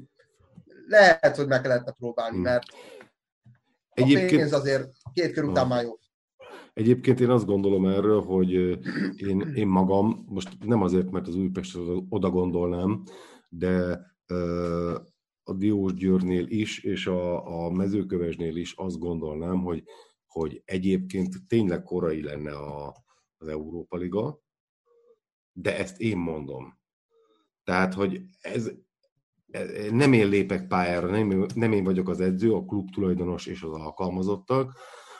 lehet, 0.86 1.36
hogy 1.36 1.46
meg 1.46 1.64
lehetne 1.64 1.92
próbálni, 1.92 2.34
hmm. 2.34 2.44
mert 2.44 2.64
a 3.88 4.00
Egyébként... 4.00 4.30
pénz 4.30 4.52
azért 4.52 4.92
két 5.12 5.32
kör 5.32 5.44
után 5.44 5.66
már 5.66 5.82
jó. 5.82 5.92
Egyébként 6.72 7.20
én 7.20 7.30
azt 7.30 7.46
gondolom 7.46 7.86
erről, 7.86 8.20
hogy 8.20 8.50
én, 9.16 9.52
én 9.54 9.66
magam, 9.66 10.24
most 10.28 10.64
nem 10.64 10.82
azért, 10.82 11.10
mert 11.10 11.26
az 11.26 11.34
Újpest 11.34 11.78
oda 12.08 12.30
gondolnám, 12.30 13.02
de 13.48 14.00
a 15.42 15.52
Diós 15.52 15.94
Győrnél 15.94 16.46
is, 16.48 16.82
és 16.82 17.06
a, 17.06 17.46
a 17.64 17.70
mezőkövesnél 17.70 18.56
is 18.56 18.72
azt 18.72 18.98
gondolnám, 18.98 19.62
hogy, 19.62 19.84
hogy 20.26 20.62
egyébként 20.64 21.46
tényleg 21.48 21.82
korai 21.82 22.22
lenne 22.22 22.56
a, 22.56 22.94
az 23.36 23.48
Európa 23.48 23.96
Liga, 23.96 24.42
de 25.52 25.78
ezt 25.78 26.00
én 26.00 26.16
mondom. 26.16 26.82
Tehát, 27.64 27.94
hogy 27.94 28.20
ez, 28.40 28.70
ez 29.50 29.90
nem 29.90 30.12
én 30.12 30.28
lépek 30.28 30.66
pályára, 30.66 31.10
nem, 31.10 31.46
nem 31.54 31.72
én 31.72 31.84
vagyok 31.84 32.08
az 32.08 32.20
edző, 32.20 32.52
a 32.52 32.64
klub 32.64 32.90
tulajdonos 32.90 33.46
és 33.46 33.62
az 33.62 33.72
alkalmazottak, 33.72 34.78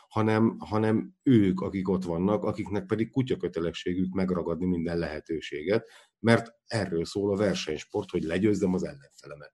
hanem, 0.09 0.57
hanem 0.59 1.15
ők, 1.23 1.61
akik 1.61 1.89
ott 1.89 2.05
vannak, 2.05 2.45
akiknek 2.45 2.87
pedig 2.87 3.11
kutyakötelességük 3.11 4.15
megragadni 4.15 4.67
minden 4.67 4.99
lehetőséget, 4.99 5.89
mert 6.19 6.55
erről 6.67 7.05
szól 7.05 7.33
a 7.33 7.37
versenysport, 7.37 8.11
hogy 8.11 8.23
legyőzzem 8.23 8.75
az 8.75 8.85
ellenfelemet. 8.85 9.53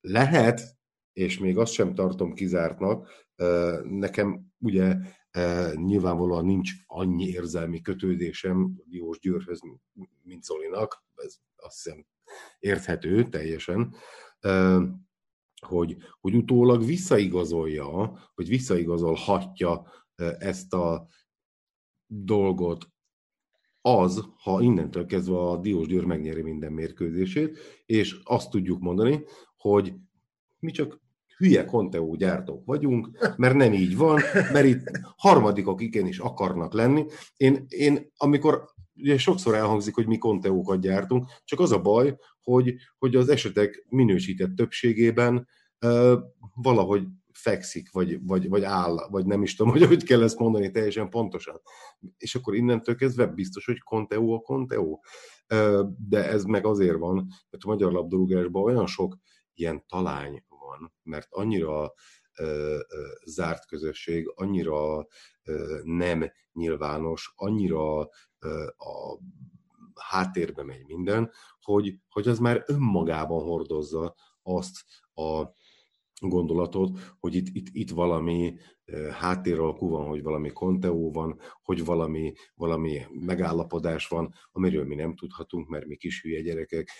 Lehet, 0.00 0.76
és 1.12 1.38
még 1.38 1.58
azt 1.58 1.72
sem 1.72 1.94
tartom 1.94 2.32
kizártnak, 2.32 3.08
nekem 3.82 4.46
ugye 4.58 4.96
nyilvánvalóan 5.74 6.44
nincs 6.44 6.72
annyi 6.86 7.26
érzelmi 7.26 7.80
kötődésem 7.80 8.82
Diós 8.84 9.18
Győrhöz, 9.18 9.60
mint 10.22 10.42
Zolinak, 10.42 11.04
ez 11.14 11.36
azt 11.56 11.82
hiszem 11.82 12.06
érthető 12.58 13.28
teljesen, 13.28 13.94
hogy, 15.66 15.96
hogy 16.20 16.34
utólag 16.34 16.84
visszaigazolja, 16.84 18.18
vagy 18.34 18.48
visszaigazolhatja 18.48 19.86
ezt 20.38 20.72
a 20.72 21.06
dolgot 22.06 22.88
az, 23.80 24.28
ha 24.36 24.60
innentől 24.60 25.06
kezdve 25.06 25.38
a 25.38 25.56
Diós 25.56 25.86
Győr 25.86 26.04
megnyeri 26.04 26.42
minden 26.42 26.72
mérkőzését, 26.72 27.58
és 27.86 28.20
azt 28.22 28.50
tudjuk 28.50 28.80
mondani, 28.80 29.24
hogy 29.56 29.94
mi 30.58 30.70
csak 30.70 31.03
hülye 31.36 31.64
Conteó 31.64 32.14
gyártók 32.14 32.64
vagyunk, 32.64 33.08
mert 33.36 33.54
nem 33.54 33.72
így 33.72 33.96
van, 33.96 34.20
mert 34.52 34.66
itt 34.66 34.90
harmadikok 35.16 35.80
igenis 35.80 36.18
akarnak 36.18 36.72
lenni. 36.72 37.04
Én, 37.36 37.64
én 37.68 38.12
amikor 38.16 38.64
ugye 38.96 39.18
sokszor 39.18 39.54
elhangzik, 39.54 39.94
hogy 39.94 40.06
mi 40.06 40.18
Conteókat 40.18 40.80
gyártunk, 40.80 41.26
csak 41.44 41.60
az 41.60 41.72
a 41.72 41.80
baj, 41.80 42.16
hogy, 42.42 42.74
hogy 42.98 43.16
az 43.16 43.28
esetek 43.28 43.86
minősített 43.88 44.54
többségében 44.54 45.48
uh, 45.86 46.18
valahogy 46.54 47.06
fekszik, 47.32 47.90
vagy, 47.92 48.26
vagy, 48.26 48.48
vagy 48.48 48.62
áll, 48.62 49.08
vagy 49.10 49.26
nem 49.26 49.42
is 49.42 49.56
tudom, 49.56 49.72
hogy 49.72 49.84
hogy 49.86 50.04
kell 50.04 50.22
ezt 50.22 50.38
mondani 50.38 50.70
teljesen 50.70 51.08
pontosan. 51.10 51.60
És 52.18 52.34
akkor 52.34 52.54
innentől 52.54 52.94
kezdve 52.94 53.26
biztos, 53.26 53.64
hogy 53.64 53.78
Conteo 53.78 54.34
a 54.34 54.38
Conteo. 54.38 54.98
De 56.08 56.28
ez 56.28 56.44
meg 56.44 56.66
azért 56.66 56.98
van, 56.98 57.14
mert 57.50 57.64
a 57.64 57.68
magyar 57.68 57.92
labdarúgásban 57.92 58.62
olyan 58.62 58.86
sok 58.86 59.18
ilyen 59.54 59.84
talány 59.86 60.44
van, 60.78 60.94
mert 61.02 61.26
annyira 61.30 61.92
ö, 62.38 62.78
ö, 62.88 63.06
zárt 63.24 63.66
közösség, 63.66 64.32
annyira 64.34 65.06
ö, 65.44 65.80
nem 65.82 66.32
nyilvános, 66.52 67.32
annyira 67.36 68.08
ö, 68.38 68.66
a 68.76 69.18
háttérbe 69.94 70.62
megy 70.62 70.84
minden, 70.86 71.30
hogy, 71.60 71.98
hogy 72.08 72.28
az 72.28 72.38
már 72.38 72.64
önmagában 72.66 73.42
hordozza 73.42 74.14
azt 74.42 74.84
a 75.14 75.52
gondolatot, 76.20 76.98
hogy 77.18 77.34
itt, 77.34 77.46
itt, 77.52 77.66
itt 77.72 77.90
valami 77.90 78.56
háttéralkú 79.12 79.88
van, 79.88 80.06
hogy 80.06 80.22
valami 80.22 80.52
konteó 80.52 81.12
van, 81.12 81.40
hogy 81.62 81.84
valami, 81.84 82.32
valami 82.54 83.00
megállapodás 83.10 84.08
van, 84.08 84.34
amiről 84.52 84.84
mi 84.84 84.94
nem 84.94 85.14
tudhatunk, 85.14 85.68
mert 85.68 85.86
mi 85.86 85.96
kis 85.96 86.22
hülye 86.22 86.40
gyerekek 86.40 86.90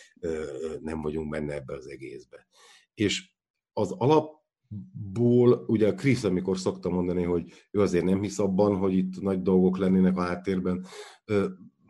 nem 0.80 1.00
vagyunk 1.00 1.30
benne 1.30 1.54
ebbe 1.54 1.74
az 1.74 1.86
egészbe. 1.86 2.46
És 2.94 3.33
az 3.74 3.90
alapból, 3.90 5.64
ugye 5.66 5.88
a 5.88 5.94
Krisz, 5.94 6.24
amikor 6.24 6.58
szokta 6.58 6.88
mondani, 6.88 7.22
hogy 7.22 7.52
ő 7.70 7.80
azért 7.80 8.04
nem 8.04 8.22
hisz 8.22 8.38
abban, 8.38 8.76
hogy 8.76 8.94
itt 8.94 9.20
nagy 9.20 9.42
dolgok 9.42 9.78
lennének 9.78 10.16
a 10.16 10.22
háttérben, 10.22 10.86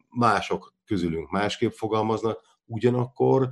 mások 0.09 0.75
közülünk 0.85 1.31
másképp 1.31 1.71
fogalmaznak, 1.71 2.41
ugyanakkor 2.65 3.49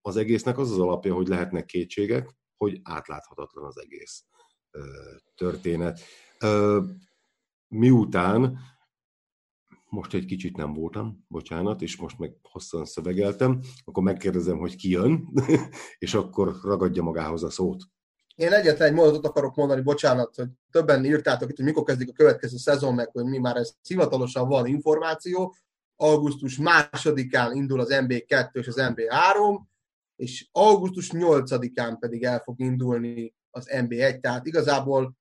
az 0.00 0.16
egésznek 0.16 0.58
az 0.58 0.70
az 0.70 0.78
alapja, 0.78 1.14
hogy 1.14 1.28
lehetnek 1.28 1.64
kétségek, 1.64 2.36
hogy 2.56 2.80
átláthatatlan 2.82 3.64
az 3.64 3.80
egész 3.80 4.24
történet. 5.34 6.00
Miután 7.68 8.58
most 9.90 10.14
egy 10.14 10.24
kicsit 10.24 10.56
nem 10.56 10.72
voltam, 10.72 11.24
bocsánat, 11.28 11.82
és 11.82 11.96
most 11.96 12.18
meg 12.18 12.32
hosszan 12.42 12.84
szövegeltem, 12.84 13.60
akkor 13.84 14.02
megkérdezem, 14.02 14.58
hogy 14.58 14.76
ki 14.76 14.90
jön, 14.90 15.28
és 15.98 16.14
akkor 16.14 16.56
ragadja 16.62 17.02
magához 17.02 17.42
a 17.42 17.50
szót. 17.50 17.82
Én 18.34 18.52
egyetlen 18.52 18.88
egy 18.88 18.94
mondatot 18.94 19.26
akarok 19.26 19.54
mondani, 19.54 19.80
bocsánat, 19.80 20.34
hogy 20.34 20.48
többen 20.70 21.04
írtátok 21.04 21.50
itt, 21.50 21.56
hogy 21.56 21.64
mikor 21.64 21.82
kezdik 21.82 22.08
a 22.08 22.12
következő 22.12 22.56
szezon, 22.56 22.94
meg 22.94 23.10
hogy 23.12 23.24
mi 23.24 23.38
már 23.38 23.56
ez 23.56 23.72
hivatalosan 23.88 24.48
van 24.48 24.66
információ. 24.66 25.54
Augusztus 25.96 26.58
másodikán 26.58 27.56
indul 27.56 27.80
az 27.80 27.88
MB2 27.90 28.48
és 28.52 28.66
az 28.66 28.76
MB3, 28.78 29.60
és 30.16 30.48
augusztus 30.52 31.10
8-án 31.12 31.96
pedig 31.98 32.22
el 32.22 32.38
fog 32.38 32.60
indulni 32.60 33.34
az 33.50 33.68
MB1, 33.72 34.20
tehát 34.20 34.46
igazából 34.46 35.16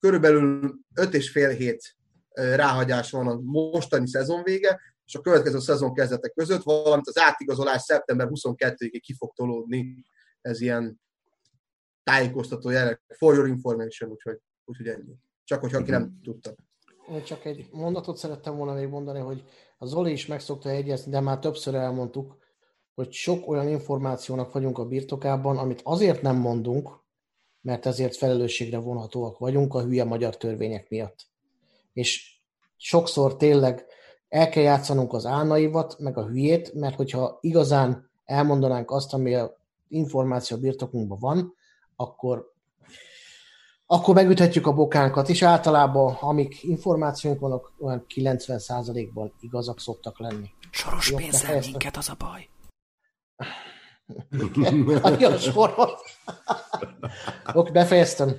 körülbelül 0.00 0.74
5 0.94 1.14
és 1.14 1.30
fél 1.30 1.50
hét 1.50 1.96
ráhagyás 2.34 3.10
van 3.10 3.28
a 3.28 3.40
mostani 3.42 4.08
szezon 4.08 4.42
vége, 4.42 4.80
és 5.04 5.14
a 5.14 5.20
következő 5.20 5.58
szezon 5.58 5.94
kezdetek 5.94 6.32
között, 6.32 6.62
valamint 6.62 7.08
az 7.08 7.18
átigazolás 7.18 7.82
szeptember 7.82 8.28
22-ig 8.30 9.00
ki 9.02 9.14
fog 9.14 9.32
tolódni. 9.34 10.04
Ez 10.40 10.60
ilyen 10.60 11.00
tájékoztató 12.02 12.70
jelek, 12.70 13.02
for 13.08 13.34
your 13.34 13.48
information, 13.48 14.10
úgyhogy, 14.10 14.38
úgyhogy 14.64 14.86
ennyi. 14.86 15.14
Csak 15.44 15.60
hogyha 15.60 15.78
aki 15.78 15.90
nem 15.90 16.20
tudta. 16.22 16.54
Én 17.10 17.22
csak 17.22 17.44
egy 17.44 17.68
mondatot 17.70 18.16
szerettem 18.16 18.56
volna 18.56 18.72
még 18.72 18.88
mondani, 18.88 19.18
hogy 19.18 19.44
az 19.78 19.88
Zoli 19.88 20.12
is 20.12 20.26
meg 20.26 20.40
szokta 20.40 20.70
jegyezni, 20.70 21.10
de 21.10 21.20
már 21.20 21.38
többször 21.38 21.74
elmondtuk, 21.74 22.36
hogy 22.94 23.12
sok 23.12 23.48
olyan 23.48 23.68
információnak 23.68 24.52
vagyunk 24.52 24.78
a 24.78 24.86
birtokában, 24.86 25.58
amit 25.58 25.80
azért 25.84 26.22
nem 26.22 26.36
mondunk, 26.36 27.00
mert 27.60 27.86
ezért 27.86 28.16
felelősségre 28.16 28.78
vonhatóak 28.78 29.38
vagyunk 29.38 29.74
a 29.74 29.82
hülye 29.82 30.04
magyar 30.04 30.36
törvények 30.36 30.88
miatt. 30.88 31.31
És 31.92 32.40
sokszor 32.76 33.36
tényleg 33.36 33.86
el 34.28 34.48
kell 34.48 34.62
játszanunk 34.62 35.12
az 35.12 35.26
álnaivat, 35.26 35.98
meg 35.98 36.18
a 36.18 36.26
hülyét, 36.26 36.74
mert 36.74 36.96
hogyha 36.96 37.38
igazán 37.40 38.10
elmondanánk 38.24 38.90
azt, 38.90 39.14
ami 39.14 39.34
a 39.34 39.56
információ 39.88 40.56
birtokunkban 40.56 41.18
van, 41.18 41.54
akkor 41.96 42.50
akkor 43.86 44.14
megüthetjük 44.14 44.66
a 44.66 44.72
bokánkat, 44.72 45.28
és 45.28 45.42
általában, 45.42 46.14
amik 46.20 46.62
információink 46.62 47.40
vannak, 47.40 47.72
olyan 47.78 48.04
90%-ban 48.14 49.32
igazak 49.40 49.80
szoktak 49.80 50.18
lenni. 50.18 50.50
Soros 50.70 51.12
pénzzel 51.14 51.60
minket, 51.60 51.96
az 51.96 52.08
a 52.08 52.14
baj. 52.18 52.48
Nagyon 55.02 55.38
sorol. 55.38 55.98
Oké, 57.52 57.70
befejeztem. 57.70 58.36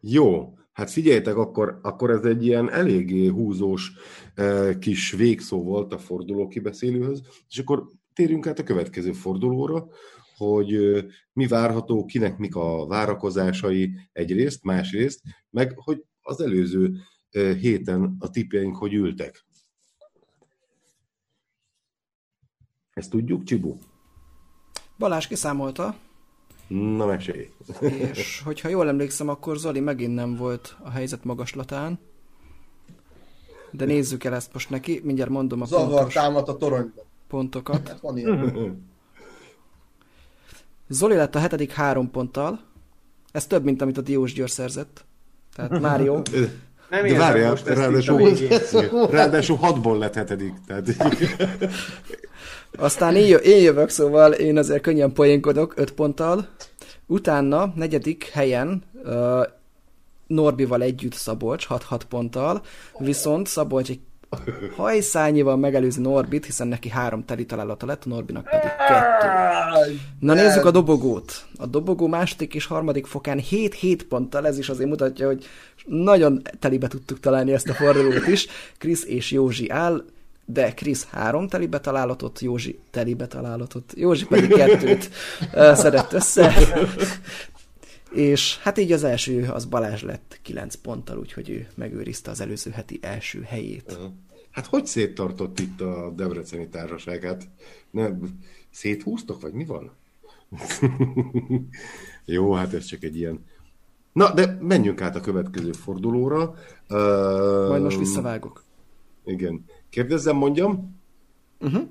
Jó, 0.00 0.52
hát 0.78 0.90
figyeljetek, 0.90 1.36
akkor, 1.36 1.78
akkor 1.82 2.10
ez 2.10 2.24
egy 2.24 2.46
ilyen 2.46 2.70
eléggé 2.70 3.26
húzós 3.26 3.92
eh, 4.34 4.78
kis 4.78 5.12
végszó 5.12 5.62
volt 5.62 5.92
a 5.92 5.98
forduló 5.98 6.48
kibeszélőhöz, 6.48 7.22
és 7.48 7.58
akkor 7.58 7.88
térjünk 8.12 8.46
át 8.46 8.58
a 8.58 8.62
következő 8.62 9.12
fordulóra, 9.12 9.88
hogy 10.36 11.04
mi 11.32 11.46
várható, 11.46 12.04
kinek 12.04 12.38
mik 12.38 12.56
a 12.56 12.86
várakozásai 12.86 13.90
egyrészt, 14.12 14.64
másrészt, 14.64 15.20
meg 15.50 15.72
hogy 15.76 16.04
az 16.20 16.40
előző 16.40 16.94
eh, 17.30 17.56
héten 17.56 18.16
a 18.18 18.30
tipjeink 18.30 18.76
hogy 18.76 18.92
ültek. 18.92 19.46
Ezt 22.90 23.10
tudjuk, 23.10 23.44
Csibu? 23.44 23.76
Balázs 24.98 25.26
kiszámolta. 25.26 26.07
Na, 26.68 27.06
mesélj. 27.06 27.50
És 27.80 28.42
hogyha 28.44 28.68
jól 28.68 28.88
emlékszem, 28.88 29.28
akkor 29.28 29.56
Zoli 29.56 29.80
megint 29.80 30.14
nem 30.14 30.36
volt 30.36 30.76
a 30.82 30.90
helyzet 30.90 31.24
magaslatán. 31.24 31.98
De 33.70 33.84
nézzük 33.84 34.24
el 34.24 34.34
ezt 34.34 34.52
most 34.52 34.70
neki, 34.70 35.00
mindjárt 35.04 35.30
mondom 35.30 35.60
a 35.60 35.64
Zavar 35.64 35.88
pontos... 35.88 36.14
támadt 36.14 36.48
a 36.48 36.56
toronyban. 36.56 37.04
pontokat. 37.28 37.88
Hát 37.88 38.00
van 38.00 38.18
ilyen. 38.18 38.86
Zoli 40.88 41.14
lett 41.14 41.34
a 41.34 41.38
hetedik 41.38 41.72
három 41.72 42.10
ponttal. 42.10 42.60
Ez 43.32 43.46
több, 43.46 43.64
mint 43.64 43.82
amit 43.82 43.98
a 43.98 44.00
Diós 44.00 44.32
Győr 44.32 44.50
szerzett. 44.50 45.04
Tehát 45.54 45.80
Mário. 45.80 46.22
Nem 46.90 47.06
De 47.06 47.18
várjál, 47.18 47.54
ráadásul, 47.64 48.30
ráadásul 49.10 49.56
hatból 49.56 49.98
lett 49.98 50.14
hetedik. 50.14 50.54
Tehát, 50.66 50.86
Aztán 52.76 53.16
én, 53.16 53.26
jö- 53.26 53.44
én 53.44 53.62
jövök, 53.62 53.88
szóval 53.88 54.32
én 54.32 54.58
azért 54.58 54.82
könnyen 54.82 55.12
poénkodok, 55.12 55.72
öt 55.76 55.92
ponttal. 55.92 56.46
Utána, 57.06 57.72
negyedik 57.76 58.24
helyen 58.24 58.82
uh, 59.04 59.46
Norbival 60.26 60.82
együtt 60.82 61.12
Szabolcs, 61.12 61.66
6-6 61.68 62.00
ponttal, 62.08 62.62
viszont 62.98 63.46
Szabolcs 63.46 63.90
egy 63.90 64.00
hajszányival 64.76 65.56
megelőzi 65.56 66.00
Norbit, 66.00 66.44
hiszen 66.44 66.68
neki 66.68 66.88
három 66.88 67.24
teli 67.24 67.46
találata 67.46 67.86
lett, 67.86 68.04
a 68.04 68.08
Norbinak 68.08 68.44
pedig 68.44 68.70
kettő. 68.88 69.26
Na 70.20 70.34
nézzük 70.34 70.64
a 70.64 70.70
dobogót. 70.70 71.44
A 71.58 71.66
dobogó 71.66 72.06
második 72.06 72.54
és 72.54 72.66
harmadik 72.66 73.06
fokán 73.06 73.40
7-7 73.50 74.00
ponttal, 74.08 74.46
ez 74.46 74.58
is 74.58 74.68
azért 74.68 74.88
mutatja, 74.88 75.26
hogy 75.26 75.44
nagyon 75.84 76.42
telibe 76.58 76.88
tudtuk 76.88 77.20
találni 77.20 77.52
ezt 77.52 77.68
a 77.68 77.74
fordulót 77.74 78.26
is. 78.26 78.46
Krisz 78.78 79.04
és 79.04 79.30
Józsi 79.30 79.70
áll, 79.70 80.04
de 80.50 80.74
Krisz 80.74 81.06
három 81.06 81.48
telibe 81.48 81.80
találatot, 81.80 82.40
Józsi 82.40 82.78
telibe 82.90 83.26
találatot, 83.26 83.92
Józsi 83.96 84.26
pedig 84.26 84.52
kettőt 84.52 85.10
szedett 85.52 86.12
össze. 86.12 86.52
És 88.10 88.58
hát 88.58 88.78
így 88.78 88.92
az 88.92 89.04
első, 89.04 89.48
az 89.52 89.64
Balázs 89.64 90.02
lett 90.02 90.38
9 90.42 90.74
ponttal, 90.74 91.18
úgyhogy 91.18 91.50
ő 91.50 91.68
megőrizte 91.74 92.30
az 92.30 92.40
előző 92.40 92.70
heti 92.70 92.98
első 93.02 93.42
helyét. 93.42 93.98
hát 94.50 94.66
hogy 94.66 94.86
széttartott 94.86 95.58
itt 95.58 95.80
a 95.80 96.12
Debreceni 96.16 96.68
társaság? 96.68 97.22
Hát 97.22 97.48
nem, 97.90 98.38
széthúztok, 98.70 99.40
vagy 99.40 99.52
mi 99.52 99.64
van? 99.64 99.90
Jó, 102.24 102.52
hát 102.52 102.72
ez 102.72 102.84
csak 102.84 103.02
egy 103.02 103.16
ilyen... 103.16 103.44
Na, 104.12 104.34
de 104.34 104.58
menjünk 104.60 105.00
át 105.00 105.16
a 105.16 105.20
következő 105.20 105.72
fordulóra. 105.72 106.54
Majd 107.68 107.82
most 107.82 107.98
visszavágok. 107.98 108.64
Igen. 109.24 109.64
Kérdezzem, 109.98 110.36
mondjam? 110.36 111.00
Uh-huh. 111.60 111.88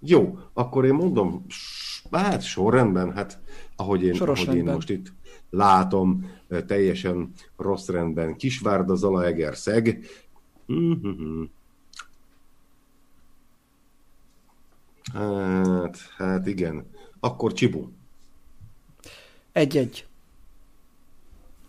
Jó, 0.00 0.38
akkor 0.52 0.84
én 0.84 0.94
mondom, 0.94 1.46
hát 2.10 2.42
sorrendben, 2.42 3.12
hát 3.12 3.40
ahogy 3.76 4.02
én, 4.02 4.14
Soros 4.14 4.42
ahogy 4.44 4.56
én 4.56 4.64
most 4.64 4.90
itt 4.90 5.12
látom, 5.50 6.30
teljesen 6.66 7.32
rossz 7.56 7.88
rendben. 7.88 8.36
Kisvárda, 8.36 8.94
Zalaegerszeg. 8.94 10.06
Mhm. 10.66 11.42
Hát, 15.12 15.98
hát 16.16 16.46
igen. 16.46 16.86
Akkor 17.20 17.52
Csibu. 17.52 17.88
Egy-egy. 19.52 20.06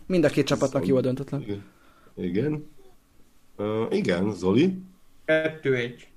Mind 0.06 0.24
a 0.24 0.28
két 0.28 0.46
csapatnak 0.46 0.86
jó 0.86 0.96
a 0.96 1.00
döntetlen. 1.00 1.40
Igen. 1.40 1.64
Igen. 2.14 2.66
Uh, 3.56 3.86
igen, 3.90 4.32
Zoli, 4.32 4.78
Kettő 5.26 5.74
egy. 5.74 6.08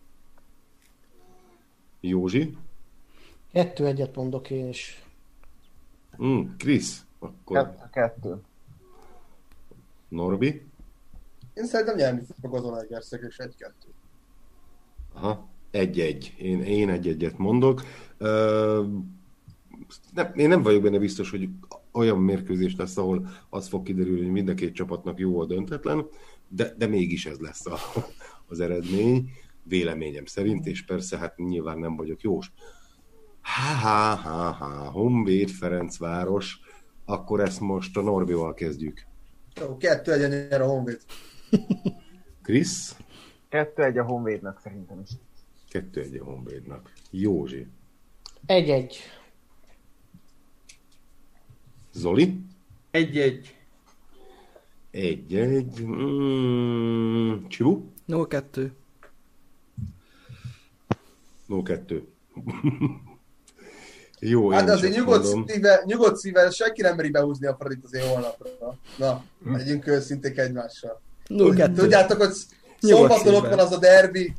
Józsi, 1.99 2.57
Kettő 3.51 3.85
egyet 3.85 4.15
mondok 4.15 4.49
én 4.49 4.67
is. 4.67 5.03
mm, 6.23 6.41
Krisz, 6.57 7.05
akkor 7.19 7.57
Kettő, 7.57 7.89
kettő. 7.91 8.41
Norbi, 10.07 10.67
Én 11.53 11.65
szerintem 11.65 11.95
nyerni 11.95 12.21
fog 12.41 12.55
az 12.55 12.63
Olaegerszeg, 12.63 13.23
és 13.27 13.37
egy-kettő. 13.37 13.87
Aha, 15.13 15.47
egy-egy. 15.71 16.33
Én, 16.37 16.61
én 16.61 16.89
egy-egyet 16.89 17.37
mondok. 17.37 17.81
Ö, 18.17 18.85
nem, 20.13 20.31
én 20.35 20.47
nem 20.47 20.61
vagyok 20.63 20.81
benne 20.81 20.99
biztos, 20.99 21.29
hogy 21.29 21.49
olyan 21.91 22.17
mérkőzés 22.17 22.75
lesz, 22.75 22.97
ahol 22.97 23.27
az 23.49 23.67
fog 23.67 23.83
kiderülni, 23.83 24.21
hogy 24.21 24.31
mind 24.31 24.49
a 24.49 24.53
két 24.53 24.73
csapatnak 24.73 25.19
jó 25.19 25.39
a 25.39 25.45
döntetlen, 25.45 26.07
de, 26.47 26.73
de 26.77 26.87
mégis 26.87 27.25
ez 27.25 27.37
lesz 27.37 27.65
a, 27.65 27.77
az 28.49 28.59
eredmény, 28.59 29.31
véleményem 29.63 30.25
szerint, 30.25 30.65
és 30.65 30.85
persze 30.85 31.17
hát 31.17 31.37
nyilván 31.37 31.79
nem 31.79 31.95
vagyok 31.95 32.21
jós. 32.21 32.51
Ha-ha-ha-ha, 33.41 34.91
Honvéd, 34.91 35.49
Ferencváros, 35.49 36.59
akkor 37.05 37.39
ezt 37.39 37.59
most 37.59 37.97
a 37.97 38.01
Norbival 38.01 38.53
kezdjük. 38.53 39.05
Jó, 39.61 39.77
kettő 39.77 40.11
egyen 40.13 40.29
nyer 40.29 40.61
a 40.61 40.65
Honvéd. 40.67 40.99
Krisz, 42.41 42.97
Kettő 43.49 43.83
egy 43.83 43.97
a 43.97 44.03
Honvédnak 44.03 44.59
szerintem 44.63 44.99
is. 44.99 45.09
kettő 45.69 46.01
egy 46.01 46.15
a 46.17 46.23
Honvédnak. 46.23 46.93
Józsi. 47.11 47.67
Egy-egy. 48.45 48.97
Zoli? 51.93 52.39
Egy-egy. 52.91 53.55
Egy-egy. 54.91 55.81
Mm, 55.85 57.45
Csibu? 57.47 57.81
0-2. 58.09 58.69
0-2. 61.49 62.01
Jó, 64.19 64.49
Hát 64.51 64.59
én 64.59 64.65
de 64.65 64.73
is 64.73 64.77
azért 64.77 64.95
nyugodt 64.95 65.23
mondom. 65.23 65.47
szíve, 65.47 65.81
nyugodt 65.85 66.17
szíve, 66.17 66.49
senki 66.49 66.81
nem 66.81 66.95
meri 66.95 67.09
behúzni 67.09 67.47
a 67.47 67.55
Fradit 67.59 67.83
az 67.83 67.93
én 67.93 68.07
holnapra. 68.07 68.47
Na, 68.97 69.23
legyünk 69.45 69.87
őszinték 69.87 70.37
egymással. 70.37 71.01
0-2. 71.27 71.73
Tudjátok, 71.75 72.17
hogy 72.17 72.33
szombaton 72.79 73.33
ott 73.33 73.41
szívvel. 73.41 73.49
van 73.55 73.59
az 73.59 73.71
a 73.71 73.77
derbi, 73.77 74.33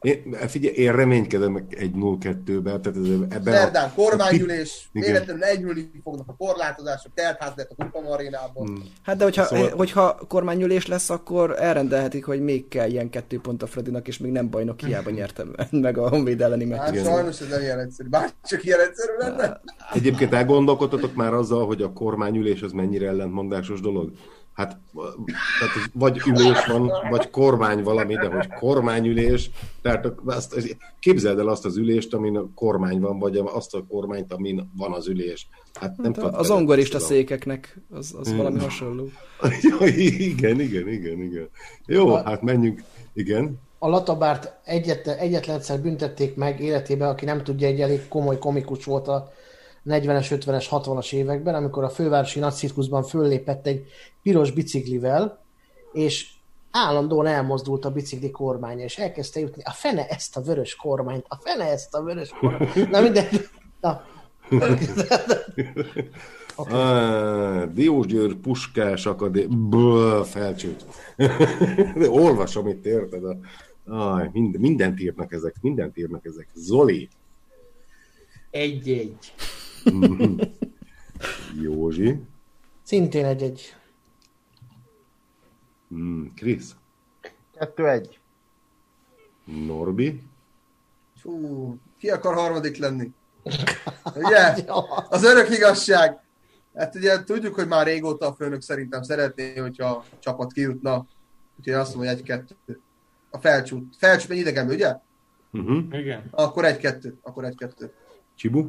Én, 0.00 0.36
figyelj, 0.46 0.74
én 0.74 0.92
reménykedem 0.96 1.66
egy 1.70 1.92
0-2-ben, 1.96 2.82
tehát 2.82 2.98
ez, 2.98 3.04
ebben 3.28 3.54
szerdán 3.54 3.92
kormányülés, 3.94 4.88
Igen. 4.92 5.10
véletlenül 5.10 5.42
enyhülni 5.44 5.90
fognak 6.04 6.28
a 6.28 6.34
korlátozások, 6.36 7.12
teltház 7.14 7.52
lett 7.56 7.70
a 7.76 7.84
Kupa 7.84 8.10
Arénában. 8.12 8.70
Mm. 8.70 8.74
Hát 9.02 9.16
de 9.16 9.24
hogyha, 9.24 9.44
Szóval- 9.44 9.62
szóval... 9.62 9.76
hogyha 9.78 10.18
kormányülés 10.28 10.86
lesz, 10.86 11.10
akkor 11.10 11.54
elrendelhetik, 11.58 12.24
hogy 12.24 12.40
még 12.40 12.68
kell 12.68 12.90
ilyen 12.90 13.10
kettő 13.10 13.40
pont 13.40 13.62
a 13.62 13.66
Fredinak, 13.66 14.08
és 14.08 14.18
még 14.18 14.32
nem 14.32 14.50
bajnok, 14.50 14.80
hiába 14.80 15.10
nyertem 15.10 15.54
meg 15.70 15.98
a 15.98 16.08
Honvéd 16.08 16.40
elleni 16.40 16.70
Hát 16.70 16.80
meccs. 16.84 16.92
Igen. 17.00 17.04
sajnos 17.12 17.40
ez 17.40 17.48
nem 17.48 17.60
ilyen 17.60 17.78
egyszerű. 17.78 18.08
Bár 18.08 18.30
csak 18.44 18.64
ilyen 18.64 18.80
egyszerű 18.80 19.12
lenne. 19.18 19.60
Egyébként 19.94 20.32
elgondolkodtatok 20.34 21.14
már 21.14 21.34
azzal, 21.34 21.66
hogy 21.66 21.82
a 21.82 21.92
kormányülés 21.92 22.62
az 22.62 22.72
mennyire 22.72 23.06
ellentmondásos 23.08 23.80
dolog? 23.80 24.10
Hát, 24.56 24.78
tehát 25.58 25.90
vagy 25.92 26.20
ülés 26.26 26.66
van, 26.66 26.90
vagy 27.10 27.30
kormány 27.30 27.82
valami, 27.82 28.14
de 28.14 28.26
hogy 28.26 28.48
kormányülés, 28.52 29.50
tehát 29.82 30.12
azt, 30.24 30.76
képzeld 31.00 31.38
el 31.38 31.48
azt 31.48 31.64
az 31.64 31.76
ülést, 31.76 32.14
amin 32.14 32.36
a 32.36 32.48
kormány 32.54 33.00
van, 33.00 33.18
vagy 33.18 33.36
azt 33.36 33.74
a 33.74 33.84
kormányt, 33.88 34.32
amin 34.32 34.70
van 34.76 34.92
az 34.92 35.08
ülés. 35.08 35.48
Hát 35.74 35.96
nem 35.96 36.14
Hát 36.14 36.24
a- 36.24 36.38
az 36.38 36.46
tudom. 36.46 37.06
székeknek 37.06 37.80
az, 37.90 38.14
az 38.18 38.32
Mm. 38.32 38.36
valami 38.36 38.58
hasonló. 38.58 39.08
Ja, 39.78 39.86
igen, 39.96 40.60
igen, 40.60 40.88
igen, 40.88 41.18
igen. 41.22 41.48
Jó, 41.86 42.08
A- 42.08 42.22
hát 42.24 42.42
menjünk. 42.42 42.82
Igen. 43.14 43.58
A 43.78 43.88
Latabárt 43.88 44.52
egyetlen, 44.64 45.16
egyetlen 45.18 45.56
egyszer 45.56 45.80
büntették 45.80 46.36
meg 46.36 46.60
életében, 46.60 47.08
aki 47.08 47.24
nem 47.24 47.42
tudja, 47.42 47.66
egy 47.66 47.80
elég 47.80 48.08
komoly 48.08 48.38
komikus 48.38 48.84
volt 48.84 49.08
a 49.08 49.32
40-es, 49.88 50.26
50-es, 50.30 50.66
60-as 50.70 51.12
években, 51.12 51.54
amikor 51.54 51.84
a 51.84 51.88
fővárosi 51.88 52.38
nagycirkuszban 52.38 53.02
föllépett 53.02 53.66
egy 53.66 53.86
piros 54.22 54.50
biciklivel, 54.50 55.44
és 55.92 56.30
állandóan 56.70 57.26
elmozdult 57.26 57.84
a 57.84 57.90
bicikli 57.90 58.30
kormánya, 58.30 58.84
és 58.84 58.98
elkezdte 58.98 59.40
jutni, 59.40 59.62
a 59.64 59.70
fene 59.70 60.06
ezt 60.06 60.36
a 60.36 60.40
vörös 60.40 60.74
kormányt, 60.76 61.24
a 61.28 61.36
fene 61.36 61.64
ezt 61.64 61.94
a 61.94 62.02
vörös 62.02 62.28
kormányt. 62.40 62.90
Na 62.90 63.00
minden, 63.00 63.26
na. 63.80 64.04
Okay. 66.58 66.78
Ah, 66.78 67.64
Diós 67.72 68.06
Győr 68.06 68.34
Puskás 68.34 69.06
Akadé... 69.06 69.46
Ből, 69.46 70.24
felcsült. 70.24 70.84
De 71.96 72.10
olvasom 72.22 72.66
itt, 72.66 72.84
érted? 72.84 73.24
A... 73.24 73.36
Aj, 73.84 74.30
mind, 74.32 74.58
mindent 74.58 75.00
írnak 75.00 75.32
ezek, 75.32 75.54
mindent 75.60 75.96
írnak 75.96 76.24
ezek. 76.24 76.48
Zoli, 76.54 77.08
Egy-egy. 78.50 79.34
Józsi, 81.60 82.20
Szintén 82.82 83.24
egy-egy. 83.24 83.74
mm, 85.94 86.26
Krisz, 86.34 86.76
Kettő 87.58 87.88
egy. 87.88 88.18
Norbi, 89.44 90.22
Hú, 91.22 91.76
ki 91.98 92.10
akar 92.10 92.34
harmadik 92.34 92.76
lenni? 92.76 93.12
Ugye? 94.14 94.54
Az 95.08 95.24
örök 95.24 95.50
igazság. 95.50 96.20
Hát 96.74 96.94
ugye 96.94 97.24
tudjuk, 97.24 97.54
hogy 97.54 97.66
már 97.66 97.86
régóta 97.86 98.26
a 98.26 98.34
főnök 98.34 98.62
szerintem 98.62 99.02
szeretné, 99.02 99.56
hogyha 99.56 99.86
a 99.90 100.04
csapat 100.18 100.52
kijutna. 100.52 101.06
Úgyhogy 101.58 101.74
azt 101.74 101.94
mondom, 101.94 102.12
hogy 102.12 102.20
egy-kettő. 102.20 102.80
A 103.30 103.38
felcsút. 103.38 103.96
Felcsút 103.98 104.30
egy 104.30 104.38
idegen, 104.38 104.68
ugye? 104.68 104.94
uh-huh. 105.52 105.84
Igen. 105.90 106.28
Akkor 106.30 106.64
egy-kettő. 106.64 107.18
Akkor 107.22 107.44
egy-kettő. 107.44 107.92
Csibu, 108.34 108.68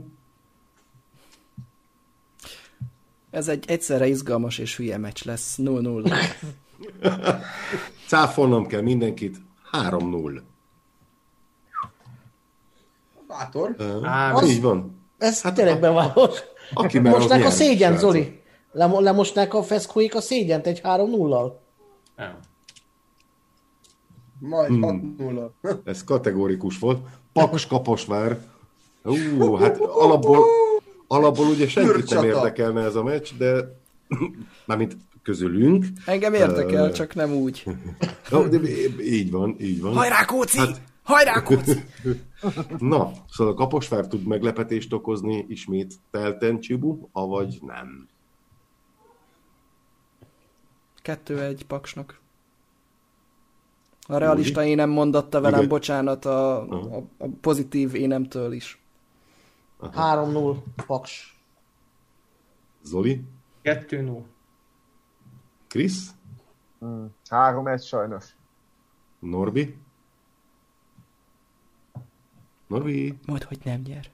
Ez 3.32 3.48
egy 3.48 3.64
egyszerre 3.68 4.08
izgalmas 4.08 4.58
és 4.58 4.76
hülye 4.78 4.98
meccs 4.98 5.24
lesz. 5.26 5.56
0-0. 5.62 6.14
cáfolnom 8.08 8.66
kell 8.68 8.82
mindenkit, 8.82 9.38
3-0. 9.72 10.42
Bátor. 13.28 13.76
Á, 14.04 14.34
Az- 14.34 14.50
Így 14.50 14.62
van. 14.62 15.02
Ez 15.18 15.42
Hát 15.42 15.54
tényleg 15.56 15.76
a- 15.76 15.80
bevállalós. 15.80 16.40
Aki 16.74 17.00
Mostnák 17.10 17.46
a 17.46 17.50
szégyen, 17.50 17.92
srácok. 17.92 18.12
Zoli. 18.12 18.42
Lemo- 18.72 19.02
lemosnák 19.02 19.54
a 19.54 19.64
feszkóik 19.64 20.16
a 20.16 20.22
szégyent 20.22 20.68
egy 20.68 20.82
3-0-al. 20.84 21.52
nem. 22.16 22.40
Majd 24.40 24.68
Hmm. 24.70 25.16
6-0. 25.62 25.80
Ez 25.84 26.04
kategórikus 26.04 26.80
volt. 26.80 27.08
Paks 27.34 27.68
Kaposvár. 27.68 28.38
Ú, 29.04 29.56
hát 29.56 29.78
alapból, 29.80 30.46
alapból 31.08 31.48
ugye 31.48 31.68
senkit 31.68 32.10
nem 32.10 32.24
érdekelne 32.24 32.82
ez 32.84 32.96
a 32.96 33.04
meccs, 33.04 33.30
de 33.38 33.80
mármint 34.66 34.98
közülünk. 35.24 35.86
Engem 36.06 36.34
érdekel, 36.34 36.90
Ö, 36.90 36.92
csak 36.92 37.16
nem 37.16 37.32
úgy. 37.34 37.64
Jó, 38.32 38.48
de 38.48 38.60
így 39.02 39.32
van, 39.32 39.56
így 39.60 39.82
van. 39.82 39.94
Hajrá, 39.94 40.26
Kóci! 40.26 40.58
Hát- 40.58 40.82
Hajrá, 41.04 41.42
Kóci! 41.44 41.84
Na, 42.78 43.12
szóval 43.30 43.54
a 43.54 43.56
Kaposvár 43.56 44.08
tud 44.08 44.28
meglepetést 44.28 44.94
okozni 44.94 45.46
ismét 45.50 45.94
telten 46.12 46.60
Csibu, 46.60 47.10
avagy 47.12 47.60
nem. 47.62 48.08
Kettő 51.02 51.42
egy 51.42 51.66
paksnak. 51.66 52.20
A 54.08 54.18
realista 54.18 54.64
énem 54.66 54.90
mondatta 54.90 55.42
velem 55.42 55.58
Igen. 55.58 55.70
bocsánat 55.70 56.26
a, 56.26 56.62
a, 56.62 57.04
a 57.18 57.26
pozitív 57.42 57.96
énemtől 57.96 58.52
is. 58.52 58.82
3-0 59.82 60.58
Paks. 60.86 61.38
Zoli? 62.84 63.24
2-0. 63.64 64.22
Krisz? 65.68 66.10
Mm. 66.86 67.06
Három 67.30 67.68
ez 67.68 67.86
sajnos. 67.86 68.26
Norbi? 69.20 69.78
Norbi? 72.68 73.18
Mondd, 73.26 73.44
hogy 73.48 73.60
nem 73.64 73.82
nyer. 73.86 74.06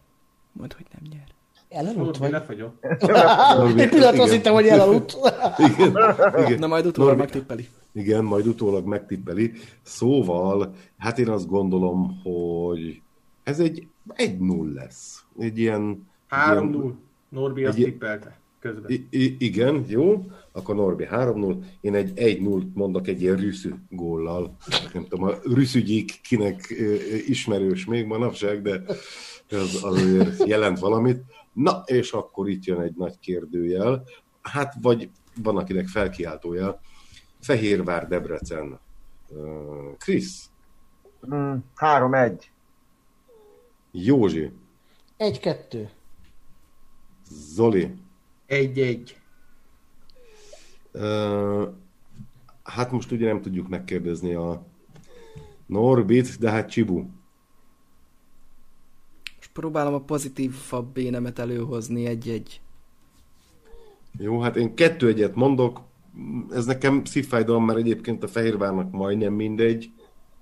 Mondd, 0.51 0.73
hogy 0.75 0.85
nem 0.91 1.01
nyer. 1.11 1.27
Elaludt 1.69 2.17
vagy? 2.17 2.31
lefagyott. 2.31 2.83
Egy 3.77 3.89
pillanat 3.89 4.13
azt 4.13 4.15
igen. 4.15 4.29
hittem, 4.29 4.53
hogy 4.53 4.67
elaludt. 4.67 5.17
Igen, 5.57 5.95
igen. 6.37 6.59
Na 6.59 6.67
majd 6.67 6.85
utólag 6.85 7.17
Norbi- 7.17 7.33
megtippeli. 7.33 7.69
Igen, 7.91 8.23
majd 8.23 8.47
utólag 8.47 8.85
megtippeli. 8.85 9.51
Szóval, 9.81 10.73
hát 10.97 11.19
én 11.19 11.29
azt 11.29 11.47
gondolom, 11.47 12.21
hogy 12.23 13.01
ez 13.43 13.59
egy 13.59 13.87
1-0 14.07 14.73
lesz. 14.73 15.23
Egy 15.39 15.57
ilyen... 15.59 16.07
3-0. 16.29 16.93
Norbi 17.29 17.65
azt 17.65 17.77
Egy- 17.77 17.83
tippelte 17.83 18.39
közben. 18.59 18.91
I- 18.91 19.07
I- 19.09 19.35
igen, 19.39 19.85
jó. 19.87 20.25
Akkor 20.51 20.75
Norbi 20.75 21.07
3-0. 21.11 21.63
Én 21.81 21.95
egy 21.95 22.11
1-0 22.15 22.63
mondok 22.73 23.07
egy 23.07 23.21
ilyen 23.21 23.35
rüszű 23.35 23.73
góllal. 23.89 24.55
Nem 24.93 25.03
tudom, 25.07 25.25
a 25.25 25.33
rüszügyik 25.43 26.21
kinek 26.21 26.73
ismerős 27.27 27.85
még 27.85 28.05
manapság, 28.05 28.61
de 28.61 28.81
az 29.49 29.79
azért 29.83 30.47
jelent 30.47 30.79
valamit. 30.79 31.21
Na, 31.53 31.83
és 31.85 32.11
akkor 32.11 32.49
itt 32.49 32.63
jön 32.63 32.81
egy 32.81 32.95
nagy 32.95 33.19
kérdőjel. 33.19 34.03
Hát, 34.41 34.73
vagy 34.81 35.09
van 35.41 35.57
akinek 35.57 35.87
felkiáltójel. 35.87 36.81
Fehérvár, 37.41 38.07
Debrecen. 38.07 38.79
Krisz, 39.97 40.47
Mm. 41.33 41.55
Három 41.75 42.13
egy. 42.13 42.51
Józsi, 43.95 44.51
1-2. 45.17 45.87
Zoli. 47.29 47.93
1-1. 48.47 49.09
Ö, 50.91 51.67
hát 52.63 52.91
most 52.91 53.11
ugye 53.11 53.25
nem 53.25 53.41
tudjuk 53.41 53.67
megkérdezni 53.67 54.33
a 54.33 54.65
Norbit, 55.65 56.39
de 56.39 56.49
hát 56.49 56.69
Csibu. 56.69 57.05
Most 59.35 59.51
próbálom 59.53 59.93
a 59.93 60.01
pozitívabb 60.01 60.97
énemet 60.97 61.39
előhozni 61.39 62.05
egy-egy. 62.05 62.61
Jó, 64.17 64.39
hát 64.39 64.55
én 64.55 64.75
kettő 64.75 65.07
egyet 65.07 65.35
mondok, 65.35 65.81
ez 66.51 66.65
nekem 66.65 67.05
szívfájdalom, 67.05 67.65
mert 67.65 67.79
egyébként 67.79 68.23
a 68.23 68.27
Fehérvárnak 68.27 68.91
majdnem 68.91 69.33
mindegy, 69.33 69.91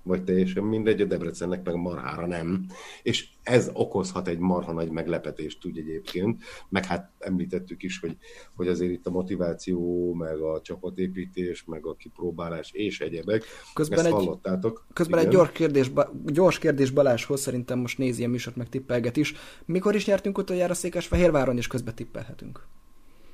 vagy 0.02 0.24
teljesen 0.24 0.64
mindegy, 0.64 1.00
a 1.00 1.04
Debrecennek 1.04 1.64
meg 1.64 1.74
marhára 1.74 2.26
nem. 2.26 2.66
És 3.02 3.28
ez 3.42 3.70
okozhat 3.72 4.28
egy 4.28 4.38
marha 4.38 4.72
nagy 4.72 4.90
meglepetést 4.90 5.64
úgy 5.64 5.78
egyébként, 5.78 6.42
meg 6.68 6.84
hát 6.84 7.10
említettük 7.18 7.82
is, 7.82 7.98
hogy, 8.00 8.16
hogy 8.54 8.68
azért 8.68 8.92
itt 8.92 9.06
a 9.06 9.10
motiváció, 9.10 10.12
meg 10.14 10.40
a 10.40 10.60
csapatépítés, 10.60 11.64
meg 11.64 11.86
a 11.86 11.94
kipróbálás 11.94 12.70
és 12.72 13.00
egyebek. 13.00 13.44
Közben 13.74 13.98
Ezt 13.98 14.06
egy- 14.06 14.12
hallottátok. 14.12 14.86
Közben 14.92 15.18
Igen. 15.18 15.30
egy 15.30 15.36
gyors 15.36 15.52
kérdés, 15.52 15.90
gyors 16.26 16.58
kérdés 16.58 16.90
Balázshoz, 16.90 17.40
szerintem 17.40 17.78
most 17.78 17.98
nézi 17.98 18.18
ilyen 18.18 18.30
műsort, 18.30 18.56
meg 18.56 18.68
tippelget 18.68 19.16
is. 19.16 19.34
Mikor 19.64 19.94
is 19.94 20.06
nyertünk 20.06 20.38
utoljára 20.38 20.74
Székesfehérváron, 20.74 21.56
és 21.56 21.66
közben 21.66 21.94
tippelhetünk? 21.94 22.66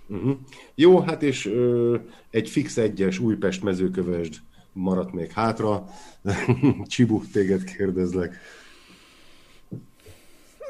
Uh-huh. 0.09 0.37
Jó, 0.75 1.01
hát 1.01 1.23
és 1.23 1.47
ö, 1.47 1.97
egy 2.31 2.49
fix 2.49 2.77
egyes 2.77 3.19
Újpest 3.19 3.63
mezőkövesd 3.63 4.35
maradt 4.79 5.13
még 5.13 5.31
hátra. 5.31 5.87
Csibu, 6.87 7.23
téged 7.33 7.65
kérdezlek. 7.65 8.35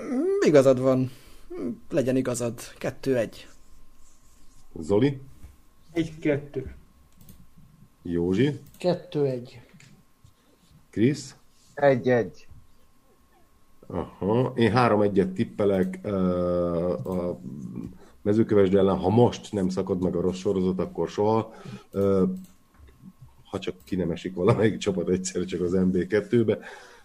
Mm, 0.02 0.46
Igazad 0.46 0.80
van. 0.80 1.10
Legyen 1.90 2.16
igazad. 2.16 2.60
Kettő-egy. 2.78 3.48
Zoli, 4.80 5.20
1-2. 5.94 6.64
Józsi, 8.02 8.60
2-1. 8.80 9.50
Krisz. 10.90 11.36
Egy 11.74 12.08
egy. 12.08 12.46
Aha. 13.86 14.52
Én 14.56 14.70
három 14.72 15.00
egyet 15.02 15.28
tippelek 15.28 15.98
ö, 16.02 16.92
a 16.92 17.38
mezőkövesd 18.22 18.74
ellen, 18.74 18.96
ha 18.96 19.08
most 19.08 19.52
nem 19.52 19.68
szakad 19.68 20.02
meg 20.02 20.16
a 20.16 20.20
rossz 20.20 20.38
sorozat, 20.38 20.78
akkor 20.78 21.08
soha. 21.08 21.52
Ö, 21.90 22.24
ha 23.50 23.58
csak 23.58 23.74
ki 23.84 23.96
nem 23.96 24.10
esik 24.10 24.34
valamelyik 24.34 24.76
csapat 24.76 25.08
egyszer 25.08 25.44
csak 25.44 25.60
az 25.60 25.72
MB2-be. 25.74 26.58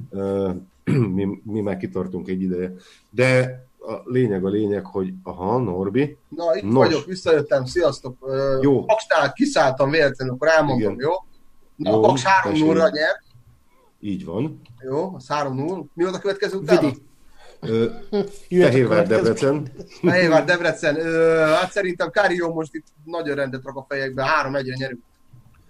Ö, 0.10 0.50
Mi, 1.16 1.42
mi 1.44 1.62
már 1.62 1.78
kitartunk 1.78 2.28
egy 2.28 2.42
ideje. 2.42 2.74
De 3.10 3.62
a 3.80 3.94
lényeg 4.06 4.46
a 4.46 4.50
lényeg, 4.50 4.86
hogy 4.86 5.14
aha, 5.24 5.58
Norbi, 5.58 6.18
Na, 6.30 6.56
itt 6.56 6.64
Nos. 6.64 6.74
vagyok, 6.74 7.06
visszajöttem, 7.06 7.66
sziasztok. 7.66 8.18
Jó. 8.62 8.86
Paksnál 8.86 9.34
kiszálltam 9.34 9.90
véletlenül, 9.90 10.34
akkor 10.34 10.48
elmondom, 10.48 10.80
Igen. 10.80 10.96
jó? 11.00 11.12
Na, 11.76 11.90
Jó, 11.92 12.04
a 12.04 12.08
Paks 12.08 12.24
3 12.24 12.52
0 12.60 12.74
mesélj. 12.74 12.90
nyer, 12.92 13.22
így 14.00 14.26
van. 14.26 14.62
jó? 14.90 15.14
Az 15.16 15.26
3-0. 15.30 15.84
Mi 15.94 16.04
volt 16.04 16.16
a 16.16 16.20
következő 16.20 16.58
utána? 16.58 16.92
Fehérvár. 18.50 19.08
Debrecen. 19.08 19.68
Fehérvár, 20.02 20.46
Debrecen. 20.46 20.96
Ö, 21.00 21.38
hát 21.60 21.72
szerintem 21.72 22.10
Kárió 22.10 22.54
most 22.54 22.74
itt 22.74 22.86
nagyon 23.04 23.36
rendet 23.36 23.64
rak 23.64 23.76
a 23.76 23.86
fejekbe. 23.90 24.26
3-1-re 24.44 24.76
nyerünk. 24.78 25.02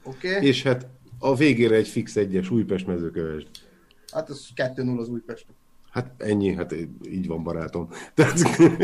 Okay? 0.03 0.47
És 0.47 0.63
hát 0.63 0.88
a 1.19 1.35
végére 1.35 1.75
egy 1.75 1.88
fix 1.88 2.15
egyes 2.15 2.49
Újpest 2.49 2.88
mezőkövesd. 2.88 3.47
Hát 4.11 4.30
az 4.30 4.47
2-0 4.55 4.97
az 4.97 5.07
Újpest. 5.07 5.45
Hát 5.91 6.11
ennyi, 6.18 6.53
hát 6.55 6.76
így 7.10 7.28
van 7.28 7.44
barátom. 7.44 7.89
Tehát, 8.13 8.39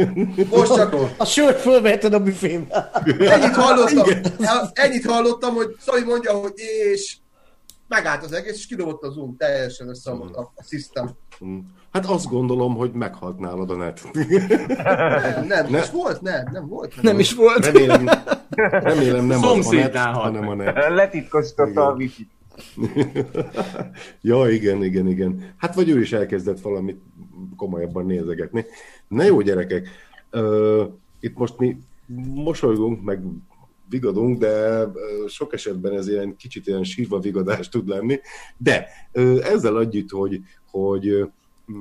Most 0.49 0.75
csak 0.75 0.95
A 1.17 1.25
sört 1.25 1.59
fölveheted 1.59 2.13
a 2.13 2.19
büfébe. 2.19 2.91
ennyit 3.19 3.55
hallottam, 3.55 4.07
ennyit 4.73 5.05
hallottam, 5.05 5.53
hogy 5.53 5.75
Szali 5.79 6.03
mondja, 6.03 6.33
hogy 6.33 6.53
és 6.91 7.17
megállt 7.89 8.23
az 8.23 8.31
egész, 8.31 8.55
és 8.57 8.67
kidobott 8.67 9.03
a 9.03 9.09
Zoom, 9.11 9.35
teljesen 9.37 9.89
összeomlott 9.89 10.35
a, 10.35 10.51
a 10.55 10.63
system. 10.63 11.09
hát 11.91 12.05
azt 12.05 12.29
gondolom, 12.29 12.75
hogy 12.75 12.91
meghalt 12.91 13.39
nálad 13.39 13.69
a 13.69 13.75
net. 13.75 14.09
Nem, 14.13 15.45
nem, 15.47 15.65
Ne. 15.69 15.79
és 15.79 15.89
volt, 15.89 16.21
nem, 16.21 16.49
nem 16.51 16.67
volt. 16.67 17.01
Nem 17.01 17.19
is 17.19 17.33
volt. 17.33 17.65
Remélem, 17.65 18.09
remélem 18.71 19.25
nem 19.25 19.43
az 19.43 19.67
a 19.67 19.73
net, 19.73 19.95
hanem 19.95 20.47
a 20.47 20.53
net. 20.55 20.75
Letitkosította 20.89 21.85
a 21.87 21.93
wifi 21.93 22.27
ja, 24.21 24.49
igen, 24.49 24.83
igen, 24.83 25.07
igen. 25.07 25.53
Hát 25.57 25.75
vagy 25.75 25.89
ő 25.89 25.99
is 25.99 26.13
elkezdett 26.13 26.61
valamit 26.61 27.01
komolyabban 27.55 28.05
nézegetni. 28.05 28.65
Na 29.07 29.23
jó, 29.23 29.41
gyerekek, 29.41 29.87
ö, 30.29 30.83
itt 31.19 31.37
most 31.37 31.57
mi 31.57 31.77
mosolygunk, 32.33 33.03
meg 33.03 33.21
vigadunk, 33.89 34.37
de 34.37 34.85
sok 35.27 35.53
esetben 35.53 35.93
ez 35.93 36.07
ilyen 36.07 36.35
kicsit 36.35 36.67
ilyen 36.67 36.83
sírva 36.83 37.19
vigadás 37.19 37.69
tud 37.69 37.87
lenni, 37.87 38.19
de 38.57 38.87
ezzel 39.41 39.79
együtt, 39.79 40.09
hogy, 40.09 40.41
hogy 40.71 41.07
ö, 41.07 41.25
m, 41.65 41.73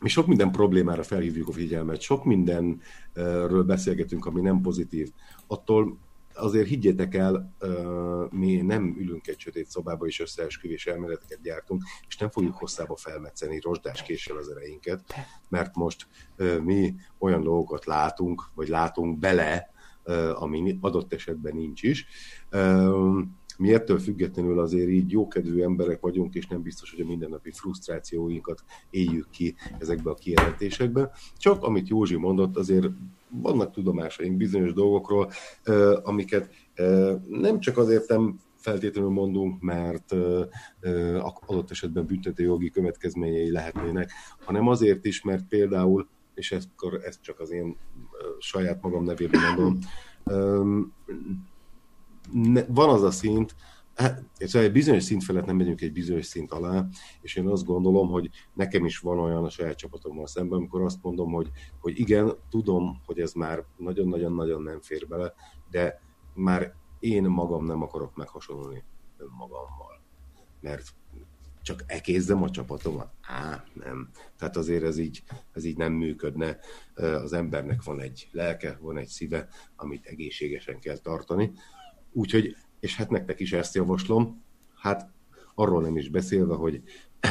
mi 0.00 0.08
sok 0.08 0.26
minden 0.26 0.50
problémára 0.50 1.02
felhívjuk 1.02 1.48
a 1.48 1.52
figyelmet, 1.52 2.00
sok 2.00 2.24
mindenről 2.24 3.62
beszélgetünk, 3.66 4.26
ami 4.26 4.40
nem 4.40 4.60
pozitív. 4.60 5.10
Attól 5.46 5.98
azért 6.34 6.68
higgyétek 6.68 7.14
el, 7.14 7.54
mi 8.30 8.56
nem 8.56 8.96
ülünk 8.98 9.26
egy 9.26 9.38
sötét 9.38 9.66
szobába 9.68 10.06
és 10.06 10.20
összeesküvés 10.20 10.86
elméleteket 10.86 11.42
gyártunk, 11.42 11.82
és 12.08 12.16
nem 12.16 12.30
fogjuk 12.30 12.56
hosszába 12.56 12.96
felmetszeni 12.96 13.60
rozsdás 13.60 14.02
késsel 14.02 14.36
az 14.36 14.48
ereinket, 14.48 15.14
mert 15.48 15.74
most 15.74 16.06
mi 16.62 16.94
olyan 17.18 17.42
dolgokat 17.42 17.84
látunk, 17.84 18.48
vagy 18.54 18.68
látunk 18.68 19.18
bele, 19.18 19.71
ami 20.34 20.78
adott 20.80 21.12
esetben 21.12 21.54
nincs 21.54 21.82
is. 21.82 22.06
Mi 23.58 23.74
ettől 23.74 23.98
függetlenül 23.98 24.60
azért 24.60 24.88
így 24.88 25.10
jókedvű 25.10 25.62
emberek 25.62 26.00
vagyunk, 26.00 26.34
és 26.34 26.46
nem 26.46 26.62
biztos, 26.62 26.90
hogy 26.90 27.00
a 27.00 27.06
mindennapi 27.06 27.50
frusztrációinkat 27.50 28.64
éljük 28.90 29.30
ki 29.30 29.54
ezekbe 29.78 30.10
a 30.10 30.14
kijelentésekbe. 30.14 31.10
Csak 31.36 31.62
amit 31.62 31.88
Józsi 31.88 32.16
mondott, 32.16 32.56
azért 32.56 32.86
vannak 33.28 33.72
tudomásaink 33.72 34.36
bizonyos 34.36 34.72
dolgokról, 34.72 35.30
amiket 36.02 36.54
nem 37.28 37.60
csak 37.60 37.78
azért 37.78 38.08
nem 38.08 38.38
feltétlenül 38.56 39.10
mondunk, 39.10 39.60
mert 39.60 40.14
adott 41.46 41.70
esetben 41.70 42.06
büntető 42.06 42.42
jogi 42.42 42.70
következményei 42.70 43.50
lehetnének, 43.50 44.10
hanem 44.44 44.68
azért 44.68 45.04
is, 45.04 45.22
mert 45.22 45.44
például, 45.48 46.08
és 46.34 46.52
ezt, 46.52 46.68
ezt 47.02 47.22
csak 47.22 47.40
az 47.40 47.50
én 47.50 47.76
saját 48.38 48.82
magam 48.82 49.04
nevében 49.04 49.40
mondom, 49.40 49.78
van 52.68 52.88
az 52.88 53.02
a 53.02 53.10
szint, 53.10 53.54
Hát, 53.94 54.24
egy 54.38 54.72
bizonyos 54.72 55.02
szint 55.02 55.24
felett 55.24 55.44
nem 55.44 55.56
megyünk 55.56 55.80
egy 55.80 55.92
bizonyos 55.92 56.26
szint 56.26 56.52
alá, 56.52 56.86
és 57.20 57.36
én 57.36 57.46
azt 57.46 57.64
gondolom, 57.64 58.08
hogy 58.08 58.30
nekem 58.52 58.84
is 58.84 58.98
van 58.98 59.18
olyan 59.18 59.44
a 59.44 59.50
saját 59.50 59.76
csapatommal 59.76 60.26
szemben, 60.26 60.58
amikor 60.58 60.82
azt 60.82 61.02
mondom, 61.02 61.32
hogy, 61.32 61.50
hogy 61.80 61.98
igen, 61.98 62.32
tudom, 62.50 63.00
hogy 63.06 63.20
ez 63.20 63.32
már 63.32 63.64
nagyon-nagyon-nagyon 63.76 64.62
nem 64.62 64.80
fér 64.80 65.06
bele, 65.08 65.34
de 65.70 66.02
már 66.34 66.74
én 66.98 67.22
magam 67.22 67.64
nem 67.64 67.82
akarok 67.82 68.16
meghasonlulni 68.16 68.84
önmagammal. 69.16 70.00
Mert 70.60 70.94
csak 71.62 71.84
ekézzem 71.86 72.42
a 72.42 72.50
csapatomat? 72.50 73.12
Á, 73.20 73.64
nem. 73.72 74.10
Tehát 74.36 74.56
azért 74.56 74.82
ez 74.82 74.98
így, 74.98 75.22
ez 75.52 75.64
így 75.64 75.76
nem 75.76 75.92
működne. 75.92 76.58
Az 76.94 77.32
embernek 77.32 77.82
van 77.82 78.00
egy 78.00 78.28
lelke, 78.32 78.78
van 78.80 78.98
egy 78.98 79.08
szíve, 79.08 79.48
amit 79.76 80.06
egészségesen 80.06 80.78
kell 80.78 80.98
tartani. 80.98 81.52
Úgyhogy, 82.12 82.56
és 82.80 82.96
hát 82.96 83.10
nektek 83.10 83.40
is 83.40 83.52
ezt 83.52 83.74
javaslom, 83.74 84.42
hát 84.74 85.10
arról 85.54 85.82
nem 85.82 85.96
is 85.96 86.08
beszélve, 86.08 86.54
hogy 86.54 86.82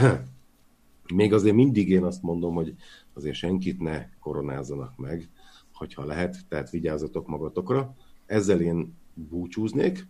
még 1.14 1.34
azért 1.34 1.56
mindig 1.56 1.90
én 1.90 2.04
azt 2.04 2.22
mondom, 2.22 2.54
hogy 2.54 2.76
azért 3.14 3.36
senkit 3.36 3.80
ne 3.80 4.10
koronázzanak 4.20 4.98
meg, 4.98 5.30
hogyha 5.74 6.06
lehet, 6.06 6.38
tehát 6.48 6.70
vigyázzatok 6.70 7.28
magatokra. 7.28 7.96
Ezzel 8.26 8.62
én 8.62 8.94
búcsúznék, 9.14 10.08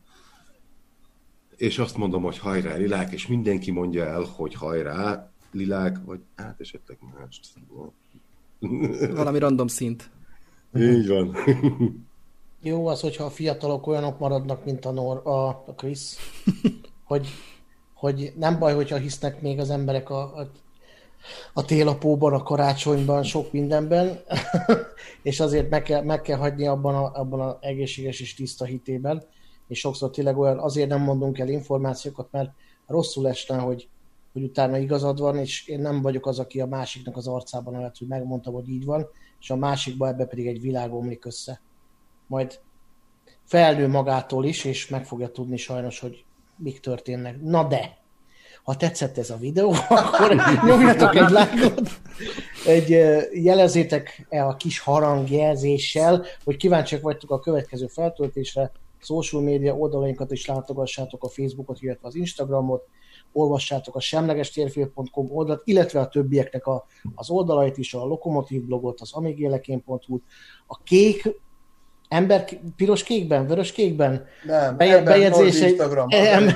és 1.62 1.80
azt 1.80 1.98
mondom, 1.98 2.24
hogy 2.24 2.38
hajrá, 2.38 2.76
lilák, 2.76 3.12
és 3.12 3.28
mindenki 3.28 3.72
mondja 3.72 4.06
el, 4.06 4.22
hogy 4.36 4.54
hajrá, 4.54 5.32
lilák, 5.52 5.98
vagy 6.06 6.20
hát 6.36 6.60
esetleg 6.60 6.98
mást. 7.20 7.48
Valami 9.16 9.40
random 9.40 9.68
szint. 9.68 10.10
Így 10.76 11.08
van. 11.08 11.36
Jó 12.62 12.88
az, 12.88 13.02
hogyha 13.02 13.24
a 13.24 13.30
fiatalok 13.30 13.88
olyanok 13.88 14.20
maradnak, 14.20 14.66
mint 14.66 14.86
a, 14.86 14.92
Nor, 14.92 15.22
a, 15.28 15.48
a 15.48 15.74
Chris, 15.76 16.16
hogy, 17.04 17.28
hogy 17.94 18.34
nem 18.38 18.60
baj, 18.60 18.74
hogyha 18.74 18.98
hisznek 18.98 19.42
még 19.42 19.60
az 19.60 19.70
emberek 19.70 20.10
a, 20.10 20.38
a, 20.38 20.52
a 21.54 21.66
télapóban, 21.66 22.34
a 22.34 22.44
karácsonyban, 22.44 23.24
sok 23.24 23.52
mindenben, 23.52 24.20
és 25.30 25.40
azért 25.40 25.70
meg 25.70 25.84
kell, 25.84 26.04
meg 26.04 26.22
kell 26.22 26.38
hagyni 26.38 26.68
abban 26.68 26.96
a, 26.96 27.20
abban 27.20 27.40
a 27.40 27.58
egészséges 27.62 28.20
és 28.20 28.34
tiszta 28.34 28.66
hitében, 28.66 29.24
és 29.72 29.80
sokszor 29.80 30.10
tényleg 30.10 30.38
olyan, 30.38 30.60
azért 30.60 30.90
nem 30.90 31.02
mondunk 31.02 31.40
el 31.40 31.50
információkat, 31.50 32.28
mert 32.32 32.50
rosszul 32.88 33.28
esne, 33.28 33.58
hogy, 33.58 33.90
hogy 34.34 34.44
utána 34.44 34.78
igazad 34.78 35.20
van, 35.20 35.38
és 35.38 35.68
én 35.68 35.80
nem 35.80 36.02
vagyok 36.02 36.26
az, 36.26 36.40
aki 36.40 36.62
a 36.62 36.66
másiknak 36.66 37.18
az 37.18 37.28
arcában 37.28 37.74
lehet, 37.74 37.98
hogy 37.98 38.08
megmondta, 38.08 38.52
hogy 38.52 38.70
így 38.70 38.86
van, 38.86 39.08
és 39.40 39.50
a 39.50 39.56
másikban 39.56 40.10
ebbe 40.10 40.26
pedig 40.26 40.48
egy 40.48 40.62
világ 40.62 40.94
omlik 40.94 41.26
össze 41.26 41.62
majd 42.28 42.60
felnő 43.44 43.88
magától 43.88 44.46
is, 44.46 44.64
és 44.64 44.88
meg 44.88 45.06
fogja 45.06 45.32
tudni 45.32 45.58
sajnos, 45.58 46.00
hogy 46.00 46.24
mik 46.56 46.80
történnek. 46.80 47.42
Na 47.42 47.68
de, 47.68 47.98
ha 48.64 48.76
tetszett 48.76 49.18
ez 49.18 49.30
a 49.30 49.38
videó, 49.38 49.74
akkor 49.90 50.36
nyomjatok 50.68 51.16
egy 51.16 51.30
lájkot, 51.30 51.90
egy, 52.66 52.90
jelezzétek 53.44 54.26
el 54.30 54.48
a 54.48 54.56
kis 54.56 54.80
harangjelzéssel, 54.80 56.26
hogy 56.44 56.58
kíváncsiak 56.58 57.02
vagytok 57.02 57.32
a 57.32 57.40
következő 57.40 57.88
feltöltésre, 57.88 58.72
social 59.04 59.42
média 59.42 59.76
oldalainkat 59.76 60.32
is 60.32 60.46
látogassátok 60.46 61.24
a 61.24 61.30
Facebookot, 61.30 61.82
illetve 61.82 62.08
az 62.08 62.16
Instagramot, 62.16 62.88
olvassátok 63.32 63.96
a 63.96 64.00
semlegestérfél.com 64.00 65.32
oldalt, 65.32 65.62
illetve 65.64 66.00
a 66.00 66.08
többieknek 66.08 66.66
a, 66.66 66.86
az 67.16 67.30
oldalait 67.30 67.78
is, 67.78 67.94
a 67.94 68.06
Lokomotív 68.06 68.66
blogot, 68.66 69.02
az 69.02 69.14
amigélekén.hu, 69.14 70.20
a 70.68 70.84
kék 70.84 71.42
Ember 72.12 72.46
piros 72.76 73.04
kékben, 73.04 73.48
vörös 73.48 73.72
kékben? 73.72 74.26
Nem, 74.44 74.78
Be- 74.78 75.02
bejegyzés 75.02 75.62
egy... 75.62 75.70
Instagramon. 75.70 76.10
Em... 76.12 76.44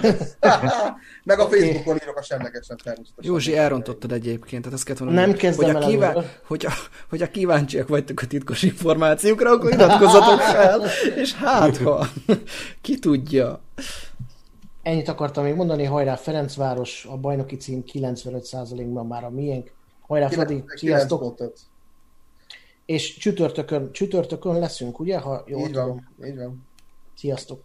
Meg 1.24 1.40
a 1.40 1.48
Facebookon 1.48 1.98
írok 2.03 2.17
a 2.17 2.22
semlegesen 2.22 2.77
természetesen. 2.84 3.32
Józsi, 3.32 3.58
elrontottad 3.58 4.11
egyébként, 4.11 4.64
tehát 4.64 4.77
ezt 4.77 4.85
kellett 4.85 5.14
Nem 5.14 5.34
kezdem 5.34 5.74
hogy 5.74 5.84
a, 5.84 5.88
kíván... 5.88 6.25
hogy, 6.45 6.66
a, 6.66 6.72
hogy 7.09 7.22
a 7.22 7.27
kíváncsiak 7.27 7.88
vagytok 7.88 8.22
a 8.22 8.27
titkos 8.27 8.64
információkra, 8.64 9.51
akkor 9.51 9.74
iratkozzatok 9.74 10.40
fel, 10.40 10.82
és 11.16 11.34
hát 11.34 11.77
ha, 11.77 12.08
ki 12.82 13.00
tudja. 13.00 13.61
Ennyit 14.84 15.08
akartam 15.08 15.43
még 15.43 15.56
mondani, 15.56 15.84
hajrá 15.84 16.16
Ferencváros, 16.16 17.08
a 17.09 17.17
bajnoki 17.17 17.56
cím 17.56 17.84
95%-ban 17.93 19.08
már 19.08 19.24
a 19.24 19.30
miénk. 19.30 19.72
Hajrá 20.08 20.27
Freddy, 20.27 20.64
sziasztok! 20.67 21.35
És 22.86 23.18
csütörtökön, 23.18 23.92
csütörtökön 23.92 24.60
leszünk, 24.60 25.00
ugye? 25.00 25.18
Ha 25.18 25.44
jól 25.48 25.60
így 25.60 25.66
tudom. 25.66 25.88
van, 26.18 26.30
így 26.30 26.38
van. 26.38 26.68
Sziasztok! 27.18 27.64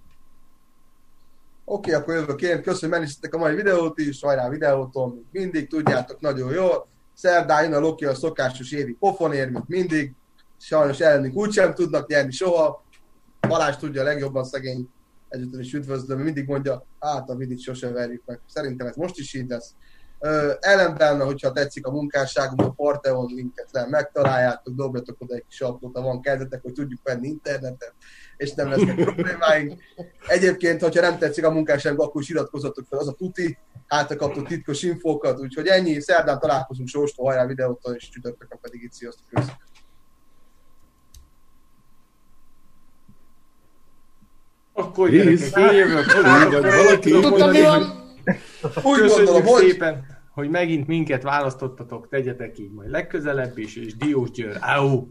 Oké, 1.64 1.90
okay, 1.90 2.02
akkor 2.02 2.14
jövök 2.14 2.42
én. 2.42 2.62
Köszönöm, 2.62 2.98
hogy 2.98 3.28
a 3.30 3.36
mai 3.36 3.54
videót 3.54 3.98
is, 3.98 4.20
hajrá 4.20 4.48
videóton, 4.48 5.26
mindig 5.32 5.68
tudjátok 5.68 6.20
nagyon 6.20 6.52
jól. 6.52 6.86
Szerdán 7.14 7.62
jön 7.62 7.72
a 7.72 7.78
Loki 7.78 8.04
a 8.04 8.14
szokásos 8.14 8.72
évi 8.72 8.92
pofonér, 8.92 9.50
mint 9.50 9.68
mindig. 9.68 10.12
Sajnos 10.58 11.00
ellenünk 11.00 11.36
úgysem 11.36 11.74
tudnak 11.74 12.08
nyerni 12.08 12.30
soha. 12.30 12.84
Balázs 13.40 13.76
tudja 13.76 14.02
legjobban 14.02 14.44
szegény 14.44 14.88
együttől 15.28 15.60
is 15.60 15.72
üdvözlöm, 15.72 16.20
mindig 16.20 16.46
mondja, 16.46 16.84
hát 17.00 17.30
a 17.30 17.34
vidit 17.34 17.60
sosem 17.60 17.92
verjük 17.92 18.22
meg. 18.26 18.40
Szerintem 18.46 18.86
ez 18.86 18.96
most 18.96 19.18
is 19.18 19.34
így 19.34 19.48
lesz. 19.48 19.74
Ellenben, 20.60 21.20
hogyha 21.24 21.52
tetszik 21.52 21.86
a 21.86 21.90
munkásságunk, 21.90 22.60
a 22.60 22.70
Parteon 22.70 23.26
linket 23.26 23.68
le 23.72 23.86
megtaláljátok, 23.86 24.74
dobjatok 24.74 25.16
oda 25.20 25.34
egy 25.34 25.44
kis 25.48 25.60
aprót, 25.60 25.96
ha 25.96 26.02
van 26.02 26.20
kezdetek, 26.20 26.62
hogy 26.62 26.72
tudjuk 26.72 27.00
venni 27.02 27.28
internetet, 27.28 27.94
és 28.36 28.52
nem 28.52 28.68
lesznek 28.68 28.94
problémáink. 29.04 29.82
Egyébként, 30.26 30.80
hogyha 30.80 31.00
nem 31.00 31.18
tetszik 31.18 31.44
a 31.44 31.50
munkásságunk, 31.50 32.00
akkor 32.00 32.22
is 32.22 32.28
iratkozzatok 32.28 32.86
fel, 32.88 32.98
az 32.98 33.08
a 33.08 33.12
tuti, 33.12 33.58
hát 33.86 34.16
kaptok 34.16 34.46
titkos 34.46 34.82
infókat, 34.82 35.40
úgyhogy 35.40 35.66
ennyi, 35.66 36.00
szerdán 36.00 36.38
találkozunk 36.38 36.88
Sóstó 36.88 37.26
hajrá 37.26 37.46
videótól, 37.46 37.94
és 37.94 38.08
csütörtökön 38.08 38.58
pedig 38.60 38.82
itt 38.82 38.92
sziasztok, 38.92 39.26
köszönöm. 39.30 39.56
Akkor 44.72 45.10
gyerekek, 45.10 45.56
én 45.56 45.72
jövök. 45.72 46.12
Valaki. 46.62 47.10
Tudtam, 47.10 47.50
mi 47.50 47.60
van? 47.60 48.00
Úgy 48.82 48.98
Köszönjük 48.98 49.16
gondolom, 49.16 49.44
hogy... 49.44 49.62
szépen, 49.62 50.09
hogy 50.40 50.50
megint 50.50 50.86
minket 50.86 51.22
választottatok, 51.22 52.08
tegyetek 52.08 52.58
így 52.58 52.72
majd 52.72 52.90
legközelebb 52.90 53.58
is, 53.58 53.76
és 53.76 53.96
Diós 53.96 54.30
Győr, 54.30 54.56
au! 54.60 55.06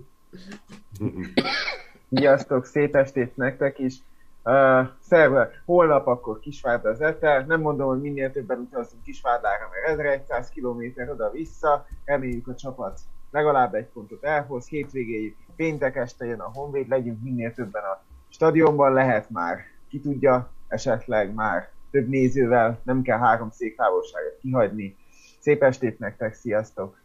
Sziasztok, 2.11 2.65
szép 2.65 2.95
estét 2.95 3.35
nektek 3.35 3.79
is! 3.79 3.95
Uh, 4.43 4.87
szerve, 4.99 5.51
holnap 5.65 6.07
akkor 6.07 6.39
Kisvárda 6.39 6.89
az 6.89 7.01
Etel. 7.01 7.45
Nem 7.47 7.61
mondom, 7.61 7.87
hogy 7.87 8.01
minél 8.01 8.31
többen 8.31 8.59
utazunk 8.59 9.03
Kisvárdára, 9.03 9.69
mert 9.71 9.99
1100 9.99 10.49
km 10.49 11.09
oda-vissza. 11.11 11.85
Reméljük 12.05 12.47
a 12.47 12.55
csapat 12.55 12.99
legalább 13.31 13.73
egy 13.73 13.85
pontot 13.85 14.23
elhoz. 14.23 14.67
Hétvégéig 14.67 15.35
péntek 15.55 15.95
este 15.95 16.25
jön 16.25 16.39
a 16.39 16.51
Honvéd, 16.53 16.87
legyünk 16.87 17.23
minél 17.23 17.53
többen 17.53 17.83
a 17.83 18.01
stadionban, 18.29 18.93
lehet 18.93 19.29
már, 19.29 19.59
ki 19.89 19.99
tudja, 19.99 20.49
esetleg 20.67 21.33
már 21.33 21.69
több 21.91 22.07
nézővel, 22.07 22.79
nem 22.83 23.01
kell 23.01 23.17
három 23.17 23.49
széktávolságot 23.49 24.37
kihagyni. 24.41 24.97
Szép 25.39 25.63
estét 25.63 25.99
nektek, 25.99 26.33
sziasztok! 26.33 26.97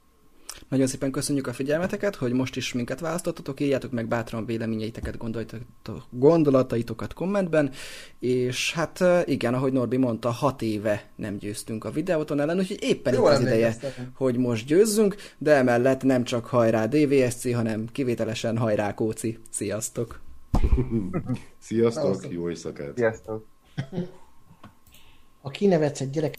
Nagyon 0.68 0.86
szépen 0.86 1.10
köszönjük 1.10 1.46
a 1.46 1.52
figyelmeteket, 1.52 2.14
hogy 2.14 2.32
most 2.32 2.56
is 2.56 2.72
minket 2.72 3.00
választottatok, 3.00 3.60
írjátok 3.60 3.90
meg 3.92 4.08
bátran 4.08 4.46
véleményeiteket, 4.46 5.16
gondolataitokat 6.10 7.12
kommentben, 7.12 7.70
és 8.18 8.72
hát 8.72 9.04
igen, 9.24 9.54
ahogy 9.54 9.72
Norbi 9.72 9.96
mondta, 9.96 10.30
hat 10.30 10.62
éve 10.62 11.04
nem 11.16 11.36
győztünk 11.36 11.84
a 11.84 11.90
videóton 11.90 12.40
ellen, 12.40 12.58
úgyhogy 12.58 12.82
éppen 12.82 13.14
itt 13.14 13.20
az 13.20 13.40
ideje, 13.40 13.76
hogy 14.14 14.36
most 14.36 14.66
győzzünk, 14.66 15.16
de 15.38 15.54
emellett 15.54 16.02
nem 16.02 16.24
csak 16.24 16.46
hajrá 16.46 16.86
DVSC, 16.86 17.54
hanem 17.54 17.86
kivételesen 17.92 18.58
hajrá 18.58 18.94
Kóci. 18.94 19.38
Sziasztok! 19.50 20.20
Sziasztok, 21.58 22.30
jó 22.30 22.48
éjszakát! 22.48 22.96
Sziasztok! 22.96 23.46
Ha 25.44 25.50
kinevetsz 25.50 26.00
egy 26.00 26.10
gyerek 26.10 26.34